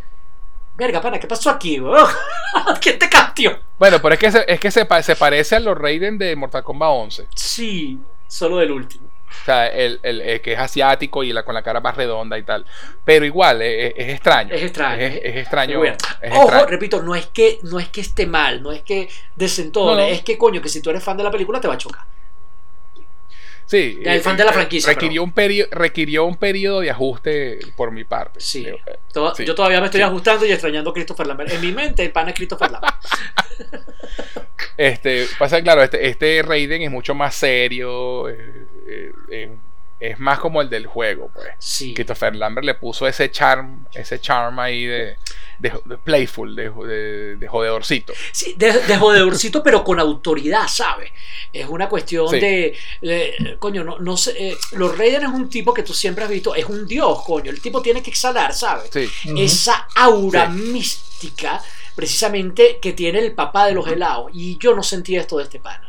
verga, 0.76 1.00
pana, 1.00 1.18
¿qué 1.20 1.26
pasó 1.26 1.50
aquí, 1.50 1.80
weón? 1.80 2.08
¿Quién 2.80 2.98
te 2.98 3.08
cambió? 3.08 3.58
Bueno, 3.78 4.00
pero 4.02 4.14
es 4.14 4.20
que, 4.20 4.32
se, 4.32 4.44
es 4.46 4.60
que 4.60 4.70
se, 4.70 4.84
pa- 4.84 5.02
se 5.02 5.16
parece 5.16 5.56
a 5.56 5.60
los 5.60 5.76
Raiden 5.78 6.18
de 6.18 6.34
Mortal 6.36 6.62
Kombat 6.64 6.88
11. 6.90 7.26
Sí, 7.34 7.98
solo 8.26 8.56
del 8.58 8.70
último. 8.72 9.08
O 9.42 9.44
sea, 9.44 9.66
el, 9.66 9.98
el- 10.04 10.20
el 10.20 10.40
que 10.40 10.52
es 10.52 10.58
asiático 10.60 11.24
y 11.24 11.32
la, 11.32 11.42
con 11.44 11.54
la 11.54 11.62
cara 11.62 11.80
más 11.80 11.96
redonda 11.96 12.38
y 12.38 12.44
tal. 12.44 12.64
Pero 13.04 13.24
igual, 13.24 13.62
es, 13.62 13.92
es 13.96 14.08
extraño. 14.14 14.54
Es 14.54 14.62
extraño. 14.62 15.02
Es, 15.02 15.20
es 15.24 15.36
extraño. 15.38 15.80
Ojo, 15.80 15.86
extraño. 15.88 16.66
repito, 16.66 17.02
no 17.02 17.16
es 17.16 17.26
que 17.26 17.58
no 17.62 17.80
es 17.80 17.88
que 17.88 18.00
esté 18.00 18.26
mal, 18.26 18.62
no 18.62 18.70
es 18.70 18.82
que 18.82 19.08
desentone, 19.34 20.02
No, 20.02 20.08
no. 20.08 20.14
es 20.14 20.22
que 20.22 20.38
coño, 20.38 20.62
que 20.62 20.68
si 20.68 20.80
tú 20.80 20.90
eres 20.90 21.02
fan 21.02 21.16
de 21.16 21.24
la 21.24 21.32
película 21.32 21.60
te 21.60 21.66
va 21.66 21.74
a 21.74 21.78
chocar. 21.78 22.02
Sí, 23.66 23.98
el 24.04 24.20
fan 24.20 24.36
de 24.36 24.44
la 24.44 24.50
eh, 24.50 24.54
franquicia, 24.54 24.92
Requirió 24.92 25.22
un, 25.24 25.32
perio- 25.34 25.68
requirió 25.70 26.24
un 26.26 26.36
periodo 26.36 26.80
de 26.80 26.90
ajuste 26.90 27.58
por 27.76 27.90
mi 27.92 28.04
parte. 28.04 28.40
Sí. 28.40 28.66
Eh, 28.66 28.76
Sí. 29.36 29.44
Yo 29.44 29.54
todavía 29.54 29.80
me 29.80 29.86
estoy 29.86 30.00
Sí. 30.00 30.04
ajustando 30.04 30.44
y 30.44 30.50
extrañando 30.52 30.90
a 30.90 30.92
Christopher 30.92 31.26
Lambert. 31.26 31.52
En 31.52 31.60
mi 31.60 31.72
mente 31.72 32.02
el 32.02 32.10
pan 32.12 32.28
es 32.28 32.34
Christopher 32.34 32.70
Lambert. 32.70 32.94
Este, 34.76 35.26
pasa 35.38 35.62
claro, 35.62 35.84
este, 35.84 36.08
este 36.08 36.42
Raiden 36.42 36.82
es 36.82 36.90
mucho 36.90 37.14
más 37.14 37.34
serio. 37.36 38.28
eh, 38.28 39.52
es 40.10 40.18
más 40.18 40.38
como 40.38 40.60
el 40.62 40.68
del 40.70 40.86
juego, 40.86 41.30
pues. 41.34 41.48
Sí. 41.58 41.94
Christopher 41.94 42.34
Lambert 42.36 42.64
le 42.64 42.74
puso 42.74 43.06
ese 43.06 43.30
charm, 43.30 43.86
ese 43.94 44.20
charm 44.20 44.58
ahí 44.60 44.84
de, 44.86 45.16
de, 45.58 45.72
de 45.84 45.98
playful, 45.98 46.54
de, 46.54 46.70
de, 46.70 47.36
de 47.36 47.48
jodedorcito. 47.48 48.12
Sí, 48.32 48.54
de, 48.56 48.72
de 48.72 48.96
jodedorcito, 48.96 49.62
pero 49.62 49.82
con 49.84 49.98
autoridad, 50.00 50.66
¿sabes? 50.68 51.10
Es 51.52 51.66
una 51.66 51.88
cuestión 51.88 52.28
Sí. 52.28 52.40
de. 52.40 53.56
coño, 53.58 53.84
no, 53.84 53.98
no 53.98 54.16
sé. 54.16 54.34
eh, 54.38 54.56
los 54.72 54.96
Raiden 54.98 55.22
es 55.22 55.28
un 55.30 55.48
tipo 55.48 55.72
que 55.72 55.82
tú 55.82 55.94
siempre 55.94 56.24
has 56.24 56.30
visto, 56.30 56.54
es 56.54 56.64
un 56.66 56.86
dios, 56.86 57.22
coño. 57.24 57.50
El 57.50 57.60
tipo 57.60 57.80
tiene 57.82 58.02
que 58.02 58.10
exhalar, 58.10 58.52
¿sabes? 58.54 58.90
Sí, 58.92 59.08
esa 59.38 59.86
aura 59.94 60.46
Sí. 60.50 60.52
mística 60.58 61.62
precisamente 61.94 62.78
que 62.82 62.92
tiene 62.92 63.20
el 63.20 63.32
papá 63.32 63.66
de 63.66 63.72
los 63.72 63.86
helados. 63.86 64.30
Y 64.34 64.58
yo 64.58 64.74
no 64.74 64.82
sentí 64.82 65.16
esto 65.16 65.38
de 65.38 65.44
este 65.44 65.60
pana. 65.60 65.88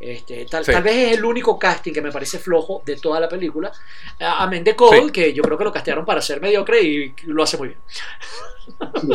Este, 0.00 0.44
tal, 0.46 0.64
Sí. 0.64 0.72
tal 0.72 0.82
vez 0.82 0.94
es 1.12 1.18
el 1.18 1.24
único 1.24 1.58
casting 1.58 1.92
que 1.92 2.02
me 2.02 2.12
parece 2.12 2.38
flojo 2.38 2.82
de 2.84 2.96
toda 2.96 3.20
la 3.20 3.28
película. 3.28 3.72
Amén 4.20 4.62
de 4.64 4.74
Cole, 4.76 5.04
Sí. 5.06 5.10
que 5.12 5.32
yo 5.32 5.42
creo 5.42 5.56
que 5.56 5.64
lo 5.64 5.72
castearon 5.72 6.04
para 6.04 6.20
ser 6.20 6.40
mediocre 6.40 6.80
y 6.82 7.14
lo 7.24 7.42
hace 7.42 7.56
muy 7.56 7.68
bien. 7.68 7.78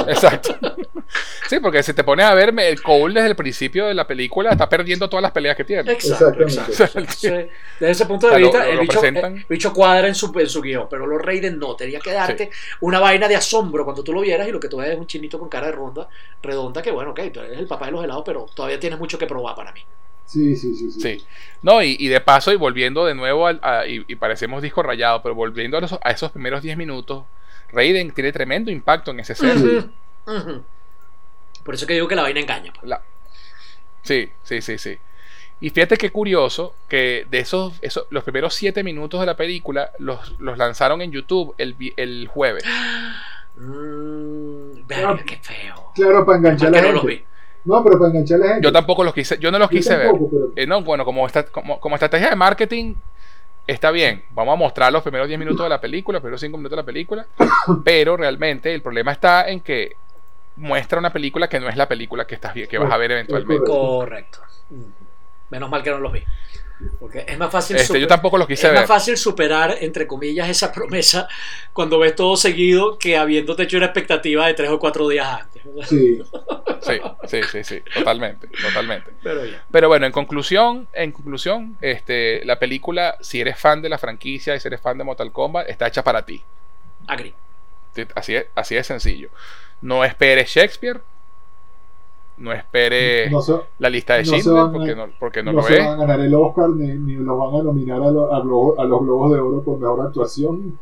Exacto. 0.08 0.56
Sí, 1.48 1.60
porque 1.60 1.82
si 1.82 1.94
te 1.94 2.04
pones 2.04 2.26
a 2.26 2.34
ver, 2.36 2.54
el 2.60 2.82
Cole 2.82 3.16
desde 3.16 3.30
el 3.30 3.36
principio 3.36 3.88
de 3.88 3.94
la 3.96 4.06
película 4.06 4.52
está 4.52 4.70
perdiendo 4.70 5.10
todas 5.10 5.24
las 5.24 5.32
peleas 5.32 5.56
que 5.58 5.64
tiene. 5.64 5.92
Exacto, 5.92 6.44
Exactamente. 6.44 6.72
exacto. 6.84 7.12
Sí, 7.18 7.28
Desde 7.80 7.92
ese 7.92 8.06
punto 8.06 8.28
de 8.28 8.34
O 8.34 8.36
sea, 8.36 8.40
lo- 8.40 8.46
vista, 8.52 8.60
lo- 8.66 8.70
el, 8.72 8.76
lo 8.76 8.82
bicho, 8.84 9.04
el 9.04 9.46
bicho 9.50 9.74
cuadra 9.74 10.08
en 10.08 10.16
su, 10.16 10.32
en 10.40 10.50
su 10.50 10.62
guion, 10.62 10.88
pero 10.90 11.06
los 11.08 11.22
Raiden 11.22 11.58
no. 11.58 11.76
Tenía 11.76 12.00
que 12.00 12.12
darte 12.14 12.52
una 12.82 13.00
vaina 13.00 13.28
de 13.28 13.36
asombro 13.36 13.84
cuando 13.84 14.04
tú 14.04 14.14
lo 14.14 14.22
vieras 14.22 14.48
y 14.48 14.52
lo 14.52 14.60
que 14.60 14.68
tú 14.70 14.78
ves 14.78 14.90
es 14.92 14.98
un 14.98 15.08
chinito 15.08 15.40
con 15.40 15.50
cara 15.50 15.68
de 15.68 15.74
ronda, 15.74 16.08
redonda, 16.44 16.82
que 16.82 16.92
bueno, 16.92 17.12
ok, 17.12 17.20
tú 17.34 17.40
eres 17.42 17.58
el 17.58 17.68
papá 17.68 17.88
de 17.88 17.92
los 17.94 18.04
helados, 18.04 18.24
pero 18.26 18.46
todavía 18.54 18.80
tienes 18.80 19.00
mucho 19.00 19.18
que 19.18 19.26
probar 19.26 19.56
para 19.56 19.72
mí. 19.72 19.82
Sí, 20.30 20.56
sí, 20.56 20.76
sí, 20.76 20.92
sí. 20.92 21.02
Sí. 21.02 21.26
No, 21.64 21.82
y, 21.82 21.96
y 22.00 22.08
de 22.08 22.22
paso, 22.22 22.52
y 22.54 22.56
volviendo 22.56 23.04
de 23.04 23.16
nuevo, 23.16 23.48
al- 23.48 23.60
a- 23.64 23.88
y, 23.88 24.06
y 24.08 24.16
parecemos 24.16 24.62
disco 24.62 24.84
rayado, 24.84 25.24
pero 25.24 25.34
volviendo 25.34 25.78
a, 25.78 25.82
los- 25.82 25.94
a 26.04 26.12
esos 26.12 26.32
primeros 26.32 26.62
10 26.62 26.78
minutos, 26.78 27.24
Raiden 27.72 28.12
tiene 28.12 28.32
tremendo 28.32 28.70
impacto 28.70 29.10
en 29.12 29.22
ese 29.22 29.34
set. 29.34 29.58
Por 31.64 31.74
eso 31.76 31.88
que 31.88 31.94
digo 31.94 32.08
que 32.08 32.16
la 32.16 32.22
vaina 32.24 32.40
engaña. 32.40 32.72
pues. 32.74 32.88
La- 32.88 33.02
Sí, 34.04 34.30
sí, 34.44 34.62
sí, 34.62 34.78
sí. 34.78 34.98
Y 35.62 35.72
fíjate 35.72 35.98
qué 35.98 36.10
curioso 36.12 36.74
que 36.88 37.26
de 37.30 37.40
esos, 37.40 37.74
esos 37.82 38.06
los 38.12 38.24
primeros 38.24 38.54
7 38.54 38.82
minutos 38.84 39.20
de 39.20 39.26
la 39.26 39.36
película 39.36 39.92
los, 40.00 40.40
los 40.40 40.58
lanzaron 40.58 41.02
en 41.02 41.12
YouTube 41.12 41.54
el, 41.58 41.74
vi- 41.74 41.94
el 41.98 42.28
jueves. 42.28 42.64
Mm, 43.62 44.88
verga, 44.88 45.18
qué 45.26 45.36
feo. 45.38 45.92
Claro, 45.94 46.26
para 46.26 46.38
enganchar 46.38 46.70
a 46.70 46.72
Mal 46.72 46.82
la 46.82 46.82
que 46.82 46.88
no 46.88 46.94
los 46.94 47.02
gente. 47.02 47.16
vi. 47.16 47.39
No, 47.65 47.84
pero 47.84 47.98
para 47.99 48.10
enganchar 48.11 48.41
a 48.41 48.45
la 48.45 48.48
gente. 48.53 48.65
Yo 48.68 48.72
tampoco 48.72 49.03
los 49.03 49.14
quise, 49.14 49.38
yo 49.40 49.52
no 49.52 49.60
los 49.60 49.69
Yo 49.69 49.77
quise 49.77 49.95
ver. 49.98 50.11
pero- 50.31 50.52
Eh, 50.56 50.65
no, 50.68 50.81
bueno, 50.81 51.03
como, 51.06 51.26
esta- 51.27 51.45
como, 51.45 51.80
como 51.80 51.95
estrategia 51.95 52.30
de 52.30 52.36
marketing 52.36 52.95
está 53.68 53.91
bien. 53.91 54.23
Vamos 54.31 54.53
a 54.53 54.56
mostrar 54.56 54.91
los 54.91 55.03
primeros 55.03 55.27
10 55.27 55.40
minutos 55.40 55.64
de 55.64 55.69
la 55.69 55.80
película, 55.81 56.15
los 56.18 56.22
primeros 56.22 56.41
5 56.41 56.57
minutos 56.57 56.76
de 56.77 56.81
la 56.81 56.86
película. 56.86 57.26
Pero 57.84 58.18
realmente 58.18 58.73
el 58.73 58.81
problema 58.81 59.11
está 59.11 59.49
en 59.49 59.60
que 59.61 59.94
muestra 60.56 60.99
una 60.99 61.14
película 61.14 61.48
que 61.48 61.60
no 61.60 61.69
es 61.69 61.76
la 61.77 61.88
película 61.88 62.26
que 62.26 62.36
estás 62.36 62.53
que 62.53 62.77
vas 62.77 62.91
a 62.91 62.98
ver 62.98 63.11
eventualmente. 63.11 63.64
Correcto. 63.65 64.40
Menos 65.49 65.69
mal 65.69 65.81
que 65.84 65.90
no 65.91 65.99
los 65.99 66.11
vi. 66.11 66.23
Porque 67.00 67.26
es 67.28 67.38
más 67.38 67.52
fácil 67.52 67.76
Este, 67.76 67.88
super- 67.88 68.02
yo 68.02 68.08
tampoco 68.08 68.38
los 68.38 68.48
quise 68.48 68.68
es 68.68 68.72
ver. 68.74 68.82
más 68.82 68.88
fácil 68.88 69.18
superar, 69.18 69.78
entre 69.82 70.08
comillas, 70.08 70.48
esa 70.50 70.72
promesa 70.74 71.28
cuando 71.74 72.00
ves 72.00 72.16
todo 72.16 72.38
seguido 72.38 72.98
que 72.98 73.18
habiéndote 73.18 73.64
hecho 73.64 73.78
una 73.78 73.88
expectativa 73.88 74.48
de 74.48 74.54
tres 74.54 74.70
o 74.70 74.80
cuatro 74.80 75.08
días 75.10 75.28
antes. 75.28 75.62
Sí, 75.88 76.22
Sí, 76.82 76.94
sí, 77.28 77.42
sí, 77.52 77.64
sí, 77.66 77.82
totalmente, 77.94 78.48
totalmente. 78.48 79.12
Pero 79.22 79.46
ya. 79.46 79.64
Pero 79.70 79.90
bueno, 79.90 80.06
en 80.06 80.12
conclusión, 80.14 80.88
en 80.94 81.12
conclusión, 81.12 81.78
este, 81.82 82.44
la 82.46 82.58
película, 82.58 83.18
si 83.20 83.42
eres 83.42 83.60
fan 83.60 83.82
de 83.82 83.90
la 83.90 83.98
franquicia 83.98 84.56
y 84.56 84.60
si 84.62 84.68
eres 84.70 84.80
fan 84.80 84.98
de 84.98 85.04
Mortal 85.04 85.32
Kombat, 85.34 85.70
está 85.70 85.88
hecha 85.88 86.04
para 86.04 86.26
ti. 86.26 86.42
Agri. 87.08 87.34
Así 88.16 88.36
es, 88.36 88.46
así 88.56 88.76
de 88.76 88.84
sencillo. 88.86 89.30
No 89.82 90.06
esperes 90.06 90.50
Shakespeare. 90.50 91.02
No 92.40 92.53
esperes 92.53 93.30
no 93.32 93.41
se, 93.41 93.53
la 93.80 93.90
lista 93.90 94.16
de 94.16 94.24
Schindler 94.24 94.57
a- 94.57 94.72
porque 94.72 94.95
no, 94.95 95.07
porque 95.20 95.44
no 95.44 95.52
no 95.52 95.61
lo 95.61 95.68
se 95.68 95.74
ves. 95.74 95.86
van 95.86 95.94
a 95.94 96.02
ganar 96.06 96.20
el 96.22 96.34
Oscar 96.34 96.70
ni, 96.70 96.88
ni 96.88 97.16
los 97.16 97.38
van 97.38 97.60
a 97.60 97.64
nominar 97.64 98.02
a, 98.02 98.10
lo- 98.11 98.34
a 98.34 98.40
lo- 98.44 98.80
a 98.80 98.86
los 98.86 99.02
Globos 99.02 99.34
de 99.34 99.40
Oro 99.40 99.61
por 99.64 99.78
mejor 99.78 100.07
actuación. 100.07 100.80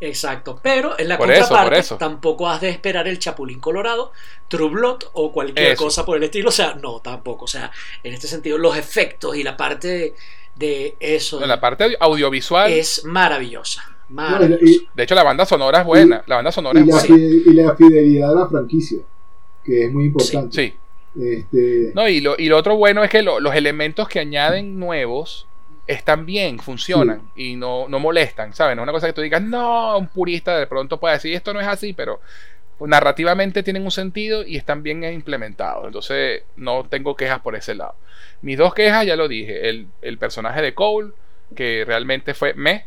Exacto. 0.00 0.58
Pero 0.62 0.98
en 0.98 1.08
la 1.08 1.16
Por 1.16 1.28
contraparte 1.32 1.78
eso. 1.78 1.96
tampoco 1.96 2.48
has 2.48 2.60
de 2.60 2.70
esperar 2.70 3.06
el 3.08 3.18
Chapulín 3.18 3.60
Colorado, 3.60 4.12
True 4.48 4.68
Blood 4.70 4.98
o 5.12 5.32
cualquier 5.32 5.72
Eso. 5.72 5.84
cosa 5.84 6.04
por 6.04 6.16
el 6.16 6.24
estilo. 6.24 6.48
O 6.48 6.52
sea, 6.52 6.74
no, 6.74 7.00
tampoco. 7.00 7.44
O 7.44 7.48
sea, 7.48 7.70
en 8.02 8.12
este 8.14 8.26
sentido, 8.26 8.58
los 8.58 8.76
efectos 8.76 9.36
y 9.36 9.42
la 9.42 9.56
parte 9.56 9.88
de, 9.88 10.14
de 10.56 10.96
eso 11.00 11.44
la 11.46 11.60
parte 11.60 11.84
audio- 11.84 11.98
audiovisual, 12.00 12.72
es 12.72 13.04
maravillosa. 13.04 13.82
Maravillosa. 14.08 14.64
y, 14.64 14.86
de 14.94 15.02
hecho 15.02 15.14
la 15.14 15.22
banda 15.22 15.46
sonora 15.46 15.80
es 15.80 15.86
buena. 15.86 16.22
La 16.26 16.36
banda 16.36 16.52
sonora 16.52 16.78
y 16.78 16.82
es 16.82 16.88
la, 16.88 17.00
buena. 17.00 17.24
y 17.24 17.52
la 17.54 17.74
fidelidad 17.76 18.28
de 18.30 18.34
la 18.34 18.46
franquicia, 18.48 18.98
que 19.64 19.84
es 19.86 19.92
muy 19.92 20.04
importante. 20.06 20.54
Sí. 20.56 20.74
Este, 21.20 21.92
No, 21.94 22.08
y 22.08 22.20
lo, 22.20 22.34
y 22.38 22.48
lo 22.48 22.56
otro 22.58 22.76
bueno 22.76 23.02
es 23.04 23.10
que 23.10 23.22
lo- 23.22 23.40
los 23.40 23.54
elementos 23.54 24.08
que 24.08 24.20
añaden 24.20 24.78
nuevos 24.78 25.46
están 25.86 26.24
bien, 26.26 26.58
funcionan 26.58 27.30
y 27.36 27.56
no, 27.56 27.88
no 27.88 27.98
molestan, 27.98 28.54
¿sabes? 28.54 28.74
No 28.74 28.82
es 28.82 28.84
una 28.84 28.92
cosa 28.92 29.06
que 29.06 29.12
tú 29.12 29.20
digas, 29.20 29.42
no, 29.42 29.98
un 29.98 30.08
purista 30.08 30.58
de 30.58 30.66
pronto 30.66 30.98
puede 30.98 31.14
decir, 31.14 31.34
esto 31.34 31.52
no 31.52 31.60
es 31.60 31.66
así, 31.66 31.92
pero 31.92 32.20
narrativamente 32.80 33.62
tienen 33.62 33.84
un 33.84 33.90
sentido 33.90 34.44
y 34.46 34.56
están 34.56 34.82
bien 34.82 35.04
implementados. 35.04 35.86
Entonces, 35.86 36.42
no 36.56 36.84
tengo 36.88 37.14
quejas 37.16 37.40
por 37.40 37.54
ese 37.54 37.74
lado. 37.74 37.94
Mis 38.42 38.58
dos 38.58 38.74
quejas, 38.74 39.06
ya 39.06 39.16
lo 39.16 39.28
dije, 39.28 39.68
el, 39.68 39.86
el 40.02 40.18
personaje 40.18 40.60
de 40.62 40.74
Cole, 40.74 41.12
que 41.54 41.84
realmente 41.86 42.34
fue 42.34 42.54
me, 42.54 42.86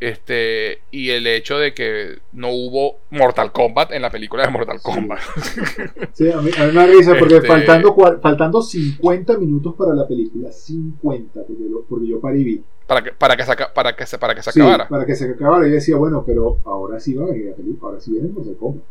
este, 0.00 0.78
y 0.90 1.10
el 1.10 1.26
hecho 1.26 1.58
de 1.58 1.74
que 1.74 2.18
no 2.32 2.50
hubo 2.50 2.98
Mortal 3.10 3.50
Kombat 3.52 3.92
en 3.92 4.02
la 4.02 4.10
película 4.10 4.44
de 4.44 4.50
Mortal 4.52 4.80
Kombat. 4.82 5.18
sí, 6.12 6.30
a 6.30 6.40
mí, 6.40 6.50
a 6.56 6.66
mí 6.66 6.72
me 6.72 6.72
da 6.72 6.86
risa 6.86 7.14
porque 7.18 7.36
Este- 7.36 7.48
faltando, 7.48 7.96
faltando 8.22 8.62
50 8.62 9.38
minutos 9.38 9.74
para 9.76 9.94
la 9.94 10.06
película, 10.06 10.52
50, 10.52 11.40
porque, 11.46 11.62
lo- 11.68 11.82
porque 11.82 12.06
yo 12.06 12.20
paré 12.20 12.38
y 12.40 12.44
vi. 12.44 12.64
para 12.86 13.02
que, 13.02 13.10
para 13.12 13.36
que 13.36 13.44
se, 13.44 13.52
para 13.74 13.96
que 13.96 14.06
se, 14.06 14.18
para 14.18 14.34
que 14.34 14.42
se 14.42 14.52
Sí, 14.52 14.60
acabara. 14.60 14.88
para 14.88 15.04
que 15.04 15.14
se 15.16 15.24
acabara. 15.30 15.66
Y 15.66 15.70
yo 15.70 15.74
decía, 15.74 15.96
bueno, 15.96 16.22
pero 16.26 16.58
ahora 16.64 17.00
sí 17.00 17.14
va 17.14 17.24
a 17.24 17.28
venir 17.28 17.46
la 17.50 17.56
película, 17.56 17.90
ahora 17.90 18.00
sí 18.00 18.12
viene 18.12 18.28
Mortal 18.28 18.56
Kombat. 18.58 18.82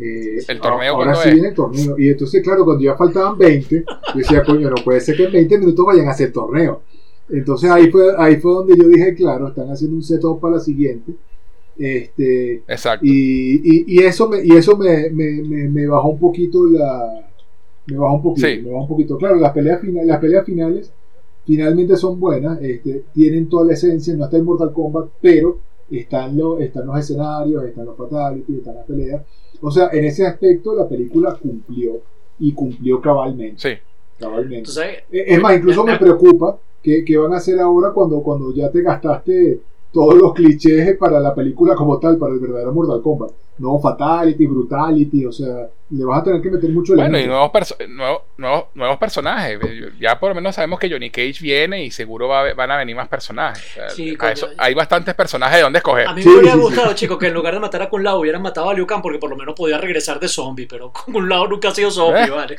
Eh, 0.00 0.38
¿El 0.46 0.60
torneo 0.60 0.94
ahora 0.94 1.14
sí 1.16 1.28
es? 1.28 1.34
viene 1.34 1.48
el 1.48 1.54
torneo. 1.54 1.98
Y 1.98 2.08
entonces, 2.08 2.42
claro, 2.42 2.64
cuando 2.64 2.84
ya 2.84 2.94
faltaban 2.96 3.36
20, 3.36 3.84
yo 3.84 4.14
decía, 4.14 4.42
coño, 4.44 4.70
no 4.70 4.76
puede 4.84 5.00
ser 5.00 5.16
que 5.16 5.24
en 5.24 5.32
20 5.32 5.58
minutos 5.58 5.84
vayan 5.86 6.06
a 6.08 6.12
hacer 6.12 6.32
torneo. 6.32 6.82
Entonces 7.30 7.70
ahí 7.70 7.90
fue, 7.90 8.14
ahí 8.16 8.36
fue 8.36 8.52
donde 8.52 8.76
yo 8.76 8.88
dije, 8.88 9.14
claro, 9.14 9.48
están 9.48 9.68
haciendo 9.70 9.96
un 9.96 10.02
setup 10.02 10.40
para 10.40 10.54
la 10.56 10.60
siguiente. 10.60 11.12
Este, 11.76 12.56
Exacto. 12.66 13.04
y, 13.06 13.60
y, 13.62 13.84
y 13.86 13.98
eso 14.02 14.28
me, 14.28 14.44
y 14.44 14.50
eso 14.52 14.76
me, 14.76 15.10
me, 15.10 15.42
me, 15.42 15.68
me 15.68 15.86
bajó 15.86 16.08
un 16.10 16.18
poquito 16.18 16.64
la. 16.66 17.30
Me 17.86 17.96
bajó 17.96 18.16
un 18.16 18.22
poquito, 18.22 18.46
Sí. 18.48 18.60
me 18.62 18.70
bajó 18.70 18.82
un 18.82 18.88
poquito. 18.88 19.16
Claro, 19.16 19.36
las 19.36 19.52
peleas 19.52 19.80
finales, 19.80 20.06
las 20.08 20.18
peleas 20.18 20.44
finales 20.44 20.92
finalmente 21.46 21.96
son 21.96 22.20
buenas, 22.20 22.60
este, 22.60 23.04
tienen 23.14 23.48
toda 23.48 23.64
la 23.64 23.72
esencia, 23.72 24.14
no 24.14 24.24
está 24.24 24.36
el 24.36 24.42
Mortal 24.42 24.72
Kombat, 24.72 25.08
pero 25.22 25.58
están, 25.90 26.36
los 26.36 26.60
están 26.60 26.86
los 26.86 26.98
escenarios, 26.98 27.64
están 27.64 27.86
los 27.86 27.96
fatalities, 27.96 28.58
están 28.58 28.74
las 28.74 28.84
peleas. 28.84 29.22
O 29.62 29.70
sea, 29.70 29.88
en 29.92 30.04
ese 30.04 30.26
aspecto 30.26 30.74
la 30.76 30.86
película 30.88 31.38
cumplió 31.40 32.02
y 32.38 32.52
cumplió 32.52 33.00
cabalmente. 33.00 33.56
Sí. 33.58 33.80
Cabalmente. 34.18 34.70
Es 35.10 35.40
más, 35.40 35.56
incluso 35.56 35.84
me 35.84 35.98
preocupa 35.98 36.58
que, 36.82 37.04
que, 37.04 37.16
van 37.16 37.32
a 37.34 37.36
hacer 37.36 37.58
ahora 37.60 37.90
cuando, 37.92 38.22
cuando 38.22 38.52
ya 38.52 38.70
te 38.70 38.82
gastaste 38.82 39.60
todos 39.92 40.14
los 40.14 40.34
clichés 40.34 40.96
para 40.96 41.20
la 41.20 41.34
película 41.34 41.74
como 41.74 41.98
tal, 41.98 42.18
para 42.18 42.34
el 42.34 42.40
verdadero 42.40 42.72
Mortal 42.72 43.02
Kombat. 43.02 43.30
No 43.58 43.78
Fatality, 43.78 44.46
Brutality, 44.46 45.26
o 45.26 45.32
sea, 45.32 45.68
le 45.90 46.04
vas 46.04 46.20
a 46.20 46.24
tener 46.24 46.42
que 46.42 46.50
meter 46.50 46.70
mucho 46.70 46.94
Bueno, 46.94 47.18
y 47.18 47.26
nuevos, 47.26 47.50
nuevos, 47.88 48.66
nuevos, 48.74 48.98
personajes. 48.98 49.58
Ya 49.98 50.18
por 50.20 50.30
lo 50.30 50.34
menos 50.34 50.54
sabemos 50.54 50.78
que 50.78 50.90
Johnny 50.90 51.10
Cage 51.10 51.38
viene 51.40 51.84
y 51.84 51.90
seguro 51.90 52.28
va 52.28 52.52
van 52.52 52.70
a 52.70 52.76
venir 52.76 52.94
más 52.94 53.08
personajes. 53.08 53.78
hay 54.58 54.74
bastantes 54.74 55.14
personajes 55.14 55.56
de 55.56 55.62
dónde 55.62 55.78
escoger. 55.78 56.08
A 56.08 56.12
mí 56.12 56.22
me 56.24 56.36
hubiera 56.36 56.56
gustado, 56.56 56.92
chicos, 56.94 57.18
que 57.18 57.28
en 57.28 57.34
lugar 57.34 57.54
de 57.54 57.60
matar 57.60 57.82
a 57.82 57.88
Kun 57.88 58.04
Lao 58.04 58.20
hubieran 58.20 58.42
matado 58.42 58.68
a 58.68 58.74
Liu 58.74 58.86
Kang 58.86 59.00
porque 59.00 59.18
por 59.18 59.30
lo 59.30 59.36
menos 59.36 59.54
podía 59.54 59.78
regresar 59.78 60.20
de 60.20 60.28
zombie, 60.28 60.66
pero 60.66 60.92
Kun 61.12 61.28
Lao 61.28 61.48
nunca 61.48 61.68
ha 61.68 61.74
sido 61.74 61.90
zombie, 61.90 62.24
¿Eh? 62.24 62.30
¿vale? 62.30 62.58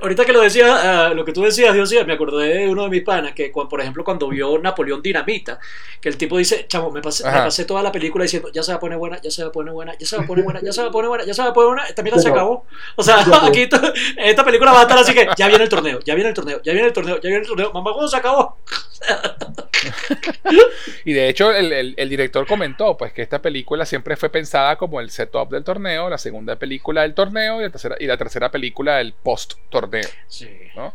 Ahorita 0.00 0.24
que 0.24 0.32
lo 0.32 0.40
decía, 0.40 1.08
ah, 1.08 1.14
lo 1.14 1.24
que 1.24 1.32
tú 1.32 1.42
decías, 1.42 1.74
Dios 1.74 1.90
me 2.06 2.12
acordé 2.12 2.60
de 2.60 2.68
uno 2.68 2.84
de 2.84 2.90
mis 2.90 3.02
panas 3.02 3.32
que, 3.32 3.50
por 3.50 3.80
ejemplo, 3.80 4.04
cuando 4.04 4.28
vio 4.28 4.58
Napoleón 4.58 5.02
Dinamita, 5.02 5.58
que 6.00 6.08
el 6.08 6.16
tipo 6.16 6.38
dice, 6.38 6.66
chamo, 6.68 6.90
me 6.90 7.02
pasé, 7.02 7.24
me 7.24 7.32
pasé 7.32 7.64
toda 7.64 7.82
la 7.82 7.92
película 7.92 8.22
diciendo, 8.22 8.50
ya 8.52 8.62
se 8.62 8.72
va 8.72 8.76
a 8.76 8.80
poner 8.80 8.98
buena, 8.98 9.20
ya 9.20 9.30
se 9.30 9.42
va 9.42 9.48
a 9.48 9.52
poner 9.52 9.72
buena, 9.72 9.96
ya 9.98 10.06
se 10.06 10.16
va 10.16 10.22
a 10.22 10.26
poner 10.26 10.29
buena, 10.42 10.60
ya 10.60 10.72
se 10.72 10.82
va 10.82 10.88
a 10.88 10.90
poner 10.90 11.08
buena, 11.08 11.24
ya 11.24 11.34
se 11.34 11.42
va 11.42 11.48
a 11.48 11.52
poner 11.52 11.68
buena, 11.68 11.86
esta 11.86 12.02
mierda 12.02 12.20
se 12.20 12.28
acabó. 12.28 12.64
O 12.96 13.02
sea, 13.02 13.20
aquí 13.46 13.68
esta 14.16 14.44
película 14.44 14.72
va 14.72 14.80
a 14.80 14.82
estar 14.82 14.98
así 14.98 15.14
que 15.14 15.28
ya 15.36 15.48
viene 15.48 15.64
el 15.64 15.70
torneo, 15.70 16.00
ya 16.00 16.14
viene 16.14 16.30
el 16.30 16.34
torneo, 16.34 16.60
ya 16.62 16.72
viene 16.72 16.88
el 16.88 16.92
torneo, 16.92 17.16
ya 17.16 17.28
viene 17.28 17.42
el 17.42 17.46
torneo, 17.46 17.72
mamá, 17.72 17.92
¿cómo 17.92 18.08
se 18.08 18.16
acabó? 18.16 18.56
y 21.04 21.12
de 21.12 21.28
hecho 21.28 21.52
el, 21.52 21.94
el, 21.96 22.08
director 22.08 22.46
comentó 22.46 22.96
pues 22.96 23.12
que 23.12 23.22
esta 23.22 23.40
película 23.40 23.86
siempre 23.86 24.16
fue 24.16 24.28
pensada 24.28 24.76
como 24.76 25.00
el 25.00 25.10
setup 25.10 25.50
del 25.50 25.64
torneo, 25.64 26.10
la 26.10 26.18
segunda 26.18 26.56
película 26.56 27.02
del 27.02 27.14
torneo 27.14 27.60
y 27.60 27.64
la 27.64 27.70
tercera, 27.70 27.96
y 27.98 28.06
la 28.06 28.16
tercera 28.16 28.50
película 28.50 28.96
del 28.96 29.14
post 29.14 29.54
torneo. 29.70 30.08
Sí. 30.28 30.50
¿no? 30.76 30.92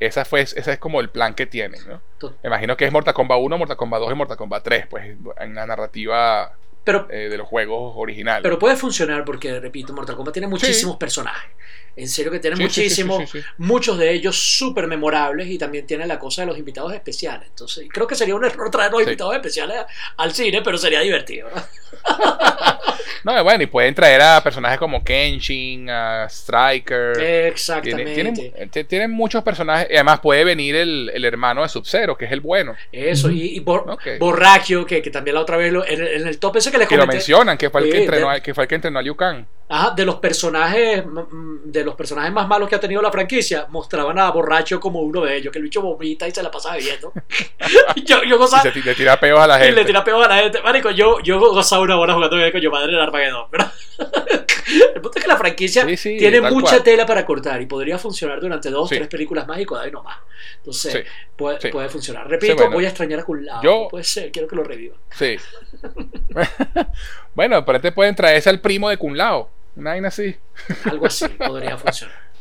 Esa 0.00 0.24
fue, 0.24 0.40
ese 0.40 0.58
es 0.58 0.78
como 0.78 1.00
el 1.00 1.10
plan 1.10 1.34
que 1.34 1.46
tienen, 1.46 1.80
¿no? 1.86 2.02
Me 2.42 2.48
imagino 2.48 2.76
que 2.76 2.84
es 2.84 2.92
Mortal 2.92 3.14
Kombat 3.14 3.38
1, 3.40 3.56
Mortal 3.56 3.76
Kombat 3.76 4.00
2 4.00 4.10
y 4.10 4.14
Mortal 4.16 4.36
Kombat 4.36 4.64
3, 4.64 4.86
pues 4.88 5.16
en 5.38 5.54
la 5.54 5.64
narrativa 5.64 6.56
eh, 6.86 7.28
de 7.28 7.36
los 7.36 7.46
juegos 7.46 7.94
originales. 7.96 8.42
Pero 8.42 8.58
puede 8.58 8.76
funcionar 8.76 9.24
porque, 9.24 9.60
repito, 9.60 9.92
Mortal 9.92 10.16
Kombat 10.16 10.32
tiene 10.32 10.48
muchísimos 10.48 10.96
personajes. 10.96 11.50
En 11.94 12.08
serio 12.08 12.32
que 12.32 12.38
tiene 12.38 12.56
muchísimos, 12.56 13.30
muchos 13.58 13.98
de 13.98 14.12
ellos 14.12 14.34
súper 14.36 14.86
memorables 14.86 15.48
y 15.48 15.58
también 15.58 15.86
tiene 15.86 16.06
la 16.06 16.18
cosa 16.18 16.42
de 16.42 16.46
los 16.46 16.58
invitados 16.58 16.92
especiales. 16.94 17.48
Entonces, 17.48 17.86
creo 17.92 18.06
que 18.06 18.14
sería 18.14 18.34
un 18.34 18.44
error 18.44 18.70
traer 18.70 18.90
los 18.90 19.02
invitados 19.02 19.34
especiales 19.34 19.76
al 20.16 20.32
cine, 20.32 20.62
pero 20.62 20.78
sería 20.78 21.00
divertido. 21.00 21.50
no, 23.24 23.44
bueno, 23.44 23.62
y 23.62 23.66
pueden 23.66 23.94
traer 23.94 24.22
a 24.22 24.42
personajes 24.42 24.78
como 24.78 25.04
Kenshin, 25.04 25.90
a 25.90 26.26
Striker. 26.30 27.20
Exactamente. 27.20 28.84
Tienen, 28.88 29.10
muchos 29.10 29.42
personajes. 29.42 29.88
Y 29.90 29.94
además 29.94 30.20
puede 30.20 30.44
venir 30.44 30.74
el, 30.74 31.24
hermano 31.24 31.62
de 31.62 31.68
Sub-Zero, 31.68 32.16
que 32.16 32.24
es 32.24 32.32
el 32.32 32.40
bueno. 32.40 32.74
Eso, 32.90 33.30
y, 33.30 33.60
Borrachio, 33.60 34.86
que, 34.86 35.02
también 35.02 35.34
la 35.34 35.42
otra 35.42 35.58
vez 35.58 35.74
en, 35.88 36.26
el 36.26 36.38
top 36.38 36.56
ese 36.56 36.71
que 36.72 36.78
les 36.78 36.88
comenté. 36.88 36.88
Que 36.88 36.96
lo 36.96 37.06
mencionan, 37.06 37.58
que 37.58 37.70
fue 37.70 37.82
el 37.82 37.90
que, 37.90 38.02
entrenó, 38.02 38.28
que 38.42 38.54
fue 38.54 38.64
el 38.64 38.68
que 38.68 38.74
entrenó 38.74 38.98
a 38.98 39.02
Liu 39.02 39.14
Kang. 39.14 39.44
Ajá, 39.68 39.92
de 39.92 40.04
los 40.04 40.16
personajes 40.16 41.02
de 41.64 41.84
los 41.84 41.94
personajes 41.94 42.30
más 42.30 42.46
malos 42.46 42.68
que 42.68 42.74
ha 42.74 42.80
tenido 42.80 43.00
la 43.00 43.10
franquicia, 43.10 43.66
mostraban 43.70 44.18
a 44.18 44.30
Borracho 44.30 44.78
como 44.78 45.00
uno 45.00 45.22
de 45.22 45.36
ellos, 45.36 45.50
que 45.50 45.58
el 45.58 45.64
bicho 45.64 45.80
vomita 45.80 46.28
y 46.28 46.30
se 46.30 46.42
la 46.42 46.50
pasa 46.50 46.74
bebiendo. 46.74 47.12
yo, 48.04 48.22
yo 48.24 48.36
gozaba, 48.36 48.68
y 48.74 48.82
le 48.82 48.94
tira 48.94 49.18
peos 49.18 49.40
a 49.40 49.46
la 49.46 49.54
gente. 49.58 49.72
Y 49.72 49.74
le 49.74 49.84
tira 49.84 50.04
peos 50.04 50.24
a 50.24 50.28
la 50.28 50.38
gente. 50.38 50.60
Marico, 50.60 50.90
yo, 50.90 51.20
yo 51.20 51.38
gozaba 51.38 51.82
una 51.82 51.98
hora 51.98 52.14
jugando 52.14 52.36
con 52.52 52.60
yo 52.60 52.70
madre 52.70 52.92
en 52.92 52.98
Armageddon. 52.98 53.46
El 54.94 55.00
punto 55.00 55.18
es 55.18 55.24
que 55.24 55.28
la 55.28 55.36
franquicia 55.36 55.86
tiene 55.86 56.40
mucha 56.40 56.82
tela 56.82 57.06
para 57.06 57.24
cortar 57.24 57.60
y 57.60 57.66
podría 57.66 57.98
funcionar 57.98 58.40
durante 58.40 58.70
dos, 58.70 58.88
tres 58.88 59.08
películas 59.08 59.46
más 59.46 59.60
y 59.60 59.64
no 59.64 59.90
nomás. 59.90 60.18
Entonces, 60.58 61.06
puede, 61.36 61.70
puede, 61.70 61.88
funcionar. 61.88 62.28
Repito, 62.28 62.70
voy 62.70 62.84
a 62.84 62.88
extrañar 62.88 63.20
a 63.20 63.24
Kun 63.24 63.46
Yo, 63.62 63.88
puede 63.90 64.04
ser, 64.04 64.30
quiero 64.30 64.48
que 64.48 64.56
lo 64.56 64.64
reviva. 64.64 64.96
Sí. 65.10 65.36
bueno, 67.34 67.64
pero 67.64 67.76
este 67.76 67.92
pueden 67.92 68.14
traerse 68.14 68.50
al 68.50 68.60
primo 68.60 68.88
de 68.88 68.96
Kun 68.96 69.16
Lao. 69.16 69.50
Una 69.74 70.08
así. 70.08 70.36
Algo 70.84 71.06
así 71.06 71.26
podría 71.28 71.78
funcionar. 71.78 72.31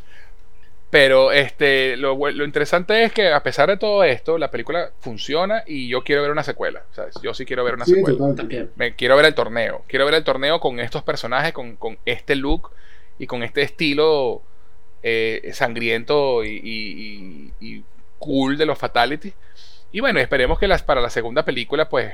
Pero 0.91 1.31
este, 1.31 1.95
lo, 1.95 2.17
lo, 2.17 2.43
interesante 2.43 3.03
es 3.03 3.13
que 3.13 3.31
a 3.31 3.41
pesar 3.41 3.69
de 3.69 3.77
todo 3.77 4.03
esto, 4.03 4.37
la 4.37 4.51
película 4.51 4.91
funciona 4.99 5.63
y 5.65 5.87
yo 5.87 6.03
quiero 6.03 6.21
ver 6.21 6.31
una 6.31 6.43
secuela. 6.43 6.83
¿sabes? 6.91 7.15
Yo 7.23 7.33
sí 7.33 7.45
quiero 7.45 7.63
ver 7.63 7.75
una 7.75 7.85
secuela. 7.85 8.35
También. 8.35 8.71
Me, 8.75 8.93
quiero 8.93 9.15
ver 9.15 9.25
el 9.25 9.33
torneo. 9.33 9.85
Quiero 9.87 10.03
ver 10.03 10.15
el 10.15 10.25
torneo 10.25 10.59
con 10.59 10.81
estos 10.81 11.01
personajes, 11.01 11.53
con, 11.53 11.77
con 11.77 11.97
este 12.05 12.35
look 12.35 12.71
y 13.17 13.25
con 13.25 13.41
este 13.41 13.61
estilo 13.61 14.41
eh, 15.01 15.49
sangriento 15.53 16.43
y, 16.43 17.51
y, 17.61 17.83
cool 18.19 18.57
de 18.57 18.65
los 18.65 18.77
Fatalities. 18.77 19.33
Y 19.93 20.01
bueno, 20.01 20.19
esperemos 20.19 20.59
que 20.59 20.67
las, 20.67 20.83
para 20.83 20.99
la 20.99 21.09
segunda 21.09 21.45
película, 21.45 21.87
pues 21.87 22.13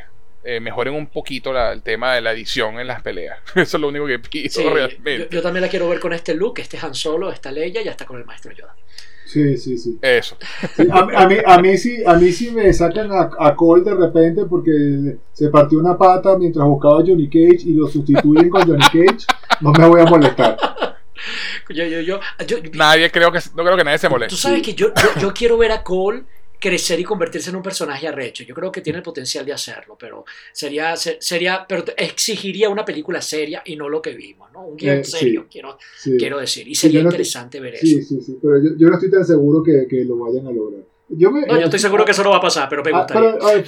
eh, 0.50 0.62
mejoren 0.62 0.94
un 0.94 1.08
poquito 1.08 1.52
el 1.58 1.82
tema 1.82 2.16
de 2.16 2.22
la 2.22 2.32
edición 2.32 2.80
en 2.80 2.88
las 2.88 3.02
peleas. 3.02 3.38
Eso 3.56 3.76
es 3.76 3.82
lo 3.82 3.90
único 3.90 4.08
que 4.08 4.18
pido 4.18 4.74
realmente. 4.74 5.28
Yo, 5.30 5.42
también 5.42 5.62
la 5.62 5.68
quiero 5.68 5.90
ver 5.90 6.00
con 6.00 6.14
este 6.14 6.34
look, 6.36 6.60
este 6.60 6.78
Han 6.82 6.96
Solo, 6.96 7.30
esta 7.30 7.52
Leia 7.52 7.82
y 7.82 7.88
hasta 7.90 8.06
con 8.06 8.18
el 8.18 8.24
maestro 8.24 8.54
Yoda. 8.54 8.74
Sí, 9.26 9.58
sí, 9.58 9.78
sí. 9.78 10.00
Eso. 10.02 10.38
a, 10.90 11.28
mí, 11.28 11.36
a, 11.46 11.58
mí 11.58 11.78
sí, 11.78 12.02
a 12.06 12.14
mí 12.14 12.32
sí 12.32 12.52
me 12.52 12.72
sacan 12.72 13.10
a, 13.12 13.56
Cole 13.58 13.84
de 13.84 13.94
repente 13.94 14.46
porque 14.46 15.18
se 15.34 15.50
partió 15.50 15.80
una 15.80 15.98
pata 15.98 16.38
mientras 16.38 16.66
buscaba 16.66 17.02
a 17.02 17.04
Johnny 17.06 17.28
Cage 17.28 17.64
y 17.66 17.74
lo 17.74 17.90
sustituyen 17.90 18.50
con 18.50 18.62
Johnny 18.66 18.86
Cage. 18.86 19.26
No 19.60 19.74
me 19.74 19.86
voy 19.86 20.00
a 20.00 20.06
molestar. 20.06 20.58
Yo, 21.68 21.84
yo, 21.84 22.00
yo, 22.00 22.20
nadie 22.72 23.12
creo 23.12 23.34
que 23.34 23.40
no 23.54 23.64
creo 23.66 23.76
que 23.76 23.84
nadie 23.84 23.98
se 23.98 24.08
moleste. 24.08 24.34
Tú 24.34 24.42
sabes 24.42 24.62
que 24.62 24.74
yo, 24.74 24.94
yo 25.20 25.34
quiero 25.34 25.58
ver 25.58 25.74
a 25.74 25.84
Cole 25.84 26.24
crecer 26.60 27.00
y 27.00 27.04
convertirse 27.04 27.50
en 27.50 27.56
un 27.56 27.62
personaje 27.62 28.08
arrecho. 28.08 28.44
Yo 28.44 28.56
creo 28.56 28.72
que 28.72 28.82
tiene 28.82 28.98
el 28.98 29.04
potencial 29.04 29.46
de 29.46 29.54
hacerlo, 29.54 29.96
pero 30.00 30.26
sería, 30.52 30.96
sería, 30.96 31.66
pero 31.68 31.84
exigiría 31.96 32.70
una 32.70 32.86
película 32.86 33.22
seria 33.22 33.62
y 33.66 33.76
no 33.76 33.90
lo 33.90 34.02
que 34.02 34.14
vimos, 34.14 34.52
¿no? 34.52 34.68
Un 34.68 34.78
guion 34.78 34.98
eh, 34.98 35.04
serio, 35.04 35.46
quiero, 35.50 35.78
quiero 36.18 36.40
decir. 36.40 36.68
Y 36.68 36.76
sería 36.76 37.02
interesante 37.02 37.60
ver 37.60 37.76
eso. 37.76 37.86
Sí, 37.86 38.02
sí, 38.04 38.22
sí, 38.22 38.38
pero 38.42 38.62
yo, 38.62 38.88
no 38.88 38.96
estoy 38.96 39.12
tan 39.12 39.26
seguro 39.26 39.62
que, 39.64 39.88
que 39.88 40.04
lo 40.04 40.18
vayan 40.18 40.48
a 40.48 40.52
lograr. 40.52 40.82
Yo, 41.10 41.32
no, 41.32 41.48
yo 41.48 41.66
estoy 41.66 41.80
seguro 41.80 42.04
que 42.04 42.12
eso 42.12 42.24
no 42.24 42.32
va 42.32 42.38
a 42.38 42.42
pasar, 42.42 42.68
pero 42.68 42.84
me 42.84 42.92
ah, 42.94 43.08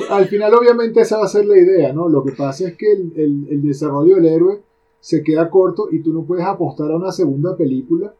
al, 0.09 0.27
final, 0.27 0.53
obviamente, 0.53 0.99
esa 0.99 1.17
va 1.17 1.25
a 1.25 1.29
ser 1.29 1.45
la 1.45 1.57
idea, 1.57 1.93
¿no? 1.93 2.09
Lo 2.09 2.23
que 2.25 2.33
pasa 2.33 2.67
es 2.67 2.75
que 2.75 2.91
el, 2.91 3.13
el, 3.15 3.47
el 3.49 3.61
desarrollo 3.61 4.15
del 4.15 4.25
héroe 4.25 4.61
se 4.99 5.23
queda 5.23 5.49
corto 5.49 5.87
y 5.89 6.01
tú 6.01 6.11
no 6.11 6.25
puedes 6.25 6.45
apostar 6.45 6.91
a 6.91 6.97
una 6.97 7.13
segunda 7.13 7.55
película 7.55 8.13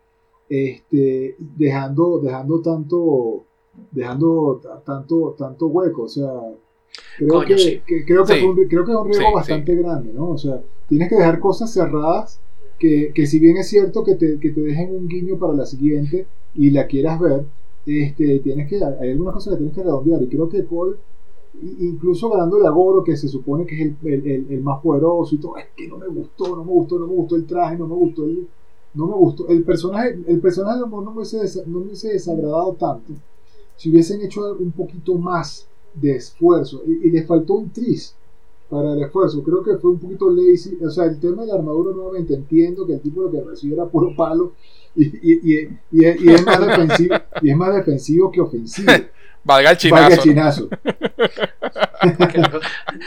este, 0.50 1.36
dejando, 1.38 2.20
dejando 2.20 2.62
tanto 2.62 3.46
dejando 3.92 4.62
tanto, 4.86 5.36
tanto 5.38 5.68
hueco. 5.68 6.04
O 6.04 6.08
sea, 6.08 6.32
creo, 7.18 7.42
que, 7.42 7.82
creo, 8.06 8.26
que, 8.26 8.38
es 8.38 8.44
un, 8.44 8.56
creo 8.68 8.86
que 8.86 8.92
es 8.92 8.98
un 8.98 9.08
riesgo 9.08 9.34
bastante 9.34 9.76
grande, 9.76 10.14
¿no? 10.14 10.30
O 10.30 10.38
sea, 10.38 10.62
tienes 10.88 11.10
que 11.10 11.16
dejar 11.16 11.40
cosas 11.40 11.72
cerradas 11.72 12.40
que, 12.78 13.12
que 13.14 13.26
si 13.28 13.40
bien 13.40 13.58
es 13.58 13.68
cierto 13.68 14.04
que 14.04 14.16
te, 14.16 14.40
que 14.40 14.52
te 14.52 14.62
dejen 14.62 14.96
un 14.96 15.08
guiño 15.08 15.38
para 15.38 15.54
la 15.54 15.66
siguiente 15.66 16.28
y 16.56 16.72
la 16.72 16.88
quieras 16.88 17.20
ver, 17.20 17.46
este, 17.86 18.40
tienes 18.40 18.68
que, 18.70 18.76
hay 18.84 19.12
algunas 19.12 19.34
cosas 19.34 19.54
que 19.54 19.58
tienes 19.58 19.76
que 19.76 19.84
redondear. 19.84 20.22
Y 20.24 20.28
creo 20.28 20.50
que 20.50 20.66
Cole, 20.66 20.98
incluso 21.62 22.30
ganándole 22.30 22.68
a 22.68 22.72
Goro, 22.72 23.04
que 23.04 23.18
se 23.18 23.28
supone 23.28 23.66
que 23.66 23.76
es 23.76 23.82
el, 23.82 24.14
el, 24.14 24.48
el, 24.50 24.62
más 24.62 24.82
poderoso 24.82 25.36
y 25.36 25.40
todo, 25.40 25.58
es 25.58 25.66
que 25.76 25.88
no 25.88 25.98
me 25.98 26.08
gustó, 26.08 26.56
no 26.56 26.64
me 26.64 26.72
gustó, 26.72 27.00
no 27.00 27.08
me 27.08 27.14
gustó 27.14 27.36
el 27.36 27.46
traje, 27.46 27.78
no 27.78 27.88
me 27.88 27.96
gustó 27.96 28.26
el, 28.26 28.48
no 28.94 29.08
me 29.08 29.14
gustó. 29.14 29.48
El 29.48 29.64
personaje, 29.64 30.18
el 30.28 30.40
personaje 30.40 30.80
no, 30.80 30.88
me 30.88 31.12
hubiese, 31.12 31.40
no 31.68 31.80
me 31.80 31.86
hubiese 31.86 32.14
desagradado 32.14 32.74
tanto 32.74 33.14
si 33.80 33.90
hubiesen 33.90 34.22
hecho 34.22 34.56
un 34.60 34.72
poquito 34.74 35.16
más 35.16 35.66
de 35.94 36.18
esfuerzo 36.18 36.84
y, 36.86 37.10
les 37.10 37.26
faltó 37.26 37.54
un 37.54 37.72
tris 37.72 38.14
para 38.70 38.92
el 38.92 39.02
esfuerzo, 39.02 39.42
creo 39.42 39.64
que 39.64 39.78
fue 39.78 39.92
un 39.92 40.00
poquito 40.00 40.30
lazy, 40.30 40.78
o 40.84 40.90
sea, 40.90 41.06
el 41.06 41.18
tema 41.18 41.44
de 41.44 41.48
la 41.48 41.54
armadura 41.56 41.96
nuevamente 41.96 42.34
entiendo 42.34 42.86
que 42.86 42.96
el 42.96 43.00
tipo 43.00 43.22
lo 43.22 43.32
que 43.32 43.40
recibe 43.42 43.76
era 43.76 43.86
puro 43.86 44.14
palo 44.14 44.52
y, 44.96 45.06
y, 45.06 45.70
y 45.92 46.06
es, 46.06 46.46
más 46.46 46.60
defensivo, 46.60 47.16
y 47.42 47.52
es 47.52 47.56
más 47.56 47.74
defensivo 47.74 48.30
que 48.30 48.42
ofensivo. 48.42 48.92
Valga 49.46 49.72
el 49.72 49.78
chinazo. 49.78 50.04
Valga 50.04 50.16
el 50.16 50.22
chinazo. 50.22 50.68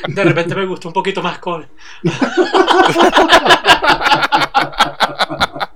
De 0.08 0.24
repente 0.24 0.54
me 0.54 0.64
gustó 0.66 0.88
un 0.88 0.94
poquito 0.94 1.22
más 1.22 1.38
Cole. 1.38 1.68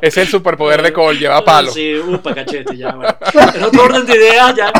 es 0.00 0.16
el 0.16 0.28
superpoder 0.28 0.82
de 0.82 0.92
Cole, 0.92 1.18
lleva 1.18 1.44
palo. 1.44 1.70
Sí, 1.70 1.96
upa, 1.96 2.34
cachete, 2.34 2.76
ya, 2.76 2.94
bueno. 2.94 3.16
En 3.54 3.62
otro 3.62 3.84
orden 3.84 4.06
de 4.06 4.16
ideas, 4.16 4.54
ya, 4.54 4.72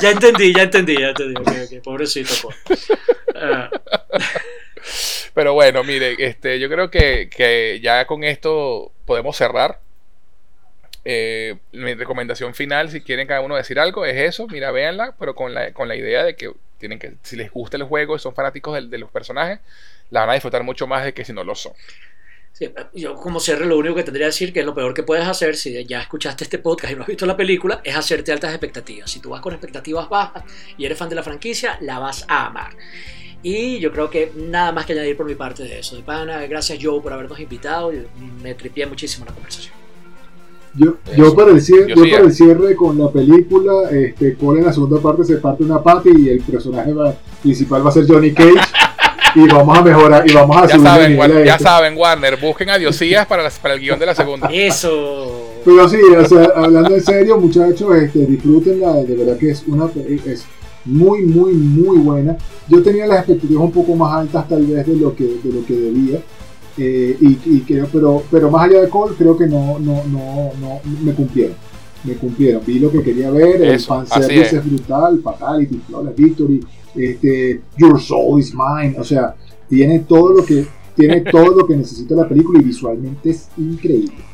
ya, 0.00 0.10
entendí, 0.10 0.54
ya 0.54 0.62
entendí, 0.62 0.98
ya 0.98 1.08
entendí. 1.08 1.40
Okay, 1.40 1.64
okay, 1.64 1.80
pobrecito 1.80 2.34
Cole. 2.42 2.56
Ah. 3.34 3.70
Pero 5.34 5.54
bueno, 5.54 5.84
mire, 5.84 6.16
este, 6.18 6.58
yo 6.58 6.68
creo 6.68 6.90
que, 6.90 7.28
que 7.28 7.80
ya 7.82 8.06
con 8.06 8.24
esto 8.24 8.92
podemos 9.04 9.36
cerrar. 9.36 9.80
eh, 11.08 11.54
mi 11.70 11.94
recomendación 11.94 12.52
final, 12.52 12.90
si 12.90 13.00
quieren 13.00 13.28
cada 13.28 13.40
uno 13.40 13.54
decir 13.54 13.78
algo, 13.78 14.04
es 14.04 14.16
eso. 14.16 14.48
Mira, 14.48 14.72
véanla, 14.72 15.14
pero 15.18 15.36
con 15.36 15.54
la, 15.54 15.72
con 15.72 15.86
la 15.86 15.94
idea 15.94 16.24
de 16.24 16.34
que 16.34 16.50
tienen 16.78 16.98
que, 16.98 17.14
si 17.22 17.36
les 17.36 17.50
gusta 17.52 17.76
el 17.76 17.84
juego 17.84 18.16
y 18.16 18.18
son 18.18 18.34
fanáticos 18.34 18.74
de, 18.74 18.88
de 18.88 18.98
los 18.98 19.10
personajes, 19.12 19.60
la 20.10 20.20
van 20.20 20.30
a 20.30 20.32
disfrutar 20.34 20.64
mucho 20.64 20.88
más 20.88 21.04
de 21.04 21.14
que 21.14 21.24
si 21.24 21.32
no 21.32 21.44
lo 21.44 21.54
son. 21.54 21.72
Sí, 22.58 22.70
yo 22.94 23.16
como 23.16 23.38
cierre 23.38 23.66
lo 23.66 23.76
único 23.76 23.96
que 23.96 24.02
tendría 24.02 24.24
que 24.24 24.28
decir 24.28 24.50
que 24.50 24.60
es 24.60 24.66
lo 24.66 24.74
peor 24.74 24.94
que 24.94 25.02
puedes 25.02 25.28
hacer 25.28 25.56
si 25.56 25.84
ya 25.84 26.00
escuchaste 26.00 26.42
este 26.42 26.58
podcast 26.58 26.90
y 26.90 26.96
no 26.96 27.02
has 27.02 27.06
visto 27.06 27.26
la 27.26 27.36
película 27.36 27.82
es 27.84 27.94
hacerte 27.94 28.32
altas 28.32 28.50
expectativas. 28.50 29.10
Si 29.10 29.20
tú 29.20 29.28
vas 29.28 29.42
con 29.42 29.52
expectativas 29.52 30.08
bajas 30.08 30.42
y 30.78 30.86
eres 30.86 30.96
fan 30.96 31.10
de 31.10 31.16
la 31.16 31.22
franquicia, 31.22 31.76
la 31.82 31.98
vas 31.98 32.24
a 32.28 32.46
amar. 32.46 32.70
Y 33.42 33.78
yo 33.78 33.92
creo 33.92 34.08
que 34.08 34.32
nada 34.34 34.72
más 34.72 34.86
que 34.86 34.94
añadir 34.94 35.18
por 35.18 35.26
mi 35.26 35.34
parte 35.34 35.64
de 35.64 35.80
eso. 35.80 35.96
De 35.96 36.02
pana, 36.02 36.46
gracias 36.46 36.78
Joe 36.80 37.02
por 37.02 37.12
habernos 37.12 37.38
invitado 37.38 37.92
y 37.92 38.06
me 38.42 38.54
tripié 38.54 38.86
muchísimo 38.86 39.26
la 39.26 39.34
conversación. 39.34 39.74
Yo, 40.78 40.96
yo, 41.14 41.34
para 41.34 41.50
el 41.50 41.60
cierre, 41.60 41.94
yo, 41.94 42.02
para 42.02 42.24
el 42.24 42.32
cierre 42.32 42.74
con 42.74 42.98
la 42.98 43.10
película, 43.10 43.90
este, 43.90 44.34
Cole 44.34 44.60
en 44.60 44.66
la 44.66 44.72
segunda 44.72 44.98
parte 45.00 45.24
se 45.24 45.36
parte 45.36 45.62
una 45.62 45.82
pata 45.82 46.08
y 46.08 46.30
el 46.30 46.40
personaje 46.40 46.94
va, 46.94 47.14
principal 47.42 47.84
va 47.84 47.90
a 47.90 47.92
ser 47.92 48.06
Johnny 48.06 48.32
Cage. 48.32 48.65
Y 49.36 49.46
vamos 49.46 49.78
a 49.78 49.82
mejorar 49.82 50.28
y 50.28 50.32
vamos 50.32 50.56
a 50.56 50.66
ya 50.66 50.78
saben, 50.78 51.18
Warner, 51.18 51.46
ya 51.46 51.58
saben 51.58 51.96
Warner 51.96 52.36
busquen 52.40 52.70
a 52.70 52.78
Diosías 52.78 53.26
para, 53.26 53.48
para 53.62 53.74
el 53.74 53.80
guion 53.80 53.98
de 53.98 54.06
la 54.06 54.14
segunda 54.14 54.48
eso 54.52 55.60
pero 55.64 55.88
sí 55.88 55.98
o 56.18 56.26
sea, 56.26 56.52
hablando 56.56 56.94
en 56.94 57.02
serio 57.02 57.38
muchachos 57.38 57.94
este, 57.96 58.26
disfrútenla 58.26 58.94
de 58.94 59.14
verdad 59.14 59.36
que 59.36 59.50
es 59.50 59.62
una 59.66 59.88
es 60.26 60.44
muy 60.84 61.22
muy 61.22 61.52
muy 61.52 61.98
buena 61.98 62.36
yo 62.68 62.82
tenía 62.82 63.06
las 63.06 63.18
expectativas 63.18 63.62
un 63.62 63.72
poco 63.72 63.94
más 63.94 64.20
altas 64.20 64.48
tal 64.48 64.64
vez 64.66 64.86
de 64.86 64.96
lo 64.96 65.14
que 65.14 65.24
de 65.24 65.52
lo 65.52 65.64
que 65.66 65.74
debía 65.74 66.20
eh, 66.78 67.16
y, 67.20 67.38
y 67.46 67.60
creo, 67.60 67.88
pero, 67.90 68.22
pero 68.30 68.50
más 68.50 68.68
allá 68.68 68.82
de 68.82 68.88
Cole, 68.88 69.14
creo 69.16 69.36
que 69.36 69.46
no, 69.46 69.78
no, 69.78 70.04
no, 70.04 70.52
no 70.60 70.80
me 71.02 71.14
cumplieron. 71.14 71.56
Me 72.04 72.14
cumplieron. 72.14 72.62
Vi 72.66 72.78
lo 72.78 72.90
que 72.90 73.02
quería 73.02 73.30
ver, 73.30 73.62
el 73.62 73.80
fanservice 73.80 74.40
es. 74.42 74.52
es 74.52 74.64
brutal, 74.64 75.20
Fatality, 75.22 75.80
Flawless 75.86 76.14
Victory, 76.14 76.60
este, 76.96 77.60
Your 77.76 78.00
Soul 78.00 78.40
is 78.40 78.54
Mine, 78.54 78.96
o 78.98 79.04
sea, 79.04 79.34
tiene 79.68 80.00
todo 80.00 80.34
lo 80.34 80.44
que 80.44 80.66
tiene 80.94 81.20
todo 81.30 81.50
lo 81.50 81.66
que 81.66 81.76
necesita 81.76 82.14
la 82.14 82.28
película 82.28 82.60
y 82.60 82.64
visualmente 82.64 83.30
es 83.30 83.48
increíble. 83.56 84.24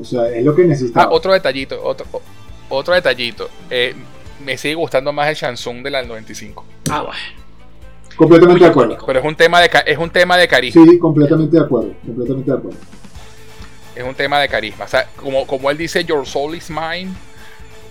O 0.00 0.04
sea, 0.04 0.28
es 0.28 0.44
lo 0.44 0.54
que 0.54 0.64
necesita. 0.64 1.02
Ah, 1.02 1.08
otro 1.10 1.32
detallito, 1.32 1.82
otro, 1.82 2.06
otro 2.68 2.94
detallito. 2.94 3.48
Eh, 3.70 3.94
me 4.44 4.56
sigue 4.56 4.74
gustando 4.74 5.12
más 5.12 5.28
el 5.28 5.34
Shansung 5.34 5.82
de 5.82 5.90
la 5.90 6.02
95. 6.02 6.64
Ah, 6.90 7.02
bueno. 7.02 7.18
Completamente 8.16 8.64
de 8.64 8.70
acuerdo. 8.70 8.98
Pero 9.06 9.18
es 9.18 9.24
un 9.24 9.36
tema 9.36 9.60
de, 9.60 9.70
es 9.86 9.98
un 9.98 10.10
tema 10.10 10.36
de 10.36 10.48
carisma. 10.48 10.84
Sí, 10.84 10.98
completamente 10.98 11.56
de 11.56 11.62
acuerdo. 11.62 11.92
Completamente 12.04 12.50
de 12.50 12.56
acuerdo. 12.56 12.78
Es 13.94 14.04
un 14.04 14.14
tema 14.14 14.38
de 14.40 14.48
carisma. 14.48 14.84
O 14.84 14.88
sea, 14.88 15.08
como, 15.16 15.46
como 15.46 15.70
él 15.70 15.78
dice, 15.78 16.04
Your 16.04 16.26
Soul 16.26 16.54
is 16.54 16.70
Mine 16.70 17.12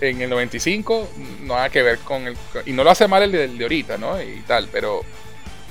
en 0.01 0.21
el 0.21 0.29
95, 0.29 1.09
no 1.43 1.55
nada 1.55 1.69
que 1.69 1.81
ver 1.81 1.99
con 1.99 2.27
el. 2.27 2.35
Y 2.65 2.73
no 2.73 2.83
lo 2.83 2.91
hace 2.91 3.07
mal 3.07 3.23
el 3.23 3.31
de, 3.31 3.45
el 3.45 3.57
de 3.57 3.65
ahorita, 3.65 3.97
¿no? 3.97 4.21
Y 4.21 4.43
tal, 4.47 4.69
pero 4.71 5.03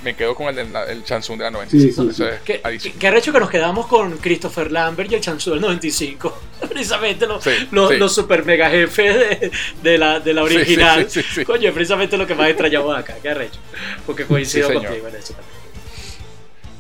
me 0.04 0.14
quedo 0.14 0.34
con 0.34 0.48
el, 0.48 0.58
el, 0.58 0.76
el 0.88 1.04
Chansung 1.04 1.38
de 1.38 1.44
la 1.44 1.50
95. 1.50 2.02
Sí, 2.02 2.08
sí, 2.08 2.22
sí. 2.22 2.28
¿Qué, 2.44 2.92
¿Qué, 2.98 3.08
arrecho 3.08 3.32
que 3.32 3.40
nos 3.40 3.50
quedamos 3.50 3.86
con 3.86 4.18
Christopher 4.18 4.70
Lambert 4.70 5.10
y 5.10 5.14
el 5.14 5.20
Chansung 5.20 5.54
del 5.54 5.62
95. 5.62 6.38
precisamente 6.68 7.26
los, 7.26 7.44
los, 7.70 7.98
los, 7.98 8.14
super 8.14 8.44
mega 8.44 8.68
jefes 8.70 9.40
de, 9.40 9.50
de, 9.82 9.98
la, 9.98 10.20
de 10.20 10.34
la 10.34 10.42
original. 10.42 11.08
Coño, 11.46 11.72
precisamente 11.72 12.16
lo 12.16 12.26
que 12.26 12.34
más 12.34 12.48
extrañamos 12.48 12.96
acá. 12.96 13.16
Qué 13.20 13.30
arrecho. 13.30 13.58
Porque 14.06 14.24
coincido 14.26 14.72
contigo 14.72 15.08
en 15.08 15.16
eso 15.16 15.34
también. 15.34 15.64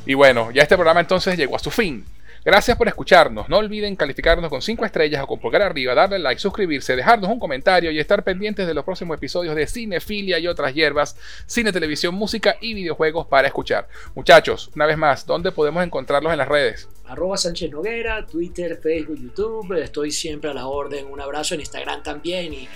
Y 0.06 0.14
bueno, 0.14 0.50
ya 0.50 0.62
este 0.62 0.74
programa 0.76 1.00
entonces 1.00 1.36
llegó 1.36 1.56
a 1.56 1.58
su 1.58 1.70
fin. 1.70 2.04
Gracias 2.44 2.76
por 2.76 2.86
escucharnos. 2.88 3.48
No 3.48 3.56
olviden 3.56 3.96
calificarnos 3.96 4.50
con 4.50 4.60
5 4.60 4.84
estrellas 4.84 5.22
o 5.22 5.26
con 5.26 5.40
pulgar 5.40 5.62
arriba, 5.62 5.94
darle 5.94 6.18
like, 6.18 6.38
suscribirse, 6.38 6.94
dejarnos 6.94 7.30
un 7.30 7.38
comentario 7.38 7.90
y 7.90 7.98
estar 7.98 8.22
pendientes 8.22 8.66
de 8.66 8.74
los 8.74 8.84
próximos 8.84 9.16
episodios 9.16 9.56
de 9.56 9.66
Cinefilia 9.66 10.38
y 10.38 10.46
otras 10.46 10.74
hierbas, 10.74 11.16
cine, 11.46 11.72
televisión, 11.72 12.14
música 12.14 12.56
y 12.60 12.74
videojuegos 12.74 13.26
para 13.28 13.48
escuchar. 13.48 13.88
Muchachos, 14.14 14.70
una 14.76 14.84
vez 14.84 14.98
más, 14.98 15.24
¿dónde 15.24 15.52
podemos 15.52 15.82
encontrarlos 15.82 16.32
en 16.32 16.38
las 16.38 16.48
redes? 16.48 16.86
Arroba 17.06 17.38
Sánchez 17.38 17.70
Noguera, 17.70 18.26
Twitter, 18.26 18.78
Facebook, 18.82 19.18
YouTube. 19.18 19.72
Estoy 19.82 20.10
siempre 20.10 20.50
a 20.50 20.54
la 20.54 20.66
orden. 20.66 21.06
Un 21.06 21.22
abrazo 21.22 21.54
en 21.54 21.60
Instagram 21.60 22.02
también 22.02 22.52
y, 22.52 22.68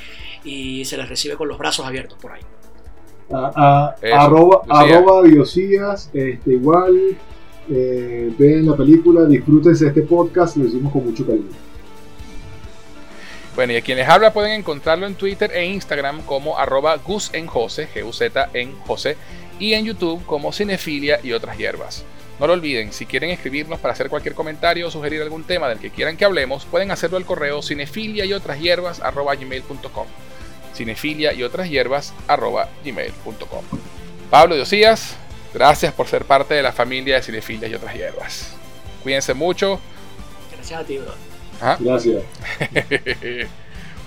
y 0.45 0.85
se 0.87 0.97
les 0.97 1.07
recibe 1.07 1.37
con 1.37 1.47
los 1.47 1.59
brazos 1.59 1.85
abiertos 1.85 2.17
por 2.19 2.33
ahí. 2.33 2.43
A, 3.31 3.53
a, 3.55 3.97
Eso, 4.01 4.17
arroba, 4.17 4.63
arroba 4.67 5.23
Diosías, 5.25 6.09
este, 6.15 6.53
igual 6.53 7.19
eh, 7.71 8.33
vean 8.39 8.67
la 8.67 8.77
película, 8.77 9.25
disfrútense 9.25 9.87
este 9.87 10.03
podcast, 10.03 10.57
lo 10.57 10.67
hicimos 10.67 10.93
con 10.93 11.05
mucho 11.05 11.27
cariño. 11.27 11.47
Bueno, 13.55 13.73
y 13.73 13.77
a 13.77 13.81
quienes 13.81 14.09
habla 14.09 14.33
pueden 14.33 14.53
encontrarlo 14.53 15.07
en 15.07 15.15
Twitter 15.15 15.51
e 15.53 15.67
Instagram 15.67 16.23
como 16.23 16.59
arroba 16.59 16.97
Gus 16.97 17.31
en 17.33 17.47
Jose, 17.49 17.89
G-U-Z 17.93 18.51
en 18.55 18.73
Jose, 18.87 19.17
y 19.59 19.75
en 19.75 19.85
YouTube 19.85 20.25
como 20.27 20.53
Cinefilia 20.53 21.19
y 21.23 21.33
otras 21.33 21.59
hierbas. 21.59 22.05
No 22.39 22.47
lo 22.47 22.53
olviden, 22.53 22.93
si 22.93 23.05
quieren 23.05 23.31
escribirnos 23.31 23.81
para 23.81 23.95
hacer 23.95 24.09
cualquier 24.09 24.35
comentario 24.35 24.87
o 24.87 24.91
sugerir 24.91 25.23
algún 25.23 25.43
tema 25.43 25.69
del 25.69 25.81
que 25.81 25.91
quieran 25.91 26.17
que 26.17 26.25
hablemos, 26.25 26.67
pueden 26.67 26.93
hacerlo 26.93 27.17
al 27.17 27.25
correo 27.25 27.63
cinefilia 27.63 28.25
y 28.25 28.33
otras 28.33 28.61
hierbas 28.61 29.01
gmail.com. 29.01 30.07
Cinefilia 30.73 31.33
y 31.33 31.43
otras 31.43 31.69
hierbas 31.69 32.15
gmail.com. 32.85 33.65
Pablo 34.31 34.55
Diosías, 34.55 35.17
Gracias 35.53 35.93
por 35.93 36.07
ser 36.07 36.25
parte 36.25 36.55
de 36.55 36.63
la 36.63 36.73
familia 36.73 37.17
de 37.17 37.23
Cinefilias 37.23 37.71
y 37.71 37.75
otras 37.75 37.95
hierbas. 37.95 38.55
Cuídense 39.03 39.35
mucho. 39.35 39.81
Gracias 40.53 40.81
a 40.81 40.85
ti, 40.85 40.99
bro. 40.99 41.15
¿Ah? 41.61 41.77
Gracias. 41.79 42.23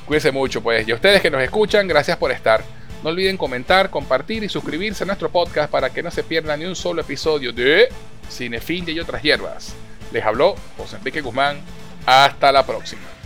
Cuídense 0.06 0.32
mucho, 0.32 0.62
pues. 0.62 0.88
Y 0.88 0.92
a 0.92 0.96
ustedes 0.96 1.22
que 1.22 1.32
nos 1.32 1.42
escuchan, 1.42 1.88
gracias 1.88 2.18
por 2.18 2.32
estar. 2.32 2.64
No 3.04 3.10
olviden 3.10 3.38
comentar, 3.38 3.90
compartir 3.90 4.44
y 4.44 4.50
suscribirse 4.50 5.04
a 5.04 5.08
nuestro 5.08 5.30
podcast 5.30 5.72
para 5.72 5.90
que 5.90 6.04
no 6.04 6.12
se 6.12 6.24
pierdan 6.24 6.60
ni 6.60 6.66
un 6.66 6.76
solo 6.76 7.02
episodio 7.02 7.52
de 7.52 7.90
Cinefilia 8.30 8.94
y 8.94 9.00
otras 9.00 9.24
hierbas. 9.24 9.74
Les 10.12 10.24
habló 10.24 10.56
José 10.78 10.98
Enrique 10.98 11.22
Guzmán. 11.22 11.60
Hasta 12.06 12.52
la 12.52 12.66
próxima. 12.66 13.21